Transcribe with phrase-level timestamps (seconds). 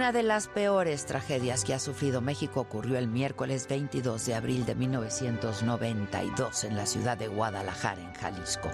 [0.00, 4.64] Una de las peores tragedias que ha sufrido México ocurrió el miércoles 22 de abril
[4.64, 8.70] de 1992 en la ciudad de Guadalajara, en Jalisco.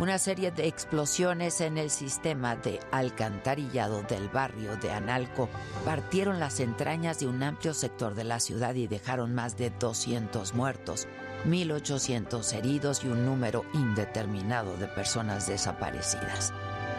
[0.00, 5.50] Una serie de explosiones en el sistema de alcantarillado del barrio de Analco
[5.84, 10.54] partieron las entrañas de un amplio sector de la ciudad y dejaron más de 200
[10.54, 11.08] muertos,
[11.44, 16.54] 1.800 heridos y un número indeterminado de personas desaparecidas.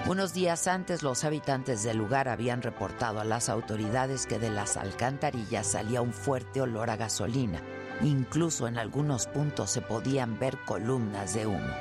[0.08, 4.78] Unos días antes los habitantes del lugar habían reportado a las autoridades que de las
[4.78, 7.60] alcantarillas salía un fuerte olor a gasolina.
[8.04, 11.74] Incluso en algunos puntos se podían ver columnas de humo.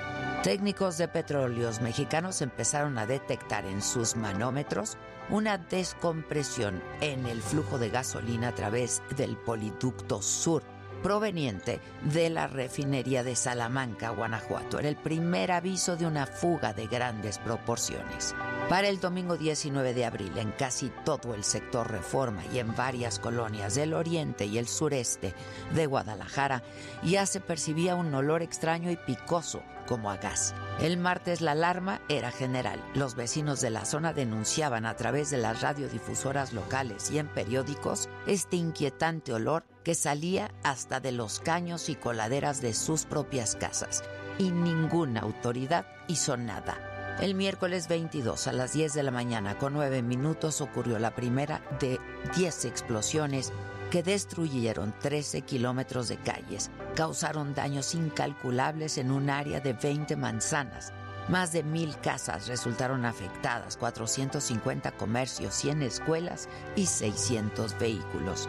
[0.43, 4.97] Técnicos de petróleos mexicanos empezaron a detectar en sus manómetros
[5.29, 10.63] una descompresión en el flujo de gasolina a través del poliducto sur
[11.05, 11.81] proveniente
[12.15, 14.79] de la refinería de Salamanca, Guanajuato.
[14.79, 18.35] Era el primer aviso de una fuga de grandes proporciones.
[18.71, 23.19] Para el domingo 19 de abril, en casi todo el sector Reforma y en varias
[23.19, 25.35] colonias del oriente y el sureste
[25.75, 26.63] de Guadalajara,
[27.03, 30.55] ya se percibía un olor extraño y picoso como a gas.
[30.81, 32.83] El martes la alarma era general.
[32.95, 38.09] Los vecinos de la zona denunciaban a través de las radiodifusoras locales y en periódicos
[38.27, 44.03] este inquietante olor que salía hasta de los caños y coladeras de sus propias casas.
[44.39, 46.77] Y ninguna autoridad hizo nada.
[47.21, 51.63] El miércoles 22 a las 10 de la mañana con 9 minutos ocurrió la primera
[51.79, 52.01] de
[52.35, 53.53] 10 explosiones
[53.91, 60.93] que destruyeron 13 kilómetros de calles, causaron daños incalculables en un área de 20 manzanas.
[61.29, 68.49] Más de mil casas resultaron afectadas, 450 comercios, 100 escuelas y 600 vehículos.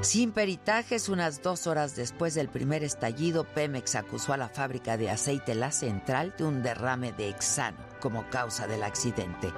[0.00, 5.10] Sin peritajes, unas dos horas después del primer estallido, Pemex acusó a la fábrica de
[5.10, 9.52] aceite La Central de un derrame de hexano como causa del accidente.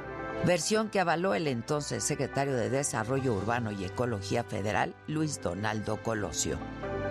[0.47, 6.59] Versión que avaló el entonces secretario de Desarrollo Urbano y Ecología Federal, Luis Donaldo Colosio.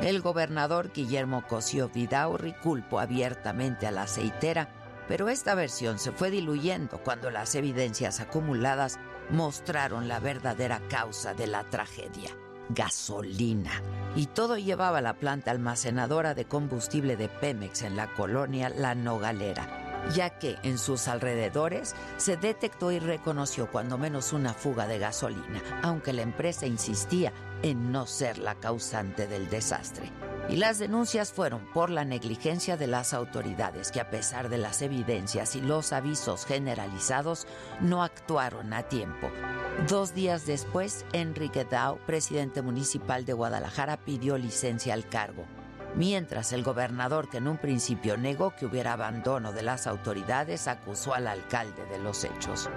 [0.02, 4.70] El gobernador Guillermo Cosío Vidaurri culpó abiertamente a la aceitera,
[5.08, 8.98] pero esta versión se fue diluyendo cuando las evidencias acumuladas
[9.30, 12.32] mostraron la verdadera causa de la tragedia
[12.70, 13.82] gasolina.
[14.16, 18.96] Y todo llevaba a la planta almacenadora de combustible de Pemex en la colonia La
[18.96, 25.00] Nogalera, ya que en sus alrededores se detectó y reconoció cuando menos una fuga de
[25.00, 30.12] gasolina, aunque la empresa insistía en no ser la causante del desastre.
[30.50, 34.82] Y las denuncias fueron por la negligencia de las autoridades que a pesar de las
[34.82, 37.48] evidencias y los avisos generalizados
[37.82, 39.30] no actuaron a tiempo.
[39.90, 45.46] Dos días después, Enrique Dao, presidente municipal de Guadalajara, pidió licencia al cargo,
[45.98, 51.14] mientras el gobernador, que en un principio negó que hubiera abandono de las autoridades, acusó
[51.14, 52.70] al alcalde de los hechos.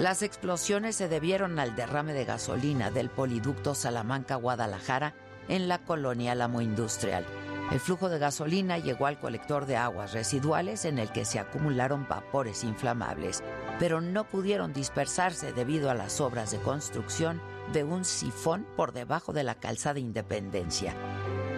[0.00, 5.14] Las explosiones se debieron al derrame de gasolina del poliducto Salamanca-Guadalajara
[5.48, 7.24] en la colonia Alamo Industrial.
[7.70, 12.06] El flujo de gasolina llegó al colector de aguas residuales en el que se acumularon
[12.08, 13.42] vapores inflamables,
[13.78, 17.40] pero no pudieron dispersarse debido a las obras de construcción
[17.72, 20.94] de un sifón por debajo de la calzada Independencia.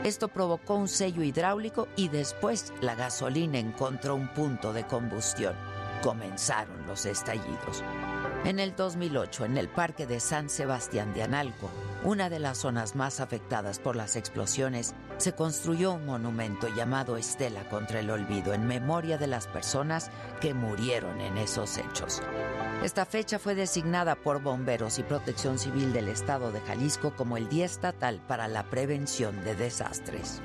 [0.04, 5.54] Esto provocó un sello hidráulico y después la gasolina encontró un punto de combustión.
[6.02, 7.82] Comenzaron los estallidos.
[8.44, 11.70] En el 2008, en el Parque de San Sebastián de Analco,
[12.04, 17.68] una de las zonas más afectadas por las explosiones, se construyó un monumento llamado Estela
[17.68, 20.10] contra el Olvido en memoria de las personas
[20.40, 22.22] que murieron en esos hechos.
[22.82, 27.48] Esta fecha fue designada por bomberos y protección civil del estado de Jalisco como el
[27.48, 30.42] Día Estatal para la Prevención de Desastres.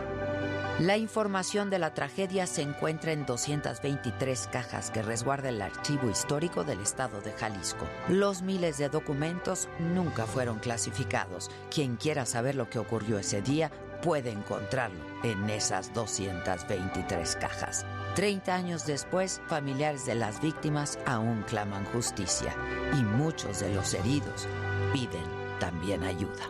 [0.80, 6.64] La información de la tragedia se encuentra en 223 cajas que resguarda el archivo histórico
[6.64, 7.86] del estado de Jalisco.
[8.08, 11.52] Los miles de documentos nunca fueron clasificados.
[11.70, 13.70] Quien quiera saber lo que ocurrió ese día
[14.02, 17.86] puede encontrarlo en esas 223 cajas.
[18.16, 22.54] Treinta años después, familiares de las víctimas aún claman justicia
[22.94, 24.48] y muchos de los heridos
[24.92, 25.24] piden
[25.60, 26.50] también ayuda.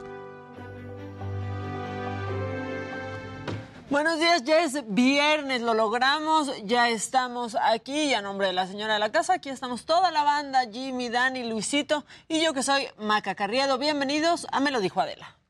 [3.92, 8.66] Buenos días, ya es viernes, lo logramos, ya estamos aquí y a nombre de la
[8.66, 12.64] señora de la casa, aquí estamos toda la banda, Jimmy, Dani, Luisito y yo que
[12.64, 13.78] soy Maca Carriedo.
[13.78, 15.41] Bienvenidos a Me lo dijo Adela.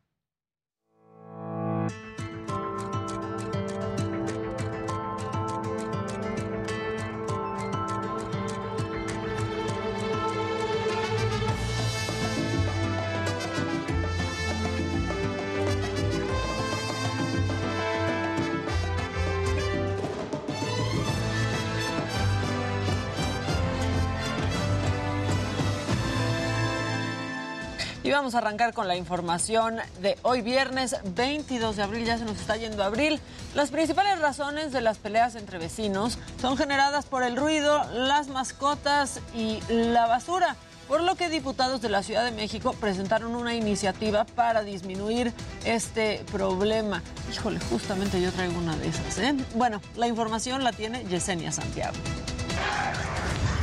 [28.22, 32.40] Vamos a arrancar con la información de hoy viernes 22 de abril, ya se nos
[32.40, 33.20] está yendo abril.
[33.56, 39.22] Las principales razones de las peleas entre vecinos son generadas por el ruido, las mascotas
[39.34, 40.56] y la basura.
[40.88, 45.34] Por lo que diputados de la Ciudad de México presentaron una iniciativa para disminuir
[45.66, 47.02] este problema.
[47.34, 49.18] Híjole, justamente yo traigo una de esas.
[49.18, 49.36] ¿eh?
[49.56, 51.96] Bueno, la información la tiene Yesenia Santiago.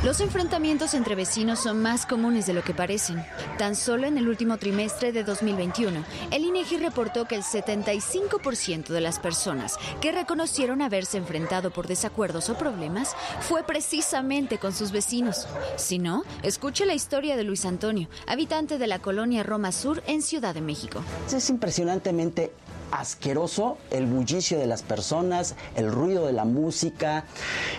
[0.01, 3.21] Los enfrentamientos entre vecinos son más comunes de lo que parecen.
[3.57, 9.01] Tan solo en el último trimestre de 2021, el INEGI reportó que el 75% de
[9.01, 15.49] las personas que reconocieron haberse enfrentado por desacuerdos o problemas fue precisamente con sus vecinos.
[15.75, 20.21] Si no, escuche la historia de Luis Antonio, habitante de la colonia Roma Sur en
[20.21, 21.03] Ciudad de México.
[21.29, 22.53] Es impresionantemente
[22.91, 27.25] asqueroso el bullicio de las personas, el ruido de la música.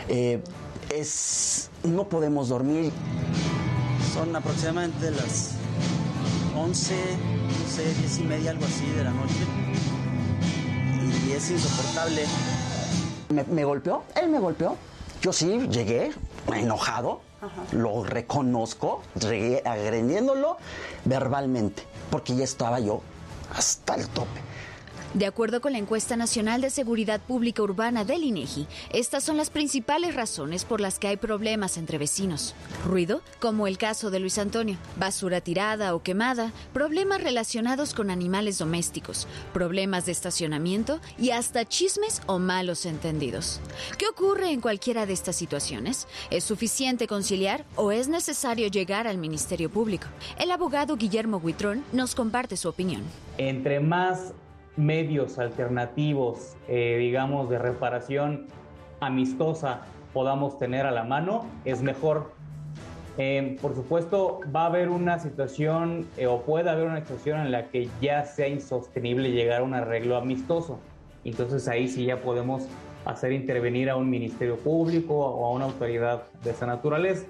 [0.09, 0.43] Eh,
[0.91, 2.93] es no podemos dormir.
[4.13, 5.53] Son aproximadamente las
[6.57, 9.47] 11, no sé, 10 y media, algo así de la noche.
[11.27, 12.25] Y es insoportable.
[13.29, 14.77] Me, golpeó, él me golpeó.
[15.23, 16.13] Yo sí llegué
[16.53, 17.21] enojado,
[17.73, 19.03] lo reconozco,
[19.65, 20.57] agrediéndolo
[21.05, 23.03] verbalmente, porque ya estaba yo
[23.55, 24.41] hasta el tope.
[25.13, 29.51] De acuerdo con la encuesta nacional de seguridad pública urbana del INEGI, estas son las
[29.51, 32.55] principales razones por las que hay problemas entre vecinos.
[32.87, 38.59] Ruido, como el caso de Luis Antonio, basura tirada o quemada, problemas relacionados con animales
[38.59, 43.61] domésticos, problemas de estacionamiento y hasta chismes o malos entendidos.
[43.99, 46.07] ¿Qué ocurre en cualquiera de estas situaciones?
[46.31, 50.07] ¿Es suficiente conciliar o es necesario llegar al Ministerio Público?
[50.39, 53.03] El abogado Guillermo Huitrón nos comparte su opinión.
[53.39, 54.35] Entre más
[54.81, 58.47] medios alternativos, eh, digamos, de reparación
[59.01, 59.83] amistosa
[60.13, 62.33] podamos tener a la mano, es mejor.
[63.19, 67.53] Eh, por supuesto, va a haber una situación eh, o puede haber una situación en
[67.53, 70.79] la que ya sea insostenible llegar a un arreglo amistoso.
[71.25, 72.67] Entonces ahí sí ya podemos
[73.05, 77.27] hacer intervenir a un ministerio público o a una autoridad de esa naturaleza.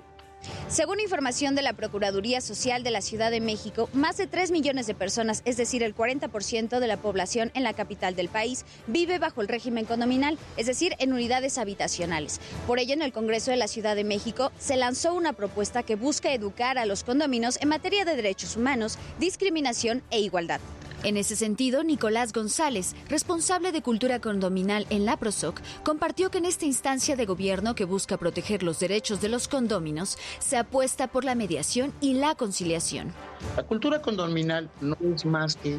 [0.69, 4.87] Según información de la Procuraduría Social de la Ciudad de México, más de 3 millones
[4.87, 9.19] de personas, es decir, el 40% de la población en la capital del país, vive
[9.19, 12.41] bajo el régimen condominal, es decir, en unidades habitacionales.
[12.67, 15.97] Por ello, en el Congreso de la Ciudad de México se lanzó una propuesta que
[15.97, 20.61] busca educar a los condominios en materia de derechos humanos, discriminación e igualdad.
[21.03, 26.45] En ese sentido, Nicolás González, responsable de cultura condominal en la PROSOC, compartió que en
[26.45, 31.25] esta instancia de gobierno que busca proteger los derechos de los condóminos, se apuesta por
[31.25, 33.15] la mediación y la conciliación.
[33.57, 35.79] La cultura condominal no es más que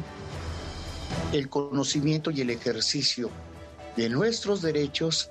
[1.32, 3.30] el conocimiento y el ejercicio
[3.96, 5.30] de nuestros derechos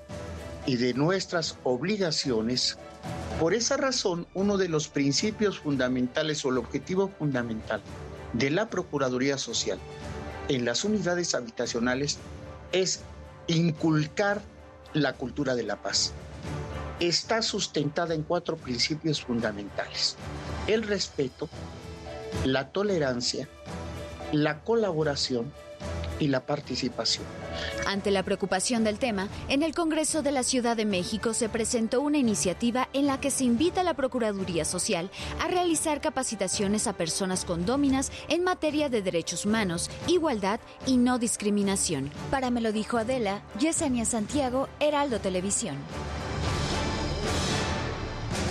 [0.64, 2.78] y de nuestras obligaciones.
[3.38, 7.82] Por esa razón, uno de los principios fundamentales o el objetivo fundamental
[8.32, 9.78] de la Procuraduría Social
[10.48, 12.18] en las unidades habitacionales
[12.72, 13.00] es
[13.46, 14.42] inculcar
[14.92, 16.12] la cultura de la paz.
[17.00, 20.16] Está sustentada en cuatro principios fundamentales.
[20.66, 21.48] El respeto,
[22.44, 23.48] la tolerancia,
[24.32, 25.52] la colaboración
[26.18, 27.24] y la participación.
[27.86, 32.00] Ante la preocupación del tema, en el Congreso de la Ciudad de México se presentó
[32.00, 36.92] una iniciativa en la que se invita a la Procuraduría Social a realizar capacitaciones a
[36.94, 42.10] personas condóminas en materia de derechos humanos, igualdad y no discriminación.
[42.30, 45.76] Para me lo dijo Adela, Yesenia Santiago, Heraldo Televisión.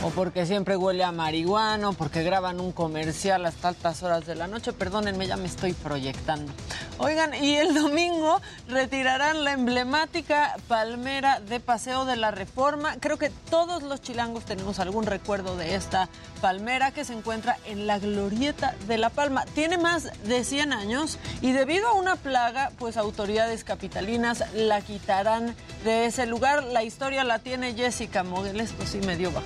[0.03, 4.47] O porque siempre huele a marihuana, porque graban un comercial hasta altas horas de la
[4.47, 4.73] noche.
[4.73, 6.51] Perdónenme, ya me estoy proyectando.
[6.97, 12.95] Oigan, y el domingo retirarán la emblemática palmera de Paseo de la Reforma.
[12.99, 16.09] Creo que todos los chilangos tenemos algún recuerdo de esta
[16.41, 19.45] palmera que se encuentra en la glorieta de La Palma.
[19.53, 25.55] Tiene más de 100 años y debido a una plaga, pues autoridades capitalinas la quitarán
[25.83, 26.63] de ese lugar.
[26.63, 29.45] La historia la tiene Jessica Mogel, esto sí me dio bajo.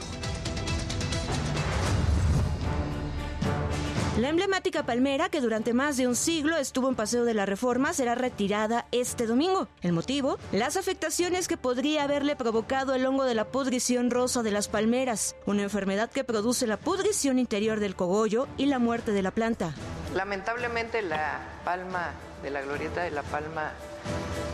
[4.18, 7.92] La emblemática palmera, que durante más de un siglo estuvo en Paseo de la Reforma,
[7.92, 9.68] será retirada este domingo.
[9.82, 14.52] El motivo, las afectaciones que podría haberle provocado el hongo de la pudrición rosa de
[14.52, 19.22] las palmeras, una enfermedad que produce la pudrición interior del cogollo y la muerte de
[19.22, 19.74] la planta.
[20.14, 23.74] Lamentablemente la palma de la glorieta de la palma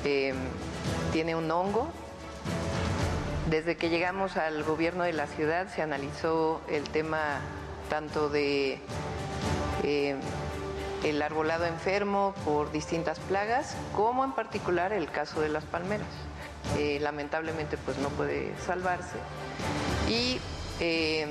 [0.04, 0.34] eh,
[1.14, 1.88] tiene un hongo.
[3.48, 7.42] Desde que llegamos al gobierno de la ciudad se analizó el tema
[7.92, 8.80] tanto de
[9.84, 10.16] eh,
[11.04, 16.08] el arbolado enfermo por distintas plagas, como en particular el caso de las palmeras.
[16.78, 19.18] Eh, lamentablemente pues no puede salvarse
[20.08, 20.40] y
[20.80, 21.28] eh,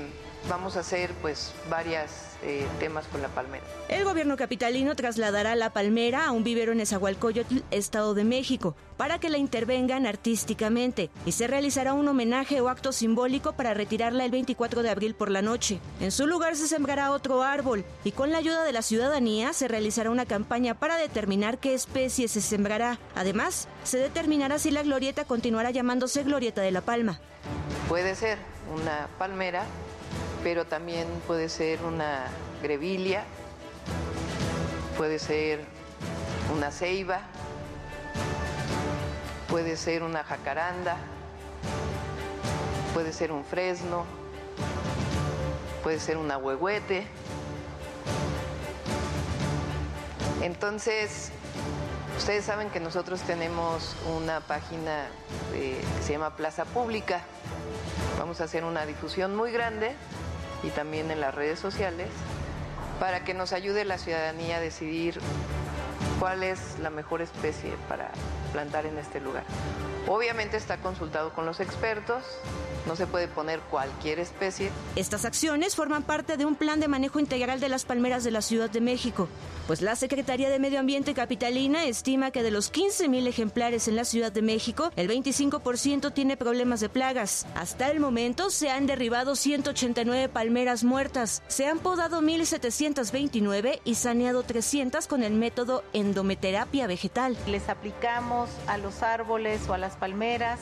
[0.49, 3.63] vamos a hacer pues varias eh, temas con la palmera.
[3.89, 9.19] El gobierno capitalino trasladará la palmera a un vivero en Esahualcoyotl, Estado de México, para
[9.19, 14.31] que la intervengan artísticamente y se realizará un homenaje o acto simbólico para retirarla el
[14.31, 15.79] 24 de abril por la noche.
[15.99, 19.67] En su lugar se sembrará otro árbol y con la ayuda de la ciudadanía se
[19.67, 22.99] realizará una campaña para determinar qué especie se sembrará.
[23.15, 27.19] Además, se determinará si la glorieta continuará llamándose Glorieta de la Palma.
[27.87, 28.37] Puede ser
[28.73, 29.65] una palmera
[30.43, 32.27] pero también puede ser una
[32.61, 33.23] grevilia,
[34.97, 35.63] puede ser
[36.55, 37.21] una ceiba,
[39.47, 40.97] puede ser una jacaranda,
[42.93, 44.05] puede ser un fresno,
[45.83, 47.05] puede ser un ahuehuete.
[50.41, 51.31] Entonces,
[52.17, 55.05] ustedes saben que nosotros tenemos una página
[55.53, 57.21] eh, que se llama Plaza Pública.
[58.17, 59.95] Vamos a hacer una difusión muy grande
[60.63, 62.09] y también en las redes sociales
[62.99, 65.19] para que nos ayude la ciudadanía a decidir
[66.19, 68.11] cuál es la mejor especie para
[68.51, 69.43] plantar en este lugar.
[70.07, 72.23] Obviamente está consultado con los expertos,
[72.87, 74.71] no se puede poner cualquier especie.
[74.95, 78.41] Estas acciones forman parte de un plan de manejo integral de las palmeras de la
[78.41, 79.27] Ciudad de México,
[79.67, 84.05] pues la Secretaría de Medio Ambiente Capitalina estima que de los 15.000 ejemplares en la
[84.05, 87.45] Ciudad de México, el 25% tiene problemas de plagas.
[87.55, 94.43] Hasta el momento se han derribado 189 palmeras muertas, se han podado 1.729 y saneado
[94.43, 97.37] 300 con el método endometerapia vegetal.
[97.47, 100.59] Les aplicamos a los árboles o a las palmeras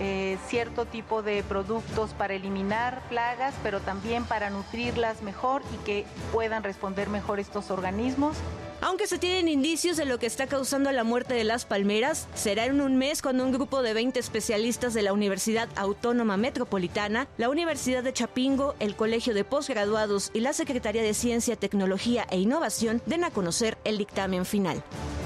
[0.00, 6.06] eh, cierto tipo de productos para eliminar plagas, pero también para nutrirlas mejor y que
[6.32, 8.36] puedan responder mejor estos organismos.
[8.84, 12.64] Aunque se tienen indicios de lo que está causando la muerte de las palmeras, será
[12.64, 17.48] en un mes cuando un grupo de 20 especialistas de la Universidad Autónoma Metropolitana, la
[17.48, 23.00] Universidad de Chapingo, el Colegio de Postgraduados y la Secretaría de Ciencia, Tecnología e Innovación
[23.06, 24.71] den a conocer el dictamen final.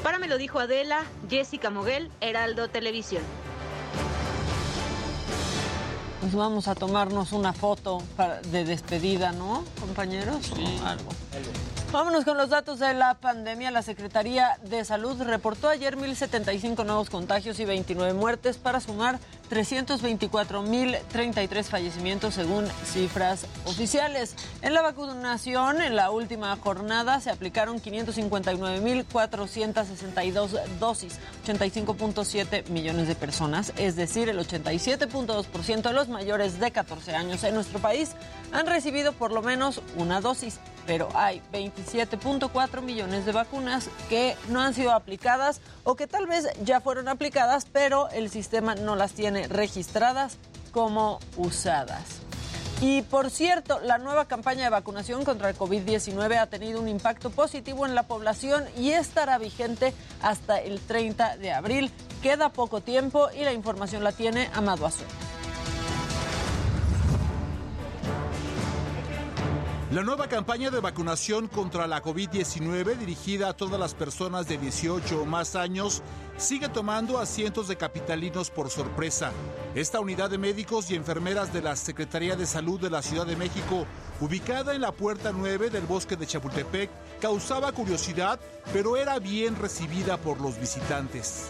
[0.02, 3.22] Para me lo dijo Adela, Jessica Moguel, Heraldo Televisión.
[6.20, 8.02] Pues vamos a tomarnos una foto
[8.50, 10.46] de despedida, ¿no, compañeros?
[10.54, 10.80] Sí.
[10.84, 11.10] algo.
[11.92, 13.70] Vámonos con los datos de la pandemia.
[13.70, 21.64] La Secretaría de Salud reportó ayer 1.075 nuevos contagios y 29 muertes para sumar 324.033
[21.64, 24.34] fallecimientos según cifras oficiales.
[24.62, 33.72] En la vacunación, en la última jornada se aplicaron 559.462 dosis, 85.7 millones de personas,
[33.76, 38.16] es decir, el 87.2% de los mayores de 14 años en nuestro país
[38.52, 44.60] han recibido por lo menos una dosis, pero hay 27.4 millones de vacunas que no
[44.60, 49.12] han sido aplicadas o que tal vez ya fueron aplicadas, pero el sistema no las
[49.12, 50.38] tiene registradas
[50.72, 52.20] como usadas.
[52.80, 57.30] Y por cierto, la nueva campaña de vacunación contra el COVID-19 ha tenido un impacto
[57.30, 61.90] positivo en la población y estará vigente hasta el 30 de abril.
[62.22, 65.06] Queda poco tiempo y la información la tiene Amado Azul.
[69.92, 75.22] La nueva campaña de vacunación contra la COVID-19 dirigida a todas las personas de 18
[75.22, 76.02] o más años
[76.36, 79.30] sigue tomando a cientos de capitalinos por sorpresa.
[79.76, 83.36] Esta unidad de médicos y enfermeras de la Secretaría de Salud de la Ciudad de
[83.36, 83.86] México,
[84.20, 86.90] ubicada en la puerta 9 del bosque de Chapultepec,
[87.20, 88.40] causaba curiosidad,
[88.72, 91.46] pero era bien recibida por los visitantes.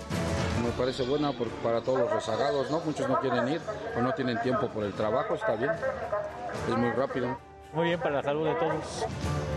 [0.63, 2.81] Me parece buena para todos los rezagados, ¿no?
[2.81, 3.63] Muchos no quieren ir
[3.97, 5.71] o no tienen tiempo por el trabajo, está bien.
[6.69, 7.56] es muy rápido.
[7.73, 9.07] Muy bien para la salud de todos.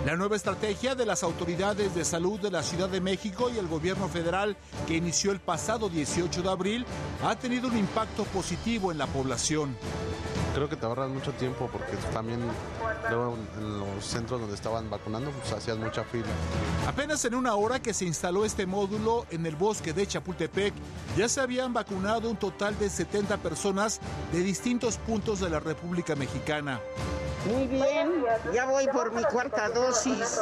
[0.05, 3.67] La nueva estrategia de las autoridades de salud de la Ciudad de México y el
[3.67, 4.55] gobierno federal
[4.87, 6.85] que inició el pasado 18 de abril
[7.23, 9.75] ha tenido un impacto positivo en la población.
[10.59, 12.41] Creo que te ahorras mucho tiempo porque también
[13.09, 16.27] luego en los centros donde estaban vacunando pues hacían mucha fila.
[16.85, 20.73] Apenas en una hora que se instaló este módulo en el bosque de Chapultepec,
[21.15, 24.01] ya se habían vacunado un total de 70 personas
[24.33, 26.81] de distintos puntos de la República Mexicana.
[27.49, 30.41] Muy bien, ya voy por mi cuarta dosis.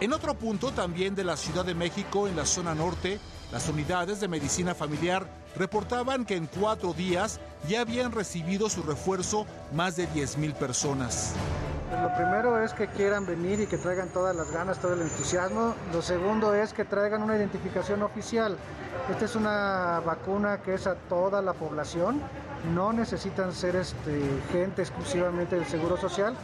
[0.00, 3.20] En otro punto también de la Ciudad de México, en la zona norte,
[3.52, 9.46] las unidades de medicina familiar reportaban que en cuatro días ya habían recibido su refuerzo
[9.72, 11.34] más de 10 mil personas.
[11.90, 15.02] Pues lo primero es que quieran venir y que traigan todas las ganas, todo el
[15.02, 15.74] entusiasmo.
[15.92, 18.56] Lo segundo es que traigan una identificación oficial.
[19.10, 22.20] Esta es una vacuna que es a toda la población.
[22.74, 24.20] No necesitan ser este,
[24.50, 26.34] gente exclusivamente del Seguro Social.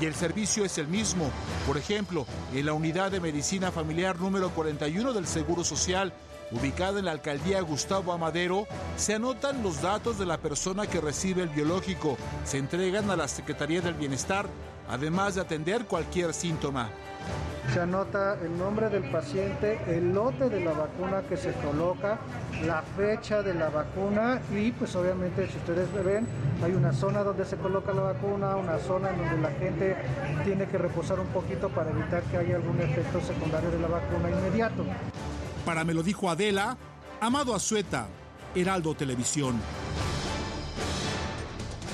[0.00, 1.30] Y el servicio es el mismo.
[1.66, 6.12] Por ejemplo, en la unidad de medicina familiar número 41 del Seguro Social,
[6.52, 8.66] ubicada en la alcaldía Gustavo Amadero,
[8.96, 13.28] se anotan los datos de la persona que recibe el biológico, se entregan a la
[13.28, 14.46] Secretaría del Bienestar,
[14.88, 16.90] además de atender cualquier síntoma.
[17.72, 22.18] Se anota el nombre del paciente, el lote de la vacuna que se coloca,
[22.66, 26.26] la fecha de la vacuna y pues obviamente si ustedes ven
[26.62, 29.96] hay una zona donde se coloca la vacuna, una zona en donde la gente
[30.44, 34.28] tiene que reposar un poquito para evitar que haya algún efecto secundario de la vacuna
[34.28, 34.84] inmediato.
[35.64, 36.76] Para me lo dijo Adela,
[37.20, 38.08] Amado Azueta,
[38.54, 39.60] Heraldo Televisión.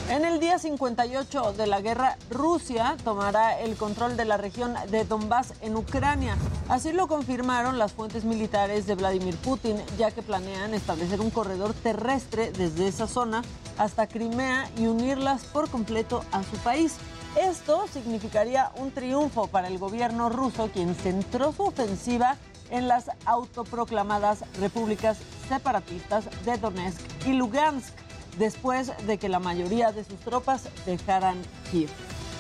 [0.08, 5.04] En el día 58 de la guerra, Rusia tomará el control de la región de
[5.04, 6.34] Donbass en Ucrania.
[6.70, 11.74] Así lo confirmaron las fuentes militares de Vladimir Putin, ya que planean establecer un corredor
[11.74, 13.42] terrestre desde esa zona
[13.76, 16.96] hasta Crimea y unirlas por completo a su país.
[17.38, 22.38] Esto significaría un triunfo para el gobierno ruso, quien centró su ofensiva
[22.70, 27.94] en las autoproclamadas repúblicas separatistas de Donetsk y Lugansk
[28.38, 31.36] después de que la mayoría de sus tropas dejaran
[31.70, 31.90] Kiev.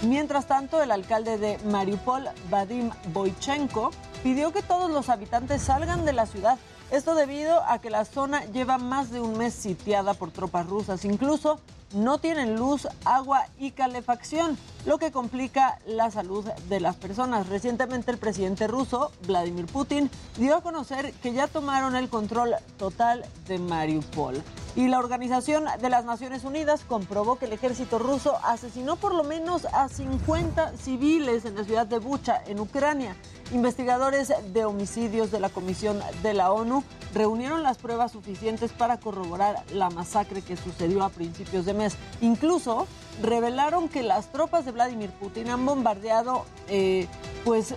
[0.02, 3.90] Mientras tanto, el alcalde de Mariupol, Vadim Boychenko,
[4.22, 6.56] pidió que todos los habitantes salgan de la ciudad.
[6.92, 11.04] Esto debido a que la zona lleva más de un mes sitiada por tropas rusas.
[11.04, 11.58] Incluso
[11.92, 17.48] no tienen luz, agua y calefacción, lo que complica la salud de las personas.
[17.48, 23.24] Recientemente el presidente ruso, Vladimir Putin, dio a conocer que ya tomaron el control total
[23.46, 24.42] de Mariupol.
[24.76, 29.24] Y la Organización de las Naciones Unidas comprobó que el ejército ruso asesinó por lo
[29.24, 33.16] menos a 50 civiles en la ciudad de Bucha, en Ucrania.
[33.50, 39.64] Investigadores de homicidios de la Comisión de la ONU reunieron las pruebas suficientes para corroborar
[39.72, 41.96] la masacre que sucedió a principios de mes.
[42.20, 42.86] Incluso
[43.22, 47.06] revelaron que las tropas de Vladimir Putin han bombardeado eh,
[47.44, 47.74] pues,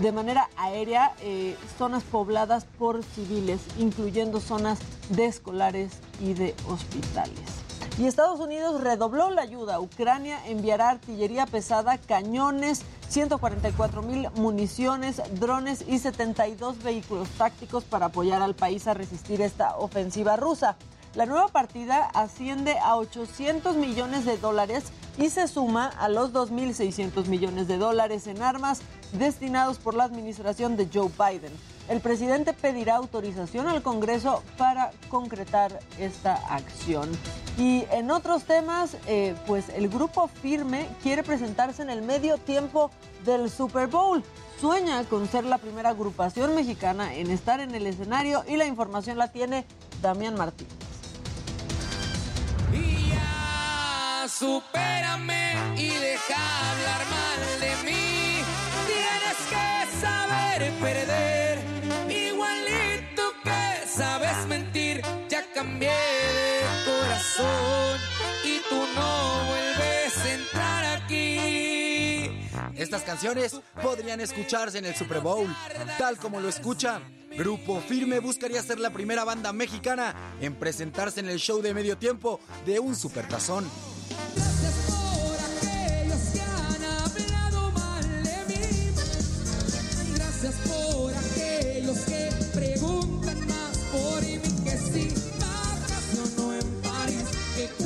[0.00, 4.78] de manera aérea eh, zonas pobladas por civiles, incluyendo zonas
[5.10, 7.60] de escolares y de hospitales.
[7.98, 9.78] Y Estados Unidos redobló la ayuda.
[9.78, 18.40] Ucrania enviará artillería pesada, cañones, 144 mil municiones, drones y 72 vehículos tácticos para apoyar
[18.40, 20.76] al país a resistir esta ofensiva rusa.
[21.16, 24.84] La nueva partida asciende a 800 millones de dólares
[25.18, 28.80] y se suma a los 2.600 millones de dólares en armas
[29.12, 31.52] destinados por la administración de Joe Biden.
[31.88, 37.10] El presidente pedirá autorización al Congreso para concretar esta acción.
[37.58, 42.92] Y en otros temas, eh, pues el grupo Firme quiere presentarse en el medio tiempo
[43.24, 44.22] del Super Bowl.
[44.60, 49.18] Sueña con ser la primera agrupación mexicana en estar en el escenario y la información
[49.18, 49.66] la tiene
[50.00, 50.89] Damián Martínez.
[54.40, 58.42] Supérame y deja hablar mal de mí.
[58.86, 61.58] Tienes que saber perder,
[62.08, 65.02] igualito que sabes mentir.
[65.28, 67.98] Ya cambié de corazón
[68.42, 72.48] y tú no vuelves a entrar aquí.
[72.76, 75.54] Estas canciones podrían escucharse en el Super Bowl,
[75.98, 77.19] tal como lo escuchan.
[77.36, 81.96] Grupo Firme buscaría ser la primera banda mexicana en presentarse en el show de medio
[81.96, 83.64] tiempo de un supertazón.
[90.66, 90.79] por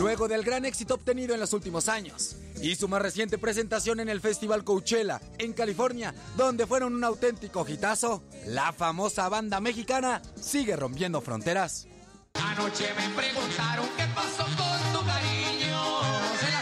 [0.05, 4.11] Luego del gran éxito obtenido en los últimos años y su más reciente presentación en
[4.11, 10.77] el Festival Coachella en California, donde fueron un auténtico hitazo, la famosa banda mexicana sigue
[10.77, 11.87] rompiendo fronteras.
[12.35, 16.01] Anoche me preguntaron qué pasó con tu cariño.
[16.39, 16.61] ¿Se la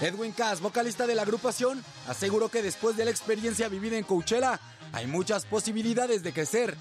[0.00, 4.60] Edwin Cass, vocalista de la agrupación, aseguró que después de la experiencia vivida en Coachella,
[4.92, 6.76] hay muchas posibilidades de crecer.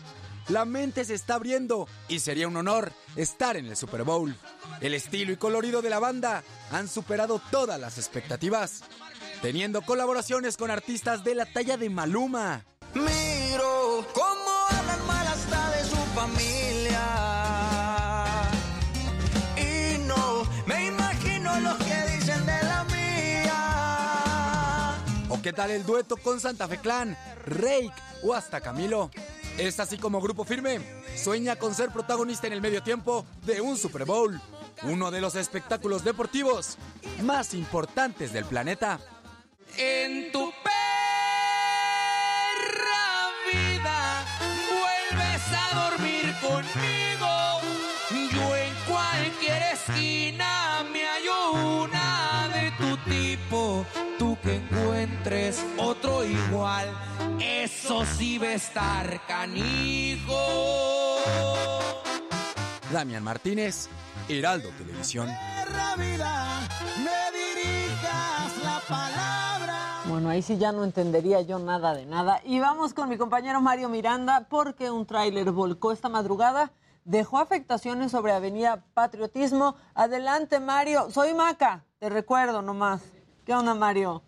[0.49, 4.35] La mente se está abriendo y sería un honor estar en el Super Bowl.
[4.81, 8.83] El estilo y colorido de la banda han superado todas las expectativas,
[9.41, 12.65] teniendo colaboraciones con artistas de la talla de Maluma.
[12.93, 16.66] Miro cómo hablan mal hasta de su familia.
[25.47, 29.09] Qué tal el dueto con Santa Fe Clan, Rake o hasta Camilo?
[29.57, 30.81] Es así como Grupo Firme
[31.15, 34.41] sueña con ser protagonista en el medio tiempo de un Super Bowl,
[34.83, 36.77] uno de los espectáculos deportivos
[37.23, 38.99] más importantes del planeta.
[39.77, 40.75] En tu perra
[43.49, 44.25] vida
[44.69, 47.16] vuelves a dormir conmigo.
[55.27, 56.87] Encuentres otro igual,
[57.39, 60.37] eso sí va a estar canijo.
[62.91, 63.89] Damián Martínez,
[64.29, 65.27] Heraldo Televisión.
[65.97, 66.59] Vida,
[66.97, 70.01] me dirijas la palabra.
[70.05, 72.39] Bueno, ahí sí ya no entendería yo nada de nada.
[72.45, 76.71] Y vamos con mi compañero Mario Miranda, porque un tráiler volcó esta madrugada,
[77.03, 79.75] dejó afectaciones sobre Avenida Patriotismo.
[79.95, 81.09] Adelante, Mario.
[81.09, 83.01] Soy Maca, te recuerdo nomás.
[83.43, 84.21] ¿Qué onda, Mario?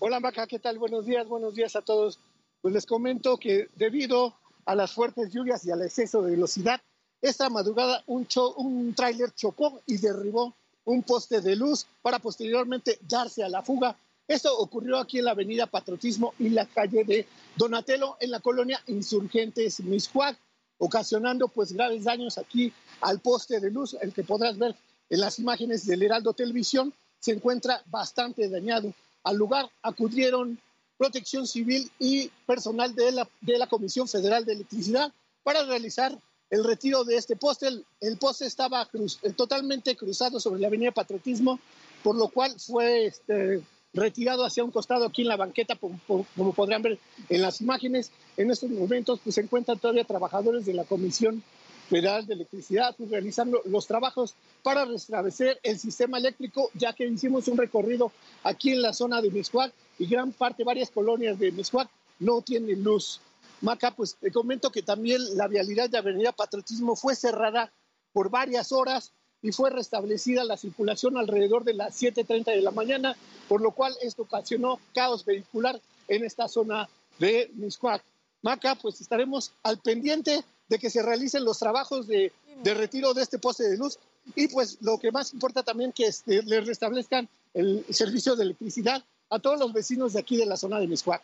[0.00, 0.78] Hola Maca, ¿qué tal?
[0.78, 2.20] Buenos días, buenos días a todos.
[2.60, 4.34] Pues les comento que debido
[4.64, 6.80] a las fuertes lluvias y al exceso de velocidad,
[7.20, 12.98] esta madrugada un, cho- un tráiler chocó y derribó un poste de luz para posteriormente
[13.08, 13.96] darse a la fuga.
[14.28, 18.80] Esto ocurrió aquí en la avenida Patriotismo y la calle de Donatello en la colonia
[18.86, 20.38] Insurgentes Miscuac,
[20.78, 24.76] ocasionando pues graves daños aquí al poste de luz, el que podrás ver
[25.10, 28.92] en las imágenes del Heraldo Televisión, se encuentra bastante dañado.
[29.28, 30.58] Al lugar acudieron
[30.96, 35.12] Protección Civil y personal de la, de la Comisión Federal de Electricidad
[35.42, 36.18] para realizar
[36.50, 37.68] el retiro de este poste.
[37.68, 41.60] El, el poste estaba cruz- eh, totalmente cruzado sobre la avenida Patriotismo,
[42.02, 43.62] por lo cual fue este,
[43.92, 46.00] retirado hacia un costado aquí en la banqueta, como,
[46.34, 48.10] como- podrán ver en las imágenes.
[48.38, 51.42] En estos momentos pues, se encuentran todavía trabajadores de la Comisión
[51.88, 57.48] Federal de Electricidad pues, realizando los trabajos para restablecer el sistema eléctrico, ya que hicimos
[57.48, 58.12] un recorrido
[58.44, 62.82] aquí en la zona de Miscuac y gran parte, varias colonias de Miscuac no tienen
[62.84, 63.20] luz.
[63.60, 67.72] Maca, pues te comento que también la vialidad de Avenida Patriotismo fue cerrada
[68.12, 73.16] por varias horas y fue restablecida la circulación alrededor de las 7.30 de la mañana,
[73.48, 78.04] por lo cual esto ocasionó caos vehicular en esta zona de Miscuac.
[78.42, 83.22] Maca, pues estaremos al pendiente de que se realicen los trabajos de, de retiro de
[83.22, 83.98] este poste de luz
[84.34, 89.02] y pues lo que más importa también que este, le restablezcan el servicio de electricidad
[89.30, 91.22] a todos los vecinos de aquí de la zona de Miscuac.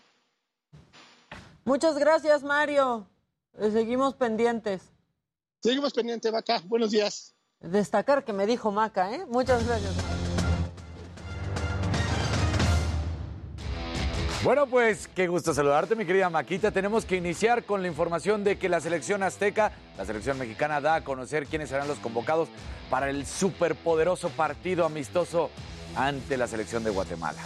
[1.64, 3.07] Muchas gracias, Mario.
[3.59, 4.83] Eh, Seguimos pendientes.
[5.62, 6.62] Seguimos pendientes, Maca.
[6.66, 7.35] Buenos días.
[7.61, 9.24] Destacar que me dijo Maca, ¿eh?
[9.26, 10.23] Muchas gracias.
[14.44, 16.70] Bueno, pues qué gusto saludarte, mi querida Maquita.
[16.70, 20.96] Tenemos que iniciar con la información de que la selección azteca, la selección mexicana, da
[20.96, 22.50] a conocer quiénes serán los convocados
[22.90, 25.48] para el superpoderoso partido amistoso
[25.96, 27.38] ante la selección de Guatemala.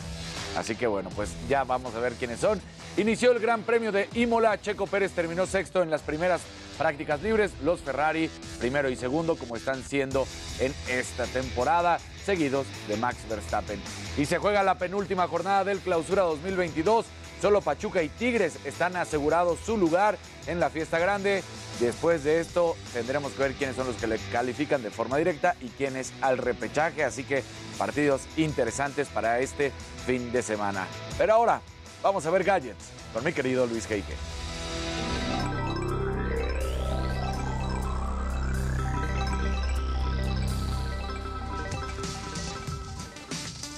[0.56, 2.60] Así que bueno, pues ya vamos a ver quiénes son.
[2.96, 4.60] Inició el Gran Premio de Imola.
[4.60, 6.40] Checo Pérez terminó sexto en las primeras
[6.78, 7.52] prácticas libres.
[7.62, 10.26] Los Ferrari, primero y segundo, como están siendo
[10.58, 13.80] en esta temporada, seguidos de Max Verstappen.
[14.18, 17.06] Y se juega la penúltima jornada del Clausura 2022.
[17.40, 21.42] Solo Pachuca y Tigres están asegurados su lugar en la fiesta grande.
[21.80, 25.56] Después de esto tendremos que ver quiénes son los que le califican de forma directa
[25.62, 27.02] y quiénes al repechaje.
[27.02, 27.42] Así que
[27.78, 29.72] partidos interesantes para este
[30.04, 30.86] fin de semana.
[31.16, 31.62] Pero ahora
[32.02, 34.37] vamos a ver gadgets con mi querido Luis Heike.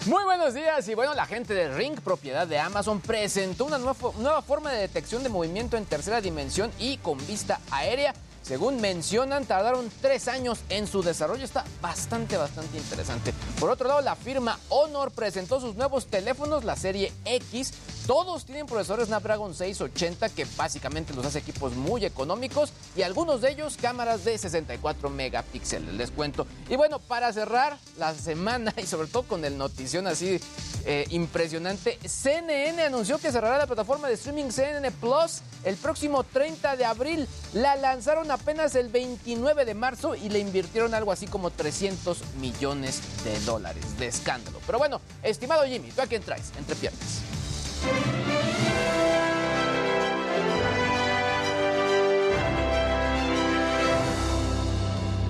[0.07, 3.95] Muy buenos días y bueno, la gente de Ring, propiedad de Amazon, presentó una nueva,
[4.17, 8.15] nueva forma de detección de movimiento en tercera dimensión y con vista aérea.
[8.43, 11.45] Según mencionan, tardaron tres años en su desarrollo.
[11.45, 13.33] Está bastante, bastante interesante.
[13.59, 17.73] Por otro lado, la firma Honor presentó sus nuevos teléfonos, la serie X.
[18.07, 23.51] Todos tienen procesadores Snapdragon 680 que básicamente los hace equipos muy económicos y algunos de
[23.51, 26.47] ellos cámaras de 64 megapíxeles, les cuento.
[26.69, 30.41] Y bueno, para cerrar la semana y sobre todo con el notición así
[30.87, 36.77] eh, impresionante, CNN anunció que cerrará la plataforma de streaming CNN Plus el próximo 30
[36.77, 37.29] de abril.
[37.53, 43.01] La lanzaron apenas el 29 de marzo y le invirtieron algo así como 300 millones
[43.25, 44.59] de dólares de escándalo.
[44.67, 47.21] Pero bueno, estimado Jimmy, ¿tú a quién traes entre piernas?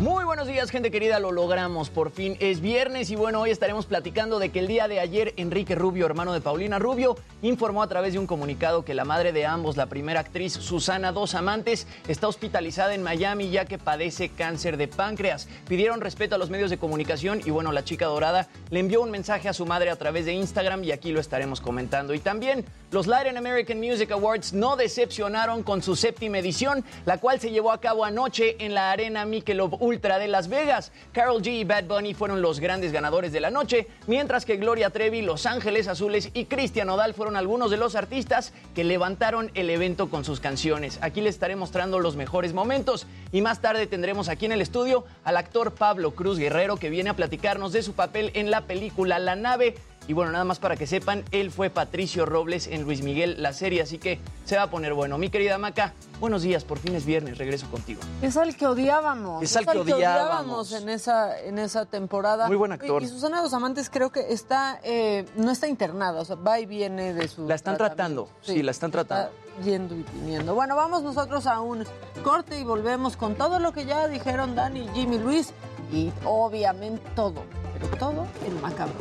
[0.00, 1.90] Muy buenos días, gente querida, lo logramos.
[1.90, 5.34] Por fin es viernes y bueno, hoy estaremos platicando de que el día de ayer
[5.36, 9.32] Enrique Rubio, hermano de Paulina Rubio, informó a través de un comunicado que la madre
[9.32, 14.30] de ambos, la primera actriz Susana Dos Amantes, está hospitalizada en Miami ya que padece
[14.30, 15.48] cáncer de páncreas.
[15.68, 19.10] Pidieron respeto a los medios de comunicación y bueno, la chica dorada le envió un
[19.10, 22.14] mensaje a su madre a través de Instagram y aquí lo estaremos comentando.
[22.14, 27.38] Y también los Latin American Music Awards no decepcionaron con su séptima edición, la cual
[27.38, 30.92] se llevó a cabo anoche en la Arena Michelob Ultra de Las Vegas.
[31.12, 34.90] Carol G y Bad Bunny fueron los grandes ganadores de la noche, mientras que Gloria
[34.90, 39.68] Trevi, Los Ángeles Azules y Cristian Odal fueron algunos de los artistas que levantaron el
[39.68, 41.00] evento con sus canciones.
[41.02, 45.04] Aquí les estaré mostrando los mejores momentos y más tarde tendremos aquí en el estudio
[45.24, 49.18] al actor Pablo Cruz Guerrero que viene a platicarnos de su papel en la película
[49.18, 49.74] La Nave.
[50.10, 53.52] Y bueno, nada más para que sepan, él fue Patricio Robles en Luis Miguel, la
[53.52, 55.18] serie, así que se va a poner bueno.
[55.18, 58.00] Mi querida Maca, buenos días, por fin es viernes, regreso contigo.
[58.20, 59.40] Es al que odiábamos.
[59.40, 60.72] Es al que odiábamos.
[60.72, 62.48] en esa, en esa temporada.
[62.48, 63.00] Muy buen actor.
[63.00, 66.58] Y, y Susana Dos Amantes creo que está, eh, no está internada, o sea, va
[66.58, 67.46] y viene de su.
[67.46, 69.30] La están tratando, sí, la están tratando.
[69.30, 70.56] Está yendo y viniendo.
[70.56, 71.86] Bueno, vamos nosotros a un
[72.24, 75.52] corte y volvemos con todo lo que ya dijeron Dani, Jimmy, Luis
[75.92, 77.44] y obviamente todo,
[77.74, 78.94] pero todo en macabro.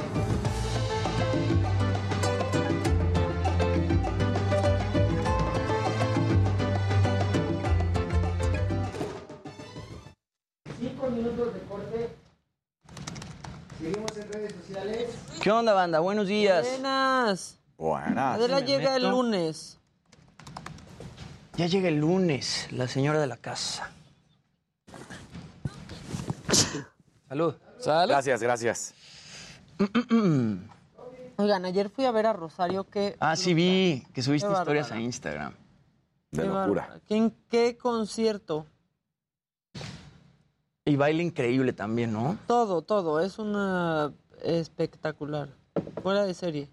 [10.80, 12.10] Cinco minutos de corte.
[13.78, 15.10] Seguimos en redes sociales.
[15.42, 16.00] ¿Qué onda, banda?
[16.00, 16.66] Buenos días.
[16.70, 17.60] Buenas.
[17.78, 18.38] Buenas.
[18.38, 19.78] Adela me llega el lunes.
[21.58, 23.92] Ya llega el lunes, la señora de la casa.
[27.28, 27.56] Salud.
[27.86, 28.94] Gracias, gracias.
[31.38, 33.16] Oigan, ayer fui a ver a Rosario que...
[33.20, 35.54] Ah, sí vi que subiste historias a Instagram.
[36.32, 36.82] De Qué locura.
[36.82, 37.02] bárbara.
[37.08, 38.66] ¿Qué, en qué concierto?
[40.86, 42.38] Y baile increíble también, ¿no?
[42.48, 43.20] Todo, todo.
[43.20, 45.50] Es una espectacular.
[46.02, 46.70] Fuera de serie.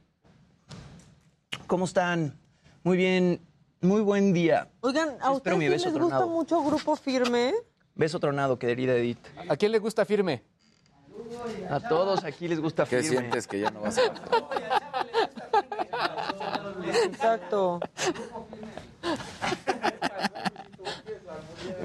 [1.66, 2.38] ¿Cómo están?
[2.82, 3.40] Muy bien,
[3.80, 4.70] muy buen día.
[4.80, 6.28] Oigan, ¿a ustedes sí les gusta tronado.
[6.28, 7.52] mucho Grupo Firme?
[7.94, 9.18] Beso tronado, querida Edith.
[9.48, 10.44] ¿A quién le gusta firme?
[11.68, 13.18] A todos aquí les gusta ¿Qué firme.
[13.18, 14.02] sientes que ya no vas a
[17.04, 17.80] Exacto.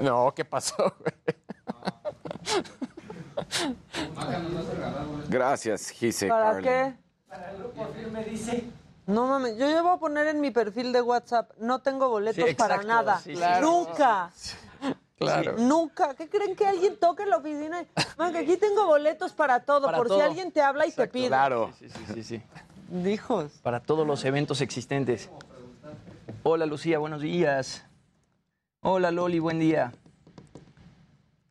[0.00, 0.94] No, ¿qué pasó?
[5.32, 6.28] Gracias, Gise.
[6.28, 6.62] ¿Para Carlin.
[6.64, 6.94] qué?
[9.06, 12.48] No mames, yo ya voy a poner en mi perfil de WhatsApp, no tengo boletos
[12.48, 13.18] Sí, para exacto, nada.
[13.20, 13.32] sí.
[13.34, 13.66] Claro.
[13.66, 14.30] Nunca.
[15.18, 15.54] Claro.
[15.56, 16.14] Nunca.
[16.16, 17.84] ¿Qué creen que alguien toque en la oficina?
[18.18, 20.18] Man, que aquí tengo boletos para todo, Para por todo.
[20.18, 21.28] si alguien te habla y te pide.
[21.28, 21.70] Claro.
[21.78, 22.42] Sí, sí, sí, sí.
[22.88, 23.52] Dijos.
[23.62, 25.30] Para todos los eventos existentes.
[26.42, 27.84] Hola Lucía, buenos días.
[28.80, 29.92] Hola Loli, buen día.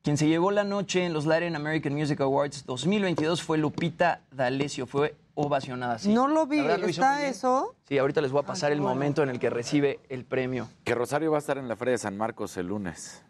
[0.04, 4.88] Quien se llevó la noche en los Latin American Music Awards 2022 fue Lupita D'Alessio.
[4.88, 6.00] Fue ovacionada.
[6.00, 6.12] sí.
[6.12, 6.60] No lo vi.
[6.62, 7.76] Verdad, lo ¿Está eso?
[7.88, 8.96] Sí, ahorita les voy a pasar el bueno.
[8.96, 10.68] momento en el que recibe el premio.
[10.84, 13.24] Que Rosario va a estar en la Feria de San Marcos el lunes.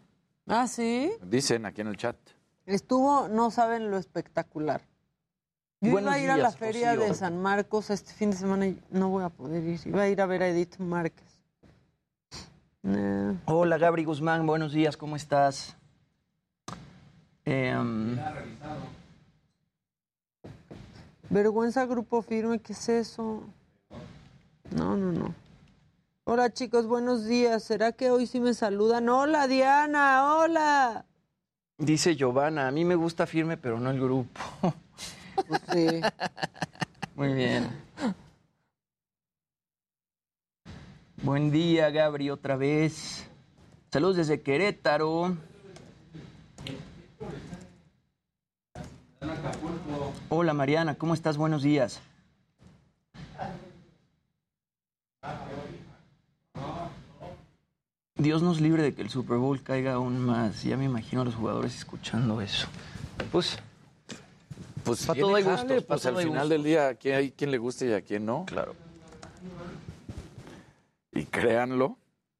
[0.46, 1.12] Ah, sí.
[1.22, 2.16] Dicen aquí en el chat.
[2.64, 4.80] Estuvo, no saben lo espectacular.
[5.82, 7.08] Yo Buenos iba a ir a la feria Rocío.
[7.08, 9.80] de San Marcos este fin de semana y no voy a poder ir.
[9.84, 11.26] Iba a ir a ver a Edith Márquez.
[12.82, 13.34] Nah.
[13.46, 15.76] Hola Gabri Guzmán, buenos días, ¿cómo estás?
[17.44, 18.16] Em,
[21.28, 23.42] Vergüenza Grupo Firme, ¿qué es eso?
[24.70, 25.34] No, no, no.
[26.24, 27.64] Hola chicos, buenos días.
[27.64, 29.08] ¿Será que hoy sí me saludan?
[29.08, 31.04] Hola Diana, hola.
[31.78, 34.40] dice Giovanna, a mí me gusta firme, pero no el grupo.
[35.48, 36.00] Pues sí.
[37.16, 37.68] Muy bien.
[41.22, 43.26] Buen día, Gabri, otra vez.
[43.90, 45.36] Saludos desde Querétaro.
[50.28, 51.36] Hola, Mariana, ¿cómo estás?
[51.36, 52.00] Buenos días.
[58.16, 60.62] Dios nos libre de que el Super Bowl caiga aún más.
[60.62, 62.68] Ya me imagino a los jugadores escuchando eso.
[63.30, 63.58] Pues,
[64.84, 67.58] Pues Pa' tiene todo hay pa' pues al final del día aquí hay quien le
[67.58, 68.44] guste y a quien no.
[68.46, 68.74] claro.
[71.12, 71.96] Y créanlo.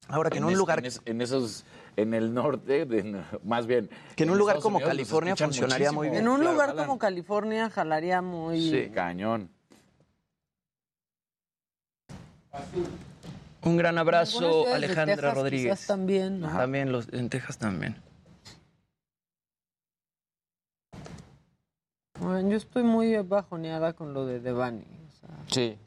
[0.07, 1.63] Ahora que en un es- lugar en, es- en esos,
[1.95, 3.89] en el norte, de, más bien.
[4.15, 6.21] Que en un lugar como California funcionaría muy bien.
[6.21, 8.69] En un lugar como California jalaría muy.
[8.69, 9.49] Sí, cañón.
[13.63, 15.87] Un gran abrazo, Alejandra Texas, Rodríguez.
[15.87, 16.49] También, ¿no?
[16.49, 17.95] también los, en Texas también.
[22.19, 24.85] Bueno, yo estoy muy bajoneada con lo de Devani.
[25.47, 25.77] Sí,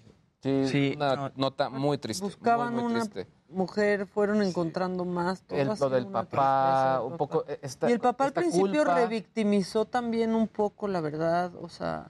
[0.42, 2.24] sí, sí, una nota muy triste.
[2.24, 2.78] Buscaban.
[2.78, 3.04] Una
[3.48, 5.42] mujer, fueron encontrando más.
[5.42, 8.94] todo El- lo del papá, un poco, eh, esta- y el papá al principio culpa.
[8.94, 11.52] revictimizó también un poco, la verdad.
[11.60, 12.06] O sea,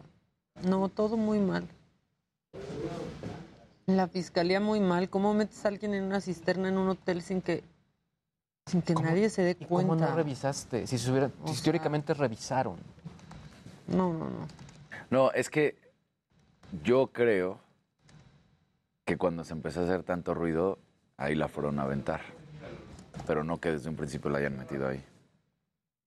[0.62, 1.66] no, todo muy mal.
[3.86, 5.08] La fiscalía muy mal.
[5.08, 7.62] ¿Cómo metes a alguien en una cisterna en un hotel sin que,
[8.66, 9.94] sin que nadie se dé ¿Y cuenta?
[9.94, 10.86] ¿Cómo no revisaste?
[10.86, 12.76] Si, se hubiera- si sea- teóricamente revisaron.
[13.86, 14.48] No, no, no.
[15.10, 15.76] No, es que
[16.82, 17.60] yo creo
[19.04, 20.78] que cuando se empezó a hacer tanto ruido,
[21.16, 22.20] ahí la fueron a aventar.
[23.26, 25.02] Pero no que desde un principio la hayan metido ahí.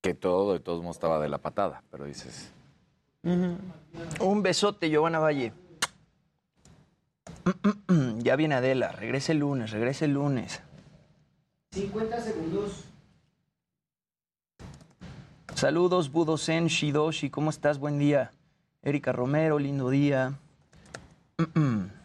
[0.01, 2.51] Que todo, de todos modos, estaba de la patada, pero dices...
[3.23, 5.53] Un besote, Giovanna Valle.
[8.19, 10.61] Ya viene Adela, regrese el lunes, regrese el lunes.
[11.71, 12.83] 50 segundos.
[15.55, 17.79] Saludos, Budosen Shidoshi, ¿cómo estás?
[17.79, 18.31] Buen día.
[18.83, 20.37] Erika Romero, lindo día.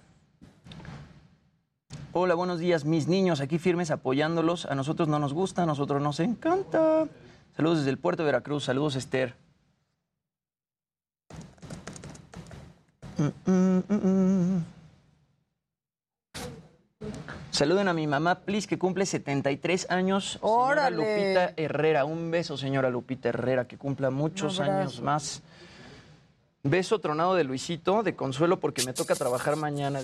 [2.17, 4.67] Hola, buenos días, mis niños, aquí firmes apoyándolos.
[4.67, 7.09] A nosotros no nos gusta, a nosotros nos encanta.
[7.57, 9.35] Saludos desde el puerto de Veracruz, saludos Esther.
[13.19, 14.65] Mm, mm, mm, mm.
[17.51, 20.39] Saluden a mi mamá, please, que cumple 73 años.
[20.41, 20.97] Señora ¡Órale!
[20.97, 22.05] Lupita Herrera.
[22.05, 25.43] Un beso, señora Lupita Herrera, que cumpla muchos años más.
[26.63, 30.01] Beso tronado de Luisito, de consuelo, porque me toca trabajar mañana.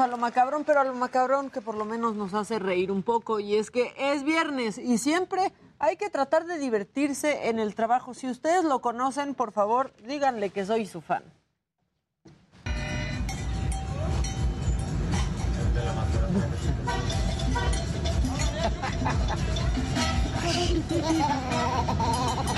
[0.00, 3.02] A lo macabrón, pero a lo macabrón que por lo menos nos hace reír un
[3.02, 3.40] poco.
[3.40, 8.14] Y es que es viernes y siempre hay que tratar de divertirse en el trabajo.
[8.14, 11.22] Si ustedes lo conocen, por favor, díganle que soy su fan.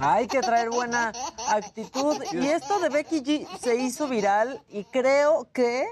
[0.00, 1.12] Hay que traer buena
[1.48, 2.22] actitud.
[2.32, 5.86] Y esto de Becky G se hizo viral y creo que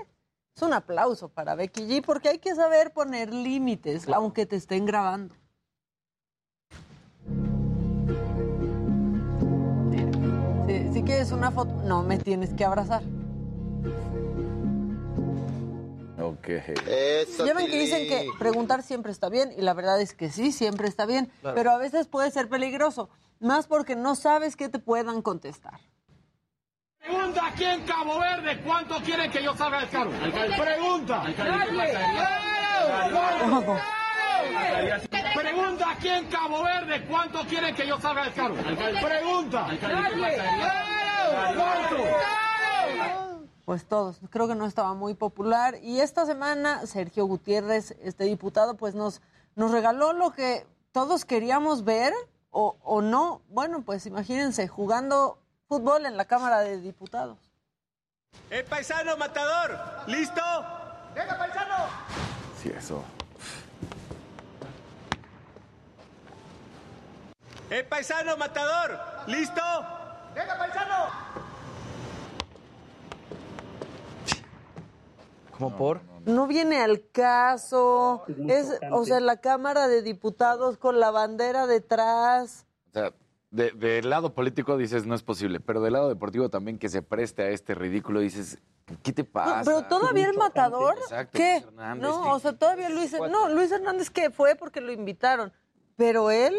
[0.54, 4.86] es un aplauso para Becky G porque hay que saber poner límites, aunque te estén
[4.86, 5.34] grabando.
[10.66, 13.02] Si, si quieres una foto, no me tienes que abrazar.
[16.26, 16.48] Ok.
[17.44, 20.52] Ya ven que dicen que preguntar siempre está bien y la verdad es que sí,
[20.52, 21.54] siempre está bien, Claro.
[21.54, 23.08] pero a veces puede ser peligroso,
[23.40, 25.80] más porque no sabes qué te puedan contestar.
[26.98, 30.10] Pregunta aquí en Cabo Verde cuánto quieren que yo salga del carro.
[30.10, 31.22] Pregunta.
[35.34, 38.54] Pregunta aquí en Cabo Verde cuánto quieren que yo salga del carro.
[38.54, 39.68] Pregunta.
[43.64, 45.77] Pues todos, creo que no estaba muy popular.
[45.83, 49.22] Y esta semana Sergio Gutiérrez, este diputado, pues nos,
[49.55, 52.12] nos regaló lo que todos queríamos ver
[52.50, 53.40] o, o no.
[53.48, 57.38] Bueno, pues imagínense, jugando fútbol en la Cámara de Diputados.
[58.50, 59.79] ¡Eh, paisano matador!
[60.09, 60.42] ¿Listo?
[61.14, 61.74] ¡Venga, paisano!
[62.61, 63.03] Sí, eso.
[67.70, 69.00] ¡Eh, paisano matador!
[69.27, 69.62] ¿Listo?
[70.35, 71.23] ¡Venga, paisano!
[75.58, 76.00] ¿Cómo por?
[76.26, 78.24] No viene al caso.
[78.48, 82.66] Es o sea, la Cámara de Diputados con la bandera detrás.
[82.90, 83.12] O sea,
[83.50, 87.02] de- del lado político dices no es posible, pero del lado deportivo también que se
[87.02, 88.58] preste a este ridículo dices,
[89.02, 89.62] ¿qué te No, pasa?
[89.64, 91.52] pero todavía el matador, Exacto, ¿qué?
[91.60, 92.28] Luis Hernández, no, ¿qué?
[92.30, 95.52] o sea, todavía Luis, no, Luis Hernández que fue porque lo invitaron,
[95.96, 96.56] pero él,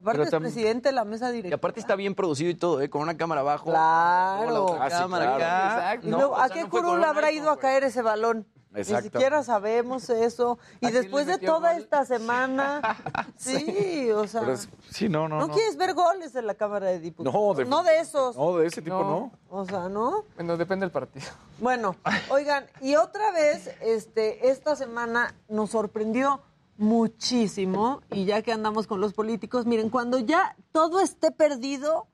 [0.00, 1.56] aparte es presidente de la mesa Y directiva.
[1.56, 2.88] aparte está bien producido y todo, ¿eh?
[2.90, 3.66] Con una cámara abajo.
[3.70, 4.50] Claro.
[4.50, 5.44] luego la otra cámara claro.
[5.44, 5.74] acá.
[5.94, 6.06] Exacto.
[6.06, 8.46] Y No, ¿a qué curul con habrá ido a caer ese balón?
[8.72, 9.02] Ni Exacto.
[9.10, 10.56] siquiera sabemos eso.
[10.80, 11.82] Y ¿A quién después de toda gol?
[11.82, 12.80] esta semana,
[13.36, 15.52] sí, o sea, Pero es- sí, no, no, ¿no, no.
[15.54, 17.34] quieres ver goles en la Cámara de Diputados?
[17.34, 18.36] No, de- no de esos.
[18.36, 19.32] No, de ese tipo no.
[19.48, 20.24] O sea, ¿no?
[20.36, 21.26] Bueno, depende del partido.
[21.58, 21.96] Bueno,
[22.30, 26.40] oigan, y otra vez, este, esta semana nos sorprendió
[26.80, 32.08] muchísimo, y ya que andamos con los políticos, miren, cuando ya todo esté perdido,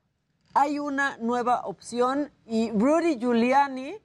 [0.55, 3.97] hay una nueva opción, y Rudy Giuliani,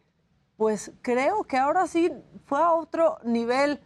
[0.57, 2.11] pues creo que ahora sí
[2.45, 3.81] fue a otro nivel,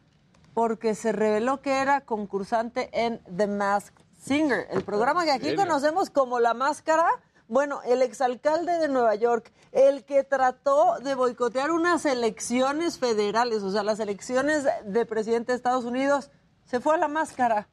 [0.54, 6.10] porque se reveló que era concursante en The Masked Singer, el programa que aquí conocemos
[6.10, 7.08] como La Máscara.
[7.48, 13.72] Bueno, el exalcalde de Nueva York, el que trató de boicotear unas elecciones federales, o
[13.72, 16.32] sea, las elecciones de presidente de Estados Unidos,
[16.66, 17.68] se fue a la máscara.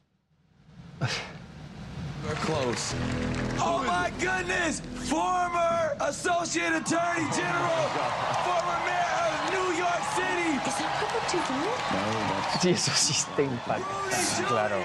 [2.23, 2.95] We're close.
[3.59, 4.81] Oh my goodness!
[5.09, 7.89] Former Associate Attorney General,
[8.45, 10.55] former Mayor of New York City.
[10.65, 12.61] Is that Papa Duvall?
[12.61, 14.43] Sí, eso sí está impactante.
[14.47, 14.77] Claro.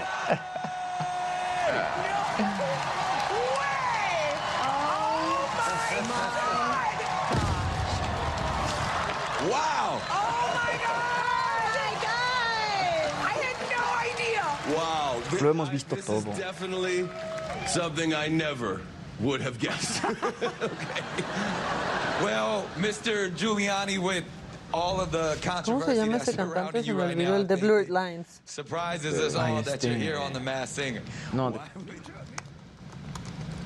[15.41, 16.24] Lo hemos visto todo.
[17.66, 18.80] Something I never
[19.20, 20.05] would have guessed.
[20.05, 21.03] okay.
[22.22, 23.30] Well, Mr.
[23.36, 24.24] Giuliani, with
[24.72, 26.53] all of the ¿Cómo se controversy that's ese cantante?
[26.53, 28.41] surrounding Se you right now, think Blurred Lines.
[28.45, 31.03] surprises us all that you're este- here on The Masked Singer.
[31.32, 31.53] No,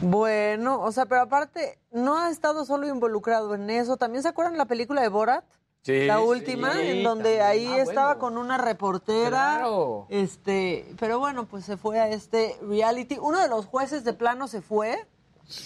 [0.00, 3.96] Bueno, o sea, pero aparte, no ha estado solo involucrado en eso.
[3.96, 5.44] ¿También se acuerdan la película de Borat?
[5.82, 7.42] Sí, la última, sí, en donde también.
[7.42, 8.20] ahí Ah, estaba bueno.
[8.20, 9.56] con una reportera.
[9.58, 10.06] Claro.
[10.10, 13.18] Este, pero bueno, pues se fue a este reality.
[13.20, 15.06] Uno de los jueces de plano se fue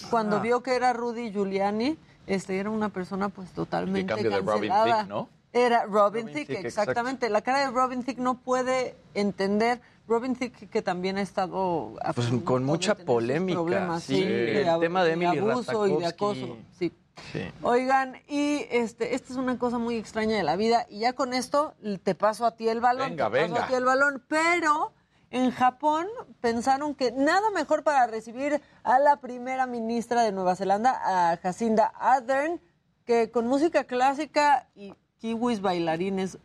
[0.09, 0.39] cuando Ah.
[0.39, 1.97] vio que era Rudy Giuliani.
[2.25, 4.97] Este era una persona pues totalmente cambio de Robin cancelada.
[5.01, 5.29] Thicke, ¿no?
[5.53, 7.29] Era Robin, Robin Thicke, Thicke, exactamente.
[7.29, 9.79] La cara de Robin Thicke no puede entender.
[10.07, 13.99] Robin Thicke que también ha estado Pues con mucha polémica.
[13.99, 16.57] sí, de el tema de Emily abuso y de acoso.
[16.79, 16.91] Sí.
[17.31, 17.41] Sí.
[17.61, 21.33] Oigan, y este, esta es una cosa muy extraña de la vida, y ya con
[21.33, 23.65] esto te paso a ti el balón, Venga, te paso venga.
[23.65, 24.93] a ti el balón, pero
[25.29, 26.07] en Japón
[26.39, 31.87] pensaron que nada mejor para recibir a la primera ministra de Nueva Zelanda, a Jacinda
[31.99, 32.61] Ardern,
[33.05, 36.37] que con música clásica y kiwis bailarines,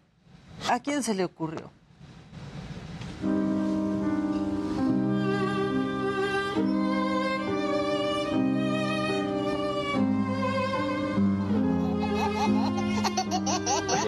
[0.70, 1.70] ¿a quién se le ocurrió?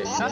[0.05, 0.31] Ha?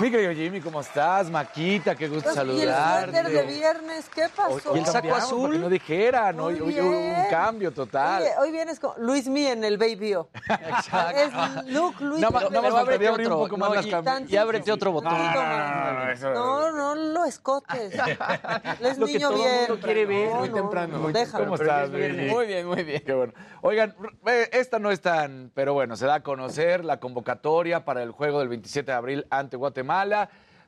[0.00, 1.28] Mi querido Jimmy, ¿cómo estás?
[1.30, 3.12] Maquita, qué gusto Y el saludarte.
[3.12, 4.54] suéter de viernes, ¿qué pasó?
[4.72, 7.26] Hoy- hoy cambiamos Para que no dijeran, hoy, Muy hoy hubo un bien.
[7.28, 8.22] cambio total.
[8.22, 10.30] Oye, hoy vienes con Luis Mi en el Baby O.
[10.48, 14.92] Es Luke Luis faltaría ábrete abrir un poco más no, y cam- y ábrete otro
[14.92, 15.12] botón.
[15.12, 17.92] No, no, no, No, no lo escotes.
[18.80, 19.56] Es Lo que niño todo bien.
[19.68, 20.30] mundo quiere ver.
[20.30, 20.92] No, Muy no, temprano.
[20.94, 21.44] no, Muy déjalo.
[21.44, 21.90] ¿Cómo estás.
[21.90, 22.30] Luigi?
[22.30, 23.02] Muy bien, muy bien.
[23.04, 23.34] Qué bueno.
[23.60, 23.94] Oigan,
[24.26, 28.12] eh, esta no es tan, pero bueno, se da a conocer la convocatoria para el
[28.12, 29.89] juego del 27 de abril ante Guatemala.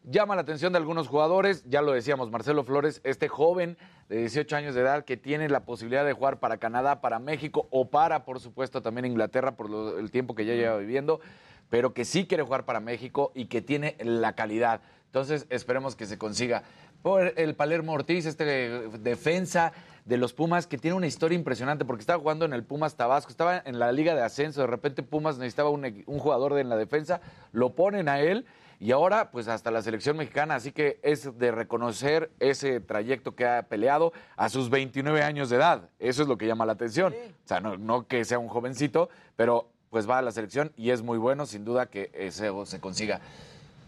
[0.04, 3.76] Llama la atención de algunos jugadores, ya lo decíamos, Marcelo Flores, este joven
[4.08, 7.68] de 18 años de edad que tiene la posibilidad de jugar para Canadá, para México
[7.70, 11.20] o para, por supuesto, también Inglaterra por el tiempo que ya lleva viviendo,
[11.70, 14.80] pero que sí quiere jugar para México y que tiene la calidad.
[15.06, 16.64] Entonces, esperemos que se consiga.
[17.00, 18.44] Por el Palermo Ortiz, este
[18.98, 19.72] defensa
[20.04, 23.30] de los Pumas, que tiene una historia impresionante, porque estaba jugando en el Pumas Tabasco,
[23.30, 26.76] estaba en la Liga de Ascenso, de repente Pumas necesitaba un, un jugador en la
[26.76, 27.20] defensa,
[27.52, 28.46] lo ponen a él
[28.82, 33.46] y ahora pues hasta la selección mexicana, así que es de reconocer ese trayecto que
[33.46, 37.14] ha peleado a sus 29 años de edad, eso es lo que llama la atención,
[37.14, 40.90] o sea, no, no que sea un jovencito, pero pues va a la selección y
[40.90, 43.20] es muy bueno, sin duda que ese se consiga.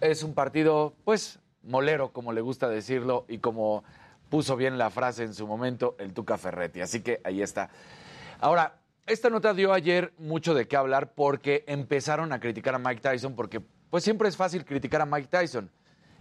[0.01, 3.83] Es un partido pues molero, como le gusta decirlo, y como
[4.31, 7.69] puso bien la frase en su momento el Tuca Ferretti, así que ahí está.
[8.39, 8.77] Ahora,
[9.07, 13.35] esta nota dio ayer mucho de qué hablar porque empezaron a criticar a Mike Tyson
[13.35, 13.61] porque
[13.95, 15.71] pues siempre es fácil criticar a Mike Tyson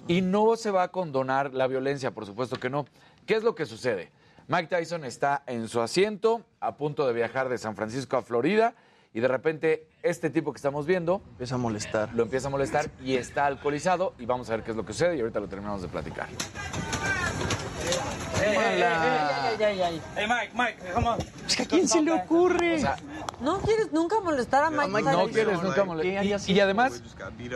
[0.07, 2.85] y no se va a condonar la violencia, por supuesto que no.
[3.25, 4.11] ¿Qué es lo que sucede?
[4.47, 8.75] Mike Tyson está en su asiento a punto de viajar de San Francisco a Florida
[9.11, 12.13] y de repente este tipo que estamos viendo Empieza a molestar.
[12.13, 14.93] lo empieza a molestar y está alcoholizado y vamos a ver qué es lo que
[14.93, 16.27] sucede y ahorita lo terminamos de platicar.
[18.39, 18.81] Ay,
[19.81, 20.01] ay.
[20.15, 21.17] Hey, Mike, Mike, come on.
[21.47, 22.75] Es que a quién se le ocurre.
[22.75, 22.97] O sea,
[23.43, 25.29] No quieres nunca molestar a Mike, no Tyson?
[25.31, 26.23] quieres nunca molestar.
[26.23, 27.01] ¿Qué Y, y además,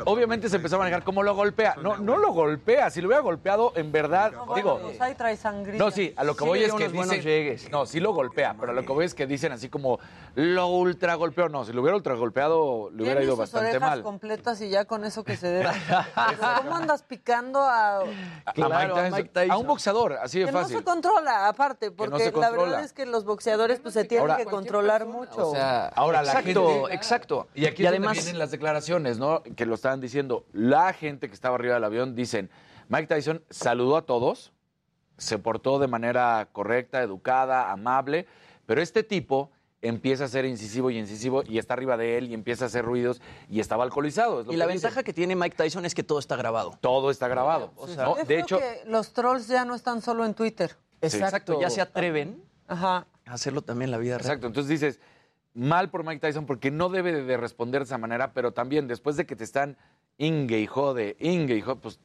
[0.06, 1.76] obviamente se empezó a manejar cómo lo golpea.
[1.82, 2.90] No, no lo golpea.
[2.90, 4.80] Si lo hubiera golpeado, en verdad, No, digo.
[4.82, 5.78] pues ahí trae sangría.
[5.80, 7.72] No, sí, a lo que Sí voy es que dicen, llegues.
[7.72, 10.00] no, sí lo golpea, pero a lo que voy es que dicen así como
[10.36, 11.50] lo ultra golpeó.
[11.50, 14.04] No, si lo hubiera ultra golpeado, le hubiera ido sus bastante orejas mal.
[14.04, 15.70] completas y ya con eso que se debe.
[16.64, 18.00] ¿Cómo andas picando a...?
[18.00, 19.52] A- Claro, a, a Mike Tyson, Mike Tyson.
[19.52, 20.78] a un boxeador, así de Que no fácil.
[20.78, 22.82] se controla, aparte, porque no se la verdad controla.
[22.82, 25.50] es que los boxeadores pues se tienen Ahora- que controlar mucho.
[25.50, 26.60] O sea, Ahora la gente,
[26.92, 27.48] exacto.
[27.56, 29.44] Y aquí Y es además- donde vienen las declaraciones, ¿no?
[29.44, 30.46] Que lo estaban diciendo.
[30.54, 32.50] La gente que estaba arriba del avión dicen,
[32.90, 34.52] Mike Tyson saludó a todos,
[35.18, 38.28] se portó de manera correcta, educada, amable,
[38.66, 39.52] pero este tipo
[39.82, 42.84] empieza a ser incisivo y incisivo y está arriba de él y empieza a hacer
[42.84, 44.42] ruidos y estaba alcoholizado.
[44.42, 44.82] es lo Y la dicen.
[44.82, 46.78] ventaja que tiene Mike Tyson es que todo está grabado.
[46.82, 47.72] Todo está grabado.
[47.76, 48.18] O sea, ¿no?
[48.18, 50.76] Yo De hecho, que los trolls ya no están solo en Twitter.
[51.02, 53.06] Exacto, ya se atreven Ajá.
[53.26, 54.26] a hacerlo también en la vida real.
[54.26, 55.00] Exacto, entonces dices,
[55.58, 58.88] mal por Mike Tyson porque no debe de- de responder de esa manera, pero también
[58.88, 59.76] después de que te están
[60.18, 62.00] ingue y jode, ingue y jode, pues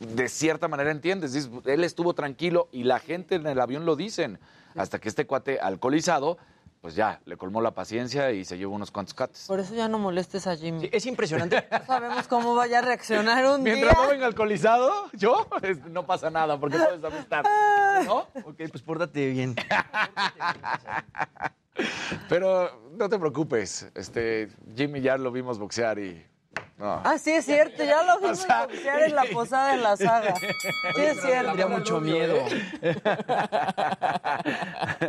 [0.00, 3.96] de cierta manera entiendes, dices, él estuvo tranquilo y la gente en el avión lo
[3.96, 4.38] dicen,
[4.76, 6.38] hasta que este cuate alcoholizado,
[6.80, 9.46] pues ya, le colmó la paciencia y se llevó unos cuantos cates.
[9.48, 10.88] Por eso ya no molestes a Jimmy.
[10.92, 11.66] es impresionante.
[11.72, 14.02] No sabemos cómo vaya a reaccionar un Mientras día.
[14.04, 17.44] no venga alcoholizado, yo, es- no pasa nada, porque todo es amistad,
[18.06, 18.18] ¿no?
[18.44, 19.56] Ok, pues pórtate bien.
[22.28, 26.24] Pero no te preocupes, este, Jimmy ya lo vimos boxear y...
[26.78, 27.00] no.
[27.04, 30.34] Ah, sí es cierto, ya lo vimos boxear en la posada de la saga.
[30.36, 31.46] Sí es cierto.
[31.48, 32.36] Tendría mucho miedo.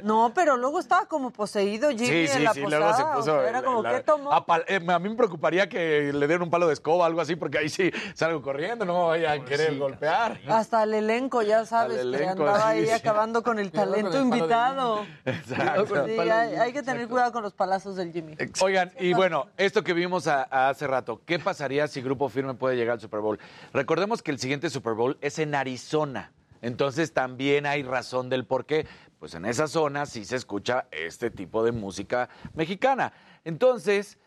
[0.04, 2.80] No, pero luego estaba como poseído Jimmy Sí, en la sí, posada.
[2.80, 3.24] luego se o puso.
[3.42, 4.32] sea, era como, la- ¿qué tomó?
[4.32, 7.08] a, pal- eh, a mí me preocuparía que le dieran un palo de escoba o
[7.08, 10.40] algo así, porque ahí sí salgo corriendo, no me vayan a querer golpear.
[10.48, 12.92] Hasta el elenco, ya sabes, que andaba sí, ahí sí.
[12.92, 15.06] acabando con el con talento el invitado.
[15.26, 16.06] Exacto.
[16.06, 18.36] Sí, hay, hay que tener cuidado con los palazos del Jimmy.
[18.62, 22.54] Oigan, y bueno, esto que vimos a- a hace rato, ¿qué pasaría si Grupo Firme
[22.54, 23.38] puede llegar al Super Bowl?
[23.74, 26.32] Recordemos que el siguiente Super Bowl es en Arizona.
[26.62, 28.88] Entonces también hay razón del por qué.
[29.20, 33.12] Pues en esa zona sí se escucha este tipo de música mexicana.
[33.44, 34.18] Entonces,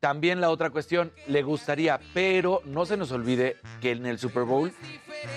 [0.00, 4.42] también la otra cuestión, le gustaría, pero no se nos olvide que en el Super
[4.42, 4.72] Bowl,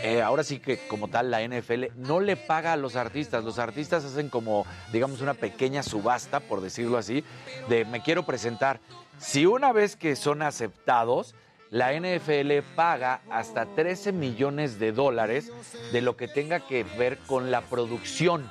[0.01, 3.43] eh, ahora sí que como tal la NFL no le paga a los artistas.
[3.43, 7.23] Los artistas hacen como, digamos, una pequeña subasta, por decirlo así,
[7.69, 8.79] de me quiero presentar.
[9.19, 11.35] Si una vez que son aceptados,
[11.69, 15.51] la NFL paga hasta 13 millones de dólares
[15.91, 18.49] de lo que tenga que ver con la producción.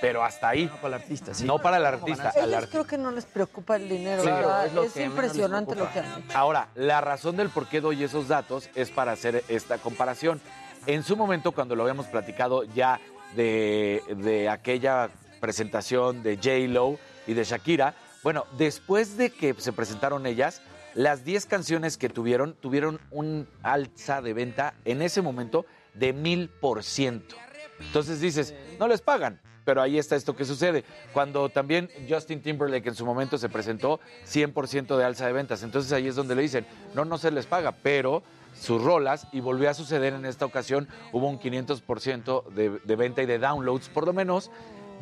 [0.00, 0.66] Pero hasta ahí.
[0.66, 1.44] No para el artista, sí.
[1.44, 2.32] No para el artista.
[2.36, 4.66] Ellos creo que no les preocupa el dinero, Sí, ¿verdad?
[4.66, 6.36] es lo Es, que menos les impresionante lo que han hecho.
[6.38, 10.40] Ahora, la razón del por qué doy esos datos es para hacer esta comparación.
[10.86, 13.00] En su momento, cuando lo habíamos platicado ya
[13.34, 15.08] de, de aquella
[15.40, 17.94] presentación de J-Lo y de Shakira,
[18.26, 20.60] bueno, después de que se presentaron ellas,
[20.94, 25.64] las 10 canciones que tuvieron tuvieron un alza de venta en ese momento
[25.94, 27.36] de mil por ciento.
[27.78, 29.40] Entonces dices, no les pagan.
[29.64, 30.82] Pero ahí está esto que sucede.
[31.12, 35.62] Cuando también Justin Timberlake en su momento se presentó, 100% de alza de ventas.
[35.62, 36.66] Entonces ahí es donde le dicen,
[36.96, 38.24] no, no se les paga, pero
[38.60, 43.22] sus rolas, y volvió a suceder en esta ocasión, hubo un 500% de, de venta
[43.22, 44.50] y de downloads, por lo menos,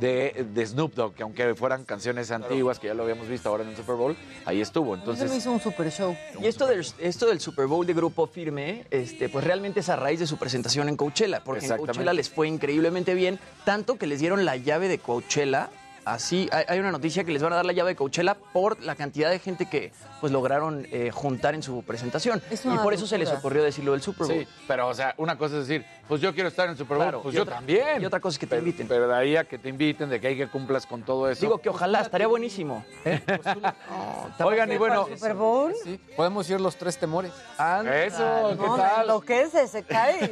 [0.00, 3.64] de, de Snoop Dogg, que aunque fueran canciones antiguas, que ya lo habíamos visto ahora
[3.64, 4.92] en el Super Bowl, ahí estuvo.
[4.92, 6.16] Se me Entonces, hizo un super show.
[6.40, 9.96] Y esto del, esto del Super Bowl de Grupo Firme, este, pues realmente es a
[9.96, 11.76] raíz de su presentación en Coachella, porque en.
[11.76, 15.70] Coachella les fue increíblemente bien, tanto que les dieron la llave de Coachella.
[16.04, 18.80] Así, hay, hay una noticia que les van a dar la llave de Coachella por
[18.82, 22.42] la cantidad de gente que pues lograron eh, juntar en su presentación.
[22.50, 24.36] Es Y por eso se les ocurrió decirlo del Super Bowl.
[24.38, 26.96] Sí, pero o sea, una cosa es decir, pues yo quiero estar en el Super
[26.96, 28.02] Bowl, Claro, pues yo otra- también.
[28.02, 28.88] y otra cosa es que te Pero- inviten.
[28.88, 31.40] Pero de ahí a que te inviten, de que hay que cumplas con todo eso.
[31.40, 32.84] Digo que ojalá, estaría buenísimo.
[34.44, 35.74] Oigan, y bueno, Super Bowl.
[35.82, 37.32] Sí, podemos ir los tres temores.
[37.58, 39.02] eso, ¿qué No, tal?
[39.02, 40.30] enloquece, se cae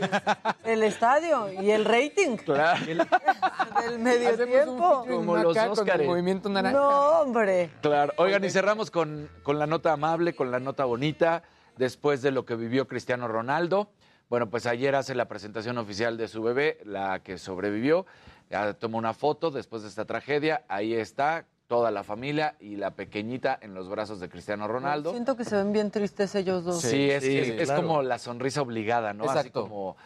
[0.64, 2.84] el estadio y el rating Claro.
[2.86, 5.04] del medio Hacemos tiempo.
[5.08, 6.78] Como los con el movimiento naranja.
[6.78, 7.70] No, hombre.
[7.80, 8.12] Claro.
[8.16, 11.42] Oigan, y cerramos con, con la nota amable, con la nota bonita,
[11.76, 13.88] después de lo que vivió Cristiano Ronaldo.
[14.28, 18.06] Bueno, pues ayer hace la presentación oficial de su bebé, la que sobrevivió.
[18.50, 20.64] Ya toma una foto después de esta tragedia.
[20.68, 25.10] Ahí está toda la familia y la pequeñita en los brazos de Cristiano Ronaldo.
[25.12, 26.82] Siento que se ven bien tristes ellos dos.
[26.82, 27.82] Sí, es, Sí, es- es claro.
[27.86, 29.24] como la sonrisa obligada, ¿no?
[29.24, 29.62] Así Exacto.
[29.62, 29.96] como,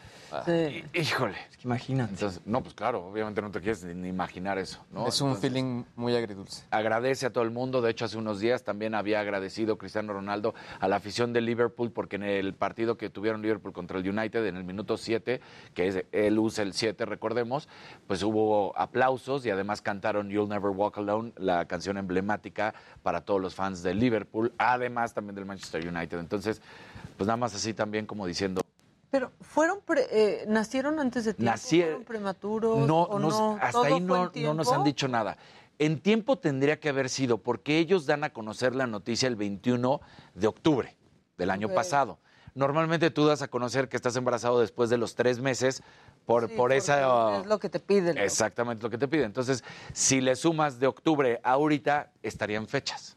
[0.45, 0.85] Sí.
[0.95, 1.37] híjole.
[1.51, 2.13] Es que imagínate.
[2.15, 5.07] Entonces, no, pues claro, obviamente no te quieres ni, ni imaginar eso, ¿no?
[5.07, 6.65] Es un Entonces, feeling muy agridulce.
[6.71, 7.81] agradece a todo el mundo.
[7.83, 11.91] De hecho, hace unos días también había agradecido Cristiano Ronaldo a la afición de Liverpool
[11.93, 15.41] porque en el partido que tuvieron Liverpool contra el United en el minuto 7,
[15.75, 17.69] que es él usa el 7, recordemos,
[18.07, 23.41] pues hubo aplausos y además cantaron You'll Never Walk Alone, la canción emblemática para todos
[23.41, 26.19] los fans de Liverpool, además también del Manchester United.
[26.19, 26.61] Entonces,
[27.17, 28.61] pues nada más así también como diciendo,
[29.17, 33.53] Pero fueron, pre- eh, nacieron antes de tiempo, Nacie- fueron prematuros No, o no, no,
[33.55, 35.39] hasta ¿Todo ahí no, no nos han dicho nada.
[35.79, 40.03] En tiempo tendría que haber sido, porque ellos dan a conocer la noticia el 21
[40.35, 40.95] de octubre
[41.39, 42.19] del año pasado.
[42.55, 45.83] Normalmente tú das a conocer que estás embarazado después de los tres meses
[46.27, 47.41] por, Sí, por esa...
[47.41, 48.19] Es lo que te piden.
[48.19, 49.25] Exactamente lo que te piden.
[49.27, 49.65] Entonces,
[49.95, 53.17] si le sumas de octubre a ahorita, estarían fechas.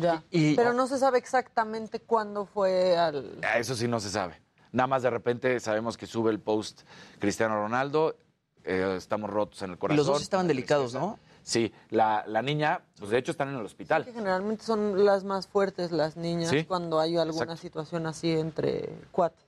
[0.00, 0.22] Ya.
[0.30, 3.38] Y- Pero no se sabe exactamente cuándo fue al...
[3.56, 4.40] Eso sí no se sabe.
[4.72, 6.82] Nada más de repente sabemos que sube el post
[7.18, 8.16] Cristiano Ronaldo,
[8.64, 9.96] eh, estamos rotos en el Y corazón.
[9.96, 11.18] los dos estaban delicados, ¿no?
[11.42, 14.04] Sí, la, la niña, pues de hecho están en el hospital.
[14.04, 17.62] Que generalmente son las más fuertes las niñas Sí, cuando hay alguna exacto.
[17.62, 19.44] situación así entre cuates.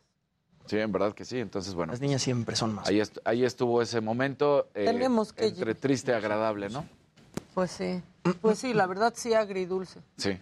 [0.66, 1.38] Sí, en verdad que sí.
[1.38, 1.92] Entonces, bueno.
[1.92, 2.88] Las niñas siempre son más.
[2.88, 4.68] Ahí, est- ahí estuvo ese momento.
[4.74, 6.86] eh, Tenemos que- Entre triste y agradable, ¿no?
[7.54, 8.02] Pues sí,
[8.40, 10.00] pues sí, la verdad sí agridulce.
[10.16, 10.38] Sí.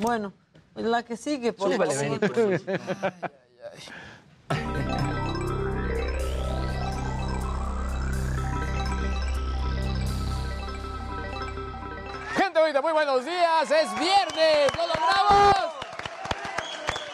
[0.00, 0.32] Bueno,
[0.74, 1.86] la que sigue, por favor.
[12.56, 12.60] Benito.
[12.60, 13.70] Gente bonita, muy buenos días.
[13.70, 14.70] Es viernes.
[14.76, 15.72] ¡Lo logramos!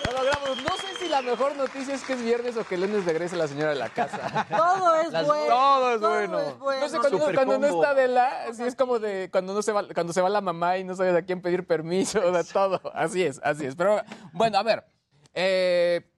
[0.07, 0.62] Lo logramos.
[0.62, 3.36] No sé si la mejor noticia es que es viernes o que el lunes regrese
[3.36, 4.47] la señora a la casa.
[4.57, 5.47] Todo es Las- bueno.
[5.47, 6.38] todo es bueno.
[6.80, 9.84] No sé, cuando, no está de la, sí es como de cuando no se va,
[9.93, 12.80] cuando se va la mamá y no sabes a quién pedir permiso, sea, todo.
[12.95, 13.74] Así es, así es.
[13.74, 14.01] Pero
[14.32, 14.84] bueno, a ver.
[15.34, 16.12] Eh,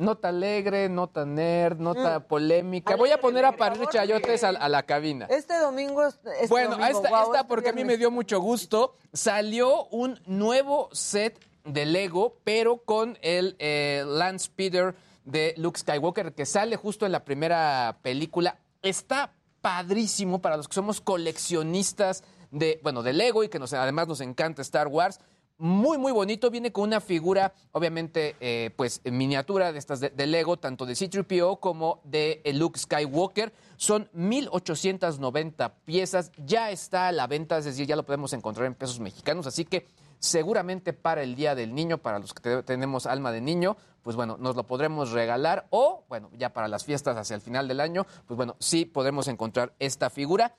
[0.00, 2.96] nota alegre, nota nerd, nota polémica.
[2.96, 5.26] Voy a poner a parir chayotes a, a la cabina.
[5.30, 6.18] Este domingo es.
[6.24, 8.94] este Bueno, domingo, esta, esta este porque a mí me dio mucho gusto.
[9.12, 14.94] Salió un nuevo set de Lego, pero con el eh, Land Speeder
[15.24, 18.58] de Luke Skywalker, que sale justo en la primera película.
[18.82, 24.08] Está padrísimo para los que somos coleccionistas de, bueno, de Lego y que nos, además
[24.08, 25.20] nos encanta Star Wars.
[25.62, 26.50] Muy, muy bonito.
[26.50, 30.94] Viene con una figura, obviamente, eh, pues en miniatura de estas de, Lego, tanto de
[30.96, 33.52] C-3PO como de eh, Luke Skywalker.
[33.76, 36.32] Son 1,890 piezas.
[36.46, 39.46] Ya está a la venta, es decir, ya lo podemos encontrar en pesos mexicanos.
[39.46, 39.86] Así que
[40.18, 44.16] seguramente para el Día del Niño, para los que te- tenemos alma de niño, pues
[44.16, 45.66] bueno, nos lo podremos regalar.
[45.68, 49.28] O, bueno, ya para las fiestas hacia el final del año, pues bueno, sí podremos
[49.28, 50.56] encontrar esta figura.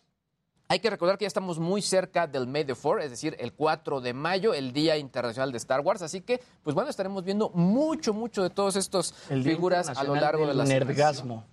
[0.72, 3.52] Hay que recordar que ya estamos muy cerca del May the 4, es decir, el
[3.52, 6.02] 4 de mayo, el Día Internacional de Star Wars.
[6.02, 10.02] Así que, pues bueno, estaremos viendo mucho, mucho de todas estas El Día figuras a
[10.06, 11.44] lo largo de del las Nerdgasmo.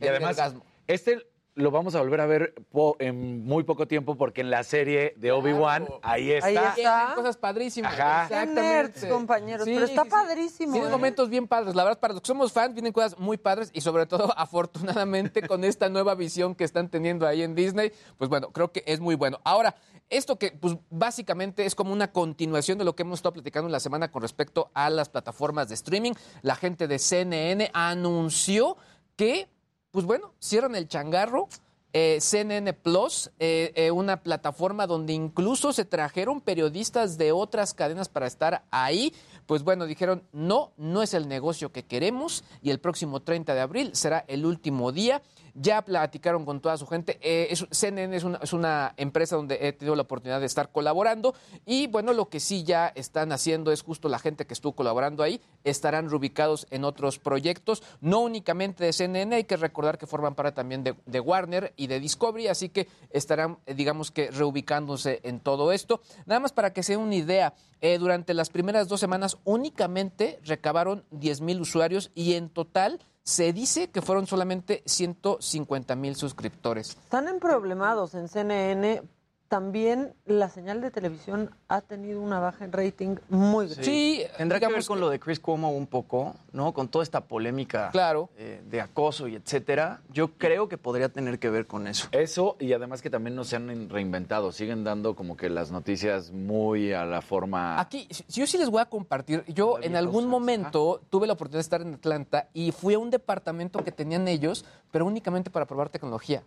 [0.00, 0.56] Y además,
[0.88, 1.24] este
[1.56, 5.14] lo vamos a volver a ver po- en muy poco tiempo porque en la serie
[5.16, 6.46] de Obi-Wan, ahí está.
[6.48, 7.12] Ahí está.
[7.14, 7.92] Cosas padrísimas.
[7.94, 8.24] Ajá.
[8.24, 8.60] Exactamente.
[8.60, 10.10] nerds, compañeros, Sí, pero está sí, sí.
[10.10, 10.72] padrísimo.
[10.72, 10.90] Tiene ¿eh?
[10.90, 11.74] momentos bien padres.
[11.76, 15.46] La verdad, para los que somos fans, vienen cosas muy padres y sobre todo, afortunadamente,
[15.46, 18.98] con esta nueva visión que están teniendo ahí en Disney, pues bueno, creo que es
[18.98, 19.38] muy bueno.
[19.44, 19.76] Ahora,
[20.10, 23.72] esto que pues básicamente es como una continuación de lo que hemos estado platicando en
[23.72, 26.12] la semana con respecto a las plataformas de streaming.
[26.42, 28.76] La gente de CNN anunció
[29.16, 29.48] que,
[29.94, 31.48] pues bueno, cierran el changarro.
[31.92, 38.08] eh, CNN Plus, eh, eh, una plataforma donde incluso se trajeron periodistas de otras cadenas
[38.08, 39.14] para estar ahí.
[39.46, 43.60] Pues bueno, dijeron, no, no es el negocio que queremos y el próximo 30 de
[43.60, 45.22] abril será el último día.
[45.54, 47.18] Ya platicaron con toda su gente.
[47.22, 50.72] Eh, es- CNN es una, es una empresa donde he tenido la oportunidad de estar
[50.72, 51.34] colaborando
[51.64, 55.22] y bueno, lo que sí ya están haciendo es justo la gente que estuvo colaborando
[55.22, 60.34] ahí, estarán reubicados en otros proyectos, no únicamente de CNN, hay que recordar que forman
[60.34, 65.40] parte también de, Warner y de Discovery, así que estarán, eh, digamos que, reubicándose en
[65.40, 66.00] todo esto.
[66.26, 71.04] Nada más para que se una idea, eh, durante las primeras dos semanas únicamente recabaron
[71.10, 76.90] 10 mil usuarios y en total se dice que fueron solamente 150 mil suscriptores.
[76.90, 79.02] Están en problemados en CNN.
[79.48, 83.84] También la señal de televisión ha tenido una baja en rating muy grande.
[83.84, 86.72] Sí, Tendrá que ver con lo de Chris Cuomo un poco, ¿no?
[86.72, 88.30] Con toda esta polémica Claro.
[88.36, 90.00] eh, de acoso y etcétera.
[90.10, 92.08] Yo creo que podría tener que ver con eso.
[92.12, 96.32] Eso y además que también no se han reinventado, siguen dando como que las noticias
[96.32, 97.78] muy a la forma...
[97.78, 99.44] Aquí, yo sí les voy a compartir.
[99.48, 103.10] Yo en algún momento tuve la oportunidad de estar en Atlanta y fui a un
[103.10, 106.42] departamento que tenían ellos, pero únicamente para probar tecnología.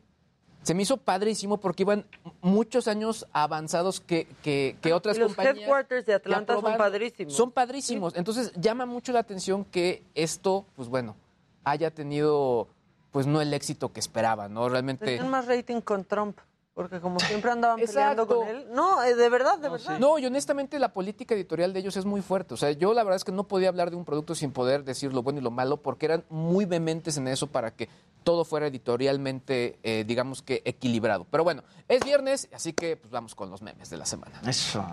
[0.68, 2.05] Se me hizo padrísimo porque iban
[2.41, 5.59] muchos años avanzados que, que, que otras Y los compañías.
[5.59, 7.34] headquarters de Atlanta son padrísimos.
[7.34, 8.13] Son padrísimos.
[8.18, 11.15] Entonces llama mucho la atención que esto, pues bueno,
[11.63, 12.68] haya tenido,
[13.11, 14.68] pues no el éxito que esperaban, ¿no?
[14.68, 15.05] Realmente.
[15.05, 16.38] Tenían más rating con Trump,
[16.78, 18.67] porque como siempre andaban peleando con él.
[18.71, 19.97] No, eh, de verdad, de verdad.
[19.97, 22.53] No, y honestamente la política editorial de ellos es muy fuerte.
[22.53, 24.84] O sea, yo la verdad es que no podía hablar de un producto sin poder
[24.84, 27.89] decir lo bueno y lo malo, porque eran muy vehementes en eso para que
[28.23, 31.25] todo fuera editorialmente, eh, digamos que equilibrado.
[31.32, 34.39] Pero bueno, es viernes, así que pues vamos con los memes de la semana.
[34.47, 34.86] Eso.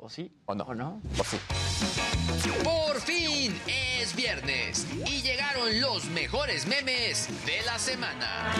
[0.00, 0.30] ¿O sí?
[0.46, 0.64] ¿O no?
[0.64, 1.02] ¿O no?
[1.18, 1.38] ¿O sí?
[2.62, 8.52] Por fin es viernes y llegaron los mejores memes de la semana.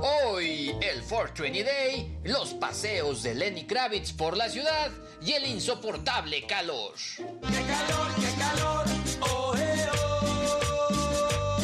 [0.00, 4.90] Hoy, el 420 Day, los paseos de Lenny Kravitz por la ciudad
[5.20, 6.94] y el insoportable calor.
[7.16, 8.86] ¡Qué calor, qué calor!
[9.20, 11.56] ¡Oh, eh, oh!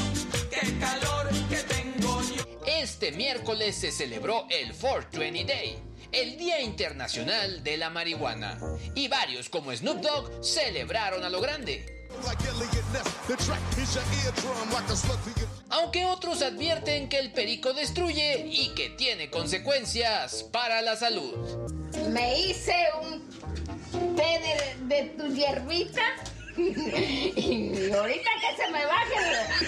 [0.51, 2.45] ¡Qué calor que tengo yo!
[2.65, 8.59] Este miércoles se celebró el 420 Day, el Día Internacional de la Marihuana,
[8.95, 12.07] y varios como Snoop Dogg celebraron a lo grande.
[15.71, 21.35] Aunque otros advierten que el perico destruye y que tiene consecuencias para la salud.
[22.11, 24.41] Me hice un té
[24.89, 26.03] de, de tu hierbita
[26.59, 29.15] y ahorita que se me baje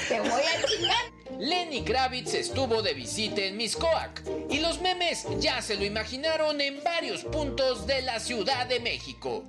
[0.08, 1.20] te voy a chingar.
[1.38, 6.82] Lenny Kravitz estuvo de visita en Miscoac y los memes ya se lo imaginaron en
[6.82, 9.44] varios puntos de la Ciudad de México.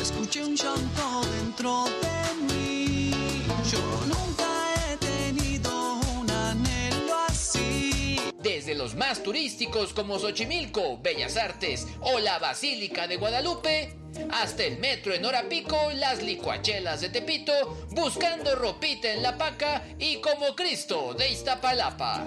[0.00, 3.10] Escuché un llanto dentro de mí.
[3.70, 3.78] Yo
[4.08, 8.18] nunca he tenido un anhelo así.
[8.42, 14.78] Desde los más turísticos como Xochimilco, Bellas Artes o la Basílica de Guadalupe, hasta el
[14.78, 17.52] metro en hora pico, las licuachelas de Tepito,
[17.90, 22.26] buscando ropita en la paca y como Cristo de Iztapalapa.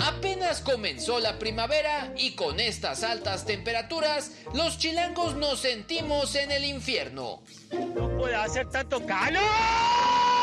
[0.00, 6.64] Apenas comenzó la primavera y con estas altas temperaturas, los chilangos nos sentimos en el
[6.64, 7.42] infierno.
[7.94, 10.33] No puede hacer tanto calor.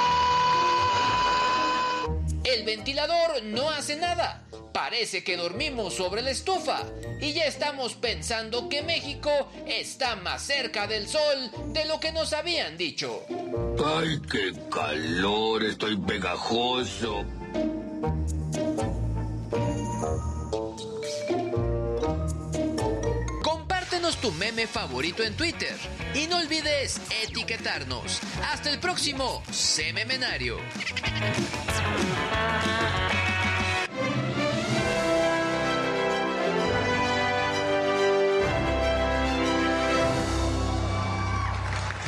[2.44, 4.44] El ventilador no hace nada.
[4.74, 6.84] Parece que dormimos sobre la estufa
[7.20, 9.30] y ya estamos pensando que México
[9.68, 13.26] está más cerca del sol de lo que nos habían dicho.
[13.86, 17.26] Ay, qué calor, estoy pegajoso.
[24.22, 25.76] Tu meme favorito en Twitter
[26.14, 28.20] y no olvides etiquetarnos.
[28.52, 30.58] Hasta el próximo Sememenario.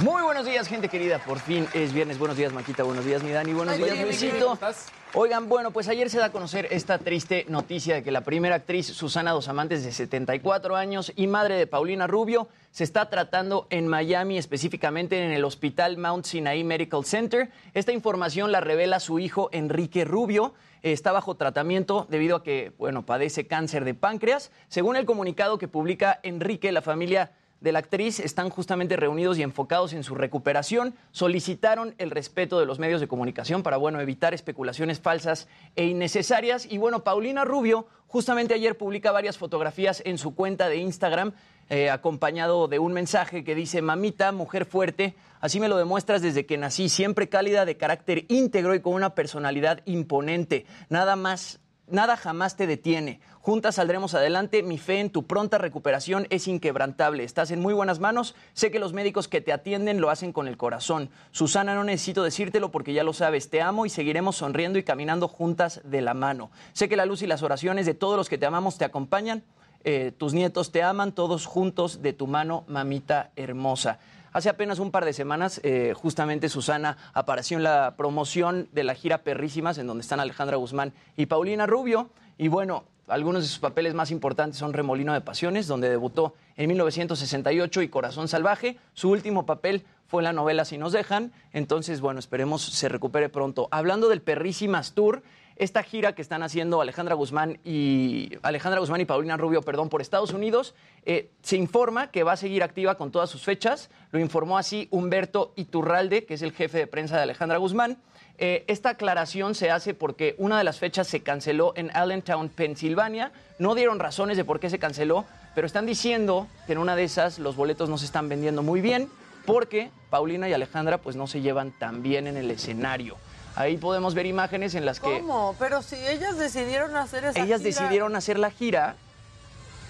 [0.04, 1.18] Muy buenos días, gente querida.
[1.20, 2.20] Por fin es viernes.
[2.20, 2.84] Buenos días, Maquita.
[2.84, 3.54] Buenos días, mi Dani.
[3.54, 4.38] Buenos días, Luisito.
[4.38, 4.88] ¿cómo estás?
[5.14, 8.56] Oigan, bueno, pues ayer se da a conocer esta triste noticia de que la primera
[8.56, 13.66] actriz, Susana Dos Amantes, de 74 años y madre de Paulina Rubio, se está tratando
[13.70, 17.49] en Miami, específicamente en el Hospital Mount Sinai Medical Center.
[17.74, 20.54] Esta información la revela su hijo Enrique Rubio.
[20.82, 24.51] Está bajo tratamiento debido a que, bueno, padece cáncer de páncreas.
[24.68, 27.32] Según el comunicado que publica Enrique, la familia
[27.64, 30.95] de la actriz están justamente reunidos y enfocados en su recuperación.
[31.14, 35.47] Solicitaron el respeto de los medios de comunicación para, bueno, evitar especulaciones falsas
[35.78, 36.68] e innecesarias.
[36.70, 41.32] Y bueno, Paulina Rubio justamente ayer publica varias fotografías en su cuenta de Instagram,
[41.70, 46.45] eh, acompañado de un mensaje que dice, mamita, mujer fuerte, así me lo demuestras desde
[46.45, 50.66] que nací, siempre cálida, de carácter íntegro y con una personalidad imponente.
[50.89, 53.20] Nada más Nada jamás te detiene.
[53.43, 54.63] Juntas saldremos adelante.
[54.63, 57.25] Mi fe en tu pronta recuperación es inquebrantable.
[57.25, 58.35] Estás en muy buenas manos.
[58.53, 61.09] Sé que los médicos que te atienden lo hacen con el corazón.
[61.31, 63.49] Susana, no necesito decírtelo porque ya lo sabes.
[63.49, 66.51] Te amo y seguiremos sonriendo y caminando juntas de la mano.
[66.71, 69.43] Sé que la luz y las oraciones de todos los que te amamos te acompañan.
[69.83, 73.99] Eh, tus nietos te aman, todos juntos de tu mano, mamita hermosa.
[74.31, 78.95] Hace apenas un par de semanas, eh, justamente Susana apareció en la promoción de la
[78.95, 82.09] gira Perrísimas, en donde están Alejandra Guzmán y Paulina Rubio.
[82.37, 86.70] Y bueno, algunos de sus papeles más importantes son Remolino de Pasiones, donde debutó en
[86.70, 88.78] 1968 y Corazón Salvaje.
[88.93, 91.34] Su último papel fue en la novela Si nos dejan.
[91.51, 93.68] Entonces, bueno, esperemos se recupere pronto.
[93.72, 95.24] Hablando del Perrísimas Tour,
[95.56, 100.01] esta gira que están haciendo Alejandra Guzmán y Alejandra Guzmán y Paulina Rubio, perdón, por
[100.01, 100.74] Estados Unidos,
[101.06, 103.89] eh, se informa que va a seguir activa con todas sus fechas.
[104.12, 107.97] Lo informó así Humberto Iturralde, que es el jefe de prensa de Alejandra Guzmán.
[108.39, 113.31] Eh, esta aclaración se hace porque una de las fechas se canceló en Allentown, Pensilvania.
[113.59, 115.25] No dieron razones de por qué se canceló,
[115.55, 118.81] pero están diciendo que en una de esas los boletos no se están vendiendo muy
[118.81, 119.07] bien
[119.45, 123.17] porque Paulina y Alejandra pues no se llevan tan bien en el escenario.
[123.55, 125.55] Ahí podemos ver imágenes en las que ¿Cómo?
[125.59, 128.95] Pero si ellas decidieron hacer esa ellas gira- decidieron hacer la gira,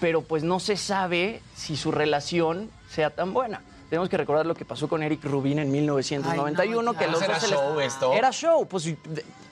[0.00, 3.62] pero pues no se sabe si su relación sea tan buena.
[3.94, 7.22] Tenemos que recordar lo que pasó con Eric Rubin en 1991, Ay, no, que los
[7.22, 8.12] ¿Era dos se les- show esto?
[8.12, 8.92] Era show, pues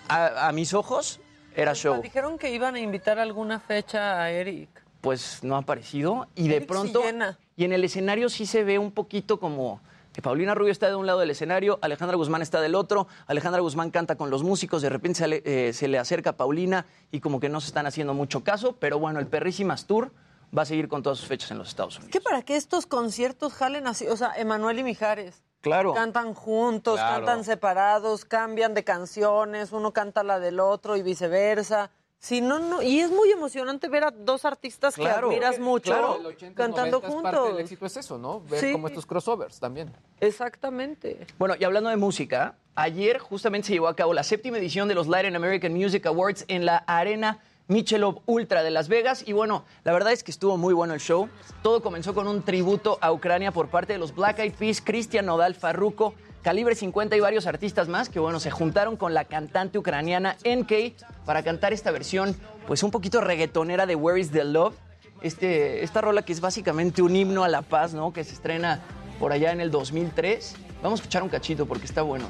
[0.08, 1.20] a, a mis ojos
[1.54, 2.02] era show.
[2.02, 4.68] Dijeron que iban a invitar alguna fecha a Eric.
[5.00, 7.38] Pues no ha aparecido y de Eric pronto llena.
[7.56, 9.80] y en el escenario sí se ve un poquito como
[10.12, 13.60] que Paulina Rubio está de un lado del escenario, Alejandra Guzmán está del otro, Alejandra
[13.60, 16.84] Guzmán canta con los músicos, de repente se le, eh, se le acerca a Paulina
[17.12, 20.10] y como que no se están haciendo mucho caso, pero bueno, el Perrísimas Tour
[20.56, 22.12] va a seguir con todas sus fechas en los Estados Unidos.
[22.12, 24.06] ¿Qué para que estos conciertos jalen así?
[24.08, 25.42] O sea, Emanuel y Mijares.
[25.60, 25.94] Claro.
[25.94, 27.24] Cantan juntos, Claro.
[27.24, 31.90] cantan separados, cambian de canciones, uno canta la del otro y viceversa.
[32.18, 35.28] Si no, no, y es muy emocionante ver a dos artistas Claro.
[35.28, 37.60] que admiras mucho Claro, el 80s, cantando 90s, Parte del juntos.
[37.60, 38.40] éxito es eso, ¿no?
[38.42, 38.72] Ver Sí.
[38.72, 39.92] como estos crossovers también.
[40.20, 41.26] Exactamente.
[41.38, 44.94] Bueno, y hablando de música, ayer justamente se llevó a cabo la séptima edición de
[44.94, 47.40] los Latin American Music Awards en la Arena
[47.72, 49.24] Michelob Ultra de Las Vegas.
[49.26, 51.28] Y bueno, la verdad es que estuvo muy bueno el show.
[51.62, 55.26] Todo comenzó con un tributo a Ucrania por parte de los Black Eyed Peas, Cristian
[55.26, 59.78] Nodal, Farruko, Calibre 50 y varios artistas más que bueno, se juntaron con la cantante
[59.78, 64.74] ucraniana NK para cantar esta versión pues un poquito reggaetonera de Where is the Love.
[65.22, 68.12] Este, esta rola que es básicamente un himno a la paz, ¿no?
[68.12, 68.80] Que se estrena
[69.20, 70.56] por allá en el 2003.
[70.82, 72.26] Vamos a escuchar un cachito porque está bueno.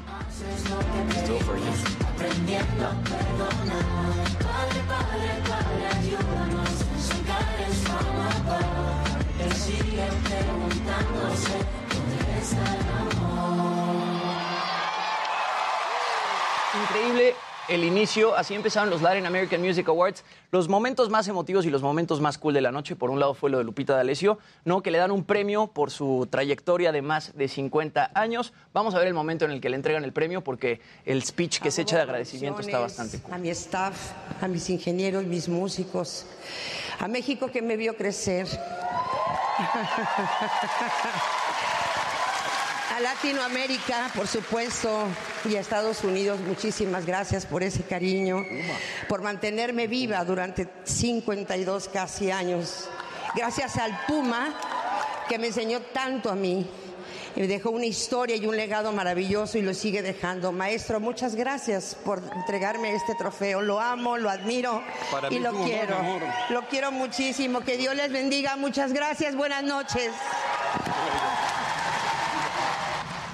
[16.81, 17.33] Increíble
[17.69, 20.25] el inicio, así empezaron los Latin American Music Awards.
[20.51, 23.33] Los momentos más emotivos y los momentos más cool de la noche, por un lado
[23.33, 24.81] fue lo de Lupita D'Alessio, ¿no?
[24.81, 28.51] que le dan un premio por su trayectoria de más de 50 años.
[28.73, 31.59] Vamos a ver el momento en el que le entregan el premio porque el speech
[31.59, 33.33] que se echa de agradecimiento está bastante cool.
[33.33, 36.25] A mi staff, a mis ingenieros, mis músicos,
[36.99, 38.47] a México que me vio crecer.
[42.95, 45.07] A Latinoamérica, por supuesto,
[45.45, 48.45] y a Estados Unidos, muchísimas gracias por ese cariño,
[49.07, 52.89] por mantenerme viva durante 52 casi años.
[53.35, 54.53] Gracias al Puma,
[55.27, 56.69] que me enseñó tanto a mí.
[57.35, 60.51] Dejó una historia y un legado maravilloso y lo sigue dejando.
[60.51, 63.61] Maestro, muchas gracias por entregarme este trofeo.
[63.61, 65.97] Lo amo, lo admiro Para y lo quiero.
[65.97, 66.21] amor.
[66.49, 67.61] Lo quiero muchísimo.
[67.61, 68.55] Que Dios les bendiga.
[68.55, 69.35] Muchas gracias.
[69.35, 70.11] Buenas noches.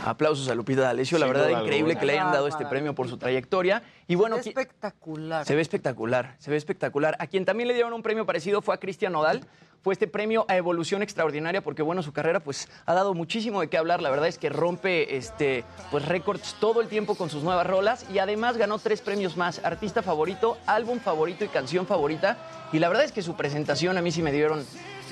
[0.06, 2.00] Aplausos a Lupita D'Alessio, la verdad increíble alguna.
[2.00, 3.84] que le hayan dado este premio por su trayectoria.
[4.08, 5.46] Y bueno, qui- Espectacular.
[5.46, 7.16] se ve espectacular, se ve espectacular.
[7.20, 9.42] A quien también le dieron un premio parecido fue a Cristian Nodal.
[9.82, 13.70] Fue este premio a evolución extraordinaria porque bueno, su carrera pues ha dado muchísimo de
[13.70, 14.02] qué hablar.
[14.02, 18.06] La verdad es que rompe este pues récords todo el tiempo con sus nuevas rolas
[18.14, 22.38] y además ganó tres premios más: artista favorito, álbum favorito y canción favorita.
[22.74, 24.66] Y la verdad es que su presentación a mí sí me dieron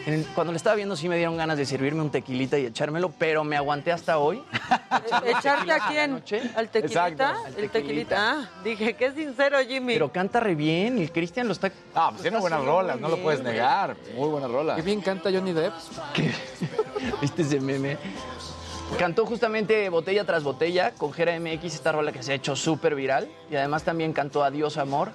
[0.06, 2.66] en el- cuando le estaba viendo sí me dieron ganas de servirme un tequilita y
[2.66, 4.42] echármelo, pero me aguanté hasta hoy.
[5.26, 6.14] ¿Echarte a quién?
[6.56, 7.08] ¿Al tequilita?
[7.10, 7.72] Exacto, al El tequilita.
[7.72, 8.32] tequilita.
[8.32, 9.94] Ah, dije, qué sincero, Jimmy.
[9.94, 11.72] Pero canta re bien y el Cristian lo está.
[11.96, 13.96] Ah, pues tiene buenas rolas, no lo puedes negar.
[14.16, 14.76] Muy buenas rolas.
[14.76, 15.74] Qué bien canta Johnny Depp.
[17.22, 17.98] ¿Viste ese meme?
[18.98, 22.96] Cantó justamente botella tras botella con Jera MX, esta rola que se ha hecho súper
[22.96, 23.30] viral.
[23.52, 25.12] Y además también cantó Adiós Amor.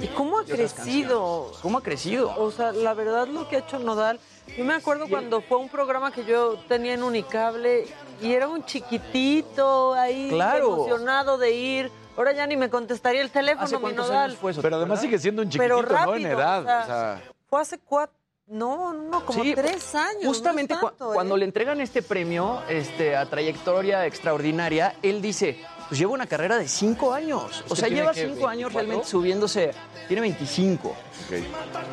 [0.00, 1.52] ¿Y cómo ha crecido?
[1.62, 2.32] ¿Cómo ha crecido?
[2.38, 4.18] O sea, la verdad lo que ha hecho Nodal.
[4.56, 7.86] Yo me acuerdo cuando fue un programa que yo tenía en Unicable
[8.22, 10.74] y era un chiquitito ahí Claro.
[10.74, 11.90] emocionado de ir.
[12.16, 14.38] Ahora ya ni me contestaría el teléfono, mi Nodal.
[14.62, 16.14] Pero además sigue siendo un Pero chiquitito, ¿no?
[16.16, 16.62] En edad.
[16.62, 20.24] o sea, o sea, Fue hace cuatro, no, no, como Sí, tres años.
[20.24, 21.14] Justamente no es cua- tanto, ¿eh?
[21.14, 25.58] cuando le entregan este premio este, a trayectoria extraordinaria, él dice,
[25.88, 27.64] pues lleva una carrera de cinco años.
[27.68, 28.80] O ¿Qué sea, lleva que, cinco años 24?
[28.80, 29.70] realmente subiéndose.
[30.08, 30.96] Tiene 25.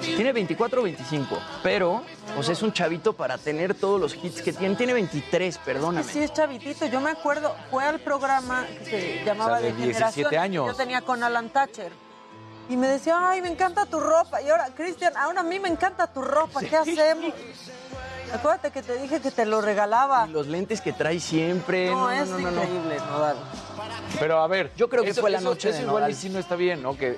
[0.02, 1.40] Tiene 24 o 25.
[1.64, 2.04] Pero,
[2.38, 4.76] o sea, es un chavito para tener todos los hits que tiene.
[4.76, 6.12] Tiene 23, perdóname.
[6.12, 6.86] Sí, es chavitito.
[6.86, 10.44] Yo me acuerdo, fue al programa que se llamaba O sea, de de, 17 Generación,
[10.44, 10.66] años.
[10.66, 11.92] que Yo tenía con Alan Thatcher.
[12.70, 14.42] Y me decía, ay, me encanta tu ropa.
[14.42, 16.62] Y ahora, Cristian, ahora a mí me encanta tu ropa.
[16.62, 17.34] ¿Qué hacemos?
[18.34, 20.26] Acuérdate que te dije que te lo regalaba.
[20.28, 21.92] Los lentes que trae siempre.
[21.92, 22.64] No, No, es no, no, no.
[22.64, 23.38] increíble, Nodal.
[24.20, 26.12] Pero a ver, Yo creo que eso- fue la eso- noche eso de igual Nodal.
[26.12, 26.98] y sí no está bien, ¿no?
[26.98, 27.18] Que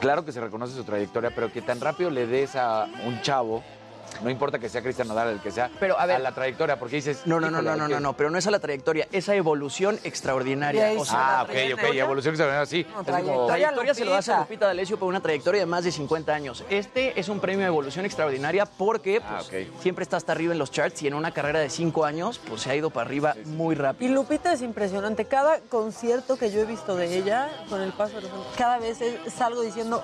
[0.00, 3.62] claro que se reconoce su trayectoria, pero que tan rápido le des a un chavo,
[4.22, 6.96] no importa que sea Cristian Nodal el que sea, Pero, a ver- la trayectoria, porque
[6.96, 9.34] dices, No, no, no, no, no, no, no, pero no es a la trayectoria, esa
[9.34, 10.92] evolución extraordinaria.
[10.98, 12.02] O sea, Ah, ok, ok, trayectoria.
[12.04, 12.86] evolución extraordinaria, sí.
[12.92, 14.66] No, Es trayectoria, como- trayectoria se lo das a Lupita.
[14.66, 16.64] D'Alessio por una trayectoria de más de 50 años.
[16.70, 20.58] Este es un premio de evolución extraordinaria porque Ah, pues, siempre está hasta arriba en
[20.58, 23.34] los charts y en una carrera de 5 años pues se ha ido para arriba
[23.44, 24.10] muy rápido.
[24.10, 25.24] Y Lupita es impresionante.
[25.26, 28.78] Cada concierto que yo he visto de ella, con el paso de los años, cada
[28.78, 30.02] vez es- salgo diciendo,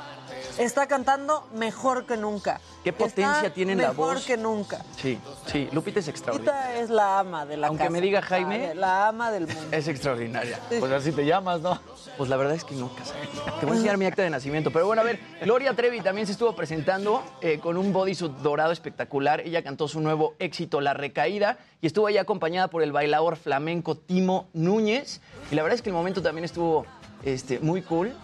[0.58, 2.60] está cantando mejor que nunca.
[2.84, 4.24] Qué potencia Está tiene en la mejor voz.
[4.26, 4.82] que nunca.
[4.96, 6.60] Sí, sí, Lupita es extraordinaria.
[6.62, 7.90] Lupita es la ama de la Aunque casa.
[7.90, 9.60] me diga Jaime- La ama del mundo.
[9.70, 10.58] Es extraordinaria.
[10.68, 11.78] Pues así te llamas, ¿no?
[12.16, 13.14] Pues la verdad es que no, casa.
[13.60, 14.70] Te voy a enseñar mi acta de nacimiento.
[14.70, 18.72] Pero bueno, a ver, Gloria Trevi también se estuvo presentando eh, con un bodysuit dorado
[18.72, 19.40] espectacular.
[19.40, 23.94] Ella cantó su nuevo éxito, La Recaída, y estuvo ahí acompañada por el bailador flamenco
[23.96, 25.20] Timo Núñez.
[25.50, 26.86] Y la verdad es que el momento también estuvo
[27.24, 28.14] este, muy cool.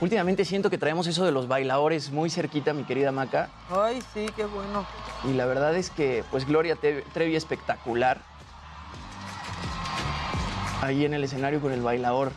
[0.00, 3.48] Últimamente siento que traemos eso de los bailadores muy cerquita, mi querida Maca.
[3.68, 4.86] Ay, sí, qué bueno.
[5.24, 8.20] Y la verdad es que, pues, Gloria Trevi espectacular.
[10.82, 12.30] Ahí en el escenario con el bailador.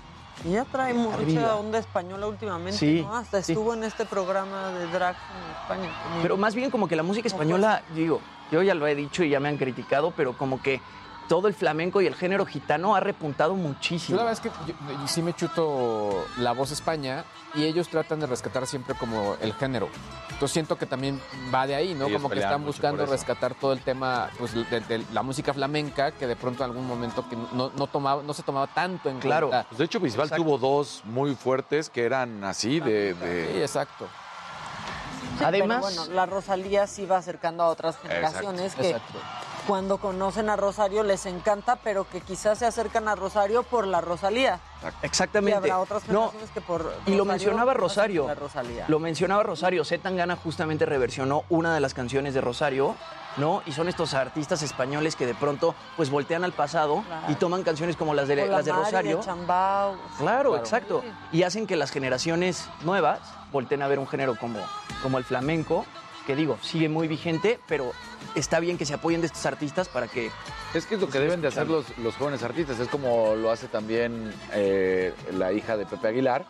[0.44, 1.56] Ella trae mucha Arriba.
[1.56, 3.16] onda española últimamente, Sí, ¿no?
[3.16, 3.52] Hasta sí.
[3.52, 5.94] estuvo en este programa de drag en España.
[6.24, 9.30] Pero más bien como que la música española, digo, yo ya lo he dicho y
[9.30, 10.82] ya me han criticado, pero como que
[11.32, 14.18] todo el flamenco y el género gitano ha repuntado muchísimo.
[14.18, 17.24] Yo la verdad es que yo- yo sí me chuto la voz España
[17.56, 19.88] y ellos tratan de rescatar siempre como el género.
[20.30, 21.22] Entonces siento que también
[21.56, 22.08] va de ahí, ¿no?
[22.08, 26.12] Ellos como que están buscando rescatar todo el tema pues, de, de la música flamenca
[26.12, 29.22] que de pronto en algún momento que no, no, tomaba, no se tomaba tanto en
[29.22, 29.66] cuenta.
[29.70, 33.14] Pues de hecho, Bisbal tuvo dos muy fuertes que eran así de.
[33.14, 34.06] de- Sí, exacto.
[35.38, 39.18] Sí, Además- pero bueno, la Rosalía sí va acercando a otras generaciones que Exacto.
[39.68, 44.02] Cuando conocen a Rosario les encanta, pero que quizás se acercan a Rosario por la
[44.02, 44.60] Rosalía.
[45.04, 45.52] Exactamente.
[45.68, 48.22] Y habrá otras No, generaciones que por Y Rosario lo mencionaba Rosario.
[48.24, 48.86] por la Rosalía.
[48.88, 49.86] Lo mencionaba Rosario.
[49.86, 52.96] Z Tangana justamente reversionó una de las canciones de Rosario,
[53.38, 53.62] ¿no?
[53.66, 57.26] Y son estos artistas españoles que de pronto pues voltean al pasado Claro.
[57.32, 59.20] y toman canciones como las de, la las de Mari Rosario.
[59.22, 59.96] Chambao.
[60.18, 61.04] Claro, exacto.
[61.32, 63.20] Y hacen que las generaciones nuevas
[63.52, 64.60] volteen a ver un género como,
[65.04, 65.86] como el flamenco,
[66.26, 67.92] que digo, sigue muy vigente, pero
[68.36, 70.32] está bien que se apoyen de estos artistas para que...
[70.74, 72.80] Es que es lo que deben de hacer los, los jóvenes artistas.
[72.80, 76.46] Es como lo hace también eh, la hija de Pepe Aguilar,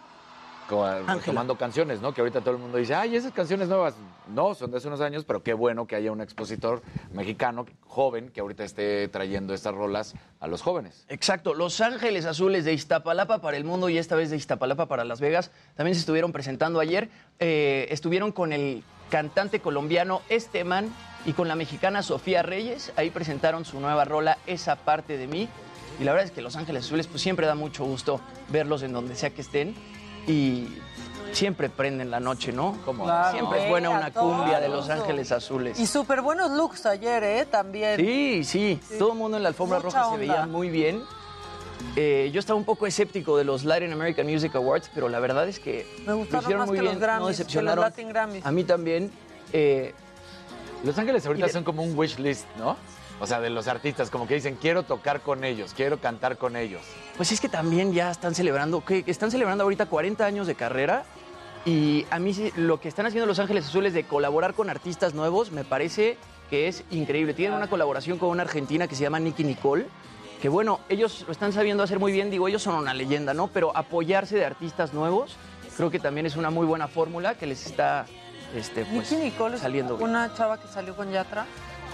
[1.26, 2.14] tomando canciones, ¿no?
[2.14, 3.94] Que ahorita todo el mundo dice, ay, esas canciones nuevas.
[4.34, 8.30] No, son de hace unos años, pero qué bueno que haya un expositor mexicano, joven,
[8.30, 11.06] que ahorita esté trayendo estas rolas a los jóvenes.
[11.10, 15.04] Exacto, Los Ángeles Azules de Iztapalapa para el mundo y esta vez de Iztapalapa para
[15.04, 17.10] Las Vegas también se estuvieron presentando ayer.
[17.40, 20.90] Eh, estuvieron con el cantante colombiano Esteman
[21.26, 22.92] y con la mexicana Sofía Reyes.
[22.96, 25.48] Ahí presentaron su nueva rola, Esa parte de mí.
[26.00, 28.94] Y la verdad es que Los Ángeles Azules pues siempre da mucho gusto verlos en
[28.94, 29.76] donde sea que estén
[30.28, 30.68] y
[31.32, 32.78] siempre prenden la noche, ¿no?
[32.86, 33.32] Como Claro.
[33.32, 34.70] siempre es buena una cumbia de.
[34.70, 35.80] Los Ángeles Azules.
[35.80, 37.46] Y súper buenos looks ayer, ¿eh?
[37.46, 37.98] También.
[37.98, 41.04] Sí, sí, todo el mundo en la alfombra Mucha roja se veía muy bien.
[41.96, 45.48] Eh, yo estaba un poco escéptico de los Latin American Music Awards, pero la verdad
[45.48, 47.38] es que Me lo gustaron hicieron más muy que bien, los Grammys, no que los
[47.38, 47.84] decepcionaron.
[47.84, 48.46] Latin Grammys.
[48.46, 49.12] A mí también.
[49.54, 49.94] eh,
[50.84, 52.76] Los Ángeles ahorita de- son como un wish list, ¿no?
[53.20, 56.56] O sea, de los artistas, como que dicen, quiero tocar con ellos, quiero cantar con
[56.56, 56.82] ellos.
[57.18, 61.04] pues es que también ya están celebrando, que están celebrando ahorita 40 años de carrera.
[61.66, 65.52] Y a mí lo que están haciendo Los Ángeles Azules de colaborar con artistas nuevos
[65.52, 66.18] me parece
[66.50, 67.36] que es increíble.
[67.36, 69.86] Tienen una colaboración con una argentina que se llama Nicky Nicole,
[70.42, 73.48] que bueno, ellos lo están sabiendo hacer muy bien, digo, ellos son una leyenda, ¿no?
[73.50, 75.36] Pero apoyarse de artistas nuevos
[75.78, 78.06] creo que también es una muy buena fórmula que les está
[78.56, 80.10] este, pues, Nicky Nicole es saliendo bien.
[80.10, 81.46] una chava que salió con Yatra.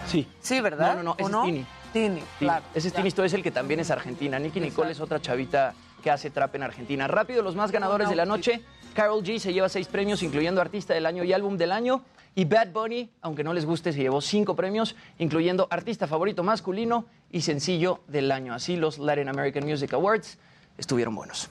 [0.07, 0.27] Sí.
[0.41, 0.95] Sí, ¿verdad?
[0.95, 1.43] No, no, no, ¿O ese es no?
[1.43, 1.65] Tini.
[1.93, 2.65] Tini, claro.
[2.73, 4.37] ese es Tini Stoll, es el que también es argentina.
[4.39, 7.07] Nicky Nicole es otra chavita que hace trap en Argentina.
[7.07, 8.61] Rápido, los más ganadores de la noche.
[8.93, 12.03] Carol G se lleva seis premios, incluyendo Artista del Año y Álbum del Año.
[12.35, 17.05] Y Bad Bunny, aunque no les guste, se llevó cinco premios, incluyendo Artista Favorito Masculino
[17.31, 18.53] y Sencillo del Año.
[18.53, 20.37] Así los Latin American Music Awards
[20.77, 21.49] estuvieron buenos.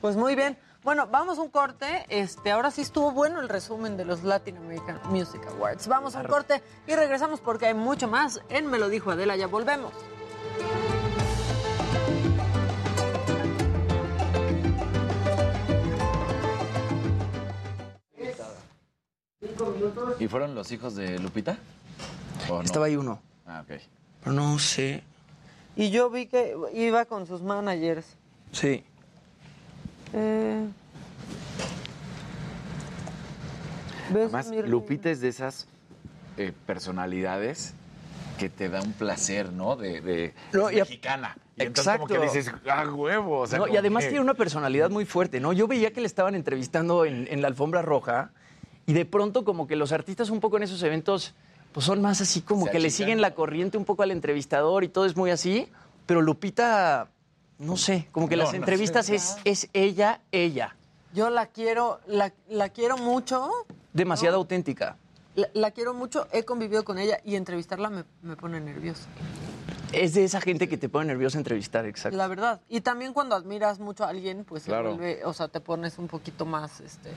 [0.00, 0.56] Pues muy bien.
[0.86, 2.06] Bueno, vamos a un corte.
[2.08, 5.88] Este, ahora sí estuvo bueno el resumen de los Latin American Music Awards.
[5.88, 9.34] Vamos a un corte y regresamos porque hay mucho más en Me lo dijo Adela.
[9.34, 9.92] Ya volvemos.
[20.20, 21.58] ¿Y fueron los hijos de Lupita?
[22.48, 22.62] ¿O no?
[22.62, 23.20] Estaba ahí uno.
[23.44, 23.80] Ah, ok.
[24.20, 25.02] Pero no sé.
[25.74, 28.06] Y yo vi que iba con sus managers.
[28.52, 28.84] Sí.
[30.12, 30.66] Eh,
[34.10, 35.66] ¿Ves Además, mi- Lupita es de esas
[36.36, 37.74] eh, personalidades
[38.38, 39.76] que te da un placer, ¿no?
[39.76, 41.36] De, de No, es y a- mexicana.
[41.58, 42.38] Y entonces como que Exacto.
[42.38, 43.40] dices, ¡ah, huevo!
[43.40, 45.52] O sea, No, y además que- tiene una personalidad muy fuerte, ¿no?
[45.54, 48.30] Yo veía que le estaban entrevistando en, en la alfombra roja
[48.84, 51.34] y de pronto como que los artistas un poco en esos eventos
[51.72, 54.84] pues son más así como Se que le siguen la corriente un poco al entrevistador
[54.84, 55.68] y todo es muy así,
[56.06, 57.08] pero Lupita,
[57.58, 59.14] no sé, como que No, las no entrevistas sé.
[59.16, 60.76] es, es ella, ella,
[61.14, 63.50] Yo la quiero, la, la quiero mucho.
[63.92, 64.96] demasiado auténtica.
[65.34, 69.06] La, la quiero mucho, he convivido con ella y entrevistarla me, me pone nerviosa.
[69.92, 72.16] Es de esa gente que te pone nervioso entrevistar, exacto.
[72.18, 72.60] La verdad.
[72.68, 76.08] Y también cuando admiras mucho a alguien, pues se vuelve, o sea, te pones un
[76.08, 77.12] poquito más este,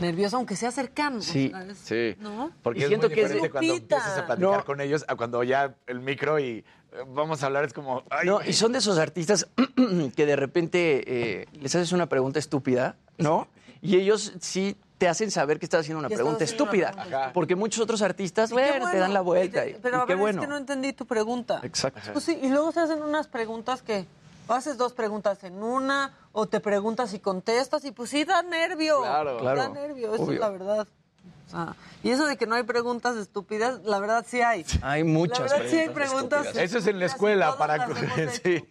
[0.00, 1.22] nervioso, aunque sea cercano.
[1.22, 1.78] Sí, ¿sabes?
[1.78, 2.16] sí.
[2.18, 2.50] ¿No?
[2.62, 4.64] Porque Y es siento muy que es diferente cuando empiezas a platicar No.
[4.64, 6.64] con ellos a cuando ya el micro y
[7.08, 8.02] vamos a hablar es como...
[8.10, 9.46] Ay, No, y son de esos artistas
[10.16, 13.48] que de repente eh, les haces una pregunta estúpida, ¿no?
[13.80, 16.90] Y ellos sí te hacen saber que estás haciendo una pregunta haciendo una estúpida.
[16.92, 17.30] pregunta.
[17.32, 19.64] Porque muchos otros artistas, bueno, te dan la vuelta.
[19.66, 20.40] Y te- Pero y a qué ver, bueno.
[20.40, 21.60] es que no entendí tu pregunta.
[21.62, 22.00] Exacto.
[22.12, 24.06] Pues sí, y luego se hacen unas preguntas que
[24.48, 28.42] o haces dos preguntas en una, o te preguntas y contestas, y pues sí da
[28.42, 29.02] nervio.
[29.02, 29.34] Claro.
[29.44, 29.74] Da Claro.
[29.74, 30.34] nervio, eso Obvio.
[30.34, 30.88] es la verdad.
[31.48, 34.64] Sea, y eso de que no hay preguntas estúpidas, la verdad sí hay.
[34.82, 36.56] Hay muchas La verdad sí hay preguntas preguntas.
[36.56, 37.86] Eso es en la escuela para...
[38.42, 38.64] sí.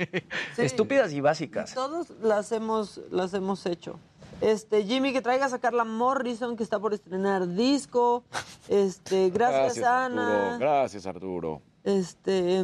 [0.56, 0.62] Sí.
[0.62, 1.74] Estúpidas y básicas.
[1.74, 4.00] Todos las hemos, las hemos hecho.
[4.42, 8.24] Este, Jimmy, que traigas a Carla Morrison, que está por estrenar disco.
[8.68, 10.54] Este, gracias, Ana.
[10.54, 10.60] Arturo.
[10.60, 11.62] Gracias, Arturo.
[11.84, 12.64] Este.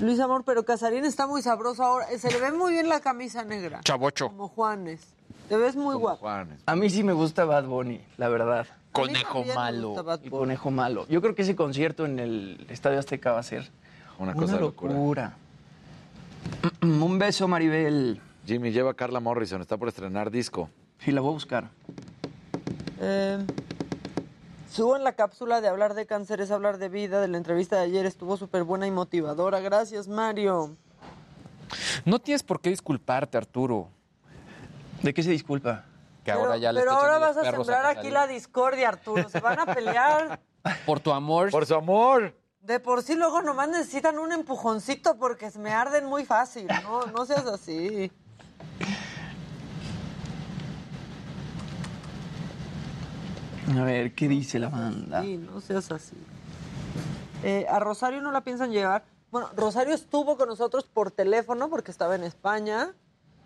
[0.00, 2.06] Luis Amor, pero Casarín está muy sabroso ahora.
[2.18, 3.80] Se le ve muy bien la camisa negra.
[3.82, 4.28] Chavocho.
[4.28, 5.15] Como Juanes.
[5.48, 6.28] Te ves muy guapo.
[6.28, 8.66] A mí sí me gusta Bad Bunny, la verdad.
[8.92, 9.88] Conejo malo.
[9.88, 11.06] gusta Bad El conejo malo.
[11.08, 13.70] Yo creo que ese concierto en el Estadio Azteca va a ser
[14.18, 14.92] Una una, cosa de locura.
[14.94, 15.36] locura.
[16.82, 18.20] Un beso, Maribel.
[18.46, 20.70] Jimmy lleva a Carla Morrison, está por estrenar disco.
[21.00, 21.68] Sí, la voy a buscar.
[23.00, 23.38] Eh,
[24.70, 27.20] subo en la cápsula de hablar de cáncer es hablar de vida.
[27.20, 29.60] De la entrevista de ayer estuvo súper buena y motivadora.
[29.60, 30.76] Gracias, Mario.
[32.04, 33.88] No tienes por qué disculparte, Arturo.
[35.02, 35.84] ¿De qué se disculpa?
[36.24, 39.28] Que ahora ya le Pero está ahora vas a sembrar aquí la discordia, Arturo.
[39.28, 40.40] Se van a pelear.
[40.86, 41.50] Por tu amor.
[41.50, 42.34] Por su amor.
[42.60, 46.66] De por sí luego nomás necesitan un empujoncito porque se me arden muy fácil.
[46.82, 48.10] No, no seas así.
[53.78, 55.22] A ver, ¿qué dice la banda?
[55.22, 56.16] Sí, no seas así.
[57.44, 59.04] Eh, a Rosario no la piensan llevar.
[59.30, 62.94] Bueno, Rosario estuvo con nosotros por teléfono porque estaba en España.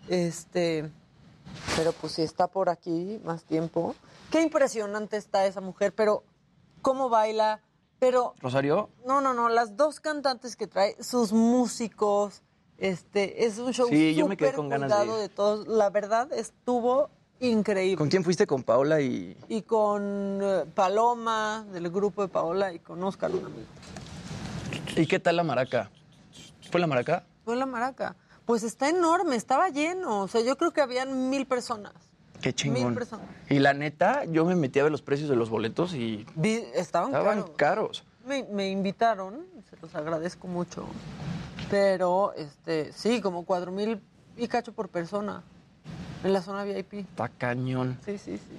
[0.07, 0.89] Este,
[1.75, 3.95] pero pues si está por aquí más tiempo.
[4.31, 6.23] Qué impresionante está esa mujer, pero
[6.81, 7.61] cómo baila.
[7.99, 8.89] Pero ¿Rosario?
[9.05, 12.41] no, no, no, las dos cantantes que trae, sus músicos,
[12.79, 15.67] este, es un show Sí, yo me quedé con ganas de- de todos.
[15.67, 17.97] La verdad estuvo increíble.
[17.97, 18.47] ¿Con quién fuiste?
[18.47, 19.37] ¿Con Paola y...?
[19.49, 23.67] Y con eh, Paloma, del grupo de Paola, y con Oscar, un amigo.
[24.95, 25.91] ¿Y qué tal la maraca?
[26.71, 27.23] ¿Fue la maraca?
[27.45, 28.15] Fue la maraca.
[28.51, 30.23] Pues está enorme, estaba lleno.
[30.23, 31.93] O sea, yo creo que habían mil personas.
[32.41, 32.83] Qué chingón.
[32.83, 33.25] Mil personas.
[33.49, 36.65] Y la neta, yo me metí a ver los precios de los boletos y Vi-
[36.75, 37.55] estaban, estaban caros.
[37.55, 38.03] caros.
[38.25, 40.85] Me, me invitaron, se los agradezco mucho.
[41.69, 44.01] Pero, este, sí, como cuatro mil
[44.35, 45.43] y cacho por persona
[46.25, 46.91] en la zona VIP.
[46.95, 47.99] Está cañón.
[48.03, 48.57] Sí, sí, sí.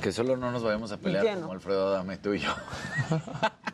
[0.00, 2.50] Que solo no nos vayamos a pelear como Alfredo Adame, tú y yo.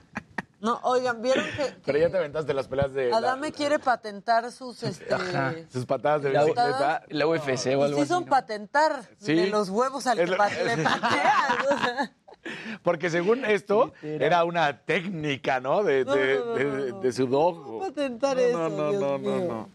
[0.61, 3.08] No, oigan, vieron que, Pero ya te aventaste las peleas de...
[3.08, 7.02] la- Adame quiere patentar sus, este, Ajá, sus patadas de La, bicicleta.
[7.08, 8.08] la UFC o algo sí así.
[8.08, 9.34] son patentar Sí.
[9.34, 12.11] de los huevos al Es que le pateas.
[12.82, 15.82] Porque según esto, era una técnica, ¿no?
[15.82, 17.00] De, No, de, no, no, de- no, no.
[17.00, 17.80] de su dog.
[17.80, 19.44] patentar No, eso, no, no, Dios no, no, mío.
[19.48, 19.68] no.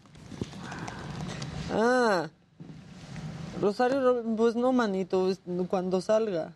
[1.72, 2.28] Ah,
[3.60, 5.30] Rosario, Ro- pues no, manito,
[5.68, 6.52] cuando salga.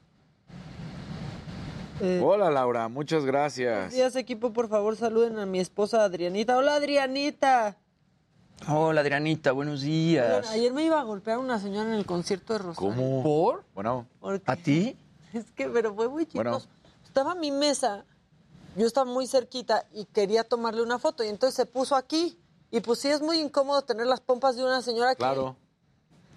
[2.00, 3.92] Eh, Hola, Laura, muchas buenos gracias.
[3.92, 6.56] días, equipo, por favor, saluden a mi esposa Adrianita.
[6.56, 7.76] Hola, Adrianita.
[8.68, 10.48] Hola, Adrianita, buenos días.
[10.50, 12.90] ayer me iba a golpear una señora en el concierto de Rosario.
[12.90, 13.22] ¿Cómo?
[13.22, 13.64] ¿Por?
[13.74, 14.06] Bueno,
[14.46, 14.96] ¿A ti?
[15.32, 16.42] Es que, pero fue muy chistoso.
[16.42, 16.60] Bueno.
[17.06, 18.04] Estaba mi mesa,
[18.76, 22.36] yo estaba muy cerquita y quería tomarle una foto y entonces se puso aquí.
[22.72, 25.18] Y pues sí es muy incómodo tener las pompas de una señora aquí.
[25.18, 25.56] claro.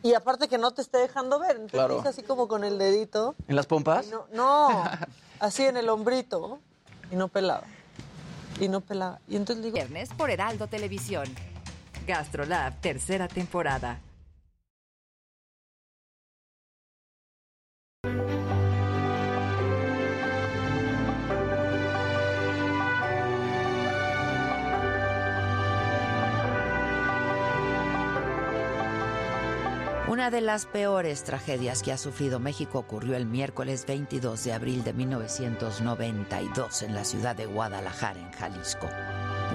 [0.04, 1.52] Y aparte que no te esté dejando ver.
[1.52, 2.04] Entonces Claro.
[2.06, 3.36] así como con el dedito.
[3.48, 4.08] ¿En las pompas?
[4.12, 4.84] No, no,
[5.44, 6.60] así en el hombrito.
[7.12, 7.66] Y no pelaba.
[8.60, 9.20] Y no pelaba.
[9.28, 11.26] Y entonces digo, Viernes por Heraldo Televisión.
[12.08, 14.00] Gastrolab, tercera temporada.
[30.14, 34.84] Una de las peores tragedias que ha sufrido México ocurrió el miércoles 22 de abril
[34.84, 38.88] de 1992 en la ciudad de Guadalajara, en Jalisco.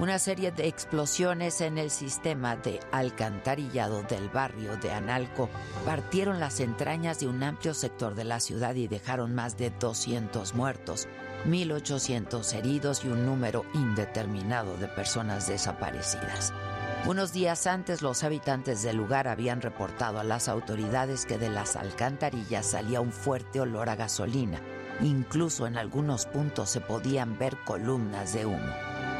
[0.01, 5.49] Una serie de explosiones en el sistema de alcantarillado del barrio de Analco
[5.85, 10.55] partieron las entrañas de un amplio sector de la ciudad y dejaron más de 200
[10.55, 11.07] muertos,
[11.47, 16.51] 1.800 heridos y un número indeterminado de personas desaparecidas.
[17.05, 21.75] Unos días antes los habitantes del lugar habían reportado a las autoridades que de las
[21.75, 24.59] alcantarillas salía un fuerte olor a gasolina.
[25.01, 28.73] Incluso en algunos puntos se podían ver columnas de humo.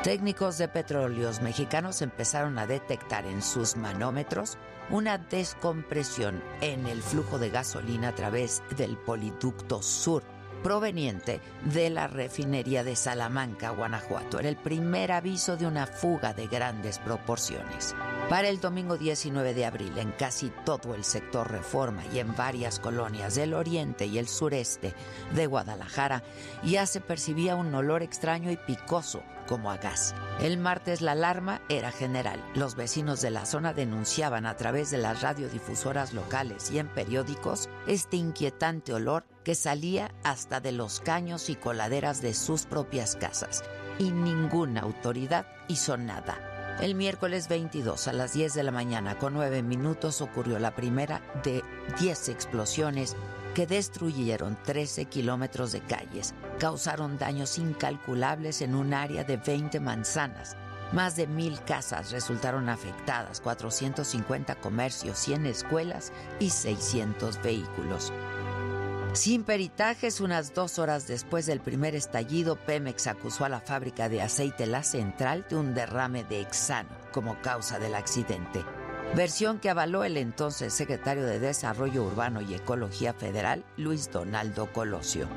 [0.04, 4.58] Técnicos de petróleos mexicanos empezaron a detectar en sus manómetros
[4.90, 10.24] una descompresión en el flujo de gasolina a través del poliducto sur
[10.64, 11.42] proveniente
[11.74, 14.40] de la refinería de Salamanca, Guanajuato.
[14.40, 17.96] Era el primer aviso de una fuga de grandes proporciones.
[18.30, 22.80] Para el domingo 19 de abril, en casi todo el sector Reforma y en varias
[22.80, 24.94] colonias del oriente y el sureste
[25.34, 26.24] de Guadalajara,
[26.64, 30.14] ya se percibía un olor extraño y picoso, como a gas.
[30.40, 32.40] El martes la alarma era general.
[32.54, 37.68] Los vecinos de la zona denunciaban a través de las radiodifusoras locales y en periódicos
[37.88, 43.64] este inquietante olor que salía hasta de los caños y coladeras de sus propias casas.
[43.98, 46.78] Y ninguna autoridad hizo nada.
[46.80, 51.22] El miércoles 22 a las 10 de la mañana con 9 minutos ocurrió la primera
[51.44, 51.64] de
[52.00, 53.18] 10 explosiones
[53.60, 60.56] que destruyeron 13 kilómetros de calles, causaron daños incalculables en un área de 20 manzanas
[60.94, 68.14] Más de mil casas resultaron afectadas, 450 comercios, 100 escuelas y 600 vehículos.
[69.12, 74.22] Sin peritajes, unas dos horas después del primer estallido, Pemex acusó a la fábrica de
[74.22, 78.64] aceite La Central de un derrame de hexano como causa del accidente.
[79.16, 85.28] Versión que avaló el entonces secretario de Desarrollo Urbano y Ecología Federal, Luis Donaldo Colosio.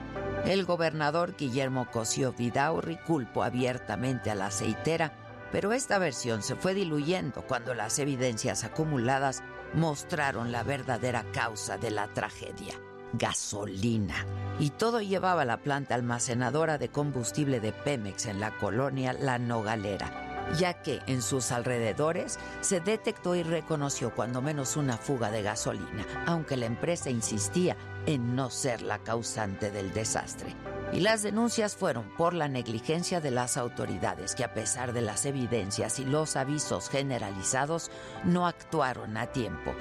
[0.45, 5.13] El gobernador Guillermo Cosío Vidaurri culpó abiertamente a la aceitera
[5.53, 9.43] pero esta versión se fue diluyendo cuando las evidencias acumuladas
[9.75, 12.75] mostraron la verdadera causa de la tragedia,
[13.13, 14.27] gasolina.
[14.59, 19.39] Y todo llevaba a la planta almacenadora de combustible de Pemex en la colonia La
[19.39, 25.43] Nogalera, ya que en sus alrededores se detectó y reconoció cuando menos una fuga de
[25.43, 30.55] gasolina, aunque la empresa insistía en no ser la causante del desastre.
[30.93, 35.25] Y las denuncias fueron por la negligencia de las autoridades que a pesar de las
[35.25, 37.91] evidencias y los avisos generalizados
[38.25, 39.73] no actuaron a tiempo.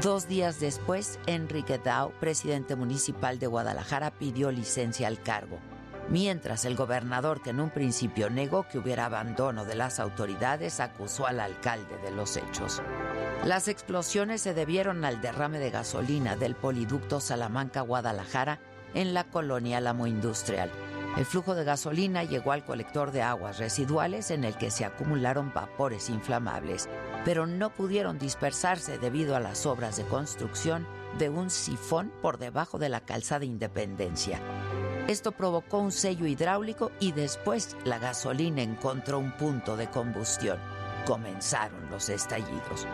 [0.00, 5.58] Dos días después, Enrique Dao, presidente municipal de Guadalajara, pidió licencia al cargo.
[6.08, 11.26] Mientras el gobernador, que en un principio negó que hubiera abandono de las autoridades, acusó
[11.26, 12.82] al alcalde de los hechos.
[13.44, 18.60] Las explosiones se debieron al derrame de gasolina del poliducto Salamanca-Guadalajara
[18.94, 20.70] en la colonia Lamo Industrial.
[21.16, 25.52] El flujo de gasolina llegó al colector de aguas residuales en el que se acumularon
[25.52, 26.88] vapores inflamables,
[27.24, 30.86] pero no pudieron dispersarse debido a las obras de construcción
[31.18, 34.40] de un sifón por debajo de la calzada Independencia.
[35.08, 40.58] Esto provocó un sello hidráulico y después la gasolina encontró un punto de combustión.
[41.06, 42.86] Comenzaron los estallidos.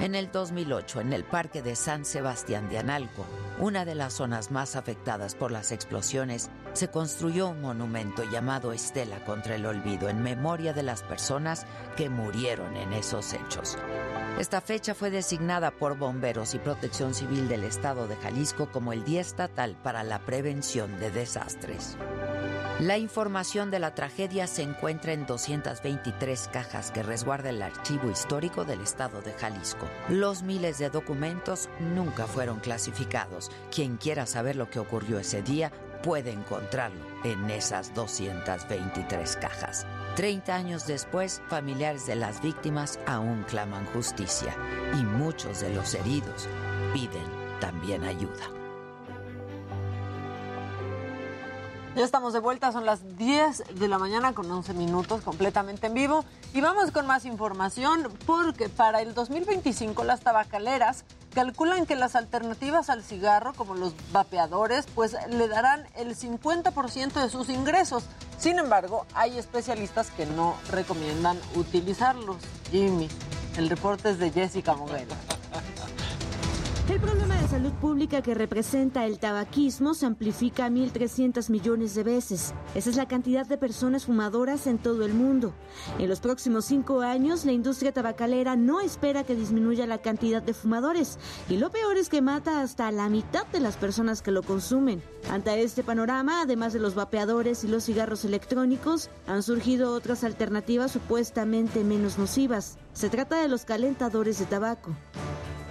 [0.00, 3.24] En el 2008, en el Parque de San Sebastián de Analco,
[3.60, 9.24] una de las zonas más afectadas por las explosiones, se construyó un monumento llamado Estela
[9.24, 13.78] contra el Olvido en memoria de las personas que murieron en esos hechos.
[14.38, 19.04] Esta fecha fue designada por bomberos y protección civil del estado de Jalisco como el
[19.04, 21.96] Día Estatal para la Prevención de Desastres.
[22.80, 28.64] La información de la tragedia se encuentra en 223 cajas que resguarda el archivo histórico
[28.64, 29.88] del estado de Jalisco.
[30.08, 33.52] Los miles de documentos nunca fueron clasificados.
[33.72, 35.70] Quien quiera saber lo que ocurrió ese día
[36.04, 39.86] puede encontrarlo en esas 223 cajas.
[40.14, 44.54] Treinta años después, familiares de las víctimas aún claman justicia
[44.92, 46.46] y muchos de los heridos
[46.92, 47.24] piden
[47.58, 48.63] también ayuda.
[51.96, 55.94] Ya estamos de vuelta, son las 10 de la mañana con 11 minutos completamente en
[55.94, 61.04] vivo y vamos con más información porque para el 2025 las tabacaleras
[61.34, 67.30] calculan que las alternativas al cigarro como los vapeadores pues le darán el 50% de
[67.30, 68.02] sus ingresos.
[68.38, 72.38] Sin embargo, hay especialistas que no recomiendan utilizarlos.
[72.72, 73.08] Jimmy,
[73.56, 75.06] el reporte es de Jessica Moguel.
[76.94, 82.04] El problema de salud pública que representa el tabaquismo se amplifica a 1.300 millones de
[82.04, 82.54] veces.
[82.76, 85.52] Esa es la cantidad de personas fumadoras en todo el mundo.
[85.98, 90.54] En los próximos cinco años, la industria tabacalera no espera que disminuya la cantidad de
[90.54, 91.18] fumadores.
[91.48, 95.02] Y lo peor es que mata hasta la mitad de las personas que lo consumen.
[95.32, 100.92] Ante este panorama, además de los vapeadores y los cigarros electrónicos, han surgido otras alternativas
[100.92, 102.78] supuestamente menos nocivas.
[102.92, 104.94] Se trata de los calentadores de tabaco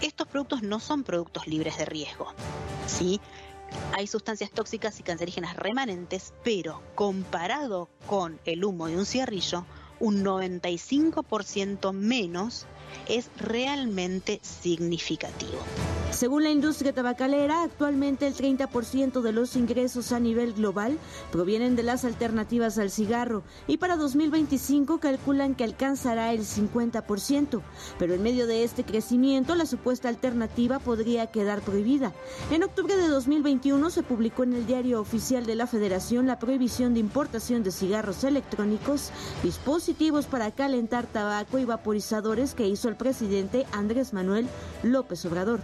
[0.08, 2.34] estos productos no son productos libres de riesgo.
[2.88, 3.22] ¿sí?
[3.94, 9.66] Hay sustancias tóxicas y cancerígenas remanentes, pero comparado con el humo de un cigarrillo,
[10.00, 12.68] un 95% menos
[13.08, 15.60] es realmente significativo.
[16.12, 21.00] Según la industria tabacalera, actualmente el 30% de los ingresos a nivel global
[21.32, 27.62] provienen de las alternativas al cigarro y para 2025 calculan que alcanzará el 50%.
[27.98, 32.14] Pero en medio de este crecimiento, la supuesta alternativa podría quedar prohibida.
[32.52, 36.94] En octubre de 2021 se publicó en el diario oficial de la Federación la prohibición
[36.94, 39.10] de importación de cigarros electrónicos,
[39.42, 44.48] dispositivos para calentar tabaco y vaporizadores que hizo el presidente Andrés Manuel
[44.84, 45.62] López Obrador.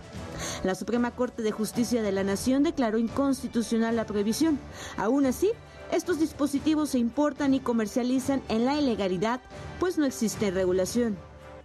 [0.63, 4.59] La Suprema Corte de Justicia de la Nación declaró inconstitucional la prohibición.
[4.97, 5.51] Aún así,
[5.91, 9.41] estos dispositivos se importan y comercializan en la ilegalidad,
[9.79, 11.17] pues no existe regulación.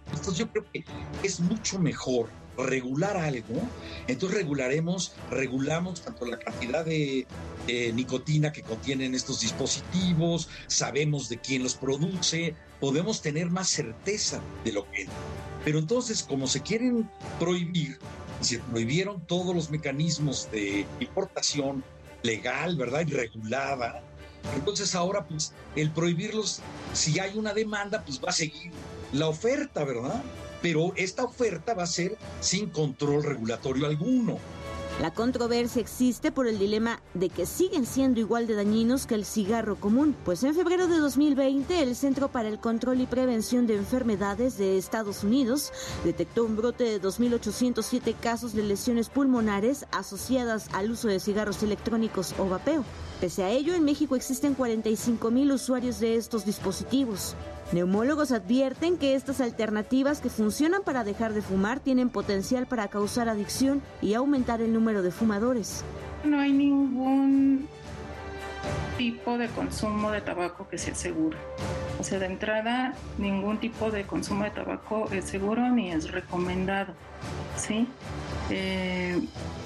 [0.07, 0.83] Entonces yo creo que
[1.23, 3.61] es mucho mejor regular algo,
[4.07, 7.27] entonces regularemos, regulamos tanto la cantidad de
[7.93, 14.73] nicotina que contienen estos dispositivos, sabemos de quién los produce, podemos tener más certeza de
[14.73, 15.07] lo que...
[15.63, 17.97] Pero entonces, como se quieren prohibir,
[18.41, 21.83] se prohibieron todos los mecanismos de importación
[22.21, 23.01] legal, ¿verdad?
[23.07, 24.03] Y regulada.
[24.55, 26.61] Entonces ahora, pues, el prohibirlos,
[26.93, 28.71] si hay una demanda, pues va a seguir
[29.11, 30.21] la oferta, ¿verdad?
[30.61, 34.37] Pero esta oferta va a ser sin control regulatorio alguno.
[35.01, 39.25] La controversia existe por el dilema de que siguen siendo igual de dañinos que el
[39.25, 43.75] cigarro común, pues en febrero de 2020 el Centro para el Control y Prevención de
[43.75, 45.73] Enfermedades de Estados Unidos
[46.05, 52.33] detectó un brote de 2.807 casos de lesiones pulmonares asociadas al uso de cigarros electrónicos
[52.39, 52.85] o vapeo.
[53.19, 57.35] Pese a ello, en México existen 45.000 usuarios de estos dispositivos.
[57.71, 63.29] Neumólogos advierten que estas alternativas que funcionan para dejar de fumar tienen potencial para causar
[63.29, 65.83] adicción y aumentar el número de fumadores.
[66.25, 67.67] No hay ningún
[68.97, 71.37] tipo de consumo de tabaco que sea seguro.
[71.99, 76.93] O sea, de entrada, ningún tipo de consumo de tabaco es seguro ni es recomendado.
[77.57, 77.87] ¿Sí?
[78.49, 79.19] Eh,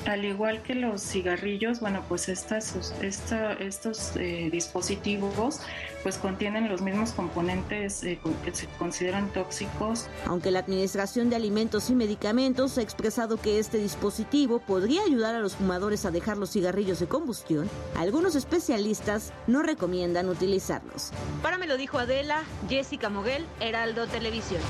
[0.06, 5.60] al igual que los cigarrillos, bueno, pues estas, esta, estos eh, dispositivos
[6.02, 10.08] pues contienen los mismos componentes eh, que se consideran tóxicos.
[10.26, 15.40] Aunque la Administración de Alimentos y Medicamentos ha expresado que este dispositivo podría ayudar a
[15.40, 21.12] los fumadores a dejar los cigarrillos de combustión, algunos especialistas no recomiendan utilizarlos.
[21.44, 24.62] Para me lo dijo Adela, Jessica Moguel, Heraldo Televisión.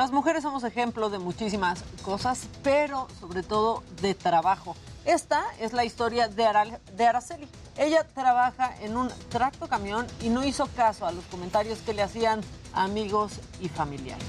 [0.00, 4.74] Las mujeres somos ejemplo de muchísimas cosas, pero sobre todo de trabajo.
[5.04, 6.46] Esta es la historia de,
[7.06, 7.46] Araceli.
[7.76, 12.00] Ella trabaja en un tracto camión y no hizo caso a los comentarios que le
[12.00, 12.40] hacían
[12.72, 14.24] amigos y familiares.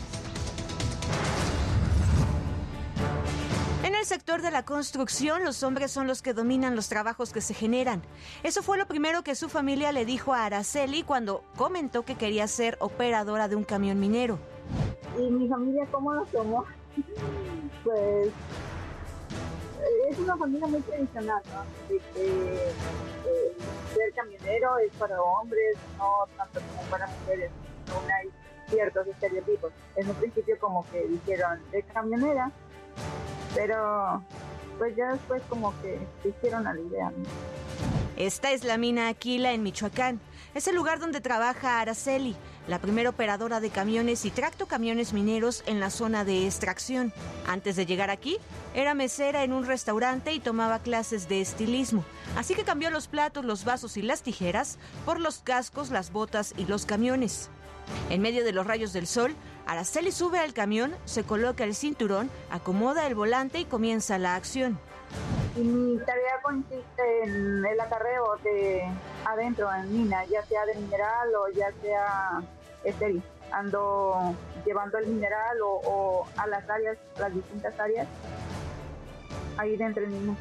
[3.84, 7.40] En el sector de la construcción, los hombres son los que dominan los trabajos que
[7.40, 8.02] se generan.
[8.44, 12.46] Eso fue lo primero que su familia le dijo a Araceli cuando comentó que quería
[12.50, 14.51] ser operadora de un camión minero.
[15.18, 16.66] ¿Y mi familia cómo lo tomó?
[17.84, 18.30] pues
[20.10, 21.64] es una familia muy tradicional, ¿no?
[21.90, 23.56] De que eh,
[23.94, 27.52] ser camionero es para hombres, no tanto como para mujeres.
[27.94, 28.30] Aún hay
[28.70, 29.72] ciertos estereotipos.
[29.96, 32.52] En un principio como que dijeron de camionera,
[33.56, 34.24] pero
[34.78, 37.12] pues ya después como que se hicieron a la idea.
[38.18, 40.20] Esta es la mina Aquila en Michoacán.
[40.54, 42.36] Es el lugar donde trabaja Araceli,
[42.68, 47.14] la primera operadora de camiones y tracto camiones mineros en la zona de extracción.
[47.48, 48.38] Antes de llegar aquí,
[48.74, 52.04] era mesera en un restaurante y tomaba clases de estilismo.
[52.36, 56.54] Así que cambió los platos, los vasos y las tijeras por los cascos, las botas
[56.58, 57.50] y los camiones.
[58.10, 59.34] En medio de los rayos del sol,
[59.66, 64.78] Araceli sube al camión, se coloca el cinturón, acomoda el volante y comienza la acción.
[65.56, 68.84] Y mi tarea consiste en el acarreo de
[69.26, 72.42] adentro en mina, ya sea de mineral o ya sea
[72.84, 73.22] estéril.
[73.52, 74.34] Ando
[74.66, 78.08] llevando el mineral o, a las áreas, las distintas áreas,
[79.58, 80.38] ahí dentro en mina.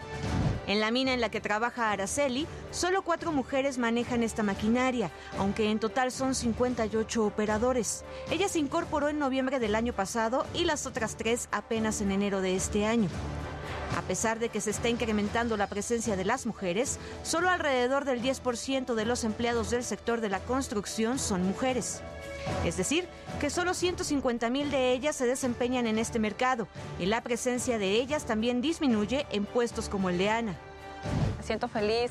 [0.68, 5.68] En la mina en la que trabaja Araceli, solo cuatro mujeres manejan esta maquinaria, aunque
[5.68, 8.04] en total son 58 operadores.
[8.30, 12.40] Ella se incorporó en noviembre del año pasado y las otras tres apenas en enero
[12.40, 13.08] de este año.
[13.96, 18.22] A pesar de que se está incrementando la presencia de las mujeres, solo alrededor del
[18.22, 22.00] 10% de los empleados del sector de la construcción son mujeres.
[22.64, 23.06] Es decir,
[23.40, 26.68] que solo 150 mil de ellas se desempeñan en este mercado
[26.98, 30.56] y la presencia de ellas también disminuye en puestos como el de Ana.
[31.36, 32.10] Me siento feliz,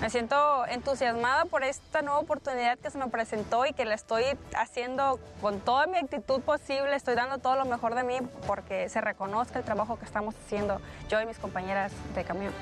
[0.00, 4.24] me siento entusiasmada por esta nueva oportunidad que se me presentó y que la estoy
[4.56, 9.00] haciendo con toda mi actitud posible, estoy dando todo lo mejor de mí porque se
[9.00, 12.52] reconozca el trabajo que estamos haciendo yo y mis compañeras de camión.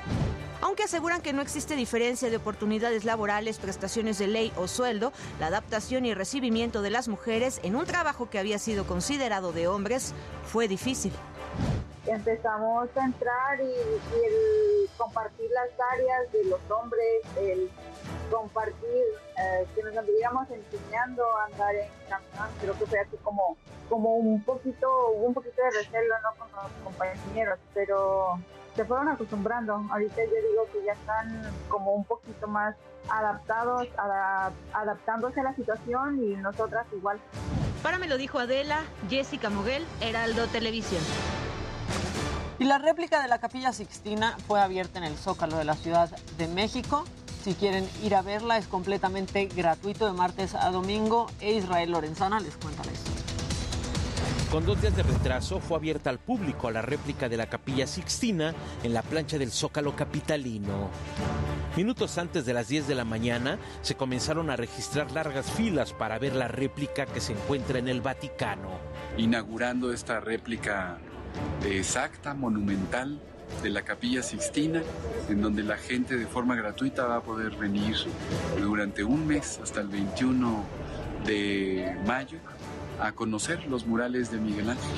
[0.60, 5.46] Aunque aseguran que no existe diferencia de oportunidades laborales, prestaciones de ley o sueldo, la
[5.46, 10.14] adaptación y recibimiento de las mujeres en un trabajo que había sido considerado de hombres
[10.44, 11.12] fue difícil
[12.10, 17.70] empezamos a entrar y, el compartir las áreas de los hombres, el
[18.30, 19.04] compartir,
[19.38, 23.56] eh, que nos anduviéramos enseñando a andar en camión, creo que fue así como,
[23.88, 26.38] como un poquito, un poquito de recelo ¿no?
[26.38, 28.38] con los compañeros, pero
[28.74, 29.84] se fueron acostumbrando.
[29.90, 32.74] Ahorita yo digo que ya están como un poquito más
[33.10, 33.88] adaptados,
[34.72, 37.18] adaptándose a la situación y nosotras igual.
[37.82, 41.02] Para me lo dijo Adela, Jessica Moguel, Heraldo Televisión.
[42.58, 46.10] Y la réplica de la Capilla Sixtina fue abierta en el Zócalo de la Ciudad
[46.38, 47.04] de México.
[47.44, 51.30] Si quieren ir a verla, es completamente gratuito de martes a domingo.
[51.40, 53.22] E Israel Lorenzana les cuenta la historia.
[54.50, 58.54] Con dos días de retraso fue abierta al público la réplica de la Capilla Sixtina
[58.82, 60.88] en la plancha del Zócalo Capitalino.
[61.76, 66.18] Minutos antes de las 10 de la mañana se comenzaron a registrar largas filas para
[66.18, 68.70] ver la réplica que se encuentra en el Vaticano.
[69.18, 70.98] Inaugurando esta réplica
[71.64, 73.20] exacta, monumental,
[73.62, 74.82] de la Capilla Sixtina,
[75.28, 77.96] en donde la gente de forma gratuita va a poder venir
[78.60, 80.64] durante un mes hasta el 21
[81.24, 82.38] de mayo
[83.00, 84.90] a conocer los murales de Miguel Ángel.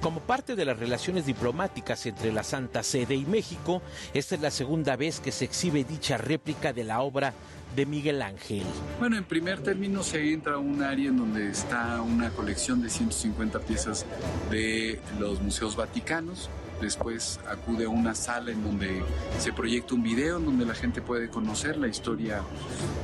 [0.00, 3.82] Como parte de las relaciones diplomáticas entre la Santa Sede y México,
[4.14, 7.34] esta es la segunda vez que se exhibe dicha réplica de la obra
[7.76, 8.64] de Miguel Ángel.
[8.98, 12.88] Bueno, en primer término se entra a un área en donde está una colección de
[12.88, 14.06] 150 piezas
[14.50, 16.48] de los museos vaticanos.
[16.80, 19.02] Después acude a una sala en donde
[19.38, 22.42] se proyecta un video en donde la gente puede conocer la historia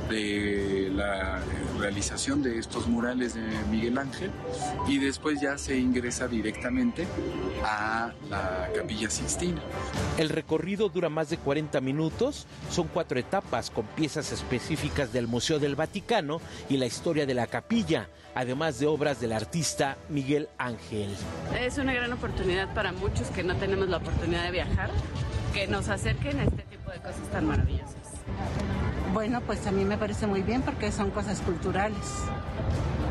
[0.09, 1.39] de la
[1.79, 3.41] realización de estos murales de
[3.71, 4.31] Miguel Ángel
[4.87, 7.07] y después ya se ingresa directamente
[7.63, 9.61] a la capilla Sixtina.
[10.17, 15.59] El recorrido dura más de 40 minutos, son cuatro etapas con piezas específicas del Museo
[15.59, 21.15] del Vaticano y la historia de la capilla, además de obras del artista Miguel Ángel.
[21.59, 24.89] Es una gran oportunidad para muchos que no tenemos la oportunidad de viajar,
[25.53, 27.95] que nos acerquen a este tipo de cosas tan maravillosas.
[29.13, 31.99] Bueno, pues a mí me parece muy bien porque son cosas culturales.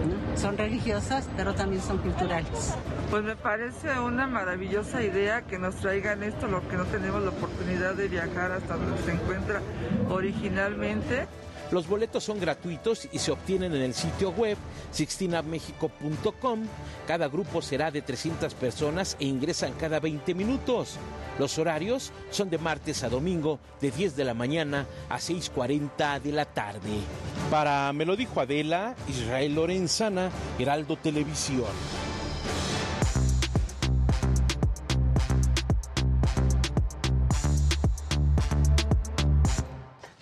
[0.03, 0.37] ¿no?
[0.37, 2.75] Son religiosas, pero también son culturales.
[3.11, 7.31] Pues me parece una maravillosa idea que nos traigan esto, lo que no tenemos la
[7.31, 9.61] oportunidad de viajar hasta donde se encuentra
[10.09, 11.29] originalmente.
[11.73, 14.59] Los boletos son gratuitos y se obtienen en el sitio web
[14.91, 16.67] sixtinamexico.com.
[17.07, 20.99] Cada grupo será de 300 personas e ingresan cada 20 minutos.
[21.39, 26.33] Los horarios son de martes a domingo, de 10 de la mañana a 6.40 de
[26.33, 27.01] la tarde.
[27.51, 32.12] Para Me lo dijo Adela, Israel Lorenzana, Heraldo Televisión.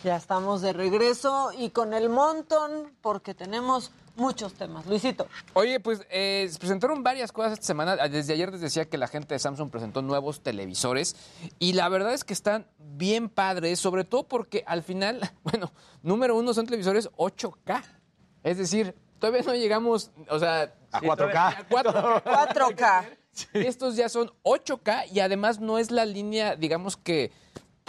[0.02, 4.86] Ya estamos de regreso y con el montón porque tenemos muchos temas.
[4.86, 5.26] Luisito.
[5.52, 7.96] Oye, pues eh, se presentaron varias cosas esta semana.
[8.08, 11.16] Desde ayer les decía que la gente de Samsung presentó nuevos televisores
[11.58, 15.70] y la verdad es que están bien padres, sobre todo porque al final, bueno,
[16.02, 17.82] número uno son televisores 8K.
[18.42, 20.72] Es decir, todavía no llegamos, o sea...
[20.92, 21.16] A sí, 4K.
[21.16, 22.54] todavía- a 4K.
[22.74, 23.18] 4K.
[23.52, 27.30] Estos ya son 8K y además no es la línea, digamos que,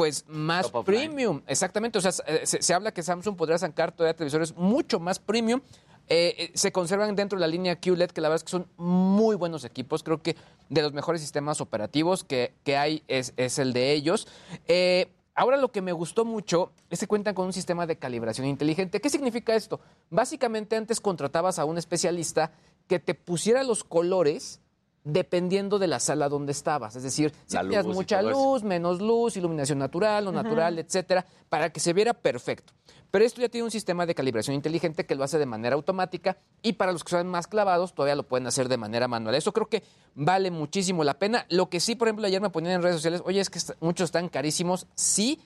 [0.02, 1.42] pues más Top premium.
[1.46, 1.98] Exactamente.
[1.98, 5.62] O sea, se, se- habla que Samsung podría sacar todavía televisores mucho más premium.
[6.08, 8.68] Eh, eh, se conservan dentro de la línea QLED, que la verdad es que son
[8.78, 10.02] muy buenos equipos.
[10.04, 10.36] Creo que
[10.70, 14.28] de los mejores sistemas operativos que, que hay es, es el de ellos.
[14.68, 18.46] Eh, Ahora lo que me gustó mucho es que cuentan con un sistema de calibración
[18.48, 19.00] inteligente.
[19.00, 19.80] ¿Qué significa esto?
[20.10, 22.52] Básicamente antes contratabas a un especialista
[22.88, 24.60] que te pusiera los colores
[25.04, 26.96] dependiendo de la sala donde estabas.
[26.96, 28.30] Es decir, si La tenías mucha eso.
[28.30, 32.74] luz, menos luz, iluminación natural, no natural, etcétera, para que se viera perfecto.
[33.10, 36.38] Pero esto ya tiene un sistema de calibración inteligente que lo hace de manera automática
[36.62, 39.36] y para los que son más clavados todavía lo pueden hacer de manera manual.
[39.36, 39.84] Eso creo que
[40.16, 41.46] vale muchísimo la pena.
[41.50, 44.06] Lo que sí, por ejemplo, ayer me ponían en redes sociales, oye, es que muchos
[44.06, 44.88] están carísimos.
[44.96, 45.42] Sí,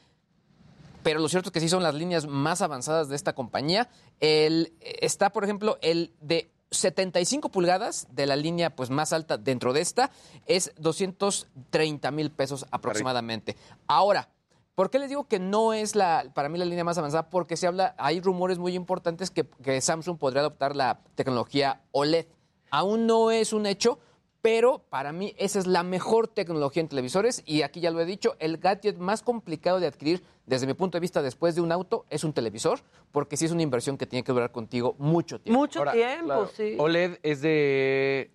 [1.01, 3.89] pero lo cierto es que sí son las líneas más avanzadas de esta compañía.
[4.19, 9.73] El, está, por ejemplo, el de 75 pulgadas de la línea pues más alta dentro
[9.73, 10.11] de esta
[10.45, 13.55] es 230 mil pesos aproximadamente.
[13.87, 14.29] Ahora,
[14.75, 17.29] ¿por qué les digo que no es la para mí la línea más avanzada?
[17.29, 22.27] Porque se habla, hay rumores muy importantes que, que Samsung podría adoptar la tecnología OLED.
[22.71, 23.99] Aún no es un hecho,
[24.45, 28.05] pero para mí esa es la mejor tecnología en televisores y aquí ya lo he
[28.05, 31.71] dicho, el gadget más complicado de adquirir desde mi punto de vista después de un
[31.71, 32.79] auto es un televisor,
[33.11, 35.59] porque sí es una inversión que tiene que durar contigo mucho tiempo.
[35.59, 36.75] Mucho tiempo, Claro, sí.
[36.77, 38.29] OLED es de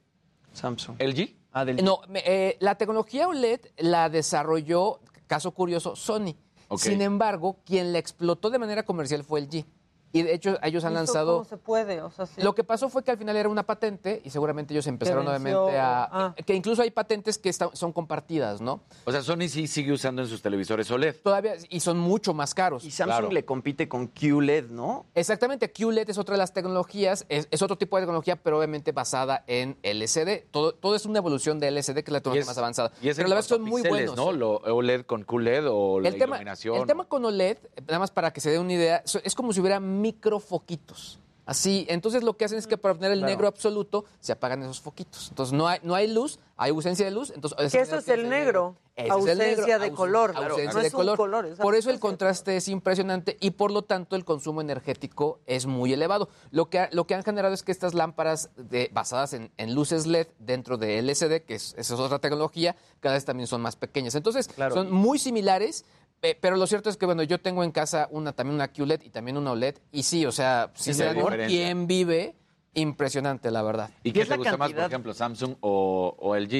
[0.52, 0.96] Samsung.
[1.00, 1.36] LG.
[1.52, 6.34] Ah, del No, eh, la tecnología OLED la desarrolló, caso curioso, Sony.
[6.76, 9.64] Sin embargo, quien la explotó de manera comercial fue el G.
[10.12, 11.32] Y de hecho, ellos han ¿Esto lanzado...
[11.38, 12.02] ¿Cómo se puede?
[12.02, 12.42] O sea, sí.
[12.42, 15.78] Lo que pasó fue que al final era una patente y seguramente ellos empezaron nuevamente
[15.78, 16.08] a...
[16.10, 16.34] ah.
[16.44, 18.80] Que incluso hay patentes que están- son compartidas, ¿no?
[19.04, 21.16] O sea, Sony sí sigue usando en sus televisores OLED.
[21.22, 22.84] Todavía, y son mucho más caros.
[22.84, 25.06] Y Samsung le compite con QLED, ¿no?
[25.14, 28.92] Exactamente, QLED es otra de las tecnologías, es, es otro tipo de tecnología, pero obviamente
[28.92, 30.44] basada en LCD.
[30.50, 32.90] Todo, todo es una evolución de LCD, que es la tecnología es- más avanzada.
[33.00, 34.16] Y es pero la verdad son a muy buenos.
[34.16, 34.32] ¿no?
[34.32, 36.76] Lo OLED con QLED o la El tema, iluminación.
[36.78, 39.60] el tema con OLED, nada más para que se dé una idea, es como si
[39.60, 41.18] hubiera microfoquitos.
[41.46, 43.32] Así, entonces lo que hacen es que para obtener el Claro.
[43.32, 45.30] negro absoluto se apagan esos foquitos.
[45.30, 47.32] Entonces no hay, no hay luz, hay ausencia de luz.
[47.34, 48.76] Entonces, Que eso es el negro.
[48.94, 50.36] Ese es el negro, Ausencia de ausen- color.
[50.36, 51.46] ausencia no de es un color.
[51.46, 55.40] es Por eso el ausencia contraste es impresionante y por lo tanto el consumo energético
[55.46, 56.28] es muy elevado.
[56.50, 60.06] Lo que, lo que han generado es que estas lámparas de- basadas en, en luces
[60.06, 63.74] LED dentro de LCD, que es, esa es otra tecnología, cada vez también son más
[63.74, 64.14] pequeñas.
[64.14, 65.84] Entonces son muy similares.
[66.22, 69.02] Eh, Pero lo cierto es que, bueno, yo tengo en casa una también una QLED
[69.02, 69.76] y también una OLED.
[69.92, 71.58] Y sí, o sea, si Sí, se hay dan por diferencia.
[71.66, 72.34] quién vive,
[72.74, 73.90] impresionante, la verdad.
[74.02, 76.54] ¿Y qué te gusta más, por ejemplo, Samsung o, o LG?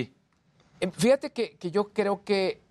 [0.80, 2.62] Eh, Fíjate que, que yo creo que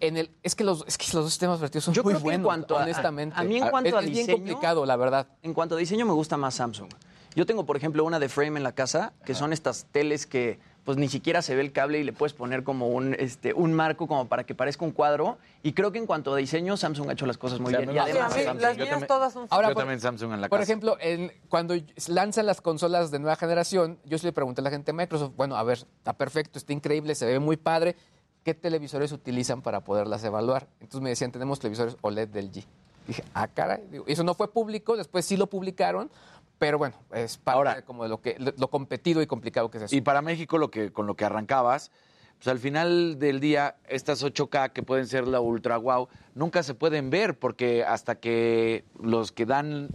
[0.00, 2.24] En el, es, que los, es que los dos sistemas operativos son Yo muy creo
[2.24, 3.34] que en cuanto a- honestamente.
[3.38, 5.28] a mí en cuanto es, a es bien diseño- complicado, la verdad.
[5.42, 6.88] En cuanto a diseño, me gusta más Samsung.
[7.36, 10.58] Yo tengo, por ejemplo, una de frame en la casa, que son estas teles que
[10.88, 13.74] pues ni siquiera se ve el cable y le puedes poner como un, este, un
[13.74, 15.36] marco como para que parezca un cuadro.
[15.62, 17.92] Y creo que en cuanto a diseño, Samsung ha hecho las cosas muy bien.
[17.94, 20.48] Y además, las Yo mías también- todas son Ahora, yo por- también Samsung en la
[20.48, 20.72] Por casa.
[20.72, 21.74] ejemplo, en- cuando
[22.06, 25.32] lanzan las consolas de nueva generación, yo sí le pregunté a la gente de Microsoft,
[25.36, 27.94] bueno, a ver, está perfecto, está increíble, se ve muy padre,
[28.42, 30.68] ¿qué televisores utilizan para poderlas evaluar?
[30.80, 32.64] Entonces me decían, tenemos televisores OLED del G.
[33.06, 36.10] Dije, ah, caray, Digo, eso no fue público, después sí lo publicaron,
[36.58, 39.78] pero bueno, es parte Ahora- de como de lo, que, lo, competido y complicado que
[39.78, 39.96] es eso.
[39.96, 41.90] Y para México, lo que, con lo que arrancabas,
[42.36, 46.72] pues al final del día, estas 8K que pueden ser la ultra wow, nunca se
[46.74, 49.88] pueden ver porque hasta que los que dan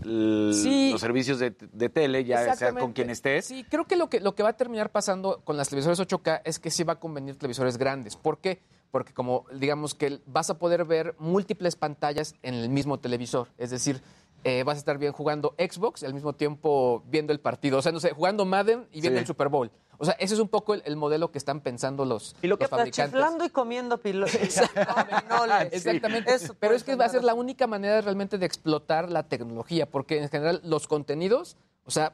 [0.54, 0.90] Sí.
[0.92, 4.20] los servicios de, de tele, ya sea con quien estés, Sí, creo que lo, que
[4.20, 7.00] lo que va a terminar pasando con las televisores 8K es que sí va a
[7.00, 8.18] convenir televisores grandes.
[8.18, 8.62] ¿Por qué?
[8.92, 13.48] Porque como digamos que vas a poder ver múltiples pantallas en el mismo televisor.
[13.58, 14.02] Es decir,
[14.44, 17.78] eh, vas a estar bien jugando Xbox y al mismo tiempo viendo el partido.
[17.78, 19.22] O sea, no sé, jugando Madden y viendo Sí.
[19.22, 19.72] el Super Bowl.
[20.00, 22.58] O sea, ese es un poco el, el modelo que están pensando los, Y lo
[22.58, 23.14] que los fabricantes.
[23.14, 24.36] chiflando y comiendo pilotos.
[25.72, 26.34] Exactamente.
[26.60, 30.22] Pero es que va a ser la única manera realmente de explotar la tecnología, porque
[30.22, 32.14] en general los contenidos, o sea,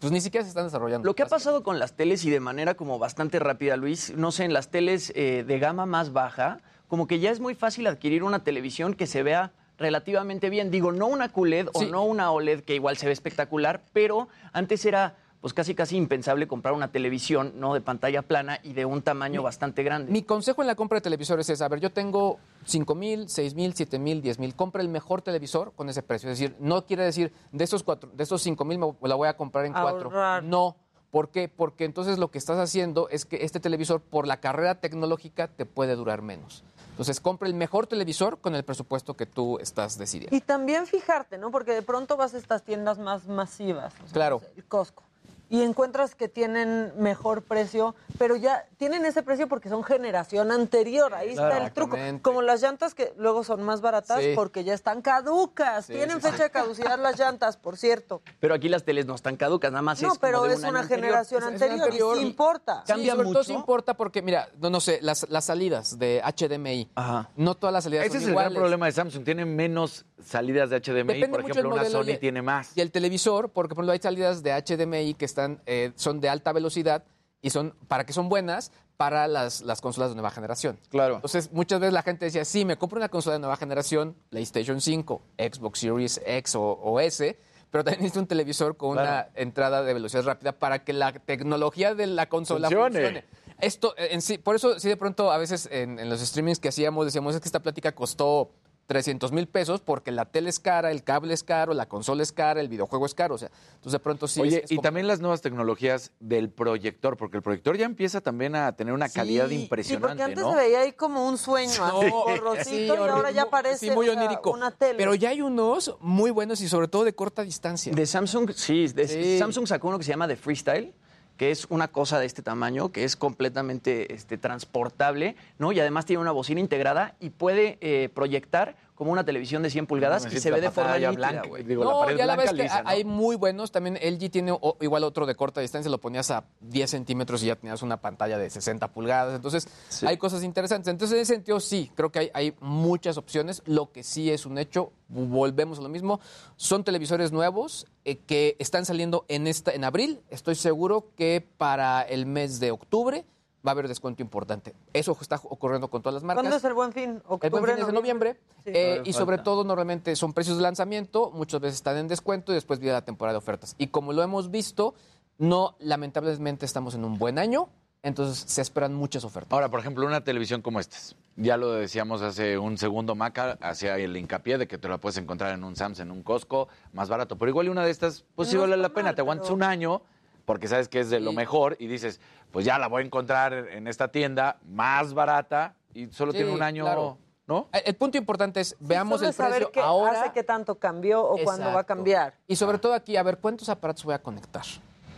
[0.00, 1.06] pues ni siquiera se están desarrollando.
[1.06, 4.30] Lo que ha pasado con las teles y de manera como bastante rápida, Luis, no
[4.32, 6.58] sé, en las teles eh, de gama más baja,
[6.88, 10.70] como que ya es muy fácil adquirir una televisión que se vea relativamente bien.
[10.70, 14.84] Digo, no una QLED o no una OLED que igual se ve espectacular, pero antes
[14.84, 19.02] era pues casi casi impensable comprar una televisión no de pantalla plana y de un
[19.02, 20.10] tamaño bastante grande.
[20.10, 23.54] Mi consejo en la compra de televisores es, a ver, yo tengo 5 mil, 6
[23.54, 26.28] mil, 7 mil, 10 mil, compra el mejor televisor con ese precio.
[26.28, 29.28] Es decir, no quiere decir, de estos, cuatro, de estos 5 mil me la voy
[29.28, 30.10] a comprar en cuatro.
[30.10, 30.42] Ahorrar.
[30.42, 30.76] No.
[31.10, 31.48] ¿Por qué?
[31.48, 35.64] Porque entonces lo que estás haciendo es que este televisor, por la carrera tecnológica, te
[35.64, 36.64] puede durar menos.
[36.98, 40.34] Entonces, compra el mejor televisor con el presupuesto que tú estás decidiendo.
[40.36, 41.52] Y también fijarte, ¿no?
[41.52, 43.94] Porque de pronto vas a estas tiendas más masivas.
[43.94, 44.42] o sea, Claro.
[44.56, 45.04] el Costco.
[45.50, 51.14] Y encuentras que tienen mejor precio, pero ya tienen ese precio porque son generación anterior.
[51.14, 51.96] Ahí está el truco.
[52.22, 54.32] Como las llantas que luego son más baratas Sí.
[54.34, 55.86] porque ya están caducas.
[55.86, 56.42] Sí, tienen sí, fecha sí.
[56.44, 58.20] de caducidad las llantas, por cierto.
[58.40, 60.60] Pero aquí las teles no están caducas, nada más No, es como pero de es
[60.62, 61.06] un una anterior.
[61.06, 62.16] generación anterior, anterior.
[62.16, 62.84] y sí importa.
[62.86, 63.60] Cambia sobre todo sí mucho.
[63.60, 67.30] importa porque, mira, no, no sé, las, las salidas de HDMI, Ajá.
[67.36, 69.24] no todas las salidas ese son es el gran problema de Samsung.
[69.24, 72.76] Tiene menos salidas de HDMI, Depende por mucho ejemplo, una Sony y- tiene más.
[72.76, 76.28] Y el televisor, porque por ejemplo hay salidas de HDMI que están, eh, son de
[76.28, 77.04] alta velocidad
[77.40, 80.78] y son, para que son buenas para las, las consolas de nueva generación.
[80.88, 81.16] Claro.
[81.16, 84.80] Entonces, muchas veces la gente decía, sí, me compro una consola de nueva generación, PlayStation
[84.80, 87.38] 5, Xbox Series X o, o S,
[87.70, 89.08] pero también necesito un televisor con Claro.
[89.10, 93.00] una entrada de velocidad rápida para que la tecnología de la consola Funcione.
[93.00, 93.24] funcione.
[93.60, 96.58] Esto, eh, en sí, por eso, sí, de pronto, a veces en, en los streamings
[96.60, 98.50] que hacíamos, decíamos, es que esta plática costó
[98.88, 102.32] 300 mil pesos porque la tele es cara, el cable es caro, la consola es
[102.32, 103.34] cara, el videojuego es caro.
[103.34, 104.40] O sea, entonces de pronto sí.
[104.40, 107.84] Oye, es- es y como- también las nuevas tecnologías del proyector, porque el proyector ya
[107.84, 110.50] empieza también a tener una calidad Sí, sí, Sí, impresionante, porque antes ¿no?
[110.52, 114.08] se veía ahí como un sueño, así, borrosito, Sí, y ahora ya parece sí, muy
[114.08, 114.52] onírico.
[114.52, 114.94] una tele.
[114.96, 117.92] Pero ya hay unos muy buenos y sobre todo de corta distancia.
[117.94, 119.38] De Samsung, sí, de- Sí.
[119.38, 120.94] Samsung sacó uno que se llama The Freestyle,
[121.38, 125.72] que es una cosa de este tamaño, que es completamente este, transportable, ¿no?
[125.72, 129.86] Y además tiene una bocina integrada y puede eh, proyectar como una televisión de 100
[129.86, 132.34] pulgadas No, y se la ve de forma nítida, blanca, la no, pared ya la
[132.34, 132.88] ves que lisa, ¿no?
[132.88, 133.70] hay muy buenos.
[133.70, 137.46] También LG tiene o- igual otro de corta distancia, lo ponías a 10 centímetros y
[137.46, 139.36] ya tenías una pantalla de 60 pulgadas.
[139.36, 140.04] Entonces, Sí.
[140.04, 140.90] hay cosas interesantes.
[140.90, 143.62] Entonces, en ese sentido, sí, creo que hay, hay muchas opciones.
[143.66, 146.18] Lo que sí es un hecho, volvemos a lo mismo,
[146.56, 150.20] son televisores nuevos eh, que están saliendo en, esta, en abril.
[150.28, 153.24] Estoy seguro que para el mes de octubre
[153.68, 154.74] va a haber descuento importante.
[154.92, 156.42] Eso está ocurriendo con todas las marcas.
[156.42, 157.22] ¿Cuándo es el buen fin?
[157.26, 158.40] ¿Octubre, El buen fin es de noviembre.
[158.64, 158.70] Sí.
[158.74, 162.54] eh, y sobre todo, normalmente son precios de lanzamiento, muchas veces están en descuento y
[162.54, 163.74] después viene la temporada de ofertas.
[163.78, 164.94] Y como lo hemos visto,
[165.38, 167.68] no, lamentablemente estamos en un buen año,
[168.02, 169.52] entonces se esperan muchas ofertas.
[169.52, 170.96] Ahora, por ejemplo, una televisión como esta.
[171.36, 175.16] Ya lo decíamos hace un segundo, Maca, hacía el hincapié de que te la puedes
[175.18, 177.36] encontrar en un Samsung, en un Costco, más barato.
[177.36, 179.04] Pero igual una de estas, pues sí No vale está la pena.
[179.08, 180.02] mal, Te aguantas pero- un año
[180.48, 181.36] porque sabes que es de lo Sí.
[181.36, 182.20] mejor y dices,
[182.52, 186.54] pues ya la voy a encontrar en esta tienda más barata y solo Sí, tiene
[186.54, 187.18] un año, claro.
[187.46, 187.68] ¿no?
[187.70, 190.22] Eh, El punto importante es, veamos Solo el saber precio qué ahora.
[190.22, 192.32] hace qué tanto cambió o cuándo va a cambiar.
[192.46, 194.64] Y sobre todo aquí, a ver, ¿cuántos aparatos voy a conectar?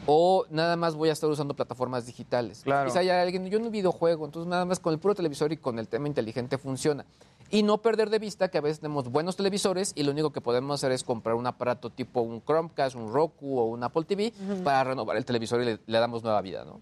[0.04, 2.62] O nada más voy a estar usando plataformas digitales.
[2.64, 2.88] Claro.
[2.88, 5.78] Quizá haya alguien, yo no videojuego, entonces nada más con el puro televisor y con
[5.78, 7.04] el tema inteligente funciona.
[7.50, 10.40] Y no perder de vista que a veces tenemos buenos televisores y lo único que
[10.40, 14.32] podemos hacer es comprar un aparato tipo un Chromecast, un Roku o un Apple TV
[14.62, 16.80] para renovar el televisor y le, le damos nueva vida, ¿no?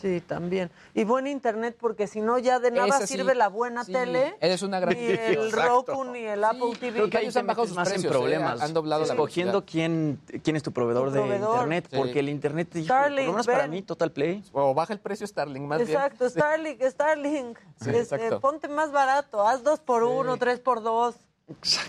[0.00, 0.70] Sí, también.
[0.92, 3.92] Y buen internet, porque si no, ya de nada Esa sí, sirve la buena sí.
[3.92, 4.36] tele.
[4.40, 5.84] Es una gran- Ni el Exacto.
[5.94, 6.92] Roku, ni el Apple TV.
[6.98, 8.20] Creo que ellos han bajado sus más precios, en ¿eh?
[8.20, 8.60] problemas.
[8.60, 11.50] Han doblado la Escogiendo quién, quién es tu proveedor, Tu proveedor.
[11.52, 11.96] de internet, Sí.
[11.96, 14.44] porque el internet, hijo, por Starlink, lo menos para mí, Total Play.
[14.52, 15.90] O baja el precio Starlink, más bien.
[15.92, 17.58] Exacto, Starlink, Starlink.
[17.80, 18.36] Sí, Es- exacto.
[18.36, 21.14] eh, ponte más barato, haz dos por uno, tres por dos.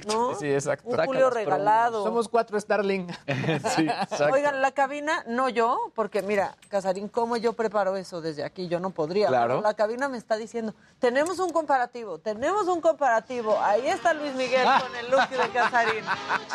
[0.07, 0.35] ¿No?
[0.35, 0.89] Sí, exacto.
[0.89, 2.03] Un Julio regalado.
[2.03, 3.09] Somos cuatro Starlink.
[3.75, 4.33] sí, exacto.
[4.33, 8.67] Oigan, la cabina, no yo, porque mira, Casarín, ¿cómo yo preparo eso desde aquí?
[8.67, 9.27] Yo no podría.
[9.27, 9.61] Claro.
[9.61, 13.57] La cabina me está diciendo, tenemos un comparativo, tenemos un comparativo.
[13.61, 16.03] Ahí está Luis Miguel con el look de Casarín.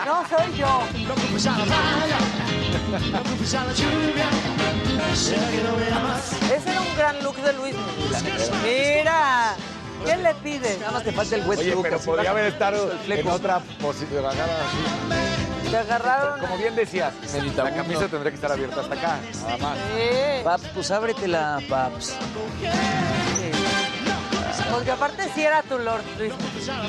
[0.05, 0.81] No soy yo.
[6.55, 8.51] Ese era un gran look de Luis Miguel.
[8.63, 9.57] Mira,
[10.05, 10.79] ¿qué le pides?
[10.81, 14.25] Nada más te falta el wet Oye, pero así podría haber estado en otra posición.
[14.27, 15.71] así.
[15.71, 16.41] Te agarraron.
[16.41, 17.13] Como bien decías,
[17.57, 19.79] la camisa tendría que estar abierta hasta acá, nada más.
[19.79, 20.45] Sí.
[20.45, 22.15] Paps, pues ábretela, Paps.
[24.71, 26.33] Porque aparte sí era tu Lord Luis.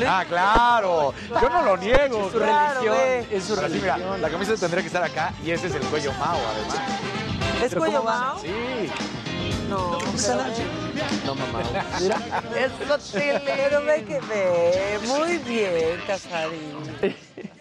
[0.08, 1.14] Ah, claro.
[1.42, 2.26] Yo no lo niego.
[2.28, 2.98] Es su Claro, religión.
[2.98, 3.28] ve.
[3.38, 4.22] Es su Pero sí, mira, religión.
[4.22, 6.78] la camisa tendría que estar acá y ese es el cuello Mao, además.
[7.62, 8.20] ¿Es Pero cuello ¿cómo va?
[8.20, 8.40] Mao?
[8.40, 8.92] Sí.
[9.70, 10.00] No,
[11.26, 11.62] No, mamá.
[12.02, 12.18] Mira,
[12.58, 12.98] eso
[13.46, 15.00] Pero ve que ve.
[15.08, 16.76] Muy bien, Casarín.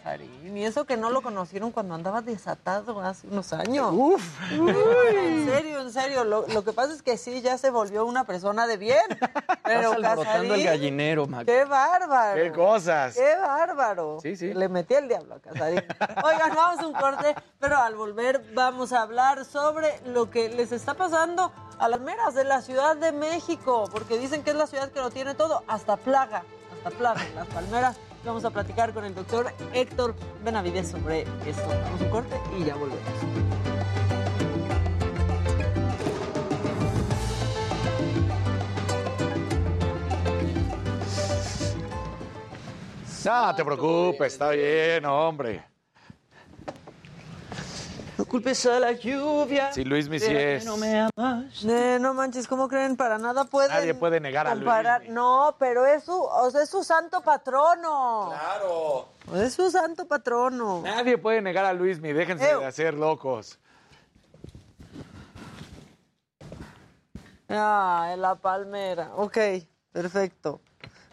[0.02, 0.39] Casarín.
[0.54, 3.90] Y eso que no lo conocieron cuando andaba desatado hace unos años.
[3.92, 4.22] Uf.
[4.58, 6.24] Uy, en serio, en serio.
[6.24, 9.00] Lo, lo que pasa es que sí, ya se volvió una persona de bien.
[9.64, 11.46] Pero alborotando el Casarín, gallinero, Mac.
[11.46, 12.42] ¡Qué bárbaro!
[12.42, 13.14] ¡Qué cosas!
[13.14, 14.18] ¡Qué bárbaro!
[14.20, 14.52] Sí, sí.
[14.52, 15.84] Le metí el diablo a Casarín.
[16.24, 20.72] Oigan, vamos a un corte, pero al volver vamos a hablar sobre lo que les
[20.72, 24.66] está pasando a las meras de la Ciudad de México, porque dicen que es la
[24.66, 26.42] ciudad que lo tiene todo, hasta plaga,
[26.76, 27.96] hasta plaga, las palmeras.
[28.24, 30.14] Vamos a platicar con el doctor Héctor
[30.44, 31.66] Benavides sobre esto.
[31.68, 33.00] Vamos un corte y ya volvemos.
[43.24, 45.69] No, te preocupes, está bien, hombre.
[48.20, 49.72] No culpes a la lluvia.
[49.72, 50.66] Sí, Luis Missy ¿Será que es.
[50.66, 51.64] no me amas?
[51.64, 52.94] Eh, no manches, ¿cómo creen?
[52.94, 54.54] Para nada pueden Nadie puede negar a.
[54.54, 55.08] Luismi.
[55.08, 58.28] No, pero es su, o sea, es su santo patrono.
[58.28, 59.08] Claro.
[59.42, 60.82] Es su santo patrono.
[60.84, 62.60] Nadie puede negar a Luismi, déjense Ew.
[62.60, 63.58] de hacer locos.
[67.48, 69.12] Ah, en la palmera.
[69.16, 69.38] Ok,
[69.92, 70.60] perfecto.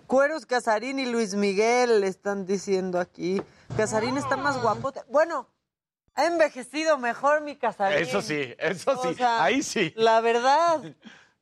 [0.07, 3.41] Cueros Casarín y Luis Miguel le están diciendo aquí.
[3.77, 4.91] Casarín está más guapo.
[5.07, 5.47] Bueno,
[6.17, 7.99] ha envejecido mejor mi Casarín.
[7.99, 9.93] Eso sí, eso O sí, sea, ahí sí.
[9.95, 10.81] La verdad,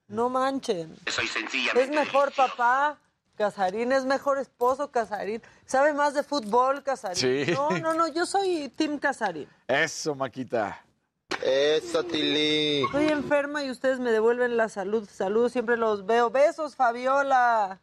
[0.08, 0.96] no manchen.
[1.08, 1.82] Soy sencillamente.
[1.82, 3.00] Es mejor papá,
[3.38, 5.42] Casarín, es mejor esposo, Casarín.
[5.66, 7.46] Sabe más de fútbol, Casarín.
[7.46, 7.52] Sí.
[7.54, 9.48] No, no, no, yo soy Team Casarín.
[9.66, 10.84] Eso, Maquita.
[11.42, 12.84] Eso, Tili.
[12.84, 15.08] Estoy enferma y ustedes me devuelven la salud.
[15.10, 16.30] Salud, siempre los veo.
[16.30, 17.80] Besos, Fabiola.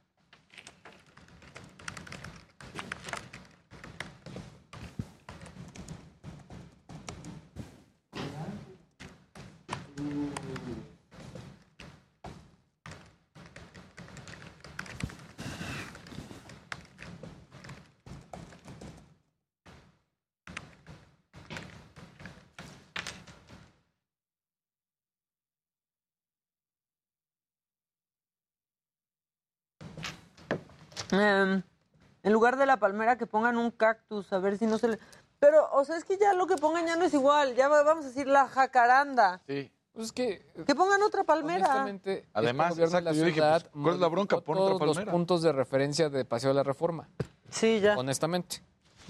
[31.12, 31.62] Em,
[32.24, 34.98] en lugar de la palmera que pongan un cactus, a ver si no se le...
[35.38, 37.54] Pero, o sea, es que ya lo que pongan ya no es igual.
[37.54, 39.40] Ya va- vamos a decir la jacaranda.
[39.46, 39.70] Sí.
[39.92, 41.66] Pues es que, Que pongan otra palmera.
[41.66, 44.40] honestamente, Además, este gobierno de exacto, yo dije, ciudad pues, ¿cuál es la bronca?
[44.40, 45.12] Pon otra todos los palmera.
[45.12, 47.08] puntos de referencia de Paseo de la Reforma,
[47.50, 47.98] Sí, ya.
[47.98, 48.62] honestamente.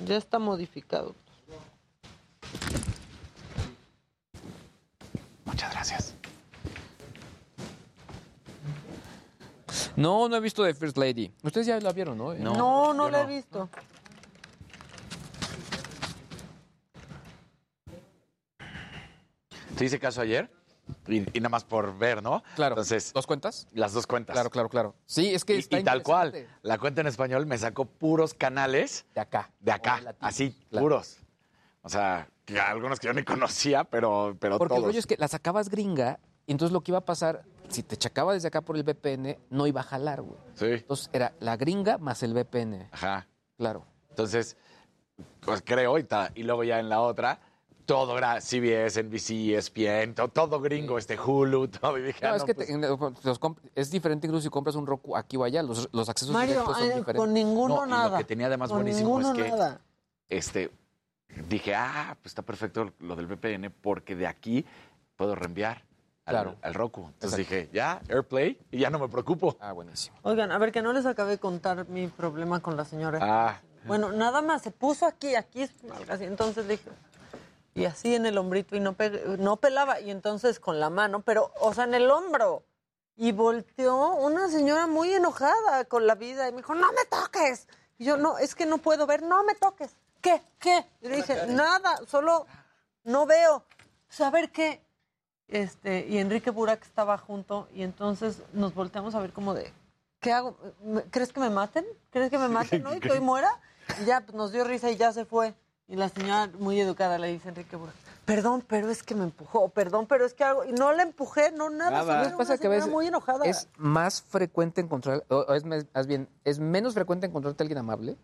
[0.04, 1.14] Ya está modificado.
[5.44, 6.14] Muchas gracias.
[10.02, 11.32] No, no he visto de First Lady.
[11.44, 12.34] Ustedes ya la vieron, ¿no?
[12.34, 13.68] No, no, lo he visto.
[19.76, 20.50] Te hice caso ayer
[21.08, 22.42] y, y nada más por ver, ¿no?
[22.54, 22.74] Claro.
[22.74, 23.66] Entonces, ¿Dos cuentas?
[23.72, 24.34] las dos cuentas.
[24.34, 24.94] Claro, claro, claro.
[25.06, 26.46] Sí, es que Y, está y tal cual.
[26.62, 29.50] La cuenta en español me sacó puros canales De acá.
[29.60, 30.84] de acá, así, Claro.
[30.84, 31.18] puros.
[31.82, 34.88] O sea, que algunos que yo ni conocía, pero, pero Porque el todos.
[34.88, 37.96] rollo es que la sacabas gringa y entonces lo que iba a pasar, si te
[37.96, 40.38] chacaba desde acá por el VPN, no iba a jalar, güey.
[40.54, 42.88] Sí, Entonces era la gringa más el VPN.
[42.92, 43.26] ajá.
[43.56, 43.84] Claro.
[44.10, 44.56] Entonces,
[45.40, 47.40] pues creo, y, ta- y luego ya en la otra,
[47.86, 51.98] todo era CBS, NBC, ESPN, to- todo gringo, este Hulu, todo.
[51.98, 53.40] Y dije, No, ah, es no, que pues, te- los
[53.74, 55.62] es diferente incluso si compras un Roku aquí o allá.
[55.62, 57.16] Los, los accesos Mario, directos son eh, diferentes.
[57.16, 58.18] con ninguno No, y lo nada.
[58.18, 59.80] que tenía de más con buenísimo es ninguno que- nada.
[60.28, 60.70] este,
[61.48, 64.64] dije, ah, pues está perfecto lo del VPN porque de aquí
[65.16, 65.84] puedo reenviar.
[66.24, 66.56] Al, Claro.
[66.62, 67.00] al Roku.
[67.06, 67.54] Entonces Exacto.
[67.56, 69.56] dije, ya, AirPlay, y ya no me preocupo.
[69.60, 70.16] Ah, buenísimo.
[70.22, 73.18] Oigan, a ver, que no les acabé de contar mi problema con la señora.
[73.20, 75.68] Ah, Bueno, nada más, se puso aquí, aquí,
[76.08, 76.88] así, entonces dije,
[77.74, 81.22] y así en el hombrito, y no, pe- no pelaba, y entonces con la mano,
[81.22, 82.62] pero, o sea, en el hombro.
[83.16, 87.66] Y volteó una señora muy enojada con la vida, y me dijo, no me toques.
[87.98, 89.96] Y yo, no, es que no puedo ver, no me toques.
[90.20, 90.40] ¿Qué?
[90.60, 90.86] ¿Qué?
[91.00, 92.46] Y le dije, nada, solo
[93.04, 93.64] no veo.
[94.08, 94.80] ¿Saber qué?
[95.52, 99.70] Este, y Enrique Burak estaba junto, y entonces nos volteamos a ver como de,
[100.20, 100.56] ¿qué hago?
[100.82, 101.84] ¿Me- ¿Crees que me maten?
[102.10, 103.00] ¿Crees que me maten hoy?
[103.00, 103.50] ¿Que hoy muera?
[104.00, 105.54] Y ya pues, nos dio risa y ya se fue.
[105.88, 109.24] Y la señora, muy educada, le dice a Enrique Burak, perdón, pero es que me
[109.24, 110.64] empujó, perdón, pero es que algo...
[110.64, 111.90] Y no la empujé, no nada.
[112.02, 112.36] Nada.
[112.38, 113.44] pasa que muy enojada.
[113.44, 117.78] Es más frecuente encontrar, o o es más bien, es menos frecuente encontrarte a alguien
[117.78, 118.16] amable.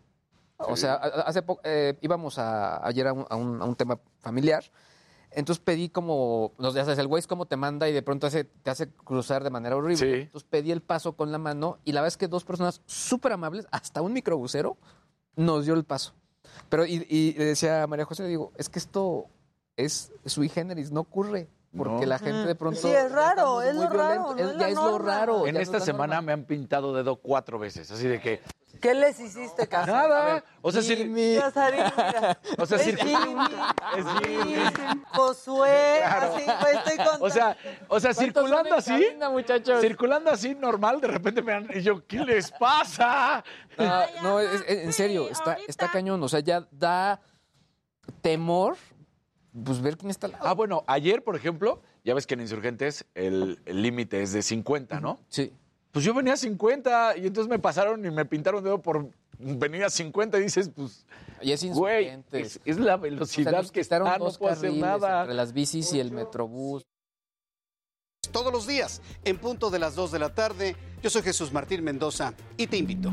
[0.57, 3.99] O sea, hace poco eh, íbamos a, ayer a un, a un- a un tema
[4.19, 4.63] familiar.
[5.31, 8.25] Entonces pedí como, no ya sabes, el güey es como te manda y de pronto
[8.27, 10.21] hace, te hace cruzar de manera horrible.
[10.23, 13.33] Entonces pedí el paso con la mano y la verdad es que dos personas súper
[13.33, 14.77] amables, hasta un microbusero,
[15.35, 16.13] nos dio el paso.
[16.67, 19.27] Pero, y, y le decía a María José, le digo, es que esto
[19.77, 21.47] es sui generis, no ocurre.
[21.77, 22.05] Porque No.
[22.07, 22.79] la gente de pronto.
[22.81, 25.45] Sí, es raro, es lo raro, no Es- es ya es lo raro.
[25.45, 28.41] en esta semana me han pintado dedo cuatro veces, así de que...
[28.79, 29.91] ¿Qué les hiciste, caso?
[29.91, 30.43] Nada.
[30.61, 32.39] O sea, si- Casarín, mira.
[32.57, 33.35] O sea, Es si- Jimmy,
[33.97, 34.55] Es Jimmy.
[35.13, 36.33] Josué, Claro.
[36.35, 37.25] así, pues estoy contando.
[37.25, 37.57] O sea,
[37.87, 39.81] o sea, ¿Cuántos circulando así, cabina, muchachos?
[39.81, 43.43] circulando así normal, de repente me dan, y yo, ¿qué les pasa?
[44.21, 46.21] No, es- es- en serio, está, está cañón.
[46.23, 47.19] O sea, ya da
[48.21, 48.77] temor
[49.65, 50.47] pues ver quién está al lado.
[50.47, 54.99] Ah, bueno, ayer, por ejemplo, ya ves que en Insurgentes el límite es de 50,
[54.99, 55.19] ¿no?
[55.27, 55.53] Sí.
[55.91, 59.09] Pues yo venía a 50 y entonces me pasaron y me pintaron dedo por
[59.39, 61.05] venir a 50 y dices, pues,
[61.41, 64.53] Y es güey, es, es la O sea, velocidad nos que está, no dos puedo
[64.53, 65.21] hacer nada.
[65.21, 66.85] entre las bicis y el metrobús.
[68.31, 71.83] Todos los días, en punto de las 2 de la tarde, yo soy Jesús Martín
[71.83, 73.11] Mendoza y te invito.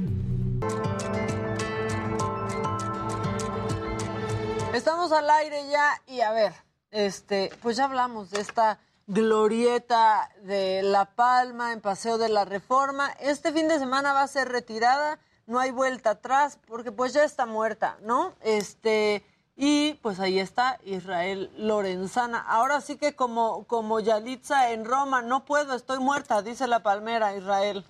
[4.75, 6.53] Estamos al aire ya y a ver,
[6.91, 13.11] este, pues ya hablamos de esta glorieta de La Palma en Paseo de la Reforma.
[13.21, 17.25] Este fin de semana va a ser retirada, no hay vuelta atrás porque pues ya
[17.25, 18.35] está muerta, ¿no?
[18.43, 19.23] Este,
[19.57, 22.41] y pues ahí está Israel Lorenzana.
[22.41, 27.37] Ahora sí que como como Yalitza en Roma, no puedo, estoy muerta, dice la palmera
[27.37, 27.85] Israel.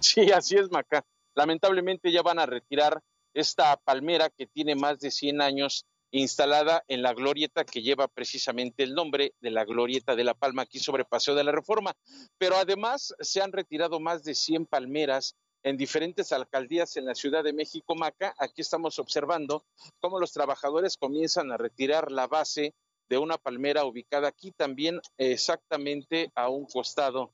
[0.00, 1.04] Sí, así es, Maca.
[1.34, 3.02] Lamentablemente ya van a retirar
[3.34, 8.82] esta palmera que tiene más de 100 años instalada en la glorieta que lleva precisamente
[8.82, 11.94] el nombre de la glorieta de La Palma aquí sobre Paseo de la Reforma.
[12.38, 15.34] Pero además se han retirado más de 100 palmeras
[15.64, 18.34] en diferentes alcaldías en la Ciudad de México, Maca.
[18.38, 19.64] Aquí estamos observando
[20.00, 22.74] cómo los trabajadores comienzan a retirar la base
[23.08, 27.32] de una palmera ubicada aquí también exactamente a un costado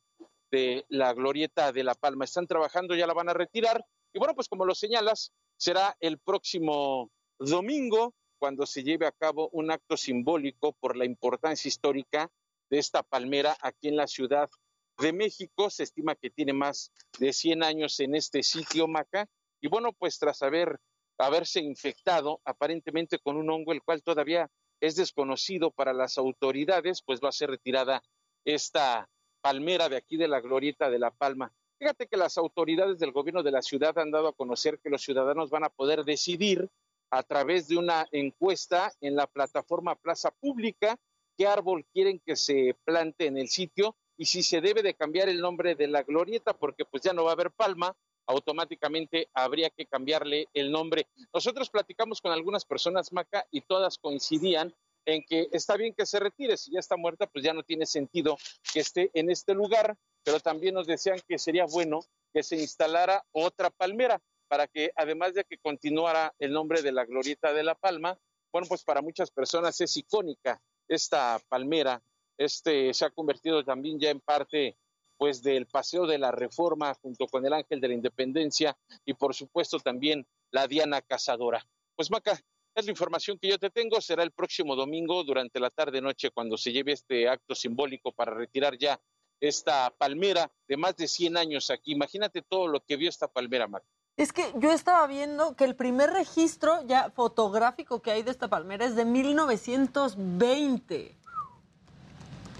[0.50, 2.24] de la glorieta de La Palma.
[2.24, 3.84] Están trabajando, ya la van a retirar.
[4.12, 9.48] Y bueno, pues como lo señalas, será el próximo domingo cuando se lleve a cabo
[9.52, 12.30] un acto simbólico por la importancia histórica
[12.70, 14.50] de esta palmera aquí en la Ciudad
[14.98, 15.70] de México.
[15.70, 19.28] Se estima que tiene más de 100 años en este sitio, Maca.
[19.60, 20.78] Y bueno, pues tras haber,
[21.18, 24.50] haberse infectado aparentemente con un hongo, el cual todavía
[24.80, 28.02] es desconocido para las autoridades, pues va a ser retirada
[28.44, 29.08] esta
[29.40, 31.52] palmera de aquí de la glorieta de La Palma.
[31.78, 35.02] Fíjate que las autoridades del gobierno de la ciudad han dado a conocer que los
[35.02, 36.68] ciudadanos van a poder decidir
[37.10, 40.98] a través de una encuesta en la plataforma Plaza Pública
[41.38, 45.28] qué árbol quieren que se plante en el sitio y si se debe de cambiar
[45.28, 49.70] el nombre de la glorieta porque pues ya no va a haber palma, automáticamente habría
[49.70, 51.06] que cambiarle el nombre.
[51.32, 54.74] Nosotros platicamos con algunas personas, Maca, y todas coincidían
[55.06, 57.86] en que está bien que se retire, si ya está muerta, pues ya no tiene
[57.86, 58.36] sentido
[58.74, 62.00] que esté en este lugar, pero también nos decían que sería bueno
[62.34, 67.04] que se instalara otra palmera para que además de que continuara el nombre de la
[67.04, 68.18] glorieta de la palma,
[68.52, 72.02] bueno, pues para muchas personas es icónica esta palmera,
[72.38, 74.76] este se ha convertido también ya en parte
[75.18, 79.34] pues del paseo de la reforma junto con el ángel de la independencia y por
[79.34, 81.66] supuesto también la Diana Cazadora.
[81.96, 82.40] Pues Maca,
[82.74, 84.00] es la información que yo te tengo.
[84.00, 88.78] Será el próximo domingo durante la tarde-noche cuando se lleve este acto simbólico para retirar
[88.78, 89.00] ya
[89.40, 91.92] esta palmera de más de 100 años aquí.
[91.92, 93.82] Imagínate todo lo que vio esta palmera, Mar.
[94.18, 98.48] Es que yo estaba viendo que el primer registro ya fotográfico que hay de esta
[98.48, 101.14] palmera es de 1920.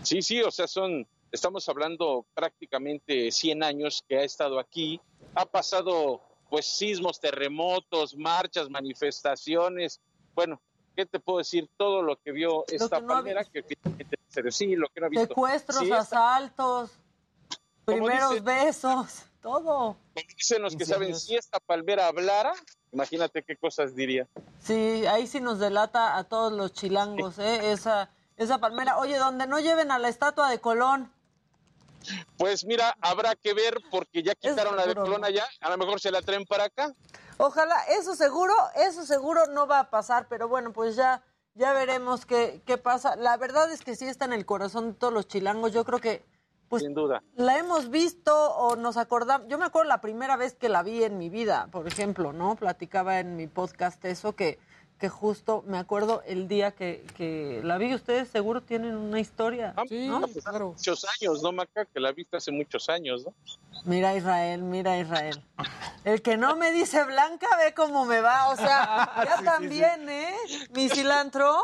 [0.05, 5.01] Sí, sí, o sea, son, estamos hablando prácticamente 100 años que ha estado aquí.
[5.35, 10.01] Ha pasado, pues, sismos, terremotos, marchas, manifestaciones.
[10.37, 10.61] Bueno,
[10.95, 11.69] ¿qué te puedo decir?
[11.77, 14.17] Todo lo que vio esta que no palmera, que finalmente.
[14.53, 15.27] Sí, lo que no he visto.
[15.27, 16.93] Secuestros, Sí, asaltos,
[17.85, 19.97] primeros dice- besos, todo.
[20.37, 22.53] dicen los que saben, si esta palmera hablara,
[22.93, 24.29] imagínate qué cosas diría.
[24.61, 27.73] Sí, ahí sí nos delata a todos los chilangos, ¿eh?
[27.73, 28.99] Esa, esa palmera.
[28.99, 31.13] Oye, donde no lleven a la estatua de Colón.
[32.37, 36.01] Pues mira, habrá que ver porque ya quitaron la de Colón allá, a lo mejor
[36.01, 36.95] se la traen para acá.
[37.39, 41.23] Ojalá, eso seguro, eso seguro no va a pasar, pero bueno, pues ya,
[41.55, 43.17] ya veremos qué, qué pasa.
[43.17, 45.73] La verdad es que sí está en el corazón de todos los chilangos.
[45.73, 46.25] Yo creo que
[46.69, 47.23] pues Sin duda.
[47.37, 49.49] la hemos visto o nos acordamos.
[49.49, 52.57] Yo me acuerdo la primera vez que la vi en mi vida, por ejemplo, ¿no?
[52.57, 54.59] Platicaba en mi podcast eso que,
[54.99, 57.95] que justo me acuerdo el día que, que la vi.
[57.95, 59.75] Ustedes seguro tienen una historia.
[59.89, 60.21] Sí, ¿no?
[60.21, 61.85] Muchos años, ¿no, Maca?
[61.87, 63.33] Que la viste hace muchos años, ¿no?
[63.85, 65.43] Mira Israel, mira Israel.
[66.05, 68.51] El que no me dice blanca ve cómo me va.
[68.51, 70.35] O sea, ya también, ¿eh?
[70.75, 71.57] Mi cilantro.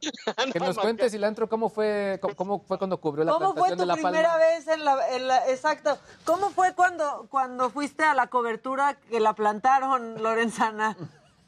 [0.52, 3.78] Que nos cuente, Cilantro, cómo fue, cómo, cómo fue cuando cubrió la ¿Cómo fue plantación
[3.78, 4.44] tu de La primera Palma.
[4.46, 5.98] vez en la, en la- Exacto.
[6.24, 10.96] ¿Cómo fue cuando, cuando fuiste a la cobertura que la plantaron, Lorenzana?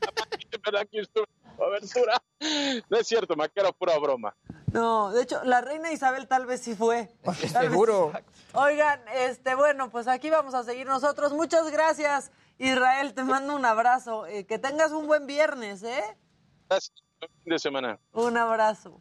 [1.57, 2.23] Cobertura.
[2.89, 4.37] No es cierto, Maca, era pura broma.
[4.73, 7.09] No, de hecho, la reina Isabel tal vez sí fue.
[7.25, 8.12] Tal vez- Seguro.
[8.55, 11.33] Oigan, este, bueno, pues aquí vamos a seguir nosotros.
[11.33, 13.12] Muchas gracias, Israel.
[13.15, 14.27] Te mando un abrazo.
[14.27, 16.16] Eh, que tengas un buen viernes, ¿eh?
[16.69, 16.93] Gracias.
[17.20, 17.99] Fin de semana.
[18.12, 19.01] Un abrazo.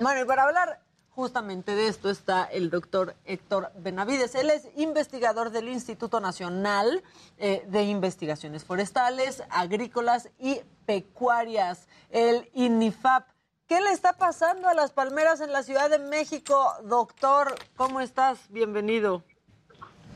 [0.00, 0.80] Bueno, y para hablar
[1.16, 4.34] justamente de esto está el doctor Héctor Benavides.
[4.34, 7.02] Él es investigador del Instituto Nacional
[7.38, 13.26] eh, de Investigaciones Forestales, Agrícolas y Pecuarias, el INIFAP.
[13.66, 17.54] ¿Qué le está pasando a las palmeras en la Ciudad de México, doctor?
[17.76, 18.52] ¿Cómo estás?
[18.52, 19.22] Bienvenido.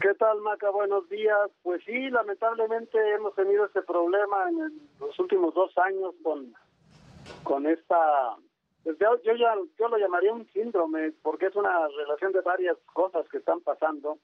[0.00, 0.70] ¿Qué tal, Maca?
[0.70, 1.50] Buenos días.
[1.62, 6.54] Pues sí, lamentablemente hemos tenido este problema en los últimos dos años con,
[7.42, 8.36] con esta...
[8.84, 12.76] pues yo, yo, ya, yo lo llamaría un síndrome porque es una relación de varias
[12.92, 14.18] cosas que están pasando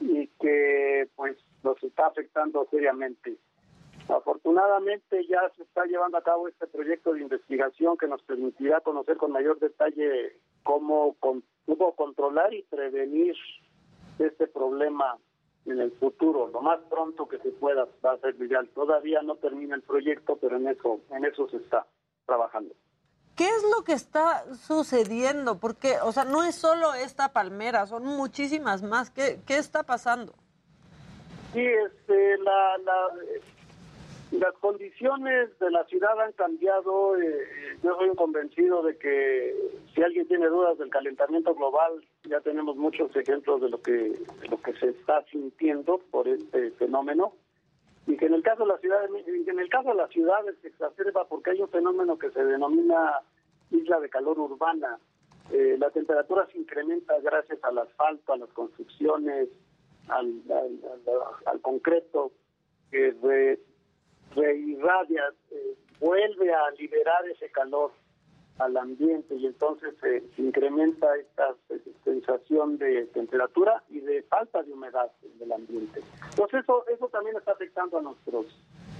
[0.00, 3.36] y que pues nos está afectando seriamente.
[4.08, 9.16] Afortunadamente ya se está llevando a cabo este proyecto de investigación que nos permitirá conocer
[9.16, 13.36] con mayor detalle cómo, con- cómo controlar y prevenir
[14.18, 15.16] este problema
[15.66, 18.68] en el futuro, lo más pronto que se pueda va a ser ideal.
[18.74, 21.86] Todavía no termina el proyecto, pero en eso, en eso se está
[22.30, 22.72] trabajando.
[23.36, 25.58] ¿Qué es lo que está sucediendo?
[25.58, 29.10] Porque, o sea, no es solo esta palmera, son muchísimas más.
[29.10, 30.32] ¿Qué, qué está pasando?
[31.52, 33.08] Sí, este, la, la,
[34.32, 37.20] las condiciones de la ciudad han cambiado.
[37.20, 39.56] eh, yo soy un convencido de que
[39.94, 41.92] si alguien tiene dudas del calentamiento global,
[42.28, 46.70] ya tenemos muchos ejemplos de lo que, de lo que se está sintiendo por este
[46.72, 47.32] fenómeno.
[48.06, 50.68] Y que en el caso de la ciudad, en el caso de las ciudades se
[50.68, 53.20] exacerba porque hay un fenómeno que se denomina
[53.70, 54.98] isla de calor urbana.
[55.52, 59.48] Eh, la temperatura se incrementa gracias al asfalto, a las construcciones,
[60.08, 62.32] al concreto,
[62.90, 63.60] que re-
[64.34, 67.92] reirradia, eh, vuelve a liberar ese calor
[68.60, 71.54] al ambiente y entonces se incrementa esta
[72.04, 76.00] sensación de temperatura y de falta de humedad en el ambiente.
[76.30, 78.46] Entonces eso, eso también está afectando a nuestros,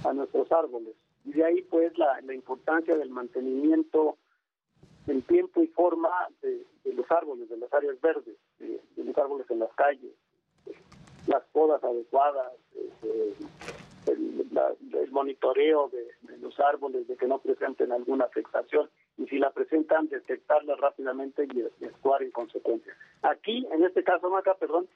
[0.03, 0.95] a nuestros árboles.
[1.25, 4.17] Y de ahí pues la, la importancia del mantenimiento
[5.07, 6.09] en tiempo y forma
[6.41, 10.11] de, de los árboles, de las áreas verdes, de, los árboles en las calles,
[11.27, 12.51] las podas adecuadas,
[14.07, 18.89] el, la- el monitoreo de, de los árboles, de que no presenten alguna afectación
[19.23, 22.95] y si la presentan, detectarla rápidamente y, y actuar en consecuencia.
[23.21, 24.87] Aquí, en este caso, Maca, perdón,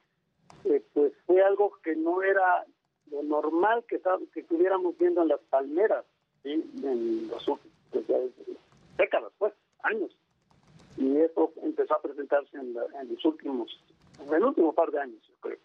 [0.65, 2.65] eh, pues fue algo que no era
[3.11, 4.01] lo normal que,
[4.33, 6.05] que estuviéramos viendo en las palmeras,
[6.43, 6.51] ¿sí?
[6.83, 8.31] en los últimos desde
[8.97, 9.53] décadas, pues,
[9.83, 10.11] años.
[10.97, 13.79] Y eso empezó a presentarse en, la- en los últimos,
[14.25, 15.57] en el último par de años, yo creo.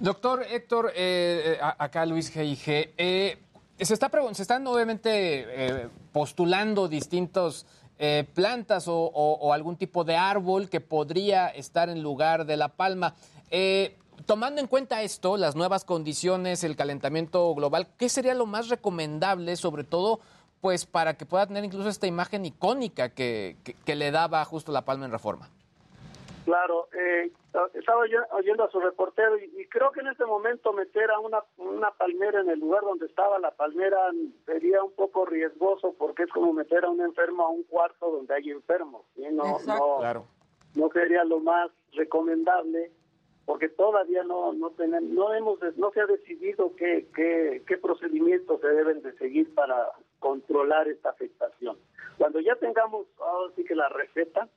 [0.00, 3.38] Doctor Héctor, eh, eh, acá Luis G.I.G., eh,
[3.84, 7.66] se, está se están obviamente eh, postulando distintos
[7.98, 13.14] eh, plantas o, algún tipo de árbol que podría estar en lugar de la palma.
[13.50, 13.96] Eh,
[14.26, 19.56] tomando en cuenta esto, las nuevas condiciones, el calentamiento global, ¿qué sería lo más recomendable,
[19.56, 20.20] sobre todo,
[20.60, 24.82] pues para que pueda tener incluso esta imagen icónica que- que le daba justo la
[24.84, 25.50] palma en reforma?
[26.48, 27.30] Claro, eh,
[27.74, 31.18] estaba oy- oyendo a su reportero y, y creo que en este momento meter a
[31.20, 33.98] una, una palmera en el lugar donde estaba la palmera
[34.46, 38.34] sería un poco riesgoso porque es como meter a un enfermo a un cuarto donde
[38.34, 39.02] hay enfermos.
[39.14, 39.26] ¿sí?
[39.30, 40.24] No, no, Claro.
[40.74, 42.92] no sería lo más recomendable
[43.44, 48.58] porque todavía no no tenemos, no hemos no se ha decidido qué, qué, qué procedimientos
[48.62, 51.76] se deben de seguir para controlar esta afectación.
[52.16, 54.48] Cuando ya tengamos ahora sí que la receta,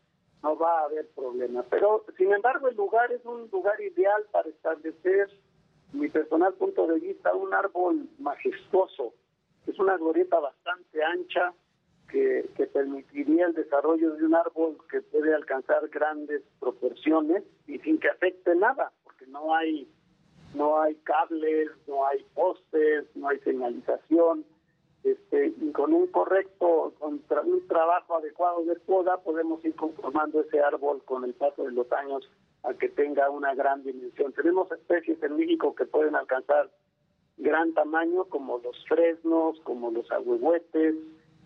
[0.43, 1.63] no va a haber problema.
[1.69, 5.30] Pero, sin embargo, el lugar es un lugar ideal para establecer,
[5.93, 9.13] mi personal punto de vista, un árbol majestuoso.
[9.68, 11.53] Es una glorieta bastante ancha
[12.09, 17.99] que, que permitiría el desarrollo de un árbol que puede alcanzar grandes proporciones y sin
[17.99, 19.88] que afecte nada, porque no hay
[20.53, 24.45] no hay cables, no hay postes, no hay señalización.
[25.03, 30.41] Este, y con un correcto, con tra- un trabajo adecuado de poda, podemos ir conformando
[30.41, 32.30] ese árbol con el paso de los años
[32.64, 34.32] a que tenga una gran dimensión.
[34.34, 36.69] Tenemos especies en México que pueden alcanzar
[37.38, 40.95] gran tamaño, como los fresnos, como los ahuehuetes,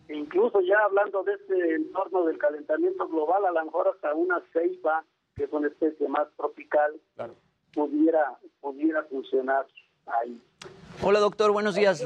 [0.09, 4.41] e incluso ya hablando de este entorno del calentamiento global, a lo mejor hasta una
[4.51, 5.05] ceiba,
[5.35, 6.99] que es una especie más tropical,
[7.73, 9.65] pudiera, pudiera funcionar
[10.07, 10.41] ahí.
[11.01, 12.03] Hola, doctor, buenos días.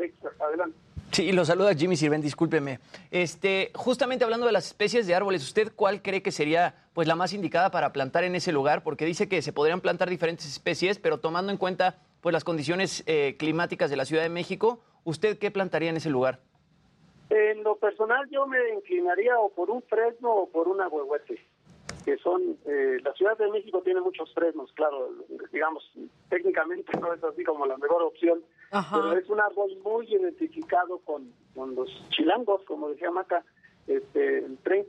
[0.00, 0.76] Sí, adelante.
[1.12, 2.78] Sí, lo saluda Jimmy Sirven, discúlpeme.
[3.10, 7.16] Este, justamente hablando de las especies de árboles, ¿usted cuál cree que sería pues la
[7.16, 8.84] más indicada para plantar en ese lugar?
[8.84, 13.02] Porque dice que se podrían plantar diferentes especies, pero tomando en cuenta pues las condiciones
[13.06, 16.38] eh, climáticas de la Ciudad de México, ¿usted qué plantaría en ese lugar?
[17.30, 21.40] En lo personal yo me inclinaría o por un fresno o por un ahuehuete,
[22.04, 25.10] que son, eh, la Ciudad de México tiene muchos fresnos, claro,
[25.52, 25.90] digamos,
[26.28, 31.32] técnicamente no es así como la mejor opción, pero es un árbol muy identificado con,
[31.54, 33.44] con los chilangos, como decía Maca,
[33.86, 34.86] este, el 30%,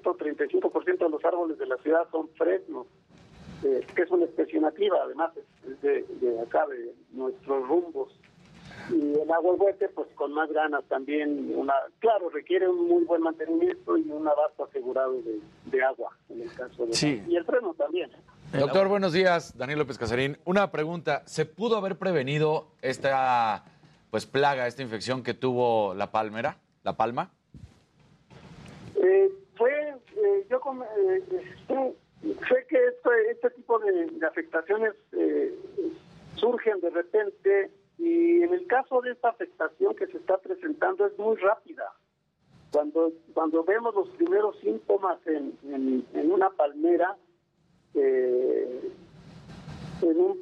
[0.00, 2.86] 35% de los árboles de la ciudad son fresnos,
[3.64, 8.18] eh, que es una especie nativa, además, es- de, de acá, de nuestros rumbos
[8.90, 13.98] y el ahuehuete pues con más ganas también una claro requiere un muy buen mantenimiento
[13.98, 17.22] y un abasto asegurado de, de agua en el caso de Sí.
[17.28, 18.16] y el freno también ¿eh?
[18.52, 19.56] Doctor, buenos días.
[19.58, 20.38] Daniel López Casarín.
[20.46, 21.22] Una pregunta.
[21.26, 23.64] ¿Se pudo haber prevenido esta
[24.10, 27.30] pues plaga, esta infección que tuvo la palmera, la palma?
[28.96, 30.62] Eh, fue eh, yo
[30.96, 31.94] eh,
[32.48, 35.54] sé que este, este tipo de, de afectaciones eh,
[36.36, 41.18] surgen de repente y en el caso de esta afectación que se está presentando es
[41.18, 41.92] muy rápida
[42.72, 47.16] cuando cuando vemos los primeros síntomas en, en, en una palmera
[47.94, 48.90] eh,
[50.02, 50.40] en un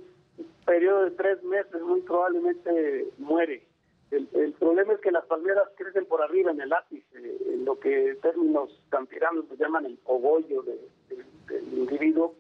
[0.65, 3.63] periodo de tres meses muy probablemente muere.
[4.11, 7.19] El, el problema es que las palmeras crecen por arriba en el ápice,
[7.53, 11.25] en lo que términos campiranos se llaman el cogollo de- de-
[11.61, 12.35] del individuo.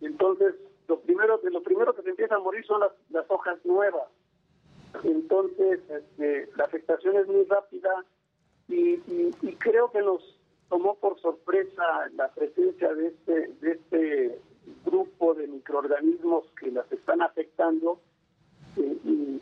[0.00, 0.54] Entonces,
[0.86, 4.08] lo primero, lo primero que se empieza a morir son las, las hojas nuevas.
[5.04, 8.04] Entonces, este, la afectación es muy rápida
[8.68, 11.82] y, y- y creo que nos tomó por sorpresa
[12.14, 14.38] la presencia de este, de este
[14.84, 18.00] grupo de microorganismos que las están afectando
[18.76, 19.40] eh, y,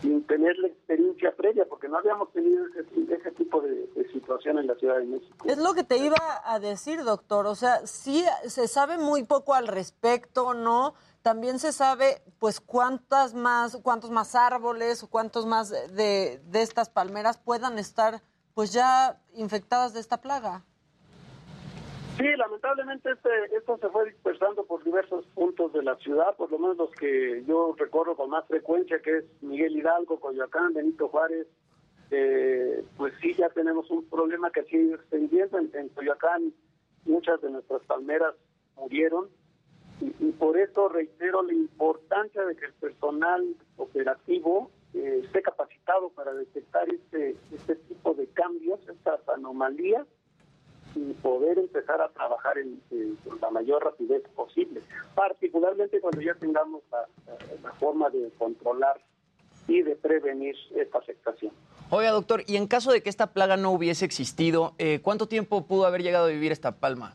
[0.00, 4.58] sin tener la experiencia previa, porque no habíamos tenido ese, ese tipo de, de situación
[4.58, 5.46] en la Ciudad de México.
[5.48, 7.46] Es lo que te iba a decir, doctor.
[7.46, 10.94] O sea, sí se sabe muy poco al respecto, ¿no?
[11.22, 16.90] También se sabe, pues, cuántas más, cuántos más árboles o cuántos más de, de estas
[16.90, 18.22] palmeras puedan estar,
[18.54, 20.64] pues, ya infectadas de esta plaga.
[22.16, 26.58] Sí, lamentablemente este, esto se fue dispersando por diversos puntos de la ciudad, por lo
[26.58, 31.46] menos los que yo recorro con más frecuencia, que es Miguel Hidalgo, Coyoacán, Benito Juárez.
[32.10, 35.58] Eh, pues sí, ya tenemos un problema que ido extendiendo.
[35.58, 36.52] En, en Coyoacán
[37.06, 38.34] muchas de nuestras palmeras
[38.76, 39.28] murieron
[40.00, 46.10] y, y por eso reitero la importancia de que el personal operativo eh, esté capacitado
[46.10, 50.06] para detectar este, este tipo de cambios, estas anomalías
[50.94, 54.80] y poder empezar a trabajar en, en- con la mayor rapidez posible,
[55.14, 57.06] particularmente cuando ya tengamos la,
[57.62, 59.00] la- forma de controlar
[59.68, 61.52] y de prevenir esta afectación.
[61.90, 65.66] Oiga, doctor, y en caso de que esta plaga no hubiese existido, eh, ¿cuánto tiempo
[65.66, 67.14] pudo haber llegado a vivir esta palma?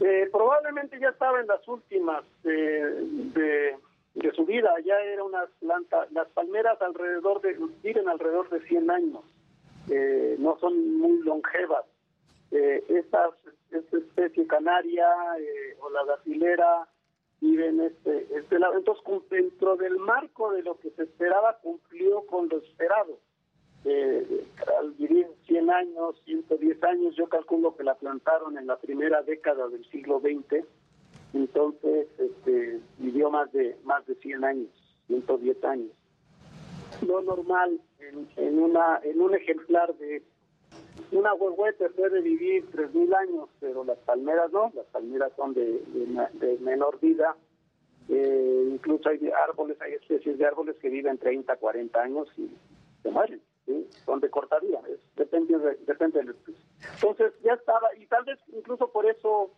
[0.00, 2.48] Eh, probablemente ya estaba en las últimas eh,
[3.34, 3.76] de,
[4.14, 8.90] de su vida, ya era una planta, las palmeras alrededor de, viven alrededor de 100
[8.90, 9.20] años,
[9.90, 11.84] eh, no son muy longevas.
[12.54, 13.30] Eh, esta
[13.72, 15.08] especie canaria
[15.40, 16.88] eh, o la dacilera
[17.40, 18.76] viven este, este lado.
[18.78, 23.18] Entonces, dentro del marco de lo que se esperaba, cumplió con lo esperado.
[23.84, 24.46] Eh,
[24.78, 29.68] al vivir 100 años, 110 años, yo calculo que la plantaron en la primera década
[29.68, 30.64] del siglo XX,
[31.34, 34.70] entonces este, vivió más de más de 100 años,
[35.08, 35.90] 110 años.
[37.04, 40.22] Lo normal en, en una en un ejemplar de
[41.12, 46.28] una huehuete puede vivir 3.000 años, pero las palmeras no, las palmeras son de, de
[46.46, 47.36] de menor vida.
[48.08, 52.50] Eh, incluso hay de árboles, hay especies de árboles que viven 30, 40 años y
[53.02, 53.40] se mueren.
[53.66, 53.88] ¿sí?
[54.06, 56.36] donde cortaría, es- depende, de- depende del.
[56.96, 59.50] Entonces ya estaba, y tal vez incluso por eso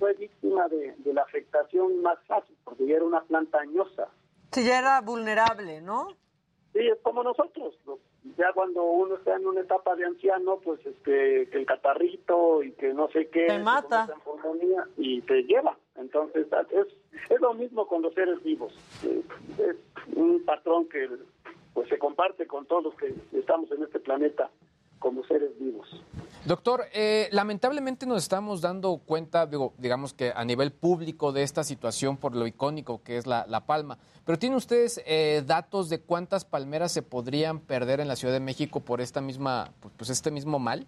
[0.00, 4.08] fue víctima de, de la afectación más fácil, porque ya era una planta añosa.
[4.50, 6.08] Si ya era vulnerable, ¿no?
[6.72, 7.78] Sí, es como nosotros.
[7.86, 7.98] ¿no?
[8.38, 12.72] Ya cuando uno está en una etapa de anciano, pues este, que el catarrito y
[12.72, 13.46] que no sé qué.
[13.46, 14.08] Te mata.
[14.96, 15.76] Y te lleva.
[15.96, 16.86] Entonces, es,
[17.30, 18.72] es lo mismo con los seres vivos.
[19.04, 19.22] Eh,
[19.58, 19.76] Es
[20.16, 21.08] un patrón que
[21.74, 24.50] pues se comparte con todos los que estamos en este planeta
[24.98, 26.02] como seres vivos.
[26.46, 31.64] Doctor, eh, lamentablemente nos estamos dando cuenta, digo, digamos que a nivel público de esta
[31.64, 33.96] situación por lo icónico que es la, palma,
[34.26, 38.40] pero ¿tienen ustedes eh, datos de cuántas palmeras se podrían perder en la Ciudad de
[38.40, 40.86] México por esta misma, pues este mismo mal?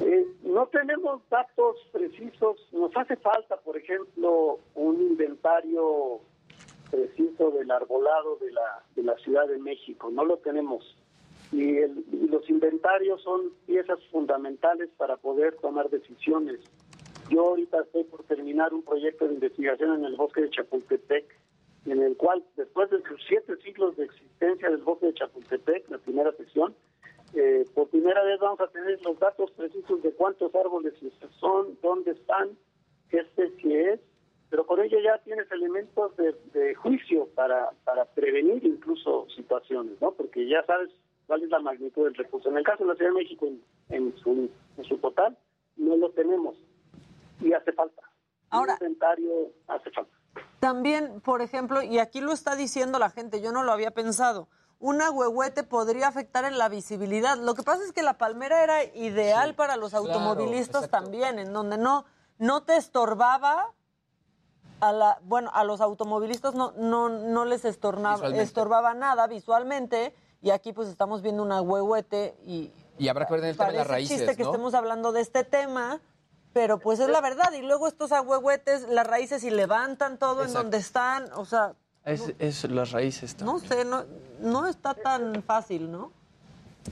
[0.00, 2.56] Eh, no tenemos datos precisos.
[2.72, 6.20] Nos hace falta, por ejemplo, un inventario
[6.90, 10.08] preciso del arbolado de la, de la Ciudad de México.
[10.10, 10.82] No lo tenemos.
[11.52, 16.60] Y, el- los inventarios son piezas fundamentales para poder tomar decisiones.
[17.30, 21.24] Yo ahorita estoy por terminar un proyecto de investigación en el bosque de Chapultepec,
[21.86, 25.98] en el cual, después de sus siete siglos de existencia del bosque de Chapultepec, la
[25.98, 26.74] primera sección,
[27.34, 30.94] eh, por primera vez vamos a tener los datos precisos de cuántos árboles
[31.38, 32.50] son, dónde están,
[33.10, 34.00] qué especie es,
[34.48, 40.12] pero con ello ya tienes elementos de, de juicio para, para prevenir incluso situaciones, ¿no?
[40.12, 40.90] Porque ya sabes
[41.26, 42.48] cuál es la magnitud del recurso.
[42.48, 45.36] En el caso de la Ciudad de México, en, en su, en su total,
[45.76, 46.56] no lo tenemos
[47.40, 48.02] y hace falta.
[48.50, 50.12] Ahora, inventario hace falta.
[50.60, 54.48] También, por ejemplo, y aquí lo está diciendo la gente, yo no lo había pensado,
[54.78, 57.38] un agüehuete podría afectar en la visibilidad.
[57.38, 61.78] Lo que pasa es que la palmera era ideal para los automovilistas también, en donde
[61.78, 62.04] no,
[62.38, 63.72] no te estorbaba
[64.80, 68.44] a la, bueno, a los automovilistas no, no, no les estornaba, Visualmente.
[68.44, 73.42] estorbaba nada visualmente, y aquí pues estamos viendo un agüehuete y Y habrá que ver
[73.44, 74.50] en el tema de las Parece raíces, chiste que ¿no?
[74.50, 76.00] estemos hablando de este tema,
[76.52, 77.52] pero pues es la verdad.
[77.52, 81.30] Y luego estos agüehuetes, las raíces y levantan todo en donde están.
[81.34, 83.40] O sea, Es, es las raíces.
[83.42, 84.04] no sé, no,
[84.40, 86.12] no está tan fácil, ¿no?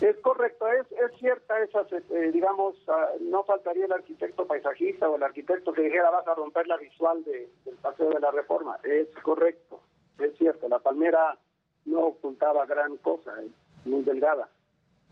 [0.00, 5.14] Es correcto, es, es cierta esa, eh, digamos, ah, no faltaría el arquitecto paisajista o
[5.14, 8.76] el arquitecto que dijera vas a romper la visual de- del paseo de la reforma.
[8.82, 9.78] Es correcto,
[10.18, 11.38] es cierto, la palmera
[11.84, 13.50] no ocultaba gran cosa, es
[13.86, 14.48] muy delgada.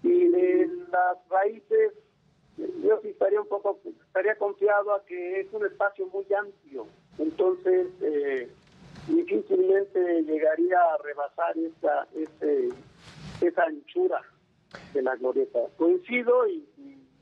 [0.02, 1.92] Y de las raíces,
[2.58, 6.86] eh, yo sí estaría un poco, estaría confiado a que es un espacio muy amplio,
[7.18, 8.50] entonces eh,
[9.08, 12.68] difícilmente llegaría a rebasar esa, ese,
[13.40, 14.22] esa anchura
[14.94, 15.60] de la glorieta.
[15.76, 16.68] Coincido y,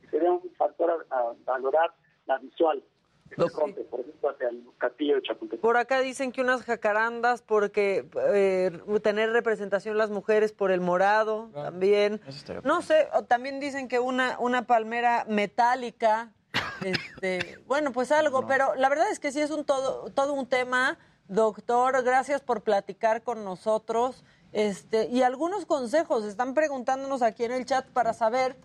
[0.09, 1.93] sería un factor a valorar
[2.25, 2.83] la visual.
[3.35, 5.61] Por ejemplo, hacia el castillo de Chapultepec.
[5.61, 8.71] Por acá dicen que unas jacarandas, porque eh,
[9.01, 12.21] tener representación las mujeres por el morado también.
[12.63, 16.31] No sé, o también dicen que una, una palmera metálica,
[16.83, 20.47] este, bueno, pues algo, pero la verdad es que sí es un todo, todo un
[20.47, 20.97] tema.
[21.27, 24.25] Doctor, gracias por platicar con nosotros.
[24.51, 28.57] Este, y algunos consejos, están preguntándonos aquí en el chat para saber,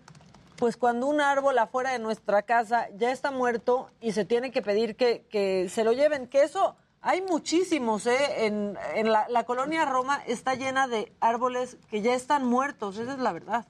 [0.57, 4.61] pues cuando un árbol afuera de nuestra casa ya está muerto y se tiene que
[4.61, 8.45] pedir que, que se lo lleven, que eso hay muchísimos, ¿eh?
[8.45, 13.13] En, en la, la colonia Roma está llena de árboles que ya están muertos, esa
[13.13, 13.65] es la verdad.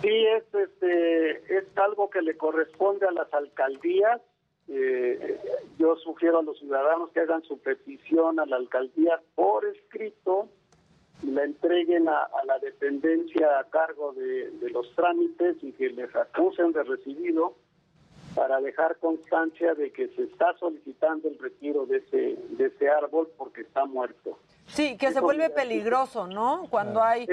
[0.00, 4.20] Sí, es, este, es algo que le corresponde a las alcaldías.
[4.68, 5.40] Eh,
[5.78, 10.48] yo sugiero a los ciudadanos que hagan su petición a la alcaldía por escrito
[11.22, 16.14] la entreguen a, a la dependencia a cargo de, de los trámites y que les
[16.14, 17.54] acusen de recibido
[18.34, 23.28] para dejar constancia de que se está solicitando el retiro de ese, de ese árbol
[23.36, 24.38] porque está muerto.
[24.66, 26.66] Sí, que se vuelve peligroso, ¿no?
[26.70, 27.26] Cuando hay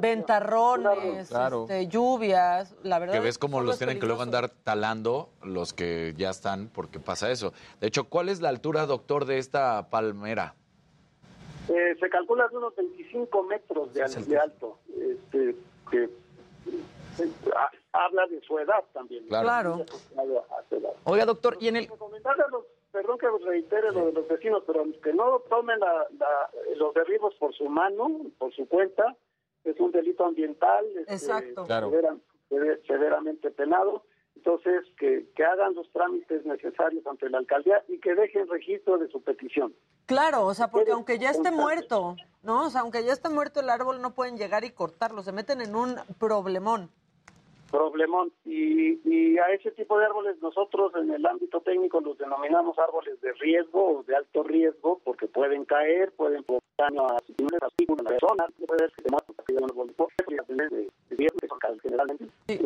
[0.00, 1.62] ventarrones, Claro.
[1.62, 3.14] este, lluvias, la verdad.
[3.14, 7.30] Que ves cómo los tienen que luego andar talando los que ya están porque pasa
[7.30, 7.52] eso.
[7.80, 10.54] De hecho, ¿cuál es la altura, doctor, de esta palmera?
[11.68, 15.56] Eh, se calcula de unos 25 metros de, al- de alto, este,
[15.90, 19.26] que eh, ha- habla de su edad también.
[19.28, 19.84] Claro.
[21.04, 21.86] Oiga, doctor, y en el...
[22.50, 26.94] Los- perdón que reitere lo de los vecinos, pero que no tomen la- la- los
[26.94, 28.08] derribos por su mano,
[28.38, 29.16] por su cuenta,
[29.64, 31.64] es un delito ambiental, este, Exacto.
[31.64, 31.90] Claro.
[31.90, 32.16] severa-
[32.50, 34.04] sever- severamente penado.
[34.36, 39.08] Entonces, que, que hagan los trámites necesarios ante la alcaldía y que dejen registro de
[39.08, 39.74] su petición.
[40.06, 42.66] Claro, o sea, porque aunque ya esté muerto, ¿no?
[42.66, 45.60] O sea, aunque ya esté muerto el árbol, no pueden llegar y cortarlo, se meten
[45.60, 46.90] en un problemón.
[47.78, 48.32] Problemón.
[48.44, 53.20] Y, y a ese tipo de árboles nosotros en el ámbito técnico los denominamos árboles
[53.20, 57.22] de riesgo o de alto riesgo porque pueden caer, pueden provocar daño a las
[58.04, 59.76] personas, puede ser que se no los
[60.28, 60.54] y las de,
[61.10, 62.24] de riesgo que son generalmente.
[62.48, 62.58] eh,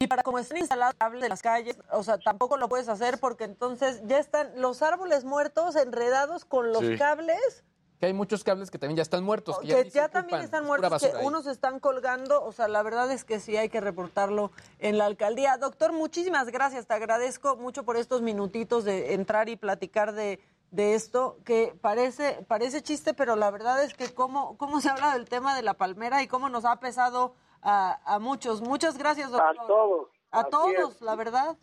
[0.00, 3.14] Y para como están instalados cables de las calles, o sea, tampoco lo puedes hacer
[3.20, 6.96] porque entonces ya están los árboles muertos enredados con los Sí.
[6.98, 7.64] cables
[7.98, 9.58] Que hay muchos cables que también ya están muertos.
[9.60, 11.24] Que ya, que ya también están es muertos, que ahí.
[11.24, 15.06] unos están colgando, o sea, la verdad es que sí hay que reportarlo en la
[15.06, 15.56] alcaldía.
[15.56, 20.40] Doctor, muchísimas gracias, te agradezco mucho por estos minutitos de entrar y platicar de,
[20.70, 25.14] de esto, que parece, parece chiste, pero la verdad es que cómo, cómo se habla
[25.14, 28.60] del tema de la palmera y cómo nos ha pesado a, a muchos.
[28.60, 29.58] Muchas gracias, doctor.
[29.58, 30.08] A todos.
[30.32, 31.00] A todos, es.
[31.00, 31.56] la verdad.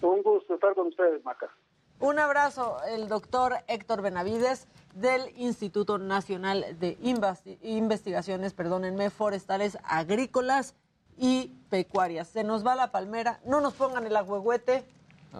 [0.00, 1.50] Un gusto estar con ustedes, Maca.
[1.98, 6.98] Un abrazo, el doctor Héctor Benavides del Instituto Nacional de
[7.62, 10.74] Investigaciones, perdónenme, Forestales, Agrícolas
[11.16, 12.28] y Pecuarias.
[12.28, 14.84] Se nos va la palmera, no nos pongan el agüehuete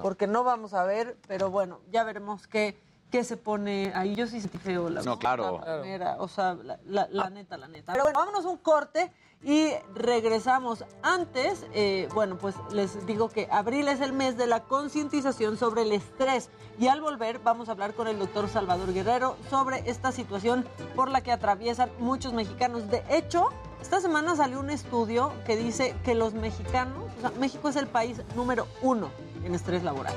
[0.02, 2.78] porque no vamos a ver, pero bueno, ya veremos qué,
[3.10, 4.14] qué se pone ahí.
[4.14, 5.54] Yo sí sentí feo la, No, claro.
[5.58, 7.92] la palmera, o sea, la, la- la neta, la neta.
[7.92, 9.10] Pero bueno, vámonos a un corte
[9.42, 10.84] y regresamos.
[11.02, 15.82] Antes, eh, bueno, pues les digo que abril es el mes de la concientización sobre
[15.82, 20.12] el estrés y al volver vamos a hablar con el doctor Salvador Guerrero sobre esta
[20.12, 22.90] situación por la que atraviesan muchos mexicanos.
[22.90, 23.48] De hecho,
[23.80, 27.86] esta semana salió un estudio que dice que los mexicanos, o sea, México es el
[27.86, 29.10] país número uno
[29.42, 30.14] en estrés laboral.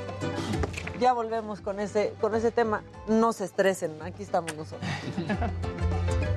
[0.99, 2.83] Ya volvemos con ese, con ese tema.
[3.07, 4.89] No se estresen, aquí estamos nosotros.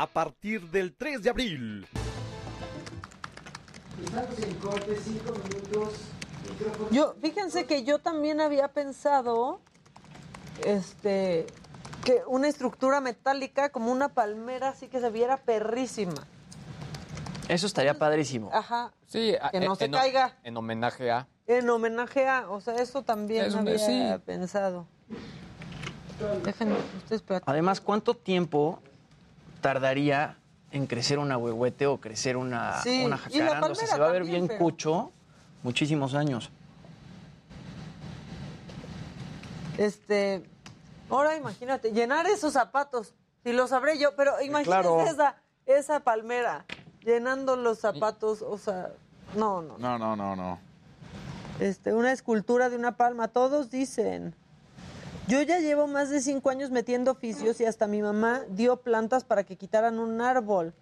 [0.00, 1.88] A partir del 3 de abril.
[6.92, 9.60] Yo, fíjense que yo también había pensado,
[10.64, 11.46] este,
[12.04, 16.14] que una estructura metálica como una palmera así que se viera perrísima.
[17.48, 18.50] Eso estaría padrísimo.
[18.52, 18.92] Ajá.
[19.08, 20.36] Sí, Que no en- se en- caiga.
[20.44, 21.26] En homenaje a.
[21.48, 24.22] En homenaje a, o sea, eso también Es un- había sí.
[24.24, 24.86] pensado.
[26.44, 27.24] Déjenme, ustedes.
[27.46, 28.80] Además, ¿cuánto tiempo
[29.60, 30.36] tardaría
[30.70, 33.68] en crecer un ahuehuete o crecer una, Sí, una jacaranda?
[33.68, 35.12] O sea, se va a ver también, bien pero- cucho
[35.62, 36.50] muchísimos años.
[39.76, 40.42] Este,
[41.08, 43.14] ahora imagínate, llenar esos zapatos,
[43.44, 45.02] si lo sabré yo, pero imagínate claro.
[45.06, 45.36] esa,
[45.66, 46.64] esa palmera
[47.04, 48.90] llenando los zapatos, o sea,
[49.36, 49.78] no, no.
[49.78, 50.58] No, no, no, no.
[51.60, 54.34] Este, una escultura de una palma, todos dicen.
[55.28, 59.24] Yo ya llevo más de cinco años metiendo oficios y hasta mi mamá dio plantas
[59.24, 60.72] para que quitaran un árbol.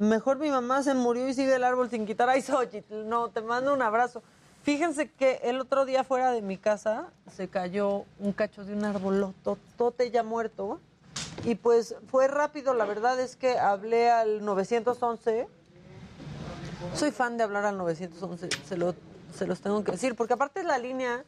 [0.00, 2.28] Mejor mi mamá se murió y sigue el árbol sin quitar.
[2.28, 4.20] Ay, Xochitl, no, te mando un abrazo.
[4.64, 8.84] Fíjense que el otro día fuera de mi casa se cayó un cacho de un
[8.84, 9.32] árbol
[9.76, 10.80] tote ya muerto.
[11.44, 15.46] Y pues fue rápido, la verdad es que hablé al 911.
[16.96, 18.96] Soy fan de hablar al 911, se, lo,
[19.32, 21.24] se los tengo que decir, porque aparte es la línea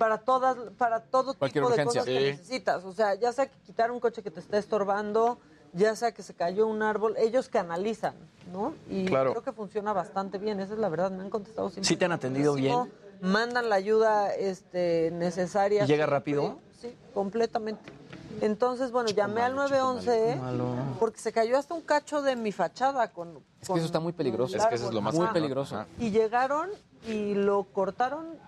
[0.00, 2.00] para todas, para todo Cualquier tipo de urgencia.
[2.00, 2.30] cosas que Sí.
[2.32, 2.84] necesitas.
[2.84, 5.38] O sea, ya sea que quitar un coche que te está estorbando,
[5.74, 8.14] ya sea que se cayó un árbol, ellos canalizan,
[8.50, 8.72] ¿no?
[8.88, 9.32] Y Claro.
[9.32, 11.86] creo que funciona bastante bien, esa es la verdad, me han contestado siempre.
[11.86, 12.88] ¿Sí te han atendido muchísimo,
[13.20, 15.84] Mandan la ayuda este, necesaria.
[15.84, 16.58] ¿Y llega siempre, rápido?
[16.80, 17.92] Sí, completamente.
[18.40, 20.64] Entonces, bueno, llamé al 911 Malo.
[20.98, 23.44] porque se cayó hasta un cacho de mi fachada con...
[23.60, 24.56] Es que eso está muy peligroso.
[24.56, 25.84] Es que eso es lo más Muy peligroso.
[25.98, 26.70] Y llegaron
[27.06, 28.38] y lo cortaron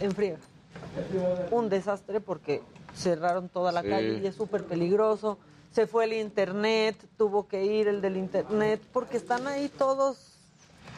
[0.00, 0.38] en friega.
[1.50, 2.62] Un desastre porque
[2.94, 3.88] cerraron toda la Sí.
[3.88, 5.38] calle y es súper peligroso.
[5.70, 10.35] Se fue el internet, tuvo que ir el del internet porque están ahí todos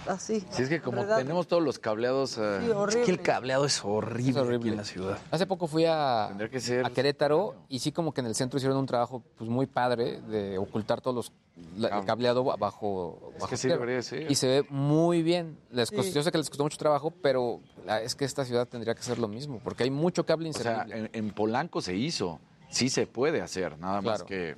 [0.08, 0.40] así.
[0.50, 2.38] Sí, es que como tenemos todos los cableados...
[2.38, 3.00] eh, Sí, horrible.
[3.00, 5.18] Es que el cableado es horrible, aquí en la ciudad.
[5.30, 8.56] Hace poco fui a, que ser- a Querétaro y sí como que en el centro
[8.58, 11.32] hicieron un trabajo pues muy padre de ocultar todos los
[11.76, 14.30] la- el cableado ba- bajo, bajo que sí debería ser.
[14.30, 15.58] Y se ve muy bien.
[15.70, 16.12] Les costó- Sí.
[16.12, 19.00] Yo sé que les costó mucho trabajo, pero la- es que esta ciudad tendría que
[19.00, 21.10] hacer lo mismo, porque hay mucho cable O sea, inservible.
[21.12, 22.38] en, en Polanco se hizo.
[22.70, 24.50] Sí se puede hacer, nada más que...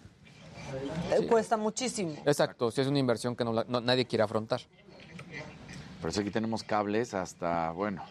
[1.12, 2.12] Eh, Cuesta muchísimo.
[2.24, 4.60] Exacto, si es una inversión que no la- no- nadie quiere afrontar.
[6.00, 8.02] Por eso aquí tenemos cables hasta, bueno...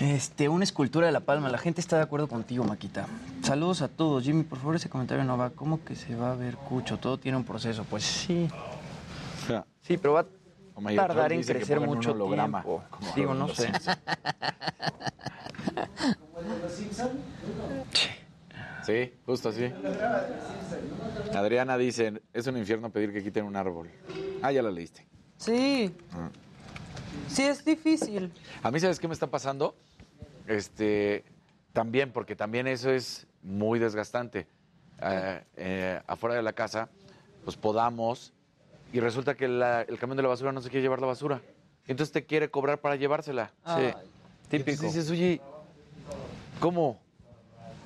[0.00, 1.48] Este, una escultura de la palma.
[1.48, 3.06] La gente está de acuerdo contigo, Maquita.
[3.42, 4.24] Saludos a todos.
[4.24, 5.50] Jimmy, por favor, ese comentario no va.
[5.50, 6.98] ¿Cómo que se va a ver cucho?
[6.98, 7.84] Todo tiene un proceso.
[7.88, 8.48] Pues sí.
[9.82, 12.82] Sí, pero va a tardar en crecer mucho tiempo.
[13.14, 13.70] Digo, no sé.
[16.68, 17.10] Simpson.
[18.84, 19.72] Sí, justo así.
[21.34, 23.90] Adriana dice, es un infierno pedir que quiten un árbol.
[24.42, 25.06] Ah, ya la leíste.
[25.36, 25.94] Sí.
[26.12, 26.30] Ah.
[27.28, 28.32] Sí, es difícil.
[28.62, 29.74] A mí, ¿sabes qué me está pasando?
[30.46, 31.24] Este,
[31.72, 34.46] también, porque también eso es muy desgastante.
[35.00, 36.88] Eh, eh, afuera de la casa,
[37.44, 38.32] pues podamos,
[38.92, 41.40] y resulta que la- el camión de la basura no se quiere llevar la basura.
[41.86, 43.52] Entonces te quiere cobrar para llevársela.
[43.64, 43.92] Ay,
[44.48, 44.82] típico.
[44.86, 45.40] dices, oye,
[46.60, 47.00] ¿cómo?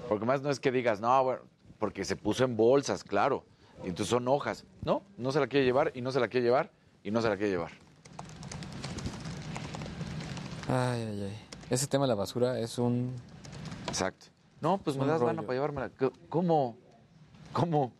[0.09, 1.41] Porque más no es que digas, no, bueno,
[1.78, 3.45] porque se puso en bolsas, claro.
[3.85, 4.65] Y entonces son hojas.
[4.85, 6.70] No, no se la quiere llevar, y no se la quiere llevar,
[7.03, 7.70] y no se la quiere llevar.
[10.69, 11.39] Ay, ay, ay.
[11.70, 13.15] Ese tema de la basura es un...
[13.89, 14.27] Exacto.
[14.61, 15.91] No, pues me das lana para llevármela.
[15.91, 16.77] ¿Qué- ¿Cómo?
[17.53, 17.93] ¿Cómo?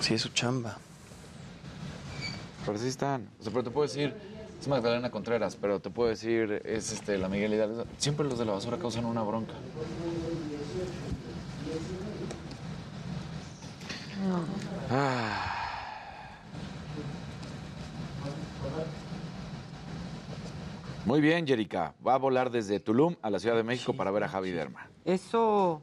[0.00, 0.76] Sí, es su chamba.
[2.66, 3.28] Pero sí están.
[3.40, 4.14] O sea, pero te puedo decir,
[4.60, 7.84] es Magdalena Contreras, pero te puedo decir, es este, la Miguel Hidalgo.
[7.98, 9.54] Siempre los de la basura causan una bronca.
[14.90, 15.54] Ah.
[21.04, 21.94] Muy bien, Jerica.
[22.06, 24.88] Va a volar desde Tulum a la Ciudad de México para ver a Javi Derma.
[25.04, 25.82] Eso.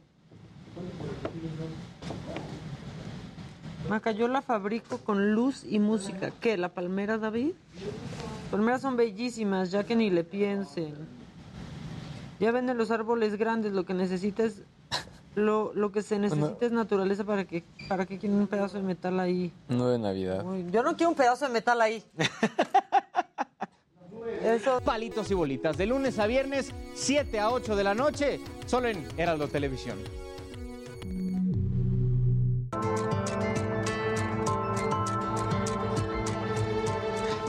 [3.88, 6.30] Maca, yo la fabrico con luz y música.
[6.40, 6.56] ¿Qué?
[6.56, 7.52] ¿La palmera, David?
[8.50, 10.94] Palmeras son bellísimas, ya que ni le piensen.
[12.38, 14.62] Ya venden los árboles grandes, lo que necesita es.
[15.34, 18.82] Lo, lo que se necesita es naturaleza para que para que quieren un pedazo de
[18.82, 19.50] metal ahí.
[19.68, 20.44] No de Navidad.
[20.44, 22.04] Uy, yo no quiero un pedazo de metal ahí.
[24.42, 24.80] Eso.
[24.84, 29.06] Palitos y bolitas, de lunes a viernes, 7 a 8 de la noche, solo en
[29.16, 29.96] Heraldo Televisión.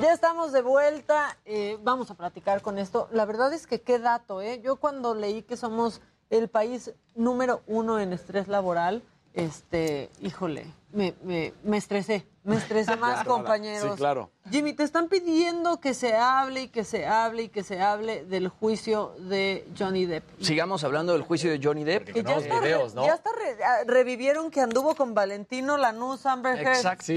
[0.03, 3.07] Ya estamos de vuelta, eh, vamos a platicar con esto.
[3.13, 4.59] La verdad es que qué dato, ¿eh?
[4.61, 9.01] Yo cuando leí que somos el país número uno en estrés laboral,
[9.33, 13.91] este, híjole, me, me, me estresé, me estresé más, Claro, compañeros.
[13.93, 14.29] Sí, claro.
[14.51, 18.25] Jimmy, te están pidiendo que se hable y que se hable y que se hable
[18.25, 20.25] del juicio de Johnny Depp.
[20.41, 22.11] Sigamos hablando del juicio de Johnny Depp.
[22.11, 26.59] Que ya hasta, re- ya hasta re- ah, revivieron que anduvo con Valentino Lanús, Amber
[26.59, 26.75] Heard.
[26.75, 27.13] Exacto.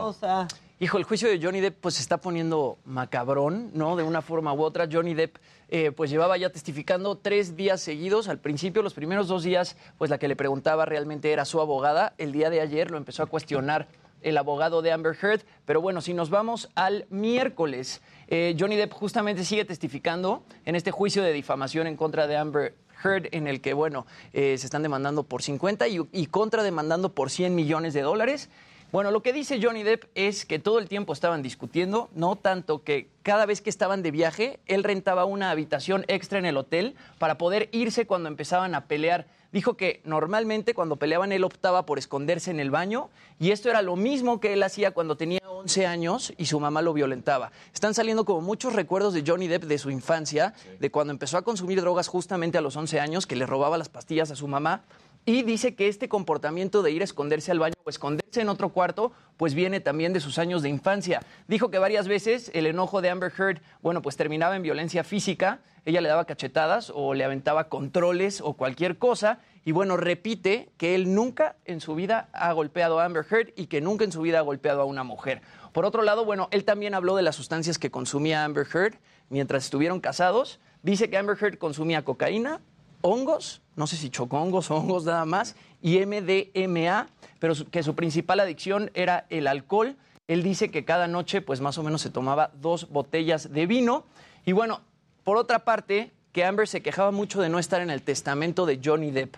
[0.00, 3.96] O sea, Hijo, el juicio de Johnny Depp pues se está poniendo macabrón, ¿no?
[3.96, 4.86] De una forma u otra.
[4.92, 5.38] Johnny Depp
[5.70, 8.28] eh, pues llevaba ya testificando tres días seguidos.
[8.28, 12.12] Al principio, los primeros dos días, pues la que le preguntaba realmente era su abogada.
[12.18, 13.88] El día de ayer lo empezó a cuestionar
[14.20, 15.44] el abogado de Amber Heard.
[15.64, 20.90] Pero bueno, si nos vamos al miércoles, eh, Johnny Depp justamente sigue testificando en este
[20.90, 24.04] juicio de difamación en contra de Amber Heard, en el que, bueno,
[24.34, 28.50] eh, se están demandando por 50 y, y contrademandando por 100 millones de dólares.
[28.92, 32.84] Bueno, lo que dice Johnny Depp es que todo el tiempo estaban discutiendo, no tanto
[32.84, 36.94] que cada vez que estaban de viaje, él rentaba una habitación extra en el hotel
[37.18, 39.26] para poder irse cuando empezaban a pelear.
[39.50, 43.10] Dijo que normalmente cuando peleaban él optaba por esconderse en el baño
[43.40, 46.80] y esto era lo mismo que él hacía cuando tenía 11 años y su mamá
[46.80, 47.50] lo violentaba.
[47.74, 51.42] Están saliendo como muchos recuerdos de Johnny Depp de su infancia, de cuando empezó a
[51.42, 54.82] consumir drogas justamente a los 11 años, que le robaba las pastillas a su mamá.
[55.28, 58.68] Y dice que este comportamiento de ir a esconderse al baño o esconderse en otro
[58.68, 61.20] cuarto, pues viene también de sus años de infancia.
[61.48, 65.62] Dijo que varias veces el enojo de Amber Heard, bueno, pues terminaba en violencia física.
[65.84, 69.40] Ella le daba cachetadas o le aventaba controles o cualquier cosa.
[69.64, 73.66] Y bueno, repite que él nunca en su vida ha golpeado a Amber Heard y
[73.66, 75.42] que nunca en su vida ha golpeado a una mujer.
[75.72, 78.94] Por otro lado, bueno, él también habló de las sustancias que consumía Amber Heard
[79.28, 80.60] mientras estuvieron casados.
[80.84, 82.60] Dice que Amber Heard consumía cocaína,
[83.00, 87.08] hongos, no sé si chocongos o hongos nada más, y MDMA,
[87.38, 89.96] pero su- que su principal adicción era el alcohol.
[90.28, 94.04] Él dice que cada noche, pues más o menos se tomaba dos botellas de vino.
[94.44, 94.80] Y bueno,
[95.22, 98.80] por otra parte, que Amber se quejaba mucho de no estar en el testamento de
[98.84, 99.36] Johnny Depp.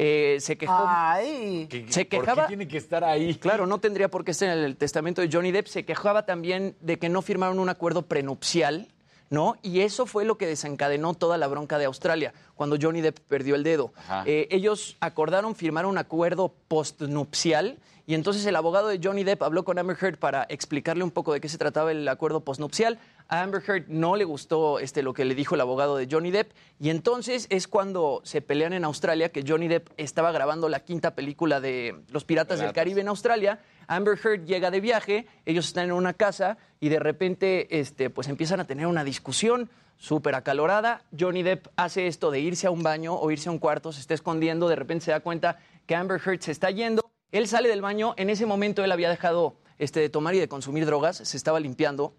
[0.00, 0.84] Eh, se quejó.
[0.86, 1.66] Ay.
[1.70, 2.46] Se ¿Por qué quejaba.
[2.46, 3.34] tiene que estar ahí?
[3.34, 5.66] Claro, no tendría por qué estar en el testamento de Johnny Depp.
[5.66, 8.86] Se quejaba también de que no firmaron un acuerdo prenupcial,
[9.30, 9.56] ¿no?
[9.62, 13.54] Y eso fue lo que desencadenó toda la bronca de Australia, cuando Johnny Depp perdió
[13.54, 13.92] el dedo.
[14.24, 17.78] Eh, ellos acordaron firmar un acuerdo postnupcial.
[18.06, 21.34] Y entonces el abogado de Johnny Depp habló con Amber Heard para explicarle un poco
[21.34, 22.98] de qué se trataba el acuerdo postnupcial.
[23.28, 26.30] A Amber Heard no le gustó este, lo que le dijo el abogado de Johnny
[26.30, 26.52] Depp.
[26.80, 31.14] Y entonces es cuando se pelean en Australia, que Johnny Depp estaba grabando la quinta
[31.14, 32.72] película de Los Piratas del.
[32.72, 33.60] Caribe en Australia.
[33.88, 38.28] Amber Heard llega de viaje, ellos están en una casa y de repente este, pues
[38.28, 41.02] empiezan a tener una discusión súper acalorada.
[41.18, 44.00] Johnny Depp hace esto de irse a un baño o irse a un cuarto, se
[44.00, 47.10] está escondiendo, de repente se da cuenta que Amber Heard se está yendo.
[47.32, 50.48] Él sale del baño, en ese momento él había dejado este, de tomar y de
[50.48, 52.14] consumir drogas, se estaba limpiando.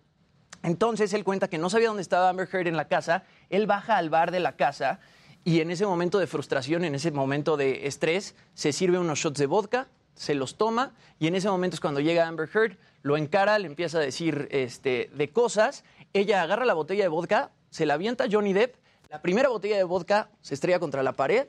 [0.63, 3.97] Entonces él cuenta que no sabía dónde estaba Amber Heard en la casa él baja
[3.97, 4.99] al bar de la casa
[5.43, 9.39] y en ese momento de frustración, en ese momento de estrés, se sirve unos shots
[9.39, 9.87] de vodka,
[10.19, 13.67] se los toma y en ese momento es cuando llega Amber Heard, lo encara, le
[13.67, 18.25] empieza a decir este, de cosas, ella agarra la botella de vodka, se la avienta
[18.25, 18.75] a Johnny Depp,
[19.09, 21.47] la primera botella de vodka se estrella contra la pared,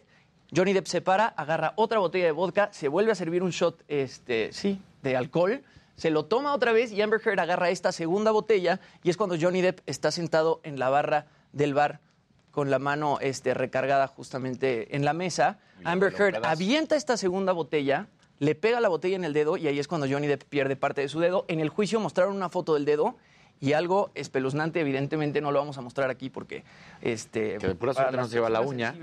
[0.55, 3.83] Johnny Depp se para, agarra otra botella de vodka, se vuelve a servir un shot,
[3.89, 5.65] este, sí, de alcohol,
[5.97, 9.35] se lo toma otra vez y Amber Heard agarra esta segunda botella y es cuando
[9.39, 11.99] Johnny Depp está sentado en la barra del bar
[12.53, 15.59] con la mano este, recargada justamente en la mesa.
[15.83, 18.07] Amber Heard avienta esta segunda botella,
[18.41, 21.03] le pega la botella en el dedo y ahí es cuando Johnny Depp pierde parte
[21.03, 21.45] de su dedo.
[21.47, 23.15] En el juicio mostraron una foto del dedo
[23.61, 26.65] y algo espeluznante, evidentemente no lo vamos a mostrar aquí porque...
[27.03, 28.97] Este, Que de pura suerte no se lleva la uña,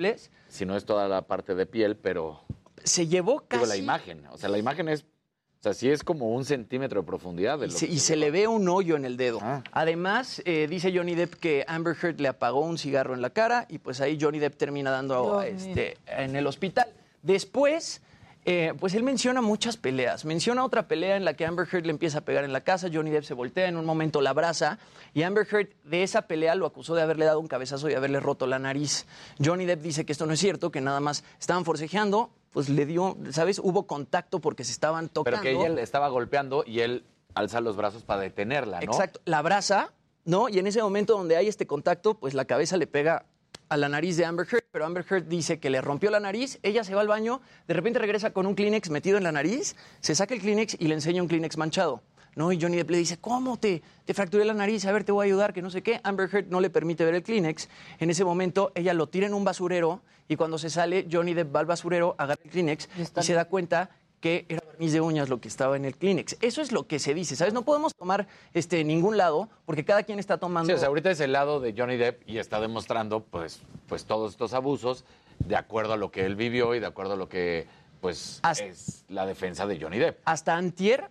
[0.49, 2.41] si no es toda la parte de piel, pero
[2.83, 3.61] Se llevó casi...
[3.63, 4.25] digo, la imagen.
[4.31, 7.59] O sea, la imagen es, o sea, sí es como un centímetro de profundidad.
[7.59, 9.39] De Y lo se, que y se le ve un hoyo en el dedo.
[9.71, 13.67] Además, eh, dice Johnny Depp que Amber Heard le apagó un cigarro en la cara
[13.69, 16.87] y pues ahí Johnny Depp termina dando este, en el hospital.
[17.21, 18.01] Después,
[18.49, 20.23] eh, pues él menciona muchas peleas.
[20.23, 22.87] Menciona otra pelea en la que Amber Heard le empieza a pegar en la casa,
[22.91, 24.79] Johnny Depp se voltea, en un momento la abraza
[25.13, 28.21] y Amber Heard de esa pelea lo acusó de haberle dado un cabezazo y haberle
[28.21, 29.05] roto la nariz.
[29.43, 32.85] Johnny Depp dice que esto no es cierto, que nada más estaban forcejeando, pues le
[32.85, 33.59] dio, ¿sabes?
[33.59, 35.41] Hubo contacto porque se estaban tocando.
[35.41, 37.03] Pero que ella le estaba golpeando y él
[37.35, 38.85] alza los brazos para detenerla, ¿no?
[38.85, 39.91] Exacto, la abraza,
[40.23, 40.47] ¿no?
[40.47, 43.25] Y en ese momento donde hay este contacto, pues la cabeza le pega
[43.69, 46.59] a la nariz de Amber Heard, pero Amber Heard dice que le rompió la nariz,
[46.63, 49.75] ella se va al baño, de repente regresa con un Kleenex metido en la nariz,
[49.99, 52.01] se saca el Kleenex y le enseña un Kleenex manchado.
[52.35, 52.51] ¿No?
[52.51, 54.85] Y Johnny Depp le dice, ¿cómo te, te fracturé la nariz?
[54.85, 55.99] A ver, te voy a ayudar, que no sé qué.
[56.03, 57.67] Amber Heard no le permite ver el Kleenex.
[57.97, 61.55] En ese momento, ella lo tira en un basurero y cuando se sale, Johnny Depp
[61.55, 63.89] va al basurero, agarra el Kleenex y se da cuenta
[64.19, 66.37] que era barniz de uñas lo que estaba en el Kleenex.
[66.41, 67.53] Eso es lo que se dice, ¿sabes?
[67.53, 70.67] No podemos tomar este, ningún lado porque cada quien está tomando...
[70.67, 74.05] Sí, o sea, ahorita es el lado de Johnny Depp y está demostrando, pues, pues
[74.05, 75.05] todos estos abusos
[75.39, 77.67] de acuerdo a lo que él vivió y de acuerdo a lo que,
[78.01, 80.19] pues, es la defensa de Johnny Depp.
[80.25, 81.09] Hasta antier,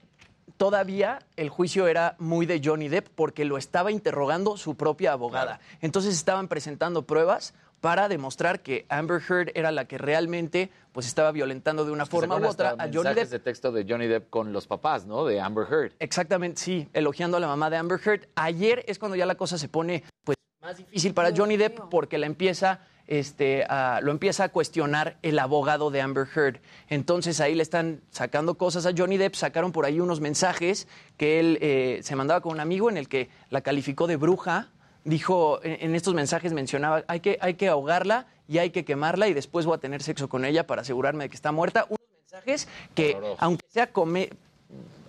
[0.56, 5.60] todavía el juicio era muy de Johnny Depp porque lo estaba interrogando su propia abogada.
[5.80, 11.30] Entonces estaban presentando pruebas para demostrar que Amber Heard era la que realmente pues estaba
[11.30, 13.30] violentando de una forma u otra a Johnny mensajes Depp.
[13.30, 15.24] de texto de Johnny Depp con los papás, ¿no?
[15.26, 15.92] De Amber Heard.
[15.98, 18.28] Exactamente, sí, elogiando a la mamá de Amber Heard.
[18.34, 22.16] Ayer es cuando ya la cosa se pone pues más difícil para Johnny Depp porque
[22.18, 26.60] la empieza este, a- lo empieza a cuestionar el abogado de Amber Heard.
[26.88, 31.38] Entonces ahí le están sacando cosas a Johnny Depp, sacaron por ahí unos mensajes que
[31.38, 34.70] él eh, se mandaba con un amigo en el que la calificó de bruja.
[35.06, 39.34] Dijo, en, estos mensajes mencionaba, hay que, hay que ahogarla y hay que quemarla y
[39.34, 41.86] después voy a tener sexo con ella para asegurarme de que está muerta.
[41.88, 42.66] Unos mensajes
[42.96, 44.30] que, aunque sea come,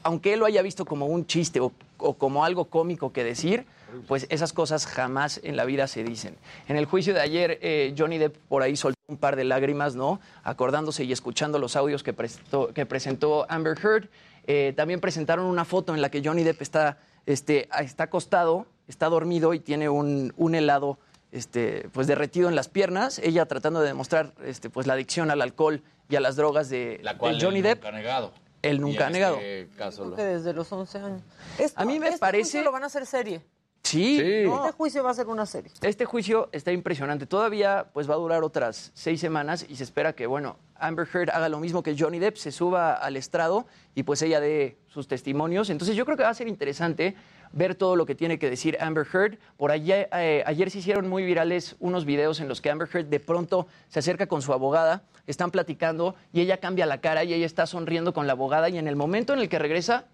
[0.03, 3.65] aunque él lo haya visto como un chiste o, o como algo cómico que decir,
[4.07, 6.35] pues esas cosas jamás en la vida se dicen.
[6.67, 9.95] En el juicio de ayer, eh, Johnny Depp por ahí soltó un par de lágrimas,
[9.95, 10.19] ¿no?
[10.43, 14.09] Acordándose y escuchando los audios que, prestó- que presentó Amber Heard.
[14.45, 19.07] Eh, también presentaron una foto en la que Johnny Depp está, este, está acostado, está
[19.09, 20.97] dormido y tiene un, un helado
[21.31, 23.19] este, pues derretido en las piernas.
[23.19, 26.99] Ella tratando de demostrar este, pues, la adicción al alcohol y a las drogas de,
[27.03, 27.77] La cual de Johnny él Depp.
[27.83, 28.31] nunca ha negado.
[28.61, 29.37] Él Y nunca ha negado.
[29.39, 31.21] este caso lo- Que desde los 11 años.
[31.59, 33.41] Esto- A mí me este parece- lo van a hacer serie.
[33.83, 34.65] Sí, no.
[34.65, 35.71] Este juicio va a ser una serie.
[35.81, 37.25] Este juicio está impresionante.
[37.25, 41.29] Todavía pues va a durar otras seis semanas y se espera que, bueno, Amber Heard
[41.29, 45.07] haga lo mismo que Johnny Depp, se suba al estrado y pues ella dé sus
[45.07, 45.69] testimonios.
[45.69, 47.15] Entonces yo creo que va a ser interesante
[47.53, 49.37] ver todo lo que tiene que decir Amber Heard.
[49.55, 53.05] Por allá, eh, ayer se hicieron muy virales unos videos en los que Amber Heard
[53.05, 57.33] de pronto se acerca con su abogada, están platicando y ella cambia la cara y
[57.33, 60.07] ella está sonriendo con la abogada y en el momento en el que regresa,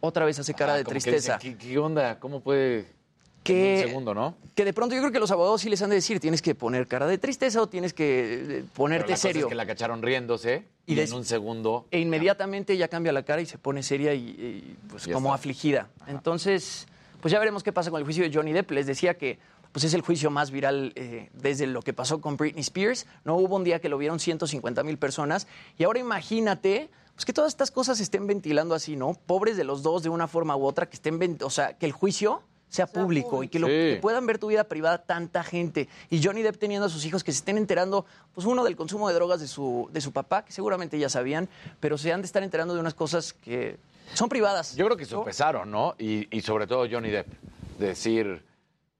[0.00, 1.38] otra vez hace cara Ah, de que tristeza.
[1.38, 2.18] dicen, ¿qué, qué onda?
[2.20, 2.92] ¿Cómo puede...?
[3.44, 4.34] Que- segundo, ¿no?
[4.54, 6.54] que de pronto yo creo que los abogados sí les han de decir, tienes que
[6.54, 9.42] poner cara de tristeza o tienes que eh, Pero ponerte cosa serio.
[9.46, 11.86] es que la cacharon riéndose y, Y des- en un segundo...
[11.90, 15.28] E inmediatamente ella cambia la cara y se pone seria y, y, pues Ya como
[15.30, 15.34] está.
[15.36, 15.88] afligida.
[16.06, 16.86] Entonces,
[17.20, 18.70] pues ya veremos qué pasa con el juicio de Johnny Depp.
[18.70, 19.38] Les decía que
[19.72, 23.06] pues es el juicio más viral eh, desde lo que pasó con Britney Spears.
[23.24, 25.48] No hubo un día que lo vieron 150 mil personas.
[25.78, 29.14] Y ahora imagínate pues que todas estas cosas se estén ventilando así, ¿no?
[29.26, 31.92] Pobres de los dos de una forma u otra, que estén, o sea, que el
[31.92, 32.42] juicio
[32.74, 35.88] sea público y que, lo, que puedan ver tu vida privada tanta gente.
[36.10, 39.06] Y Johnny Depp teniendo a sus hijos que se estén enterando, pues uno del consumo
[39.08, 41.48] de drogas de su, de su papá, que seguramente ya sabían,
[41.78, 43.78] pero se han de estar enterando de unas cosas que
[44.12, 44.74] son privadas.
[44.74, 45.94] Yo creo que sopesaron, ¿no?
[46.00, 47.28] Y, y sobre todo Johnny Depp.
[47.78, 48.42] Decir,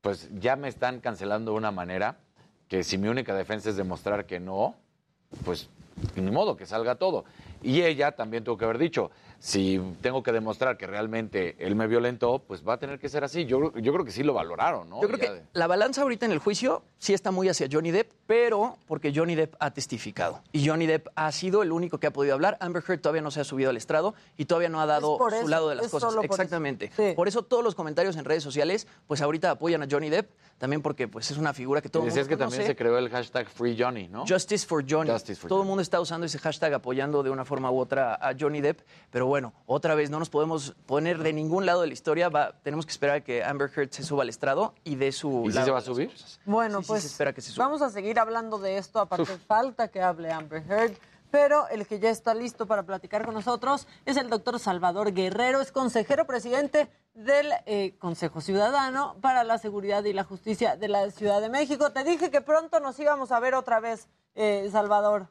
[0.01, 2.17] pues ya me están cancelando de una manera
[2.69, 4.77] que si mi única defensa es demostrar que no,
[5.45, 5.69] pues
[6.15, 7.25] ni modo, que salga todo.
[7.61, 9.11] Y ella también tuvo que haber dicho,
[9.45, 13.25] si tengo que demostrar que realmente él me violentó, pues va a tener que ser
[13.25, 13.45] así.
[13.45, 15.03] Yo, yo creo que sí lo valoraron, ¿no?
[15.03, 17.69] Yo creo Ya que de- la balanza ahorita en el juicio sí está muy hacia
[17.71, 20.41] Johnny Depp, pero porque Johnny Depp ha testificado.
[20.53, 22.57] Y Johnny Depp ha sido el único que ha podido hablar.
[22.59, 25.19] Amber Heard todavía no se ha subido al estrado y todavía no ha dado Es
[25.19, 26.09] por su eso, lado de las es cosas.
[26.09, 26.43] solo por eso.
[26.43, 26.91] Exactamente.
[26.97, 27.13] Sí.
[27.15, 30.81] Por eso todos los comentarios en redes sociales, pues ahorita apoyan a Johnny Depp, también
[30.81, 33.11] porque pues es una figura que todo el decías mundo que también se creó el
[33.11, 34.25] hashtag Free Johnny, ¿no?
[34.27, 35.11] Justice for Johnny.
[35.11, 38.15] Justice for Todo el mundo está usando ese hashtag apoyando de una forma u otra
[38.15, 38.81] a Johnny Depp,
[39.11, 39.34] pero bueno,
[39.67, 42.93] otra vez no nos podemos poner de ningún lado de la historia, va, tenemos que
[42.93, 45.71] esperar a que Amber Heard se suba al estrado y dé su ¿Y lado se
[45.73, 46.13] va a de subir?
[46.45, 47.67] Bueno, Sí, sí, pues se espera que se suba.
[47.67, 50.93] vamos a seguir hablando de esto, aparte falta que hable Amber Heard,
[51.31, 55.61] pero el que ya está listo para platicar con nosotros es el doctor Salvador Guerrero,
[55.61, 61.11] es consejero presidente del eh, Consejo Ciudadano para la Seguridad y la Justicia de la
[61.11, 61.91] Ciudad de México.
[61.91, 64.07] Te dije que pronto nos íbamos a ver otra vez,
[64.37, 65.29] eh, Salvador.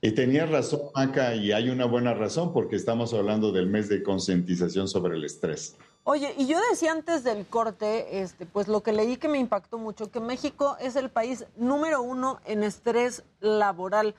[0.00, 4.02] Y tenía razón, Maca, y hay una buena razón porque estamos hablando del mes de
[4.02, 5.76] concientización sobre el estrés.
[6.04, 9.76] Oye, y yo decía antes del corte, este, pues lo que leí que me impactó
[9.76, 14.14] mucho, que México es el país número uno en estrés laboral.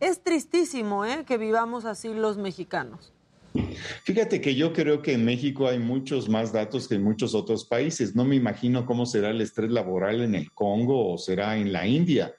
[0.00, 1.24] Es tristísimo, ¿eh?
[1.26, 3.12] Que vivamos así los mexicanos.
[4.04, 7.64] Fíjate que yo creo que en México hay muchos más datos que en muchos otros
[7.66, 8.16] países.
[8.16, 11.86] No me imagino cómo será el estrés laboral en el Congo o será en la
[11.86, 12.34] India.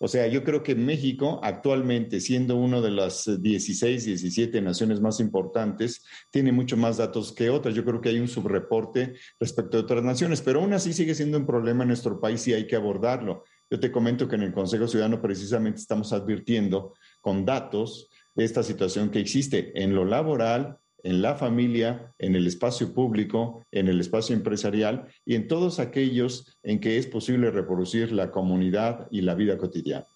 [0.00, 5.00] O sea, yo creo que México actualmente, siendo una de las eh, 16, 17 naciones
[5.00, 7.74] más importantes, tiene mucho más datos que otras.
[7.74, 11.38] Yo creo que hay un subreporte respecto a otras naciones, pero aún así sigue siendo
[11.38, 13.44] un problema en nuestro país y hay que abordarlo.
[13.70, 19.10] Yo te comento que en el Consejo Ciudadano precisamente estamos advirtiendo con datos esta situación
[19.10, 24.34] que existe en lo laboral, en la familia, en el espacio público, en el espacio
[24.34, 29.56] empresarial y en todos aquellos en que es posible reproducir la comunidad y la vida
[29.56, 30.06] cotidiana.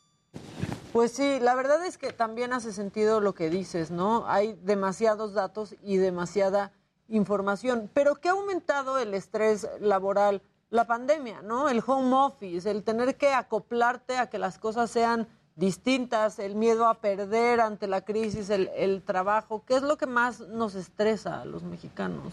[0.93, 4.27] Pues sí, la verdad es que también hace sentido lo que dices, ¿no?
[4.27, 6.73] Hay demasiados datos y demasiada
[7.09, 7.91] información.
[7.93, 10.43] Pero ¿qué ha aumentado el estrés laboral?
[10.71, 11.69] La pandemia, ¿no?
[11.69, 15.29] El home office, el tener que acoplarte a que las cosas sean
[15.59, 19.65] distintas, el miedo a perder ante la crisis, el, trabajo.
[19.67, 22.33] ¿Qué es lo que más nos estresa a los mexicanos,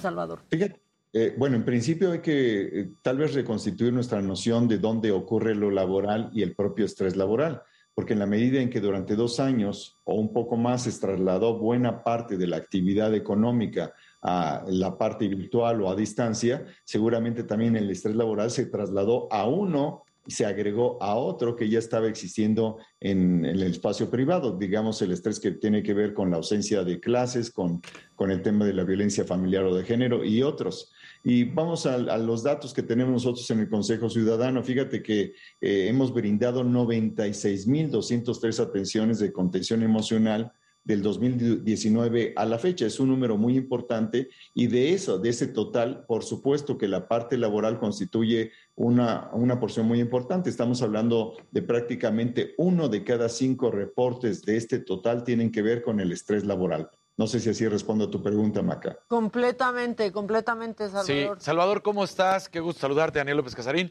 [0.00, 0.40] Salvador?
[0.48, 0.80] Fíjate,
[1.12, 5.54] eh, bueno, en principio hay que eh, tal vez reconstituir nuestra noción de dónde ocurre
[5.54, 7.62] lo laboral y el propio estrés laboral,
[7.94, 11.58] porque en la medida en que durante dos años o un poco más se trasladó
[11.58, 13.92] buena parte de la actividad económica
[14.22, 19.46] a la parte virtual o a distancia, seguramente también el estrés laboral se trasladó a
[19.46, 25.12] uno se agregó a otro que ya estaba existiendo en, el espacio privado, digamos el
[25.12, 27.80] estrés que tiene que ver con la ausencia de clases, con,
[28.14, 30.92] con el tema de la violencia familiar o de género y otros.
[31.22, 34.62] Y vamos a, a los datos que tenemos nosotros en el Consejo Ciudadano.
[34.62, 40.52] Fíjate que eh, hemos brindado 96.203 atenciones de contención emocional
[40.86, 42.86] del 2019 a la fecha.
[42.86, 47.08] Es un número muy importante y de eso, de ese total, por supuesto que la
[47.08, 50.48] parte laboral constituye una, una porción muy importante.
[50.48, 55.82] Estamos hablando de prácticamente uno de cada cinco reportes de este total tienen que ver
[55.82, 56.88] con el estrés laboral.
[57.18, 58.98] No sé si así respondo a tu pregunta, Maca.
[59.08, 61.40] Completamente, completamente, Sí, Salvador.
[61.40, 62.50] Salvador, ¿cómo estás?
[62.50, 63.90] Qué gusto saludarte, Daniel López Casarín.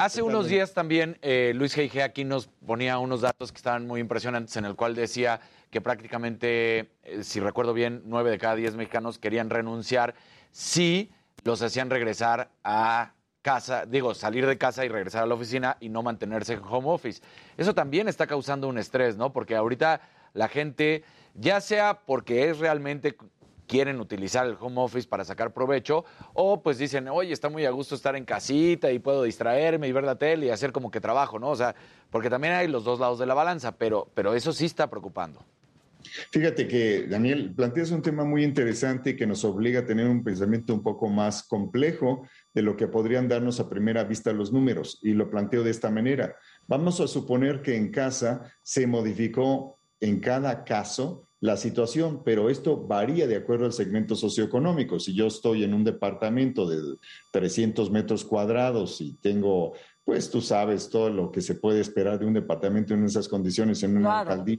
[0.00, 2.04] Hace unos días también eh, Luis G.G.
[2.04, 5.40] aquí nos ponía unos datos que estaban muy impresionantes, en el cual decía
[5.72, 10.14] que prácticamente, eh, si recuerdo bien, nueve de cada diez mexicanos querían renunciar
[10.52, 11.10] si
[11.42, 15.88] los hacían regresar a casa, digo, salir de casa y regresar a la oficina y
[15.88, 17.20] no mantenerse en home office.
[17.56, 19.32] Eso también está causando un estrés, ¿no?
[19.32, 20.00] Porque ahorita
[20.32, 21.02] la gente,
[21.34, 23.16] ya sea porque es realmente
[23.68, 26.04] quieren utilizar el home office para sacar provecho,
[26.34, 29.92] o pues dicen, oye, está muy a gusto estar en casita y puedo distraerme y
[29.92, 31.50] ver la tele y hacer como que trabajo, ¿no?
[31.50, 31.76] O sea,
[32.10, 35.44] porque también hay los dos lados de la balanza, pero, pero eso sí está preocupando.
[36.30, 40.72] Fíjate que, Daniel, planteas un tema muy interesante que nos obliga a tener un pensamiento
[40.72, 44.98] un poco más complejo de lo que podrían darnos a primera vista los números.
[45.02, 46.34] Y lo planteo de esta manera.
[46.66, 52.76] Vamos a suponer que en casa se modificó en cada caso la situación, pero esto
[52.86, 54.98] varía de acuerdo al segmento socioeconómico.
[54.98, 56.96] Si yo estoy en un departamento de
[57.32, 59.72] 300 metros cuadrados y tengo,
[60.04, 63.82] pues tú sabes todo lo que se puede esperar de un departamento en esas condiciones
[63.84, 64.30] en una Claro.
[64.30, 64.58] alcaldía,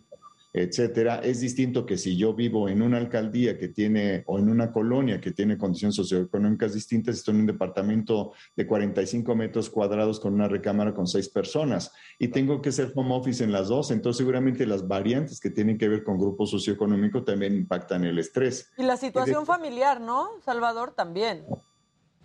[0.51, 4.71] etcétera, es distinto que si yo vivo en una alcaldía que tiene o en una
[4.71, 10.33] colonia que tiene condiciones socioeconómicas distintas, estoy en un departamento de 45 metros cuadrados con
[10.33, 14.17] una recámara con seis personas y tengo que hacer home office en las dos, entonces
[14.17, 18.71] seguramente las variantes que tienen que ver con grupo socioeconómico también impactan el estrés.
[18.77, 20.93] Y la situación familiar, ¿no, Salvador?
[20.95, 21.45] También.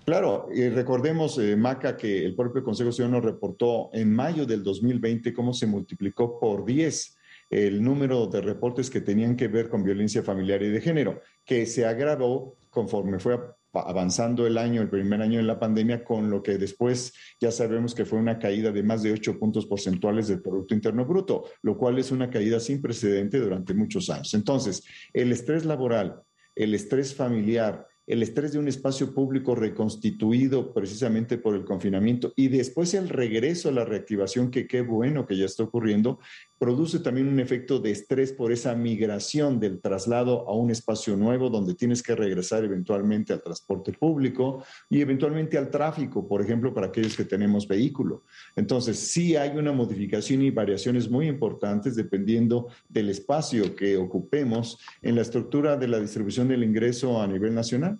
[0.05, 5.33] Claro, y recordemos, eh, Maca, que el propio Consejo Ciudadano reportó en mayo del 2020
[5.33, 7.14] cómo se multiplicó por 10
[7.51, 11.67] el número de reportes que tenían que ver con violencia familiar y de género, que
[11.67, 13.39] se agravó conforme fue
[13.73, 17.95] avanzando el año, el primer año de la pandemia, con lo que después ya sabemos
[17.95, 21.77] que fue una caída de más de 8 puntos porcentuales del Producto Interno Bruto, lo
[21.77, 24.33] cual es una caída sin precedente durante muchos años.
[24.35, 26.23] Entonces, el estrés laboral,
[26.55, 32.49] el estrés familiar, el estrés de un espacio público reconstituido precisamente por el confinamiento y
[32.49, 36.19] después el regreso a la reactivación, que qué bueno que ya está ocurriendo,
[36.65, 41.51] produce también un efecto de estrés por esa migración del traslado a un espacio nuevo
[41.51, 46.87] donde tienes que regresar eventualmente al transporte público y eventualmente al tráfico, por ejemplo, para
[46.87, 48.23] aquellos que tenemos vehículo.
[48.57, 55.17] Entonces, sí hay una modificación y variaciones muy importantes dependiendo del espacio que ocupemos en
[55.17, 57.99] la estructura de la distribución del ingreso a nivel nacional.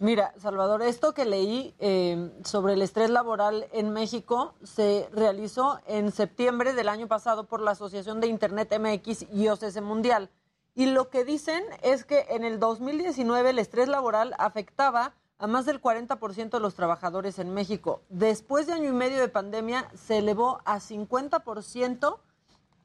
[0.00, 6.10] Mira, Salvador, esto que leí eh, sobre el estrés laboral en México se realizó en
[6.10, 10.30] septiembre del año pasado por la Asociación de Internet MX y OCS Mundial.
[10.74, 15.64] Y lo que dicen es que en el 2019 el estrés laboral afectaba a más
[15.64, 18.02] del 40% de los trabajadores en México.
[18.08, 22.18] Después de año y medio de pandemia se elevó a 50%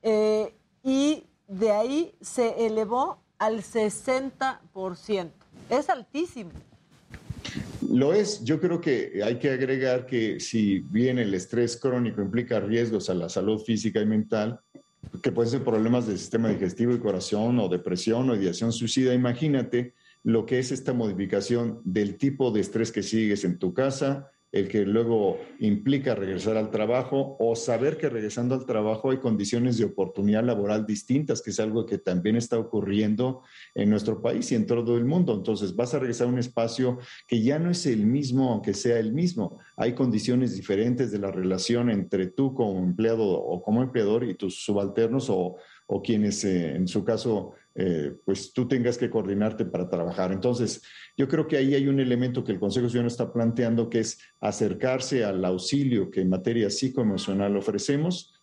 [0.04, 5.32] eh, y de ahí se elevó al 60%.
[5.70, 6.52] Es altísimo.
[7.92, 8.44] Lo es.
[8.44, 13.16] Yo creo que hay que agregar que si bien el estrés crónico implica riesgos a
[13.16, 14.60] la salud física y mental,
[15.24, 19.96] que pueden ser problemas del sistema digestivo y corazón o depresión o ideación suicida, imagínate
[20.24, 24.68] lo que es esta modificación del tipo de estrés que sigues en tu casa, el
[24.68, 29.86] que luego implica regresar al trabajo o saber que regresando al trabajo hay condiciones de
[29.86, 33.44] oportunidad laboral distintas, que es algo que también está ocurriendo
[33.76, 35.34] en nuestro país y en todo el mundo.
[35.36, 36.98] Entonces vas a regresar a un espacio
[37.28, 39.60] que ya no es el mismo, aunque sea el mismo.
[39.78, 44.64] Hay condiciones diferentes de la relación entre tú como empleado o como empleador y tus
[44.64, 45.58] subalternos o,
[45.92, 50.32] o quienes eh, en su caso eh, pues tú tengas que coordinarte para trabajar.
[50.32, 50.84] Entonces,
[51.18, 54.20] yo creo que ahí hay un elemento que el Consejo Ciudadano está planteando, que es
[54.40, 58.34] acercarse al auxilio que en materia psicoemocional ofrecemos,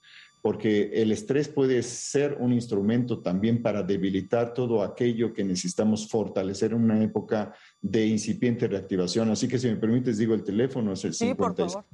[0.42, 6.72] porque el estrés puede ser un instrumento también para debilitar todo aquello que necesitamos fortalecer
[6.72, 9.30] en una época de incipiente reactivación.
[9.30, 11.86] Así que si me permites, digo el teléfono, es el sí, 55,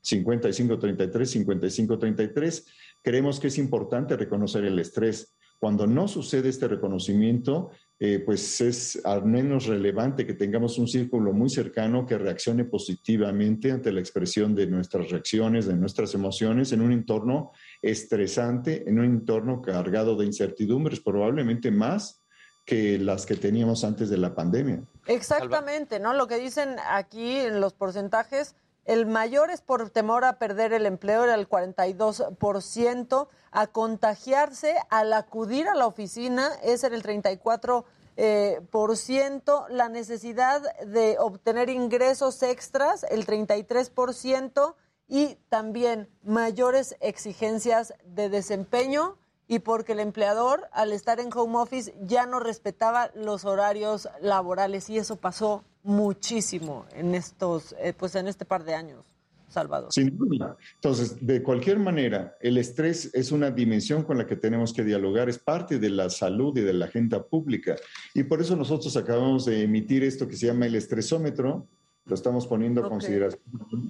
[0.00, 2.66] 5533, 5533.
[3.02, 9.04] Creemos que es importante reconocer el estrés cuando no sucede este reconocimiento, eh, pues es
[9.04, 14.54] al menos relevante que tengamos un círculo muy cercano que reaccione positivamente ante la expresión
[14.54, 17.50] de nuestras reacciones, de nuestras emociones, en un entorno
[17.82, 22.22] estresante, en un entorno cargado de incertidumbres, probablemente más
[22.64, 24.84] que las que teníamos antes de la pandemia.
[25.06, 26.12] Exactamente, ¿no?
[26.12, 28.54] Lo que dicen aquí en los porcentajes
[28.88, 33.28] el mayor es por temor a perder el empleo, era el 42%.
[33.50, 37.84] A contagiarse al acudir a la oficina, ese era el 34%.
[38.16, 44.74] Eh, por ciento, la necesidad de obtener ingresos extras, el 33%,
[45.06, 51.94] y también mayores exigencias de desempeño y porque el empleador, al estar en home office,
[52.00, 58.28] ya no respetaba los horarios laborales y eso pasó muchísimo en estos, eh, pues en
[58.28, 59.04] este par de años.
[59.48, 59.90] Salvador.
[59.90, 60.58] Sin duda.
[60.74, 65.30] Entonces, de cualquier manera, el estrés es una dimensión con la que tenemos que dialogar,
[65.30, 67.76] es parte de la salud y de la agenda pública.
[68.12, 71.66] Y por eso nosotros acabamos de emitir esto que se llama el estresómetro,
[72.04, 73.40] lo estamos poniendo a consideración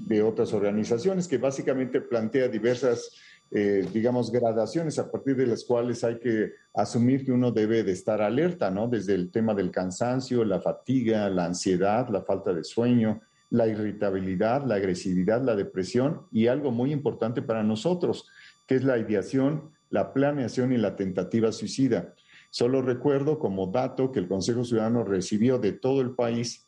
[0.07, 3.13] de otras organizaciones, que básicamente plantea diversas
[3.51, 7.93] eh, digamos, gradaciones a partir de las cuales hay que asumir que uno debe de
[7.93, 8.89] estar alerta, ¿no?
[8.89, 14.67] Desde el tema del cansancio, la fatiga, la ansiedad, la falta de sueño, la irritabilidad,
[14.67, 18.29] la agresividad, la depresión y algo muy importante para nosotros,
[18.67, 22.15] que es la ideación, la planeación y la tentativa suicida.
[22.51, 26.67] Solo recuerdo como dato que el Consejo Ciudadano recibió de todo el país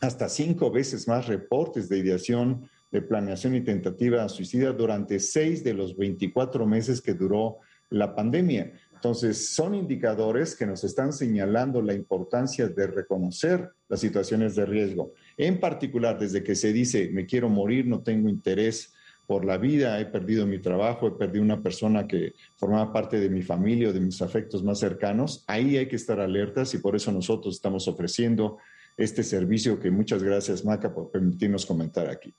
[0.00, 5.74] hasta cinco veces más reportes de ideación de planeación y tentativa suicida durante seis de
[5.74, 8.72] los 24 meses que duró la pandemia.
[8.94, 15.14] Entonces, son indicadores que nos están señalando la importancia de reconocer las situaciones de riesgo.
[15.36, 18.92] En particular, desde que se dice, me quiero morir, no tengo interés
[19.26, 23.30] por la vida, he perdido mi trabajo, he perdido una persona que formaba parte de
[23.30, 26.96] mi familia o de mis afectos más cercanos, ahí hay que estar alertas y por
[26.96, 28.58] eso nosotros estamos ofreciendo
[29.00, 32.34] este servicio que muchas gracias, Maca, por permitirnos comentar aquí.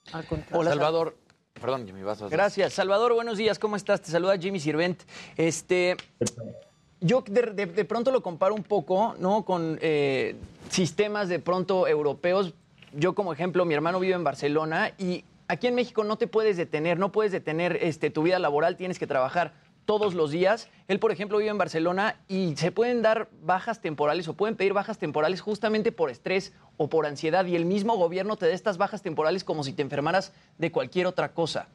[0.52, 1.16] Hola, Salvador.
[1.60, 2.28] Perdón, Jimmy, vas a...
[2.28, 2.72] Gracias.
[2.72, 4.00] Salvador, buenos días, ¿cómo estás?
[4.00, 5.02] Te saluda Jimmy Sirvent.
[5.36, 5.96] Este,
[7.00, 9.44] yo de, pronto lo comparo un poco, ¿no?
[9.44, 10.36] Con eh,
[10.70, 12.54] sistemas de pronto europeos.
[12.92, 16.56] Yo, como ejemplo, mi hermano vive en Barcelona y aquí en México no te puedes
[16.56, 19.54] detener, no puedes detener este, tu vida laboral, tienes que trabajar
[19.84, 20.68] todos los días.
[20.88, 24.72] Él, por ejemplo, vive en Barcelona y se pueden dar bajas temporales o pueden pedir
[24.72, 28.78] bajas temporales justamente por estrés o por ansiedad y el mismo gobierno te da estas
[28.78, 31.68] bajas temporales como si te enfermaras de cualquier otra cosa.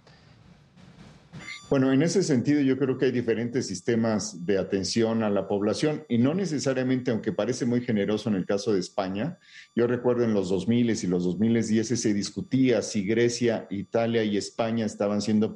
[1.69, 6.05] Bueno, en ese sentido yo creo que hay diferentes sistemas de atención a la población
[6.07, 9.37] y no necesariamente, aunque parece muy generoso en el caso de España,
[9.75, 14.85] yo recuerdo en los 2000 y los 2010 se discutía si Grecia, Italia y España
[14.85, 15.53] estaban siendo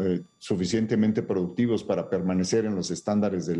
[0.00, 3.56] eh, suficientemente productivos para permanecer en los estándares eh,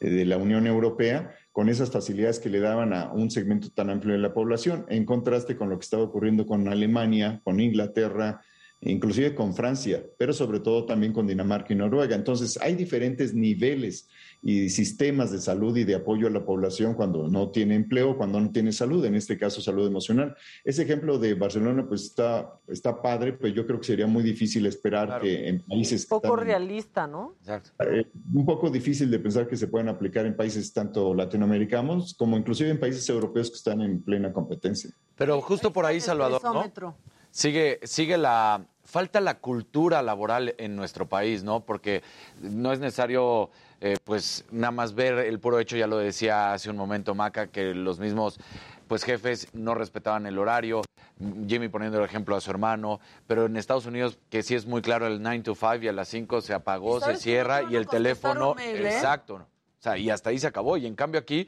[0.00, 4.14] de la Unión Europea con esas facilidades que le daban a un segmento tan amplio
[4.14, 8.42] de la población, en contraste con lo que estaba ocurriendo con Alemania, con Inglaterra,
[8.80, 12.14] inclusive con Francia, pero sobre todo también con Dinamarca y Noruega.
[12.14, 14.08] Entonces, hay diferentes niveles
[14.40, 18.40] y sistemas de salud y de apoyo a la población cuando no tiene empleo, cuando
[18.40, 20.36] no tiene salud, en este caso salud emocional.
[20.64, 24.64] Ese ejemplo de Barcelona pues está, está padre, pero yo creo que sería muy difícil
[24.66, 26.04] esperar que en países...
[26.04, 27.34] Un poco realista, ¿no?
[27.40, 27.70] Exacto.
[27.84, 32.36] Eh, un poco difícil de pensar que se puedan aplicar en países tanto latinoamericanos como
[32.36, 34.90] inclusive en países europeos que están en plena competencia.
[35.16, 36.94] Pero justo por ahí, Salvador, ¿no?
[37.30, 38.64] Sigue, sigue la.
[38.84, 41.60] Falta la cultura laboral en nuestro país, ¿no?
[41.60, 42.02] Porque
[42.40, 43.50] no es necesario,
[43.82, 47.48] eh, pues, nada más ver el puro hecho, ya lo decía hace un momento Maca,
[47.48, 48.40] que los mismos
[48.88, 50.82] pues jefes no respetaban el horario,
[51.46, 54.82] Jimmy poniendo el ejemplo a su hermano, pero en Estados Unidos que sí es muy
[54.82, 57.86] claro el 9 to 5 y a las 5 se apagó, se cierra y el
[57.86, 58.88] teléfono, ¿eh?
[58.88, 61.46] exacto, o sea, y hasta ahí se acabó y en cambio aquí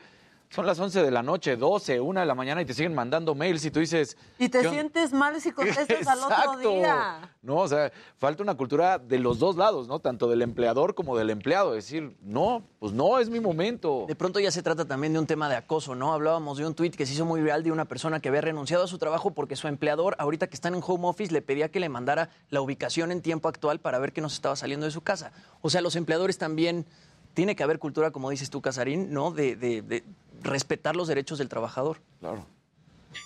[0.50, 3.36] son las 11 de la noche, 12, 1 de la mañana y te siguen mandando
[3.36, 4.16] mails y tú dices...
[4.36, 7.36] Y te sientes mal si contestas al otro día.
[7.40, 10.00] No, o sea, falta una cultura de los dos lados, ¿no?
[10.00, 11.72] Tanto del empleador como del empleado.
[11.72, 14.06] Decir, no, pues no, es mi momento.
[14.08, 16.12] De pronto ya se trata también de un tema de acoso, ¿no?
[16.12, 18.82] Hablábamos de un tuit que se hizo muy viral de una persona que había renunciado
[18.82, 21.78] a su trabajo porque su empleador, ahorita que están en home office, le pedía que
[21.78, 25.02] le mandara la ubicación en tiempo actual para ver qué nos estaba saliendo de su
[25.02, 25.30] casa.
[25.62, 26.86] O sea, los empleadores también...
[27.32, 29.30] Tiene que haber cultura, como dices tú, Casarín, ¿no?
[29.30, 30.02] de, de, de
[30.42, 31.98] respetar los derechos del trabajador.
[32.20, 32.46] Claro.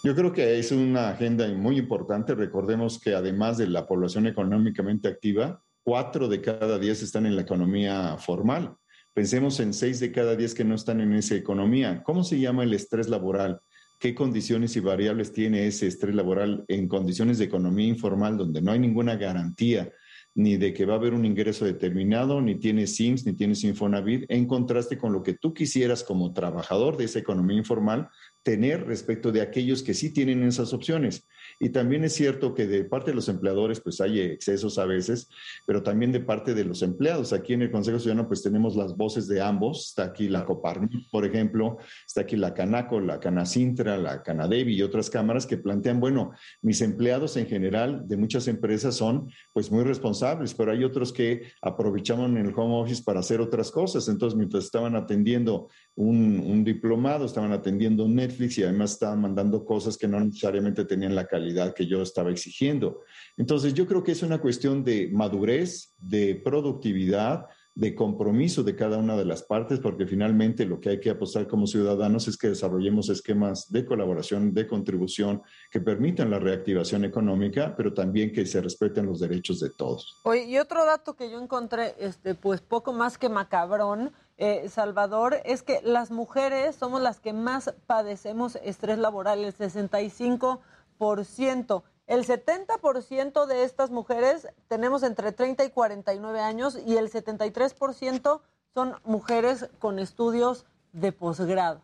[0.02, 2.34] Yo creo que es una agenda muy importante.
[2.34, 7.42] Recordemos que además de la población económicamente activa, cuatro de cada diez están en la
[7.42, 8.74] economía formal.
[9.12, 12.02] Pensemos en seis de cada diez que no están en esa economía.
[12.02, 13.60] ¿Cómo se llama el estrés laboral?
[14.00, 18.72] ¿Qué condiciones y variables tiene ese estrés laboral en condiciones de economía informal donde no
[18.72, 19.92] hay ninguna garantía
[20.34, 24.24] ni de que va a haber un ingreso determinado, ni tienes SIMS, ni tienes Infonavit,
[24.28, 28.08] en contraste con lo que tú quisieras como trabajador de esa economía informal
[28.42, 31.26] tener respecto de aquellos que sí tienen esas opciones.
[31.60, 35.28] Y también es cierto que de parte de los empleadores pues hay excesos a veces,
[35.66, 37.32] pero también de parte de los empleados.
[37.32, 39.88] Aquí en el Consejo Ciudadano pues tenemos las voces de ambos.
[39.88, 44.82] Está aquí la Coparnit, por ejemplo, está aquí la Canaco, la Canacintra, la Canadevi y
[44.82, 49.84] otras cámaras que plantean, bueno, mis empleados en general de muchas empresas son pues muy
[49.84, 54.08] responsables, pero hay otros que aprovechaban el home office para hacer otras cosas.
[54.08, 60.08] Entonces, mientras estaban atendiendo un, diplomado, estaban atendiendo Netflix y además estaban mandando cosas que
[60.08, 63.02] no necesariamente tenían la calidad que yo estaba exigiendo.
[63.36, 68.98] Entonces, yo creo que es una cuestión de madurez, de productividad, de compromiso de cada
[68.98, 72.48] una de las partes, porque finalmente lo que hay que apostar como ciudadanos es que
[72.48, 78.60] desarrollemos esquemas de colaboración, de contribución, que permitan la reactivación económica, pero también que se
[78.60, 80.20] respeten los derechos de todos.
[80.24, 85.40] Oye, y otro dato que yo encontré, este, pues poco más que macabrón, eh, Salvador,
[85.44, 91.82] es que las mujeres somos las que más padecemos estrés laboral, el 65%.
[92.06, 98.40] El 70% de estas mujeres tenemos entre 30 y 49 años y el 73%
[98.74, 101.80] son mujeres con estudios de posgrado.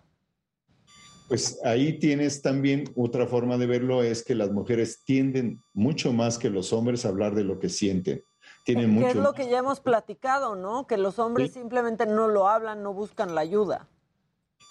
[1.29, 6.39] Pues ahí tienes también otra forma de verlo, es que las mujeres tienden mucho más
[6.39, 8.25] que los hombres a hablar de lo que sienten.
[8.65, 10.87] Tienen que mucho es lo que ya hemos platicado, ¿no?
[10.87, 13.89] Que los hombres simplemente no lo hablan, no buscan la ayuda.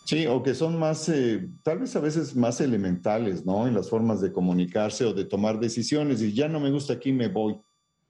[0.05, 3.67] Sí, o que son más, eh, tal vez a veces más elementales, ¿no?
[3.67, 6.21] En las formas de comunicarse o de tomar decisiones.
[6.21, 7.59] Y ya no me gusta aquí, me voy.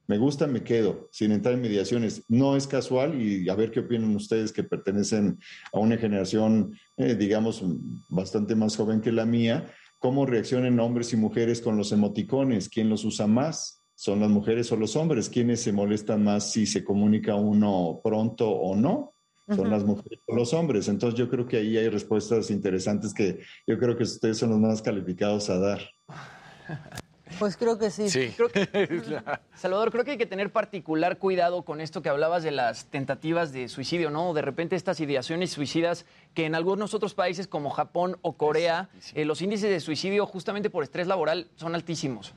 [0.07, 2.23] Me gusta, me quedo, sin entrar en mediaciones.
[2.29, 5.37] No es casual y a ver qué opinan ustedes que pertenecen
[5.71, 7.63] a una generación, eh, digamos,
[8.09, 9.71] bastante más joven que la mía.
[9.99, 12.69] ¿Cómo reaccionan hombres y mujeres con los emoticones?
[12.69, 13.78] ¿Quién los usa más?
[13.99, 15.27] ¿Son las mujeres o los hombres?
[15.27, 19.13] ¿Quiénes se molestan más si se comunica uno pronto o no?
[19.53, 20.87] son las mujeres o los hombres.
[20.87, 24.59] Entonces yo creo que ahí hay respuestas interesantes que yo creo que ustedes son los
[24.59, 25.81] más calificados a dar.
[27.39, 28.07] Pues creo que sí.
[28.37, 28.69] Creo que-
[29.55, 33.51] Salvador, creo que hay que tener particular cuidado con esto que hablabas de las tentativas
[33.51, 34.33] de suicidio, ¿no?
[34.33, 39.25] De repente estas ideaciones suicidas que en algunos otros países como Japón o Corea, eh,
[39.25, 42.33] los índices de suicidio justamente por estrés laboral son altísimos.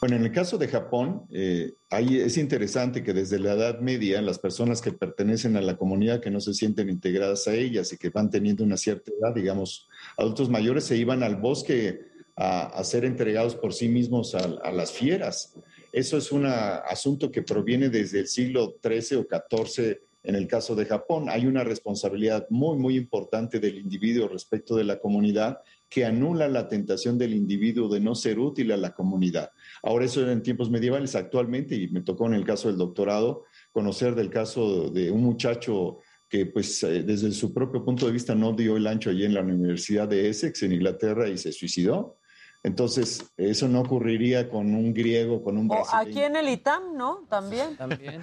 [0.00, 4.22] Bueno, en el caso de Japón, eh, ahí es interesante que desde la Edad Media
[4.22, 7.96] las personas que pertenecen a la comunidad, que no se sienten integradas a ellas y
[7.96, 12.00] que van teniendo una cierta edad, digamos, adultos mayores, se iban al bosque
[12.36, 15.54] a, ser entregados por sí mismos a, a las fieras.
[15.92, 20.74] Eso es un asunto que proviene desde el siglo XIII o XIV en el caso
[20.74, 21.28] de Japón.
[21.28, 25.60] Hay una responsabilidad muy, muy importante del individuo respecto de la comunidad
[25.90, 29.50] que anula la tentación del individuo de no ser útil a la comunidad.
[29.82, 33.42] Ahora eso era en tiempos medievales, actualmente, y me tocó en el caso del doctorado,
[33.72, 38.36] conocer del caso de un muchacho que pues eh, desde su propio punto de vista
[38.36, 42.18] no dio el ancho allí en la Universidad de Essex, en Inglaterra, y se suicidó.
[42.62, 46.08] Entonces, eso no ocurriría con un griego, con un O brasileño.
[46.08, 47.26] aquí en el ITAM, ¿no?
[47.28, 47.76] También.
[47.76, 48.20] También.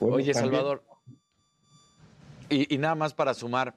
[0.00, 0.82] Bueno, Oye, también- Salvador,
[2.48, 3.74] y, y nada más para sumar,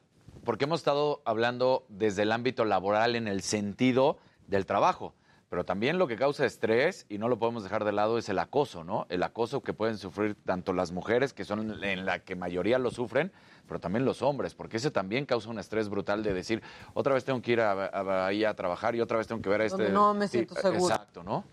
[0.48, 4.17] porque hemos estado hablando desde el ámbito laboral en el sentido
[4.48, 5.14] del trabajo,
[5.50, 8.40] pero también lo que causa estrés, y no lo podemos dejar de lado, es el
[8.40, 9.08] acoso, ¿no?
[9.09, 12.92] El acoso que pueden sufrir tanto las mujeres, que son en la que mayoría lo
[12.92, 13.34] sufren,
[13.67, 17.26] pero también los hombres, porque ese también causa un estrés brutal de decir, otra vez
[17.26, 19.66] tengo que ir a, a- ahí a trabajar y otra vez tengo que ver a
[19.66, 19.90] este...
[19.90, 20.93] No me Sí, siento seguro.
[20.93, 21.43] Exacto, ¿no?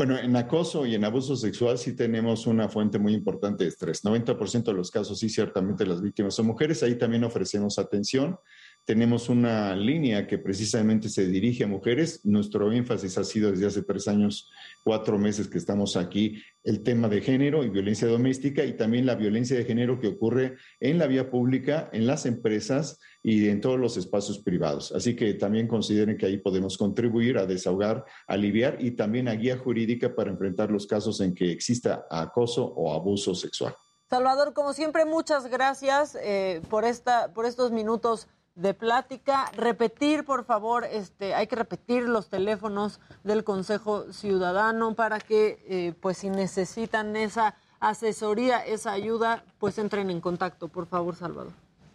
[0.00, 4.02] Bueno, en acoso y en abuso sexual sí tenemos una fuente muy importante de estrés.
[4.02, 6.82] 90% de los casos sí, ciertamente las víctimas son mujeres.
[6.82, 8.38] Ahí también ofrecemos atención.
[8.84, 12.24] Tenemos una línea que precisamente se dirige a mujeres.
[12.24, 14.50] Nuestro énfasis ha sido desde hace tres años,
[14.82, 19.14] cuatro meses que estamos aquí, el tema de género y violencia doméstica y también la
[19.14, 23.78] violencia de género que ocurre en la vía pública, en las empresas y en todos
[23.78, 24.92] los espacios privados.
[24.92, 29.58] Así que también consideren que ahí podemos contribuir a desahogar, aliviar y también a guía
[29.58, 33.74] jurídica para enfrentar los casos en que exista acoso o abuso sexual.
[34.08, 38.26] Salvador, como siempre, muchas gracias eh, por, esta, por estos minutos
[38.60, 39.50] de plática.
[39.56, 45.94] Repetir, por favor, este, hay que repetir los teléfonos del Consejo Ciudadano para que, eh,
[46.00, 51.52] pues, si necesitan esa asesoría, esa ayuda, pues entren en contacto, por favor, Salvador.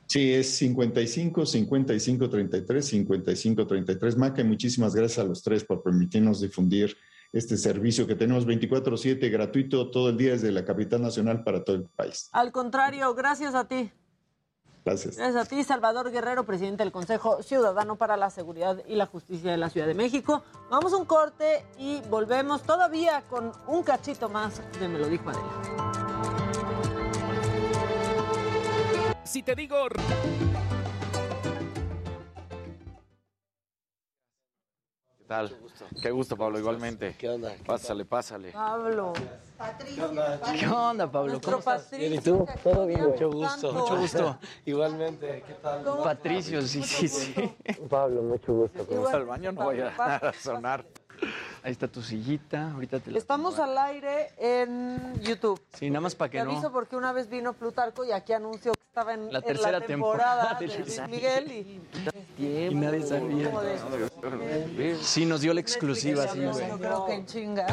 [0.08, 4.18] Sí, es 55 55 33 55 33.
[4.18, 6.96] Maca, muchísimas gracias a los tres por permitirnos difundir
[7.34, 11.76] este servicio que tenemos 24/7 gratuito todo el día desde la capital nacional para todo
[11.76, 12.30] el país.
[12.32, 13.92] Al contrario, gracias a ti.
[14.86, 15.18] Gracias.
[15.18, 19.50] Gracias a ti, Salvador Guerrero, presidente del Consejo Ciudadano para la Seguridad y la Justicia
[19.50, 20.44] de la Ciudad de México.
[20.70, 25.28] Vamos a un corte y volvemos todavía con un cachito más de Me lo dijo
[25.28, 26.76] Adela.
[29.24, 29.76] Si te digo...
[35.26, 35.58] ¿Qué tal?
[36.04, 37.16] Qué gusto, Pablo, igualmente.
[37.18, 37.56] ¿Qué onda?
[37.66, 38.52] Pásale, pásale.
[38.52, 39.12] Pablo.
[40.60, 41.42] ¿Qué onda, Pablo?
[41.42, 41.90] ¿Cómo estás?
[41.90, 42.46] Bien, ¿y tú?
[42.64, 43.74] Todo bien, Mucho gusto.
[43.74, 44.38] Mucho gusto.
[44.66, 45.84] Igualmente, ¿qué tal?
[46.04, 47.34] Patricio, sí, sí, sí.
[47.90, 48.86] Pablo, mucho gusto.
[48.88, 50.86] Vamos al baño, no vaya a sonar.
[51.66, 53.18] Ahí está tu sillita, ahorita te la...
[53.18, 55.60] Estamos al aire en YouTube.
[55.74, 56.52] Sí, nada más para Te que no...
[56.52, 59.80] aviso porque una vez vino Plutarco y aquí anunció que estaba en La en tercera
[59.80, 61.82] la temporada temporada de Luis Miguel y...
[62.38, 63.50] Y nadie sabía.
[63.50, 66.68] ¿Cómo de- Sí, nos dio la exclusiva, sí, güey.
[66.70, 67.66] Yo creo que en chinga.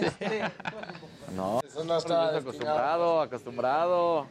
[0.00, 0.42] Este,
[1.36, 4.26] No, Eso no estaba acostumbrado, acostumbrado.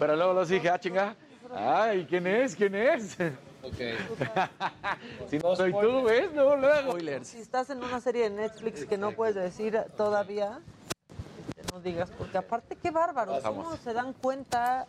[0.00, 1.14] Pero luego los dije, ah, chinga.
[1.54, 2.56] Ay, ¿quién es?
[2.56, 3.16] ¿Quién es?
[3.62, 3.78] Ok.
[5.30, 6.32] si no soy tú, ¿ves?
[6.34, 7.24] Luego, luego.
[7.24, 10.60] si estás en una serie de Netflix que no puedes decir todavía,
[11.72, 13.64] no digas, porque aparte qué bárbaro, Vamos.
[13.64, 14.86] ¿cómo se dan cuenta?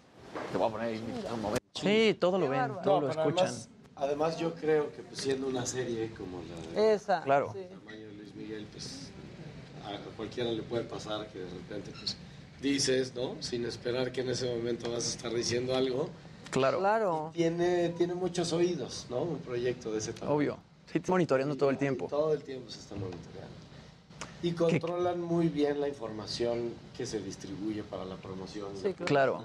[0.51, 1.63] Te voy a poner ahí un momento.
[1.75, 3.47] Sí, todo lo ven, todo lo escuchan.
[3.47, 7.21] Además, además yo creo que pues, siendo una serie como la de Esa.
[7.21, 7.51] Claro.
[7.53, 7.65] sí.
[7.69, 9.11] tamaño de Luis Miguel, pues
[9.85, 12.17] a cualquiera le puede pasar que de repente pues
[12.61, 13.35] dices, ¿no?
[13.41, 16.09] Sin esperar que en ese momento vas a estar diciendo algo.
[16.51, 16.79] Claro.
[16.79, 17.31] Claro.
[17.33, 19.23] Tiene, tiene muchos oídos, ¿no?
[19.23, 20.35] Un proyecto de ese tamaño.
[20.35, 20.57] Obvio.
[20.91, 22.07] Sí, monitoreando todo el tiempo.
[22.09, 23.53] Todo el tiempo se está monitoreando.
[24.43, 28.69] Y controlan muy bien la información que se distribuye para la promoción.
[28.81, 29.43] Sí, Claro.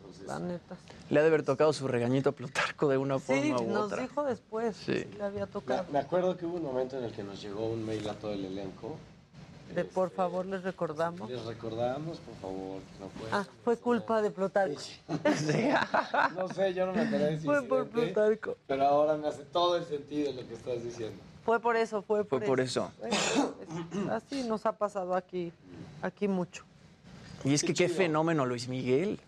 [0.00, 0.76] Entonces, La neta.
[1.10, 3.84] Le ha de haber tocado su regañito a Plutarco de una Sí, forma u nos
[3.92, 4.02] otra.
[4.02, 4.74] dijo después.
[4.76, 4.94] Sí.
[4.94, 5.06] Sí.
[5.18, 5.84] le había tocado.
[5.84, 8.14] me, me acuerdo que hubo un momento en el que nos llegó un mail a
[8.14, 8.96] todo el elenco.
[9.74, 11.28] De por favor, les recordamos.
[11.30, 13.32] Les recordamos, por favor, no puede.
[13.32, 14.80] Ah, fue culpa de Plutarco.
[16.36, 18.56] No sé, yo no me enteré si Fue por Plutarco.
[18.66, 21.16] Pero ahora me hace todo el sentido lo que estás diciendo.
[21.44, 22.90] Fue por eso, fue por Fue por eso.
[24.10, 25.52] Así nos ha pasado aquí,
[26.02, 26.64] aquí mucho.
[27.44, 29.20] Y es que qué fenómeno, Luis Miguel.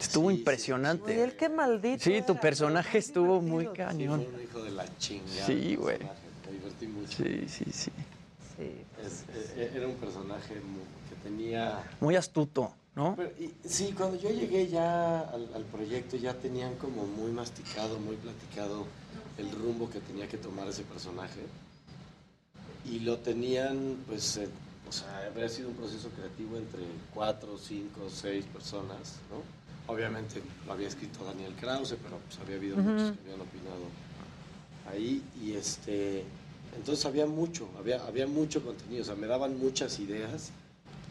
[0.00, 1.12] Estuvo impresionante.
[1.12, 2.02] Miguel, qué maldito.
[2.02, 2.40] Sí, tu era.
[2.40, 4.24] personaje estuvo muy Sí, cañón.
[4.24, 5.46] fue un hijo de la chingada.
[5.46, 5.98] Sí, güey.
[5.98, 7.16] personaje, Me divertí mucho.
[7.16, 7.90] Sí, sí, sí.
[8.56, 8.83] Sí.
[9.04, 9.24] Es-
[9.56, 10.54] eh, era un personaje
[11.08, 11.82] que tenía...
[12.00, 13.14] Muy astuto, ¿no?
[13.16, 17.98] Pero, y- sí, cuando yo llegué ya al, al proyecto ya tenían como muy masticado,
[17.98, 18.86] muy platicado
[19.38, 21.40] el rumbo que tenía que tomar ese personaje.
[22.84, 24.48] Y, lo tenían, pues, eh,
[24.88, 26.80] o sea, habría sido un proceso creativo entre
[27.14, 29.42] cuatro, cinco, seis personas, ¿no?
[29.92, 33.84] Obviamente lo había escrito Daniel Krause, pero pues había habido muchos que habían opinado
[34.90, 36.24] ahí y este,
[36.76, 40.50] entonces había mucho, había, había mucho contenido, o sea, me daban muchas ideas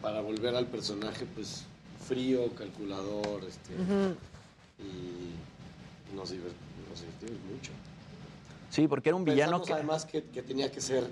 [0.02, 1.64] para volver al personaje, pues,
[2.06, 4.14] frío, calculador, este, Ujú.
[4.78, 7.72] y nos, divert- nos divertimos mucho.
[8.70, 9.72] Sí, porque era un villano Pensamos que...
[9.74, 11.08] además que, que tenía que ser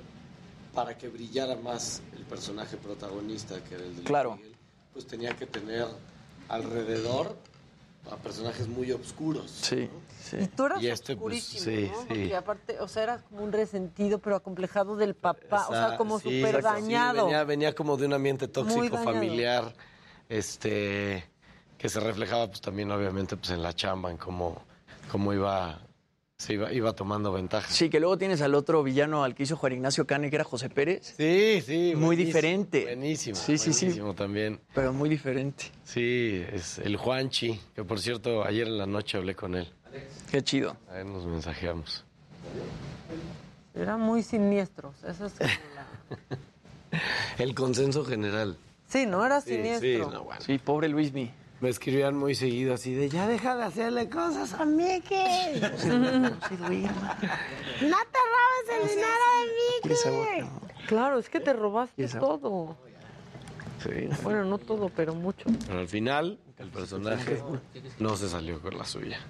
[0.75, 4.37] para que brillara más el personaje protagonista que era el de Luis Claro.
[4.37, 4.53] Miguel,
[4.93, 5.87] pues tenía que tener
[6.49, 7.37] alrededor
[8.11, 9.51] a personajes muy oscuros.
[9.51, 9.89] Sí,
[10.21, 10.37] sí.
[10.41, 12.01] Y tú eras Y este, pues, oscurísimo, sí, ¿no?
[12.03, 12.07] sí.
[12.09, 16.19] Porque aparte, o sea, eras como un resentido, pero acomplejado del papá, o sea, como
[16.19, 17.25] súper dañado.
[17.27, 19.73] venía, venía como de un ambiente tóxico, familiar,
[20.29, 21.25] este,
[21.79, 24.63] que se reflejaba pues también obviamente pues en la chamba, en cómo,
[25.11, 25.81] cómo iba,
[26.43, 27.71] se iba, iba tomando ventaja.
[27.71, 30.45] Sí, que luego tienes al otro villano al que hizo Juan Ignacio Cane, que era
[30.45, 31.15] José Pérez.
[31.17, 31.93] Sí, sí.
[31.95, 32.83] Muy buenísimo, diferente.
[32.83, 33.37] Buenísimo.
[33.37, 33.85] Sí, sí, sí.
[33.87, 34.61] buenísimo también.
[34.75, 35.67] Pero muy diferente.
[35.85, 39.73] Sí, es el Juanchi, que por cierto ayer en la noche hablé con él.
[40.33, 40.77] Qué chido.
[40.91, 42.05] Ahí nos mensajeamos.
[43.75, 45.87] Eran muy siniestros, eso es la...
[47.39, 48.57] El consenso general.
[48.89, 49.25] Sí, ¿no?
[49.25, 50.11] Era Sí, siniestro.
[50.11, 50.41] sí, no, bueno.
[50.43, 51.31] Sí, pobre Luismi.
[51.63, 55.61] Me escribían muy seguido así de ya deja de hacerle cosas a Mickey.
[55.61, 56.59] No te
[58.33, 60.51] robes el dinero de Mickey.
[60.89, 62.77] Claro, es que te robaste todo.
[63.81, 64.09] Sí.
[64.25, 65.45] Bueno, no todo, pero mucho.
[65.69, 67.41] Pero al final el personaje
[68.01, 69.21] no se salió con la suya.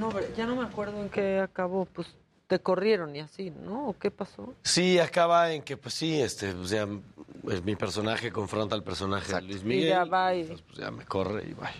[0.00, 2.08] No, pero ya no me acuerdo en qué acabó, pues
[2.46, 3.88] te corrieron y así, ¿no?
[3.88, 4.54] ¿O qué pasó?
[4.62, 6.86] Sí, acaba en que pues sí, este, o sea,
[7.42, 9.84] pues, mi personaje confronta al personaje de Luis Miguel.
[9.84, 11.70] Y ya va y- Entonces, pues, ya me corre y va.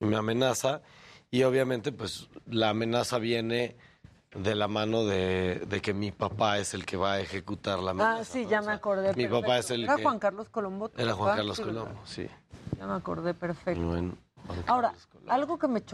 [0.00, 0.80] Y me amenaza.
[1.30, 3.76] Y obviamente, pues, la amenaza viene
[4.34, 7.90] de la mano de, de que mi papá es el que va a ejecutar la
[7.90, 8.20] amenaza.
[8.20, 9.12] Ah, sí, ya me acordé.
[9.14, 10.90] mi papá es el Era que- Juan Carlos Colombo.
[10.96, 11.36] Era Juan?
[11.36, 11.60] Carlos.
[11.60, 12.26] Colombo, sí.
[12.78, 13.82] Ya me acordé, perfecto.
[13.82, 14.16] Bueno,
[14.66, 14.92] Ahora,
[15.28, 15.84] algo que me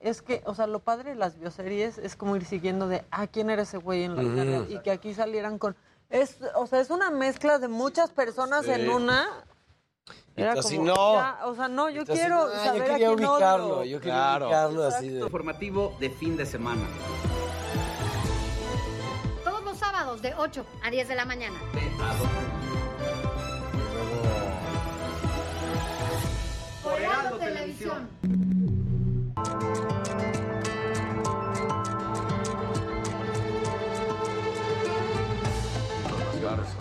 [0.00, 3.26] es que, o sea, lo padre de las bioseries es como ir siguiendo de, ah,
[3.26, 4.66] ¿quién era ese güey en la vida real?
[4.68, 5.76] Y que aquí salieran con...
[6.10, 8.72] Es, o sea, es una mezcla de muchas personas Sí.
[8.72, 9.26] en una.
[10.36, 11.14] Era así, como, no.
[11.14, 13.84] ya, o sea, no, yo Entonces, quiero ah, yo saber a quería quién ubicarlo, odio.
[13.84, 14.46] yo quería Claro.
[14.46, 16.82] ubicarlo así de- Informativo de fin de semana.
[19.44, 21.58] Todos los sábados de 8 a 10 de la mañana.
[26.82, 28.08] Por Televisión.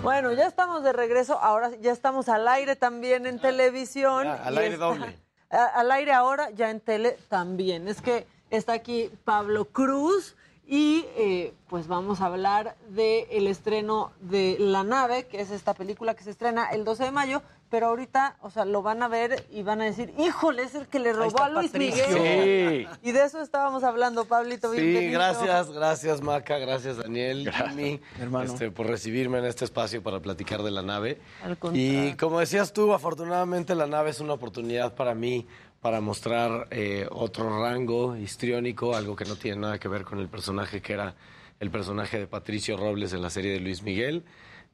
[0.02, 4.26] Bueno, ya estamos de regreso, ahora ya estamos al aire también en televisión.
[4.26, 5.20] Ya, al y aire está- doble.
[5.50, 7.88] a- al aire ahora, ya en tele también.
[7.88, 10.36] Es que está aquí Pablo Cruz
[10.68, 15.74] y eh, pues vamos a hablar del el estreno de La Nave, que es esta
[15.74, 17.42] película que se estrena el 12 de mayo,
[17.76, 20.88] pero ahorita, o sea, lo van a ver y van a decir, híjole, es el
[20.88, 22.08] que le robó a Luis Patricio.
[22.08, 22.88] Miguel.
[22.90, 23.10] Sí.
[23.10, 24.74] Y de eso estábamos hablando, Pablito.
[24.74, 25.20] Sí, bienvenido.
[25.20, 28.46] gracias, gracias Maca, gracias Daniel, Jimmy, hermano.
[28.46, 31.20] este, por recibirme en este espacio para platicar de la nave.
[31.44, 31.58] Al.
[31.74, 35.46] Y como decías tú, afortunadamente la nave es una oportunidad para mí
[35.82, 40.30] para mostrar eh, otro rango histriónico, algo que no tiene nada que ver con el
[40.30, 41.14] personaje que era
[41.60, 44.24] el personaje de Patricio Robles en la serie de Luis Miguel,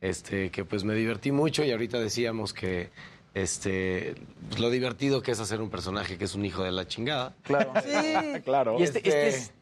[0.01, 2.89] este, que pues me divertí mucho y ahorita decíamos que
[3.33, 4.15] este,
[4.49, 7.33] pues, lo divertido que es hacer un personaje que es un hijo de la chingada.
[7.43, 7.71] Claro.
[7.81, 8.41] Sí.
[8.45, 8.77] claro.
[8.79, 9.53] Y este, este es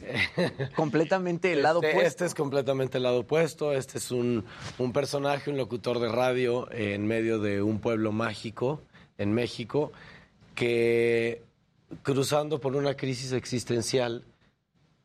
[0.76, 2.08] completamente el lado Este- opuesto.
[2.08, 3.74] Este es completamente el lado opuesto.
[3.74, 4.44] Este es un,
[4.80, 8.82] un personaje, un locutor de radio en medio de un pueblo mágico
[9.18, 9.92] en México
[10.56, 11.44] que
[12.04, 14.24] cruzando por una crisis existencial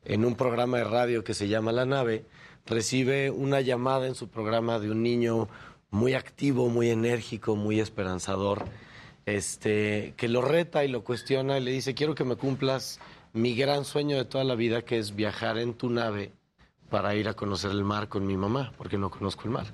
[0.03, 2.25] en un programa de radio que se llama La Nave,
[2.65, 5.47] recibe una llamada en su programa de un niño
[5.91, 8.65] muy activo, muy enérgico, muy esperanzador,
[9.25, 12.99] este, que lo reta y lo cuestiona y le dice, quiero que me cumplas
[13.33, 16.31] mi gran sueño de toda la vida, que es viajar en tu nave
[16.89, 19.67] para ir a conocer el mar con mi mamá, porque no conozco el mar.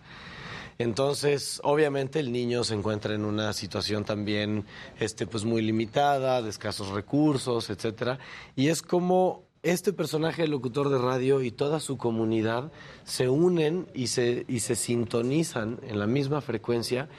[0.77, 4.65] Entonces, obviamente el niño se encuentra en una situación también
[4.99, 8.17] este, pues muy limitada, de escasos recursos, etcétera,
[8.55, 12.71] y es como este personaje el locutor de radio y toda su comunidad
[13.03, 17.09] se unen y se, y se sintonizan en la misma frecuencia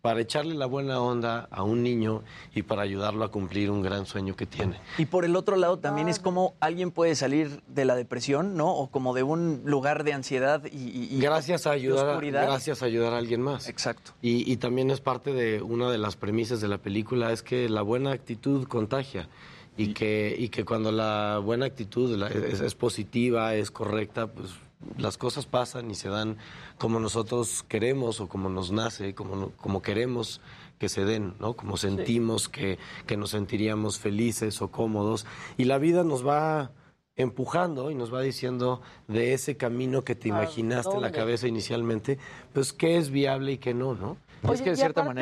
[0.00, 2.24] para echarle la buena onda a un niño
[2.56, 4.80] y para ayudarlo a cumplir un gran sueño que tiene.
[4.98, 8.74] Y por el otro lado también es como alguien puede salir de la depresión, ¿no?
[8.74, 12.42] O como de un lugar de ansiedad y, gracias a de ayudar a, oscuridad.
[12.42, 15.98] gracias a ayudar a alguien más exacto y, y también es parte de una de
[15.98, 19.28] las premisas de la película es que la buena actitud contagia
[19.76, 24.50] y que y que cuando la buena actitud la- es, es positiva es correcta pues
[24.98, 26.36] las cosas pasan y se dan
[26.78, 30.40] como nosotros queremos o como nos nace, como, no- como queremos
[30.80, 31.54] que se den, ¿no?
[31.54, 35.24] Como sentimos que, que nos sentiríamos felices o cómodos.
[35.56, 36.72] Y la vida nos va
[37.14, 41.46] empujando y nos va diciendo de ese camino que te ¿A imaginaste en la cabeza
[41.46, 42.18] inicialmente,
[42.52, 44.16] pues qué es viable y qué no, ¿no?
[44.62, 45.20] Oye, y aparte-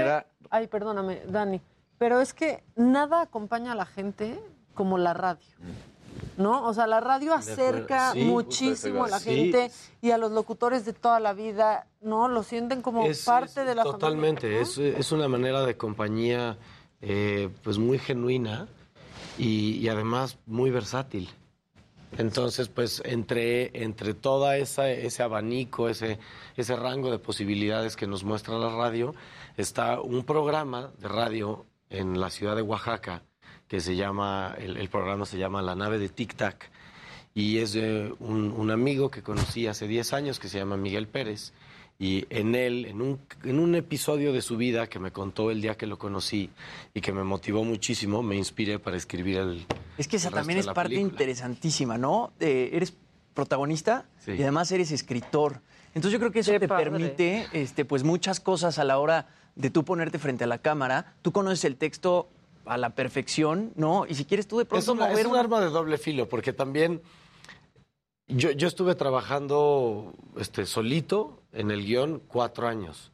[0.49, 1.61] Ay, perdóname, Dani.
[2.01, 4.41] Pero es que nada acompaña a la gente
[4.73, 5.45] como la radio.
[6.39, 6.67] ¿No?
[6.67, 9.31] O sea, la radio acerca Sí, muchísimo a la sí.
[9.31, 9.71] gente
[10.01, 12.29] y a los locutores de toda la vida, ¿no?
[12.29, 16.57] Lo sienten como Es- parte es- de la Totalmente, es, es una manera de compañía
[17.03, 18.67] eh, pues muy genuina
[19.37, 21.29] y, y además muy versátil.
[22.17, 26.19] Entonces, pues entre, entre toda esa, ese abanico, ese,
[26.57, 29.15] ese rango de posibilidades que nos muestra la radio,
[29.59, 33.23] está un programa de radio en la ciudad de Oaxaca
[33.69, 36.71] que se llama, el, el programa se llama La nave de Tic Tac
[37.35, 41.07] y es de un, un amigo que conocí hace 10 años que se llama Miguel
[41.07, 41.53] Pérez.
[42.03, 45.61] Y en él, en un, en un episodio de su vida que me contó el
[45.61, 46.49] día que lo conocí
[46.95, 49.67] y que me motivó muchísimo, me inspiré para escribir el.
[49.99, 51.11] Es que esa el también es parte película.
[51.13, 52.33] interesantísima, ¿no?
[52.41, 52.95] Eh, eres
[53.35, 54.33] protagonista Sí.
[54.33, 55.61] y además eres escritor.
[55.95, 56.85] Entonces yo creo que eso te padre.
[56.91, 61.15] permite este, pues muchas cosas a la hora de tú ponerte frente a la cámara.
[61.23, 62.29] Tú conoces el texto
[62.67, 64.07] a la perfección, ¿no?
[64.09, 65.99] Y si quieres tú de pronto Es, una- es mover un una- arma de doble
[65.99, 67.01] filo, porque también
[68.29, 73.10] yo, yo estuve trabajando este, solito en el guion cuatro años.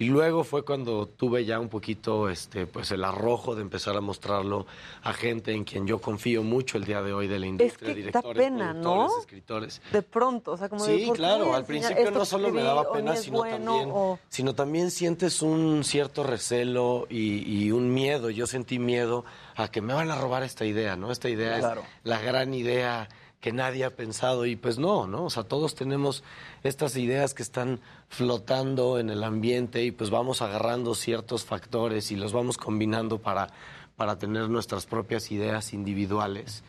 [0.00, 4.00] Y luego fue cuando tuve ya un poquito este, pues el arrojo de empezar a
[4.00, 4.64] mostrarlo
[5.02, 8.00] a gente en quien yo confío mucho el día de hoy de la industria, que
[8.02, 9.18] da directores, pena, productores, ¿no?
[9.18, 9.82] escritores.
[9.90, 12.52] De pronto, o sea, como de, Sí, ¿por qué voy claro, al principio no solo
[12.52, 17.64] me daba pena, es sino, bueno, también, o- sino también sientes un cierto recelo y,
[17.64, 18.30] y un miedo.
[18.30, 19.24] Yo sentí miedo
[19.56, 21.10] a que me van a robar esta idea, ¿no?
[21.10, 21.80] Esta idea Claro.
[21.80, 23.08] es la gran idea
[23.40, 25.24] que nadie ha pensado y pues no, ¿no?
[25.24, 26.24] O sea, todos tenemos
[26.64, 32.16] estas ideas que están flotando en el ambiente y pues vamos agarrando ciertos factores y
[32.16, 33.48] los vamos combinando para,
[33.96, 36.64] para tener nuestras propias ideas individuales.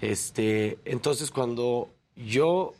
[0.00, 2.74] Este, entonces cuando yo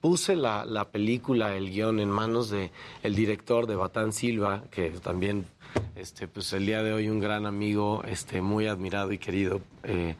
[0.00, 4.90] puse la, la película, el guion en manos de el director de Batán Silva, que
[4.90, 5.46] también
[5.94, 10.16] este, pues el día de hoy un gran amigo, este, muy admirado y querido, eh,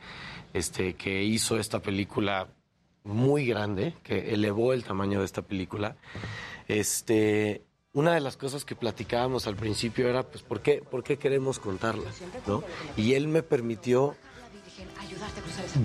[0.52, 2.48] este, que hizo esta película
[3.04, 5.96] muy grande, que elevó el tamaño de esta película.
[6.68, 11.18] Este, una de las cosas que platicábamos al principio era, pues, ¿por qué, por qué
[11.18, 12.10] queremos contarla?
[12.46, 12.62] ¿no?
[12.96, 14.16] Y él me permitió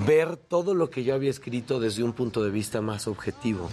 [0.06, 3.70] ver todo lo que yo había escrito desde un punto de vista más objetivo,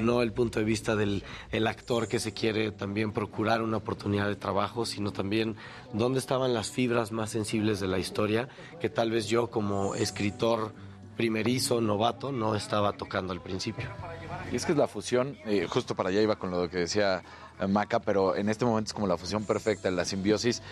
[0.00, 4.26] no el punto de vista del el actor que se quiere también procurar una oportunidad
[4.26, 5.56] de trabajo, sino también
[5.92, 8.48] dónde estaban las fibras más sensibles de la historia
[8.80, 10.72] que tal vez yo como escritor
[11.16, 13.88] primerizo, novato, no estaba tocando al principio.
[14.52, 17.22] Y es que es la fusión, eh, justo para allá iba con lo que decía
[17.60, 20.62] eh, Maca, pero en este momento es como la fusión perfecta, la simbiosis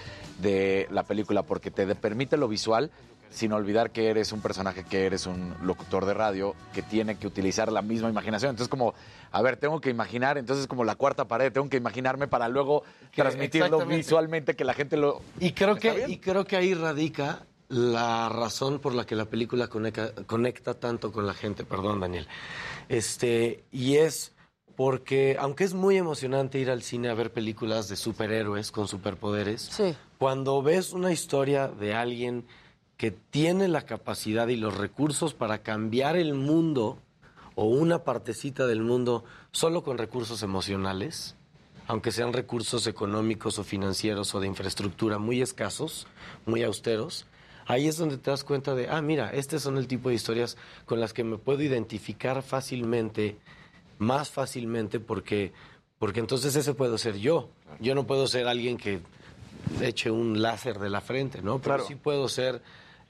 [0.41, 2.91] de la película, porque te permite lo visual
[3.33, 7.27] sin olvidar que eres un personaje, que eres un locutor de radio, que tiene que
[7.27, 8.51] utilizar la misma imaginación.
[8.51, 8.95] Entonces como,
[9.31, 12.85] a ver, tengo que imaginar, entonces como la cuarta pared, tengo que imaginarme para luego
[13.15, 15.23] transmitirlo visualmente, que la gente lo...
[15.41, 19.69] Y creo, que, y creo que ahí radica la razón por la que la película
[19.69, 22.29] conecta, conecta tanto con la gente, perdón Daniel.
[22.91, 24.33] Este, y es
[24.77, 29.71] porque, aunque es muy emocionante ir al cine a ver películas de superhéroes con superpoderes,
[30.19, 32.47] cuando ves una historia de alguien
[32.99, 36.99] que tiene la capacidad y los recursos para cambiar el mundo
[37.55, 41.37] o una partecita del mundo solo con recursos emocionales,
[41.87, 46.07] aunque sean recursos económicos o financieros o de infraestructura muy escasos,
[46.45, 47.27] muy austeros,
[47.67, 50.57] ahí es donde te das cuenta de, ah, mira, este son el tipo de historias
[50.87, 53.37] con las que me puedo identificar fácilmente,
[53.99, 55.53] más fácilmente, porque,
[55.99, 57.49] porque entonces ese puedo ser yo.
[57.81, 59.01] Yo no puedo ser alguien que
[59.81, 61.59] eche un láser de la frente, ¿no?
[61.59, 61.85] Pero Claro.
[61.87, 62.61] sí puedo ser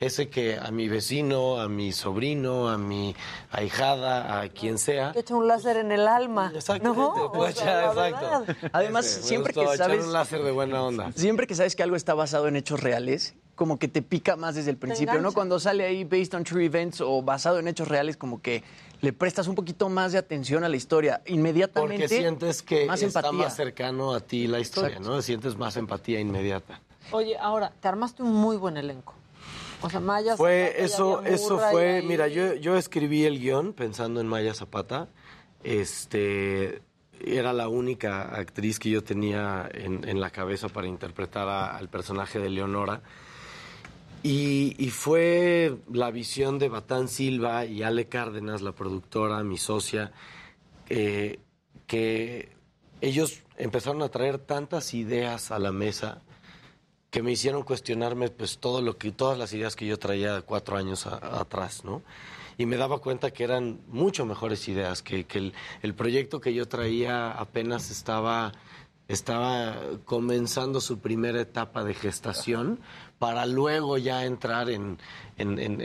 [0.01, 3.15] ese que a mi vecino, a mi sobrino, a mi
[3.53, 6.53] ahijada, a quien sea, Te echa un láser en el alma.
[6.55, 7.31] Exactamente, ¿no?
[7.33, 8.69] O sea, la exacto.
[8.73, 11.13] Además, Ese, siempre gustó que echar sabes un láser de buena onda.
[11.13, 14.57] Siempre que sabes que algo está basado en hechos reales, como que te pica más
[14.57, 15.31] desde el principio, ¿no?
[15.33, 18.65] Cuando sale ahí based on true events o basado en hechos reales, como que
[19.03, 21.23] le prestas un poquito más de atención a la historia.
[21.27, 22.03] Inmediatamente.
[22.03, 23.39] Porque sientes que más está empatía.
[23.45, 25.11] más cercano a ti la historia, Exacto.
[25.15, 25.23] ¿no?
[25.23, 26.81] Sientes más empatía inmediata.
[27.13, 29.15] Oye, ahora, te armaste un muy buen elenco.
[29.81, 32.03] O sea, Maya Fue Zapata, eso, eso fue, ahí.
[32.05, 35.07] mira, yo, yo escribí el guion pensando en Maya Zapata.
[35.63, 36.83] Este
[37.25, 41.89] era la única actriz que yo tenía en, en la cabeza para interpretar a- al
[41.89, 43.01] personaje de Leonora.
[44.23, 50.13] Y, fue la visión de Batán Silva y Ale Cárdenas, la productora, mi socia,
[50.89, 51.41] eh,
[51.89, 52.53] que
[53.01, 56.23] ellos empezaron a traer tantas ideas a la mesa
[57.11, 60.77] que me hicieron cuestionarme pues todo lo que todas las ideas que yo traía cuatro
[60.77, 62.03] años atrás, ¿no?
[62.57, 65.53] Y me daba cuenta que eran mucho mejores ideas, que, que el,
[65.83, 68.53] el proyecto que yo traía apenas estaba,
[69.09, 72.81] estaba comenzando su primera etapa de gestación
[73.23, 74.99] para luego ya entrar en,
[75.39, 75.81] en, en-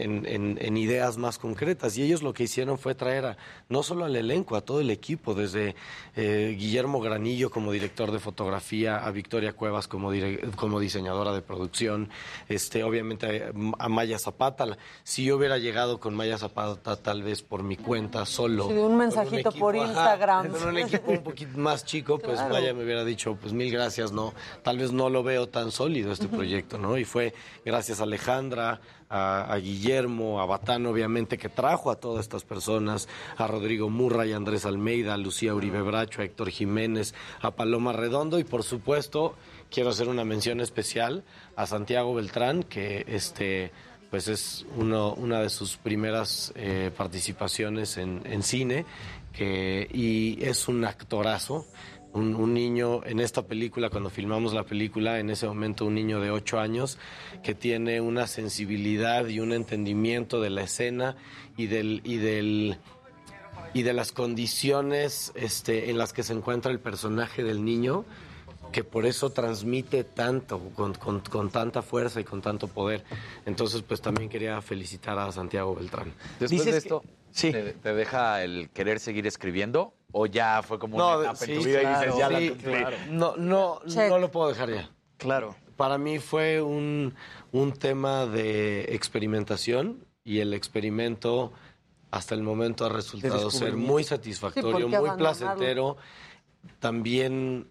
[0.59, 1.98] en- ideas más concretas.
[1.98, 3.38] Y ellos lo que hicieron fue traer a,
[3.69, 5.76] no solo al elenco, a todo el equipo, desde
[6.16, 11.42] eh, Guillermo Granillo como director de fotografía, a Victoria Cuevas como, dire- como diseñadora de
[11.42, 12.09] producción,
[12.50, 13.51] este, obviamente a,
[13.85, 14.77] a Maya Zapata.
[15.03, 18.67] Si yo hubiera llegado con Maya Zapata tal vez por mi cuenta solo.
[18.67, 20.48] Sí, de un mensajito equipo, por ajá, Instagram.
[20.50, 22.53] con un equipo un poquito más chico, pues Claro.
[22.53, 26.11] Maya me hubiera dicho, pues mil gracias, no, tal vez no lo veo tan sólido
[26.11, 26.98] este proyecto, ¿no?
[26.98, 27.34] Y fue
[27.66, 33.47] gracias a Alejandra, a, Guillermo, a Batán, obviamente, que trajo a todas estas personas, a
[33.47, 38.39] Rodrigo Murray, a Andrés Almeida, a Lucía Uribe Bracho, a Héctor Jiménez, a Paloma Redondo
[38.39, 39.35] y por supuesto
[39.69, 41.23] quiero hacer una mención especial
[41.55, 43.71] a Santiago Beltrán, que este
[44.09, 48.85] pues es uno, una de sus primeras eh, participaciones en, en cine
[49.33, 51.65] que, y es un actorazo.
[52.17, 56.19] Un, un niño en esta película, cuando filmamos la película, en ese momento un niño
[56.19, 56.97] de 8 años
[57.43, 61.15] que tiene una sensibilidad y un entendimiento de la escena
[61.57, 62.77] y del, y del,
[63.73, 68.03] y de las condiciones este, en las que se encuentra el personaje del niño,
[68.71, 73.03] que por eso transmite tanto, con, con- con tanta fuerza y con tanto poder.
[73.45, 76.11] Entonces, pues también quería felicitar a Santiago Beltrán.
[76.39, 79.93] Después de esto, ¿te, te deja el querer seguir escribiendo?
[80.11, 82.72] ¿O ya fue como una etapa en tu vida y dices, ya la sí, cumplí?
[82.72, 82.97] claro.
[83.09, 84.89] No, no, no lo puedo dejar ya.
[85.17, 85.56] Claro.
[85.75, 87.14] Para mí fue un,
[87.51, 91.51] un tema de experimentación y el experimento
[92.09, 95.97] hasta el momento ha resultado ser muy Sí, satisfactorio, ¿por qué muy placentero,
[96.80, 97.69] también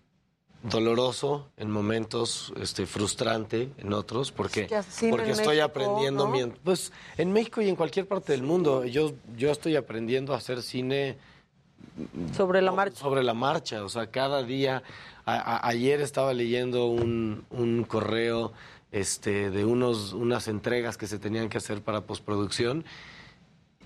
[0.71, 4.69] doloroso en momentos, este, frustrante en otros, porque,
[5.11, 6.53] porque estoy México, aprendiendo, ¿no?
[6.65, 10.63] pues en México y en cualquier parte del mundo, yo, yo estoy aprendiendo a hacer
[10.63, 11.19] cine
[12.37, 12.99] sobre la marcha.
[13.01, 14.83] Sobre la marcha, o sea, cada día.
[15.25, 18.53] a- a- ayer estaba leyendo un, un correo
[18.93, 22.85] este, de unos, unas entregas que se tenían que hacer para postproducción.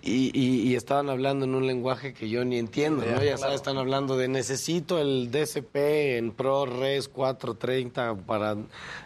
[0.02, 3.22] Y, y- y estaban hablando en un lenguaje que yo ni entiendo, ¿no?
[3.22, 8.56] Ya, sabes, están hablando de necesito el DCP en ProRes 430 para...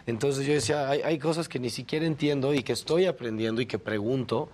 [0.07, 3.65] Entonces yo decía, hay, hay cosas que ni siquiera entiendo y que estoy aprendiendo y
[3.65, 4.49] que pregunto,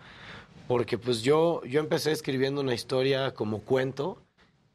[0.67, 4.17] porque pues yo, yo empecé escribiendo una historia como cuento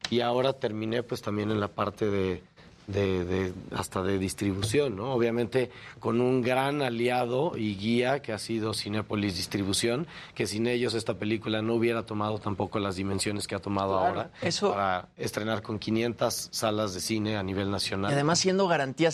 [0.09, 2.41] y ahora terminé pues también en la parte de,
[2.87, 5.11] de- de- hasta de distribución, ¿no?
[5.13, 10.93] Obviamente con un gran aliado y guía que ha sido Cinépolis Distribución, que sin ellos
[10.93, 14.05] esta película no hubiera tomado tampoco las dimensiones que ha tomado Claro.
[14.07, 18.09] ahora Eso- para estrenar con 500 salas de cine a nivel nacional.
[18.11, 19.11] Y además siendo garantía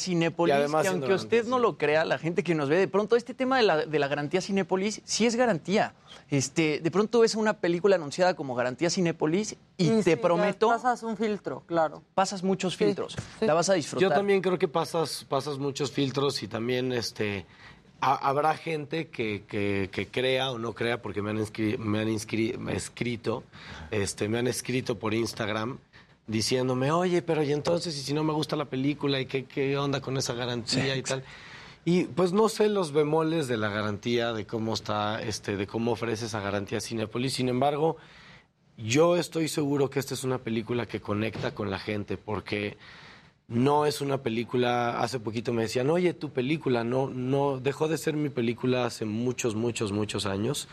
[0.59, 3.33] además que aunque usted no lo crea, la gente que nos ve, de pronto este
[3.33, 5.93] tema de la, de la garantía Cinépolis sí es garantía.
[6.29, 11.03] Este, de pronto ves una película anunciada como garantía Cinépolis y, te sí, prometo, Pasas
[11.03, 12.01] un filtro, claro.
[12.15, 13.15] pasas muchos filtros.
[13.41, 14.09] La vas a disfrutar.
[14.09, 17.45] Yo también creo que pasas, pasas muchos filtros y también este
[18.01, 21.99] ha- habrá gente que, que- que crea o no crea, porque me han, inscri- me
[21.99, 23.43] han inscri- me escrito,
[23.91, 25.77] este, me han escrito por Instagram
[26.25, 29.77] diciéndome, oye, pero y entonces, y si no me gusta la película, y qué, qué
[29.77, 31.23] onda con esa garantía y tal.
[31.85, 35.91] Y pues no sé los bemoles de la garantía, de cómo está, este, de cómo
[35.91, 37.33] ofrece esa garantía Cinepolis.
[37.33, 37.97] Sin embargo,
[38.77, 42.77] yo estoy seguro que esta es una película que conecta con la gente, porque
[43.49, 45.01] no es una película.
[45.01, 49.03] Hace poquito me decían, oye, tu película no, no dejó de ser mi película hace
[49.03, 50.69] muchos, muchos, muchos años.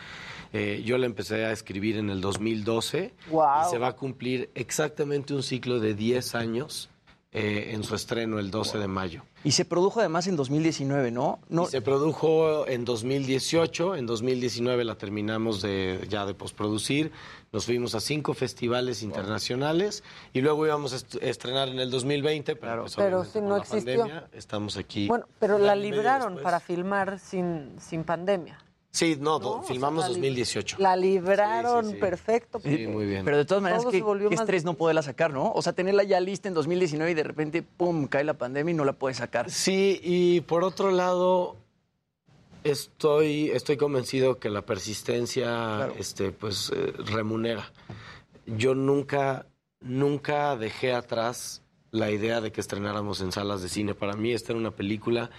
[0.52, 3.66] Eh, yo la empecé a escribir en el 2012 Guau.
[3.66, 6.90] y se va a cumplir exactamente un ciclo de 10 años
[7.32, 9.22] eh, en su estreno el 12 de mayo.
[9.42, 11.38] Y se produjo además en 2019, ¿no?
[11.48, 17.10] no Y se produjo en 2018, en 2019 la terminamos de, ya de postproducir,
[17.52, 20.04] nos fuimos a cinco festivales internacionales
[20.34, 23.62] y luego íbamos a est- estrenar en el 2020, pero, pues, Pero con no la
[23.62, 23.98] existió.
[24.00, 25.08] pandemia estamos aquí.
[25.08, 28.58] Bueno, pero la libraron para filmar sin, sin pandemia.
[28.92, 30.76] Sí, no, filmamos o sea, la lib- 2018.
[30.80, 32.00] La libraron Sí, sí, sí.
[32.00, 32.60] perfecto.
[32.60, 33.24] Sí, muy bien.
[33.24, 35.52] Pero de todas maneras, Todo qué, se volvió qué más estrés no poderla sacar, ¿no?
[35.52, 38.74] O sea, tenerla ya lista en 2019 y de repente, ¡pum!, cae la pandemia y
[38.74, 39.48] no la puedes sacar.
[39.50, 41.56] Sí, y por otro lado,
[42.64, 47.70] estoy, estoy convencido que la persistencia este, pues, eh, remunera.
[48.46, 49.46] Yo nunca,
[49.80, 51.62] nunca dejé atrás
[51.92, 53.94] la idea de que estrenáramos en salas de cine.
[53.94, 55.30] Para mí esta era una película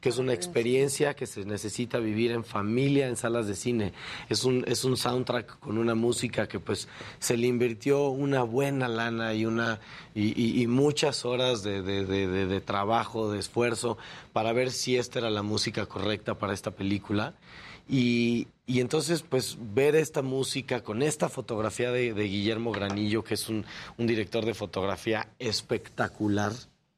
[0.00, 3.92] que es una experiencia que se necesita vivir en familia en salas de cine.
[4.28, 6.88] Es un, es un soundtrack con una música que pues
[7.18, 9.78] se le invirtió una buena lana y, una,
[10.14, 13.98] y, y- y muchas horas de, de- de- de- de trabajo, de esfuerzo,
[14.32, 17.34] para ver si esta era la música correcta para esta película.
[17.88, 23.34] Y, y entonces, pues, ver esta música con esta fotografía de, de Guillermo Granillo, que
[23.34, 23.66] es un,
[23.98, 26.52] un director de fotografía espectacular,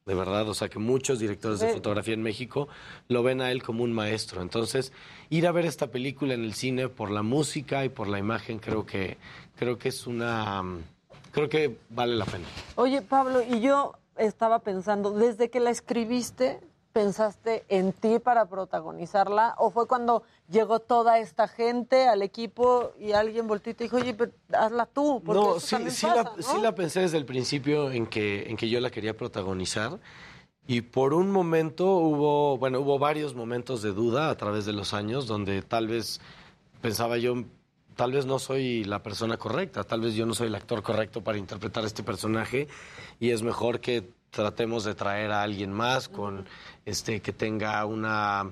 [0.05, 1.74] de verdad, o sea que muchos directores de Sí.
[1.74, 2.68] fotografía en México
[3.08, 4.42] lo ven a él como un maestro.
[4.42, 4.92] Entonces,
[5.31, 8.58] ir a ver esta película en el cine por la música y por la imagen,
[8.58, 9.16] creo que,
[9.56, 10.62] creo que es una...
[10.62, 10.82] mm,
[11.31, 12.44] Creo que vale la pena.
[12.74, 16.60] Oye, Pablo, y yo estaba pensando, desde que la escribiste,
[16.93, 19.55] ¿pensaste en ti para protagonizarla?
[19.59, 23.97] ¿O fue cuando llegó toda esta gente al equipo y alguien volteó y te dijo,
[23.97, 25.23] oye, pero hazla tú?
[25.25, 26.43] Porque No, sí, sí, pasa, la, ¿no?
[26.43, 29.99] sí la pensé desde el principio en que, en que yo la quería protagonizar.
[30.67, 34.95] Y por un momento hubo, bueno, hubo varios momentos de duda a través de los
[34.95, 36.21] años donde tal vez
[36.81, 37.35] pensaba yo,
[37.97, 41.23] tal vez no soy la persona correcta, tal vez yo no soy el actor correcto
[41.23, 42.69] para interpretar este personaje
[43.19, 44.09] y es mejor que
[44.43, 46.47] tratemos de traer a alguien más con
[46.86, 48.51] este que tenga una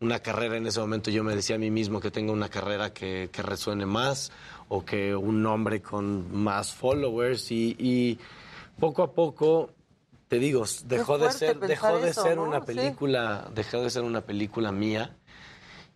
[0.00, 2.92] una carrera en ese momento yo me decía a mí mismo que tenga una carrera
[2.92, 4.32] que, que resuene más
[4.68, 8.18] o que un nombre con más followers y, y
[8.80, 9.70] poco a poco
[10.26, 12.44] te digo dejó de ser dejó de eso, ser ¿no?
[12.44, 12.66] una Sí.
[12.66, 15.16] película dejó de ser una película mía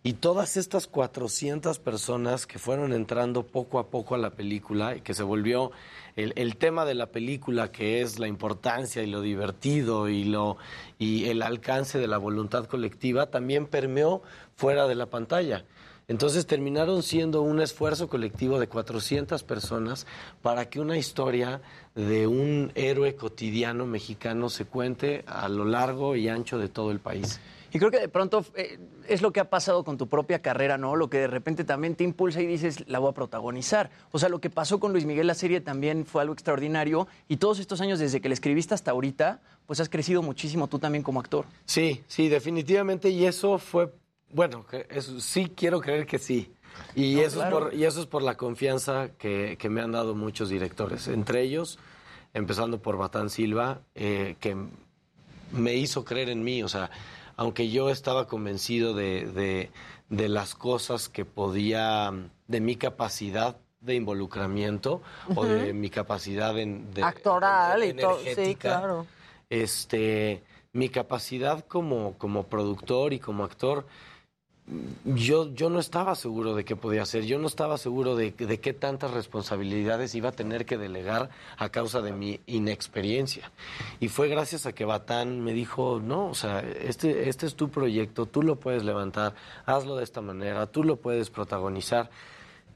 [0.05, 5.01] y todas estas 400 personas que fueron entrando poco a poco a la película y
[5.01, 5.71] que se volvió
[6.15, 10.57] el, el tema de la película, que es la importancia y lo divertido y, lo,
[10.99, 14.21] y el alcance de la voluntad colectiva, también permeó
[14.55, 15.65] fuera de la pantalla.
[16.07, 20.05] Entonces terminaron siendo un esfuerzo colectivo de 400 personas
[20.43, 21.61] para que una historia
[21.95, 26.99] de un héroe cotidiano mexicano se cuente a lo largo y ancho de todo el
[26.99, 27.39] país.
[27.75, 28.79] Y creo que de pronto eh,
[29.09, 30.95] es lo que ha pasado con tu propia carrera, ¿no?
[30.95, 33.91] Lo que de repente también te impulsa y dices, la voy a protagonizar.
[34.13, 37.05] O sea, lo que pasó con Luis Miguel la serie también fue algo extraordinario.
[37.27, 40.79] Y todos estos años, desde que le escribiste hasta ahorita, pues has crecido muchísimo tú
[40.79, 41.43] también como actor.
[41.65, 43.09] Sí, sí, definitivamente.
[43.09, 43.91] Y eso fue,
[44.29, 46.53] bueno, eso, sí quiero creer que sí.
[46.95, 47.57] Y, No, eso claro.
[47.57, 51.09] es por, y eso es por la confianza que, que me han dado muchos directores.
[51.09, 51.77] Entre ellos,
[52.33, 54.55] empezando por Batán Silva, eh, que
[55.51, 56.63] me hizo creer en mí.
[56.63, 56.89] O sea,
[57.37, 59.71] aunque yo estaba convencido de, de-
[60.09, 62.11] de las cosas que podía,
[62.47, 65.01] de mi capacidad de involucramiento
[65.35, 68.19] o de mi capacidad en, de, Actoral y todo.
[68.35, 69.05] Sí, claro.
[69.49, 73.85] este, mi capacidad como, como productor y como actor,
[75.03, 78.59] yo, yo no estaba seguro de qué podía hacer, yo no estaba seguro de, de
[78.59, 83.51] qué tantas responsabilidades iba a tener que delegar a causa de mi inexperiencia.
[83.99, 87.69] Y fue gracias a que Batán me dijo, no, o sea, este, este es tu
[87.69, 89.35] proyecto, tú lo puedes levantar,
[89.65, 92.09] hazlo de esta manera, tú lo puedes protagonizar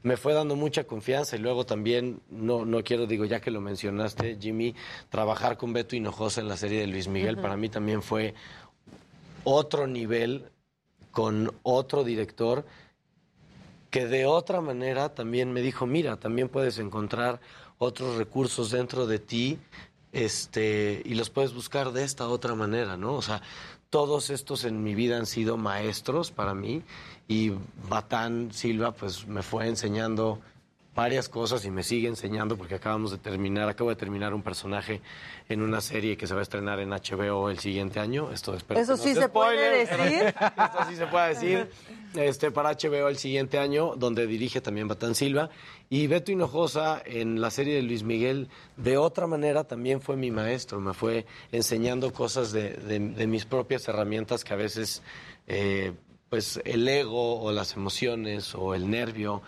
[0.02, 3.60] me fue dando mucha confianza y luego también, no, no quiero, digo, ya que lo
[3.60, 4.74] mencionaste, Jimmy,
[5.10, 8.32] trabajar con Beto Hinojosa en la serie de Luis Miguel para mí también fue
[9.44, 10.50] otro nivel
[11.12, 12.64] con otro director
[13.90, 17.40] que de otra manera también me dijo, mira, también puedes encontrar
[17.78, 19.58] otros recursos dentro de ti
[20.12, 23.14] este, y los puedes buscar de esta otra manera, ¿no?
[23.14, 23.42] O sea,
[23.90, 26.82] todos estos en mi vida han sido maestros para mí
[27.26, 27.52] y
[27.88, 30.40] Batán Silva pues me fue enseñando
[30.94, 35.00] varias cosas y me sigue enseñando porque acabamos de terminar, acabo de terminar un personaje
[35.48, 38.30] en una serie que se va a estrenar en HBO el siguiente año.
[38.32, 40.24] Esto espero Eso que no sí se puede decir.
[40.34, 41.70] Esto sí se puede decir.
[42.16, 45.48] Este, para HBO el siguiente año, donde dirige también Batán Silva.
[45.88, 50.30] Y Beto Hinojosa en la serie de Luis Miguel, de otra manera también fue mi
[50.32, 50.80] maestro.
[50.80, 55.02] Me fue enseñando cosas de, de- de mis propias herramientas que a veces,
[55.46, 55.92] eh,
[56.28, 59.40] pues, el ego o las emociones o el nervio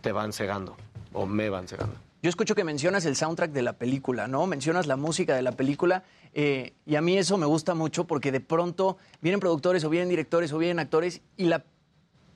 [0.00, 0.76] te van cegando
[1.12, 1.94] o me van cegando.
[2.22, 4.46] Yo escucho que mencionas el soundtrack de la película, ¿no?
[4.46, 8.32] Mencionas la música de la película eh, y a mí eso me gusta mucho porque
[8.32, 11.64] de pronto vienen productores o vienen directores o vienen actores y la,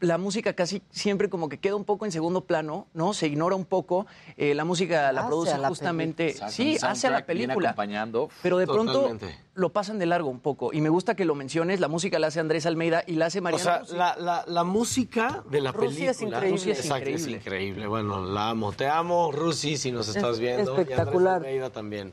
[0.01, 3.13] la música casi siempre como que queda un poco en segundo plano, ¿no?
[3.15, 4.07] Se ignora un poco.
[4.37, 7.71] eh, la música la Hace produce la justamente, sí, Hace la película.
[7.71, 8.29] acompañando.
[8.43, 9.39] Pero de pronto Totalmente.
[9.55, 11.81] lo pasan de largo un poco y me gusta que lo menciones.
[11.81, 13.85] La música la hace Andrés Almeida y la hace O Mariana.
[13.85, 16.37] sea, la, la- la música de la Rusia es película.
[16.39, 16.57] increíble.
[16.59, 17.37] Rusia es Exacto, increíble.
[17.37, 17.87] es increíble.
[17.87, 18.73] Bueno, la amo.
[18.73, 20.77] Te amo, Rusi, si nos estás Es viendo.
[20.77, 21.35] Y espectacular.
[21.37, 22.13] Andrés Almeida también.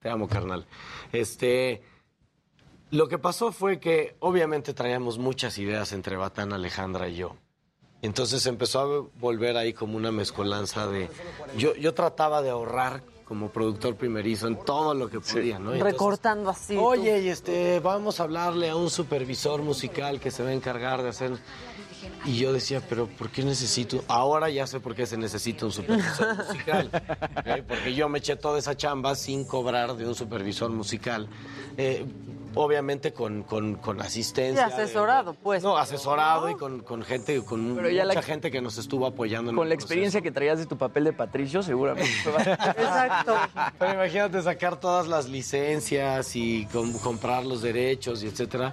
[0.00, 0.64] Te amo, carnal.
[1.12, 1.82] Este.
[2.90, 7.36] Lo que pasó fue que obviamente traíamos muchas ideas entre Batán, Alejandra y yo.
[8.02, 11.08] Entonces empezó a volver ahí como una mezcolanza de...
[11.56, 15.70] Yo, yo trataba de ahorrar como productor primerizo en todo lo que podía, ¿no?
[15.72, 16.74] Y entonces, Recortando así.
[16.76, 16.80] tú.
[16.84, 21.02] Oye, y este, vamos a hablarle a un supervisor musical que se va a encargar
[21.02, 21.32] de hacer.
[22.24, 24.04] Y yo decía, pero ¿por qué necesito?
[24.06, 26.90] Ahora ya sé por qué se necesita un supervisor musical.
[27.36, 27.64] ¿ok?
[27.66, 31.28] Porque yo me eché toda esa chamba sin cobrar de un supervisor musical.
[31.76, 32.06] Eh,
[32.56, 34.66] obviamente con, con, con Y asistencia.
[34.66, 35.62] de- asesorado, pues.
[35.62, 39.06] no, asesorado y con, con gente, con Pero ya la- mucha gente que nos estuvo
[39.06, 39.50] apoyando.
[39.50, 42.10] en Con el la experiencia que traías de tu papel de Patricio, seguramente.
[42.38, 43.34] Exacto.
[43.78, 48.72] Pero imagínate sacar todas las licencias y com- comprar los derechos y etcétera.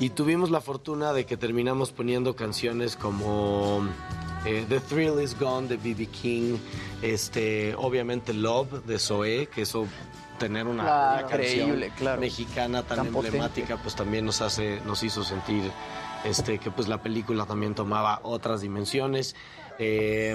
[0.00, 3.86] Y tuvimos la fortuna de que terminamos poniendo canciones como
[4.44, 6.06] eh, The Thrill Is Gone de B.B.
[6.06, 6.56] King,
[7.02, 9.86] este, obviamente Love de Zoé, que eso
[10.40, 11.18] tener una, Claro.
[11.18, 12.20] una canción Increíble, claro.
[12.20, 13.36] mexicana tan, Tan potente.
[13.36, 15.70] emblemática, pues también nos hace, nos hizo sentir
[16.24, 19.36] este, que pues la película también tomaba otras dimensiones.
[19.78, 20.34] Eh,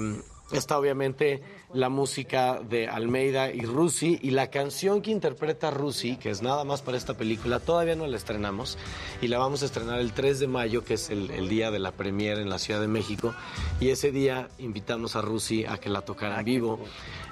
[0.51, 1.41] está obviamente
[1.73, 6.63] la música de Almeida y Rusi y la canción que interpreta Rusi, que es nada
[6.63, 8.77] más para esta película, todavía no la estrenamos
[9.21, 11.79] y la vamos a estrenar el 3 de mayo, que es el, el día de
[11.79, 13.33] la premiere en la Ciudad de México
[13.79, 16.79] y ese día invitamos a Rusi a que la tocara en vivo.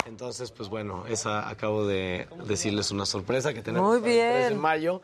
[0.05, 4.49] Entonces, pues bueno, esa acabo de decirles una sorpresa que tenemos Muy para el 3
[4.49, 5.01] de mayo.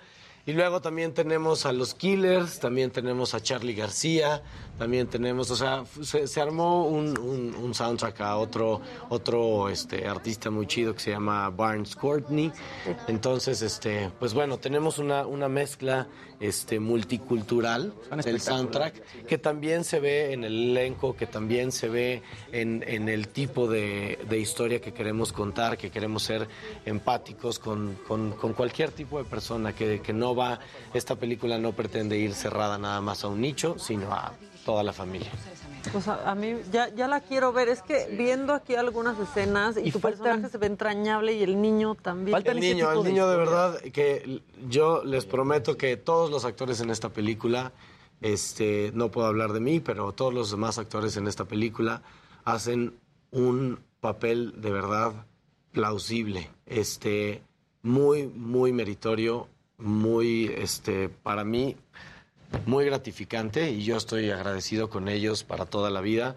[0.50, 4.42] Y luego también tenemos a los Killers, también tenemos a Charlie García,
[4.80, 10.08] también tenemos, o sea, se, se armó un, un- un soundtrack a otro, otro este,
[10.08, 12.52] artista muy chido que se llama Barnes Courtney.
[13.08, 16.08] Entonces, este, pues bueno, tenemos una, una mezcla
[16.40, 17.94] este, multicultural
[18.24, 23.10] del soundtrack que también se ve en el elenco, que también se ve en, en
[23.10, 26.48] el tipo de, de historia que queremos contar, que queremos ser
[26.86, 30.60] empáticos con, con- con cualquier tipo de persona, que, que no va,
[30.94, 34.34] esta película no pretende ir cerrada nada más a un nicho, sino a
[34.66, 35.30] toda la familia.
[35.92, 37.70] Pues a, a mí ya, ya la quiero ver.
[37.70, 41.44] Es que viendo aquí algunas escenas y, Y tu faltan- personaje se ve entrañable y
[41.44, 42.38] el niño también.
[42.46, 46.90] el niño, el niño de verdad, que yo les prometo que todos los actores en
[46.90, 47.72] esta película,
[48.22, 52.02] este, no puedo hablar de mí, pero todos los demás actores en esta película
[52.44, 52.94] hacen
[53.32, 55.14] un papel de verdad
[55.72, 57.42] plausible, este,
[57.84, 59.48] muy, muy meritorio,
[59.78, 61.76] muy, este, para mí,
[62.66, 66.36] muy gratificante y yo estoy agradecido con ellos para toda la vida.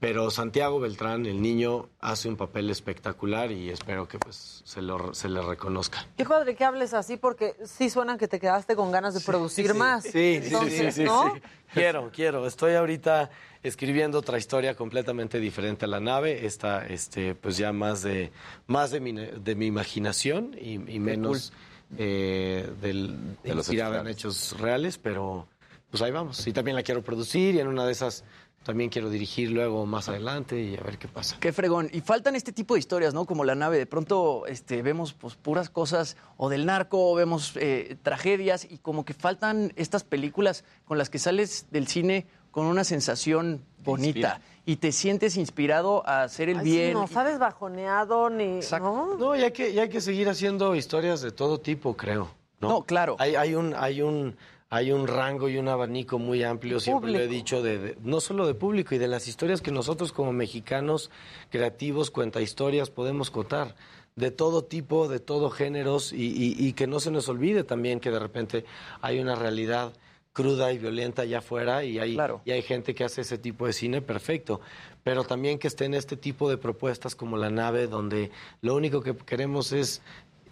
[0.00, 5.14] Pero Santiago Beltrán, el niño, hace un papel espectacular y espero que pues se, lo,
[5.14, 6.06] se le reconozca.
[6.16, 9.72] Qué padre que hables así porque sí suenan que te quedaste con ganas de producir
[9.72, 10.02] más.
[10.02, 11.32] Sí, sí, sí, Entonces, sí, sí, ¿no?
[11.34, 11.40] sí.
[11.72, 12.46] Quiero, quiero.
[12.46, 13.30] Estoy ahorita
[13.62, 16.44] escribiendo otra historia completamente diferente a la nave.
[16.44, 18.30] Esta, este, pues ya más de,
[18.66, 21.52] más de mi, de mi imaginación y, y menos
[21.98, 25.46] eh, del, De los inspirada hechos en hechos reales, pero
[25.90, 26.46] pues ahí vamos.
[26.46, 28.24] Y también la quiero producir y en una de esas
[28.64, 31.36] también quiero dirigir luego más adelante y a ver qué pasa.
[31.38, 31.90] Qué fregón.
[31.92, 33.26] Y faltan este tipo de historias, ¿no?
[33.26, 33.78] Como la nave.
[33.78, 38.78] De pronto este, vemos pues, puras cosas o del narco, o vemos eh, tragedias y
[38.78, 44.40] como que faltan estas películas con las que sales del cine con una sensación bonita
[44.66, 46.92] y te sientes inspirado a hacer el Ay, sí, bien.
[46.94, 48.60] no sabes bajoneado ni.
[48.80, 49.16] ¿no?
[49.16, 52.30] No, y hay que, y hay que seguir haciendo historias de todo tipo, creo.
[52.60, 53.16] No, No, claro.
[53.18, 54.36] Hay, hay un, hay un,
[54.70, 58.20] hay un rango y un abanico muy amplio, siempre lo he dicho, de, de- no
[58.20, 61.10] solo de público y de las historias que nosotros como mexicanos
[61.50, 63.74] creativos, cuenta historias, podemos contar.
[64.16, 67.98] De todo tipo, de todo géneros, y, y- y que no se nos olvide también
[68.00, 68.64] que de repente
[69.02, 69.92] hay una realidad
[70.34, 73.72] cruda y violenta allá afuera y hay, y hay gente que hace ese tipo de
[73.72, 74.60] cine perfecto,
[75.02, 78.30] pero también que esté en este tipo de propuestas como La Nave, donde
[78.60, 80.02] lo único que queremos es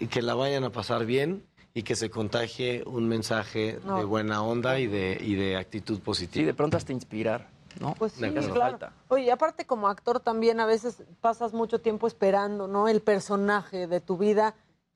[0.09, 1.43] que la vayan a pasar bien
[1.75, 3.99] y que se contagie un mensaje No.
[3.99, 6.43] de buena onda y de, y de actitud positiva.
[6.43, 7.49] Sí, de pronto hasta inspirar,
[7.81, 7.94] ¿no?
[7.99, 8.78] Pues sí, claro.
[9.09, 12.86] Oye, y aparte como actor también a veces pasas mucho tiempo esperando, ¿no?
[12.89, 14.55] El personaje de tu vida.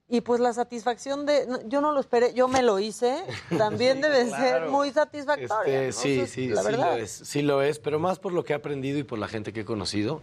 [0.08, 3.24] Y pues la satisfacción de, no, yo no lo esperé, yo me lo hice,
[3.58, 5.82] también debe ser muy satisfactoria.
[5.84, 5.92] Este, ¿no?
[5.92, 6.92] sí, sí, la sí verdad.
[6.92, 9.26] lo es, sí lo es, pero más por lo que he aprendido y por la
[9.26, 10.20] gente que he conocido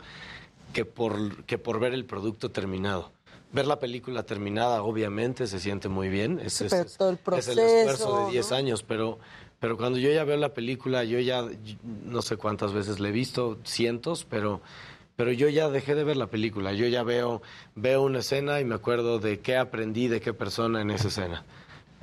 [0.72, 3.12] que por, que por ver el producto terminado.
[3.52, 6.40] Ver la película terminada, obviamente, se siente muy bien.
[6.40, 8.56] Es, Sí, es- todo el es el esfuerzo proceso, de 10 ¿no?
[8.58, 9.20] años, pero,
[9.60, 11.46] pero cuando yo ya veo la película, yo ya
[12.06, 14.62] no sé cuántas veces la he visto, cientos, pero,
[15.16, 16.74] pero yo ya dejé de ver la película.
[16.74, 17.42] Yo ya veo,
[17.76, 21.44] veo una escena y me acuerdo de qué aprendí de qué persona en esa escena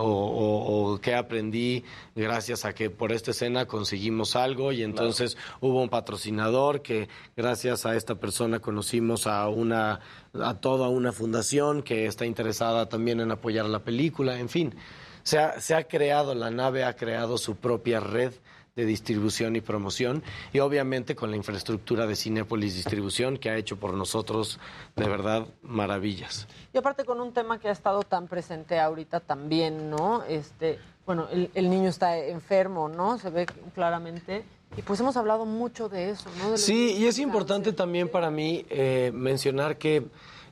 [0.00, 1.84] o, o, o qué aprendí
[2.16, 7.84] gracias a que por esta escena conseguimos algo y entonces hubo un patrocinador que gracias
[7.86, 10.00] a esta persona conocimos a una
[10.40, 14.74] a toda una fundación que está interesada también en apoyar la película, en fin.
[15.22, 18.32] Se ha, se ha creado, la nave ha creado su propia red
[18.80, 23.76] de distribución y promoción y obviamente con la infraestructura de Cinépolis Distribución que ha hecho
[23.76, 24.58] por nosotros
[24.96, 26.48] de verdad maravillas.
[26.72, 30.22] Y aparte con un tema que ha estado tan presente ahorita también, ¿no?
[30.24, 33.18] Este, bueno, el, el niño está enfermo, ¿no?
[33.18, 34.44] Se ve claramente.
[34.76, 36.52] Y pues hemos hablado mucho de eso, ¿no?
[36.52, 40.06] De Sí, y es importante también para mí eh, mencionar que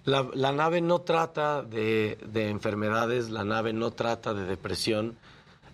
[0.05, 5.17] la, la nave no trata de, de enfermedades, la nave no trata de depresión,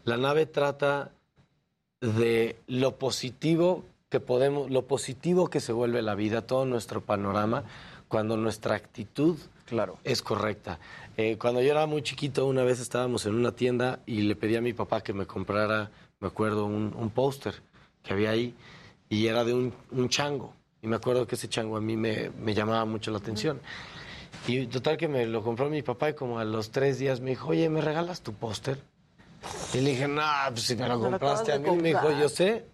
[0.04, 1.12] la nave trata
[2.04, 7.64] de lo positivo que podemos, lo positivo que se vuelve la vida, todo nuestro panorama,
[8.08, 9.98] cuando nuestra actitud claro.
[10.04, 10.78] es correcta.
[11.16, 14.56] Eh, cuando yo era muy chiquito, una vez estábamos en una tienda y le pedí
[14.56, 17.54] a mi papá que me comprara, me acuerdo, un, un póster
[18.02, 18.54] que había ahí
[19.08, 20.52] y era de un, un chango.
[20.82, 23.60] Y me acuerdo que ese chango a mí me, me llamaba mucho la atención.
[24.46, 27.30] Y total que me lo compró mi papá y como a los tres días me
[27.30, 28.78] dijo, oye, ¿me regalas tu póster?
[29.72, 31.70] Y le dije, no, pues si me lo compraste a mí.
[31.76, 32.66] Me dijo, yo sé,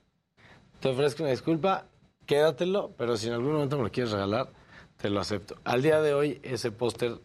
[0.80, 1.86] te ofrezco una disculpa,
[2.26, 4.48] quédatelo, pero si en algún momento me lo quieres regalar,
[4.96, 5.56] te lo acepto.
[5.64, 7.18] Al día de hoy, ese póster,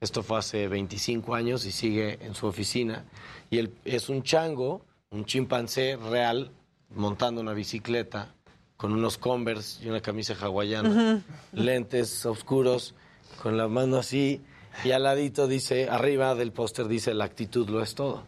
[0.00, 3.04] esto fue hace 25 años y sigue en su oficina,
[3.50, 6.50] y él es un chango, un chimpancé real,
[6.90, 8.34] montando una bicicleta,
[8.76, 12.94] con unos Converse y una camisa hawaiana, lentes oscuros,
[13.42, 14.40] con la mano así,
[14.84, 18.24] y al ladito dice, arriba del póster dice, la actitud lo es todo.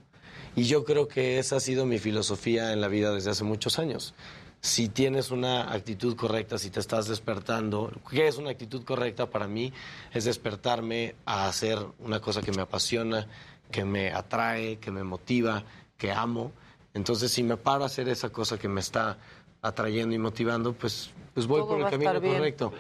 [0.57, 3.79] Y yo creo que esa ha sido mi filosofía en la vida desde hace muchos
[3.79, 4.15] años.
[4.61, 9.47] Si tienes una actitud correcta, si te estás despertando, ¿qué es una actitud correcta para
[9.47, 9.73] mí?
[10.13, 13.27] Es despertarme a hacer una cosa que me apasiona,
[13.71, 15.65] que me atrae, que me motiva,
[15.99, 16.53] que amo.
[16.95, 19.19] Entonces, si me paro a hacer esa cosa que me está
[19.61, 22.73] atrayendo y motivando, pues, pues voy Todo por el camino correcto.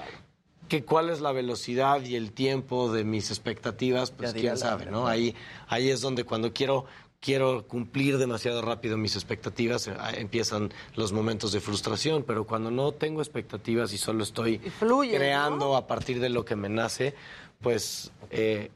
[0.68, 4.86] Que cuál es la velocidad y el tiempo de mis expectativas, pues Ya quién sabe,
[4.86, 5.06] ¿no?
[5.06, 5.34] Ahí,
[5.68, 6.86] ahí es donde cuando quiero
[7.24, 12.92] quiero cumplir demasiado rápido mis expectativas, eh, empiezan los momentos de frustración, pero cuando no
[12.92, 17.14] tengo expectativas y solo estoy fluye, creando a partir de lo que me nace,
[17.62, 18.70] pues eh,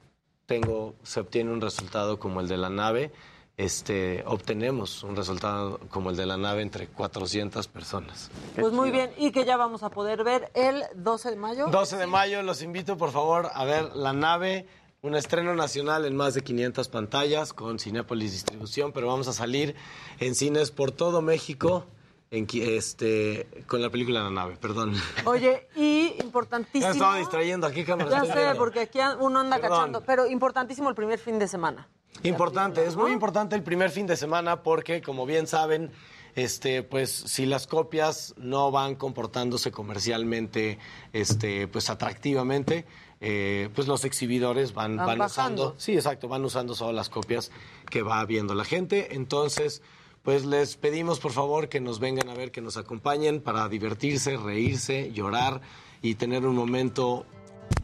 [0.47, 3.13] tengo, se obtiene un resultado como el de la nave,
[3.59, 8.31] este, obtenemos un resultado como el de la nave entre 400 personas.
[8.55, 11.67] Pues muy bien, y que ya vamos a poder ver el 12 de mayo.
[11.67, 14.67] 12 de mayo, los invito por favor a ver La Nave,
[15.03, 19.77] un estreno nacional en más de 500 pantallas con Cinépolis Distribución, pero vamos a salir
[20.19, 21.87] en cines por todo México
[22.31, 24.95] en, este, con la película La Nave, perdón.
[25.25, 26.91] Oye, y Me importantísimo.
[26.93, 28.11] estaba distrayendo aquí, cámara.
[28.11, 29.79] Ya sé, porque aquí uno anda Perdón.
[29.79, 31.89] cachando, pero importantísimo el primer fin de semana.
[32.25, 35.93] Importante, es muy importante el primer fin de semana porque, como bien saben,
[36.35, 40.79] este, pues si las copias no van comportándose comercialmente,
[41.13, 42.85] este, pues atractivamente,
[43.21, 47.51] eh, pues los exhibidores van, Van van usando, sí, exacto, van usando solo las copias
[47.91, 49.15] que va viendo la gente.
[49.15, 49.83] Entonces,
[50.23, 54.37] pues les pedimos por favor que nos vengan a ver, que nos acompañen para divertirse,
[54.37, 55.61] reírse, llorar
[56.03, 57.27] y tener un momento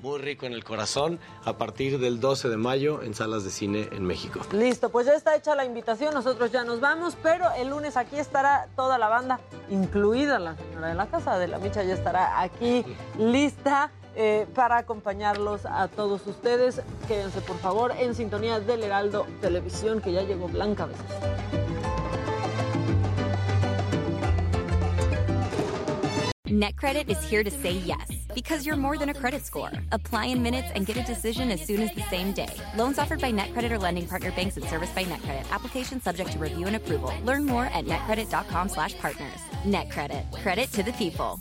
[0.02, 3.88] muy rico en el corazón a partir del 12 de mayo en salas de cine
[3.92, 4.40] en México.
[4.52, 8.16] Listo, pues ya está hecha la invitación, nosotros ya nos vamos, pero el lunes aquí
[8.16, 9.40] estará toda la banda,
[9.70, 12.84] incluida la señora de la casa, de la Micha, ya estará aquí
[13.18, 16.82] lista eh, para acompañarlos a todos ustedes.
[17.08, 20.88] Quédense por favor en sintonía del Heraldo Televisión, que ya llegó Blanca.
[26.54, 29.72] NetCredit is here to say yes because you're more than a credit score.
[29.90, 32.54] Apply in minutes and get a decision as soon as the same day.
[32.76, 35.50] Loans offered by NetCredit or lending partner banks and serviced by NetCredit.
[35.50, 37.12] Application subject to review and approval.
[37.24, 39.40] Learn more at netcredit.com/partners.
[39.64, 40.30] NetCredit.
[40.42, 41.40] Credit to the people.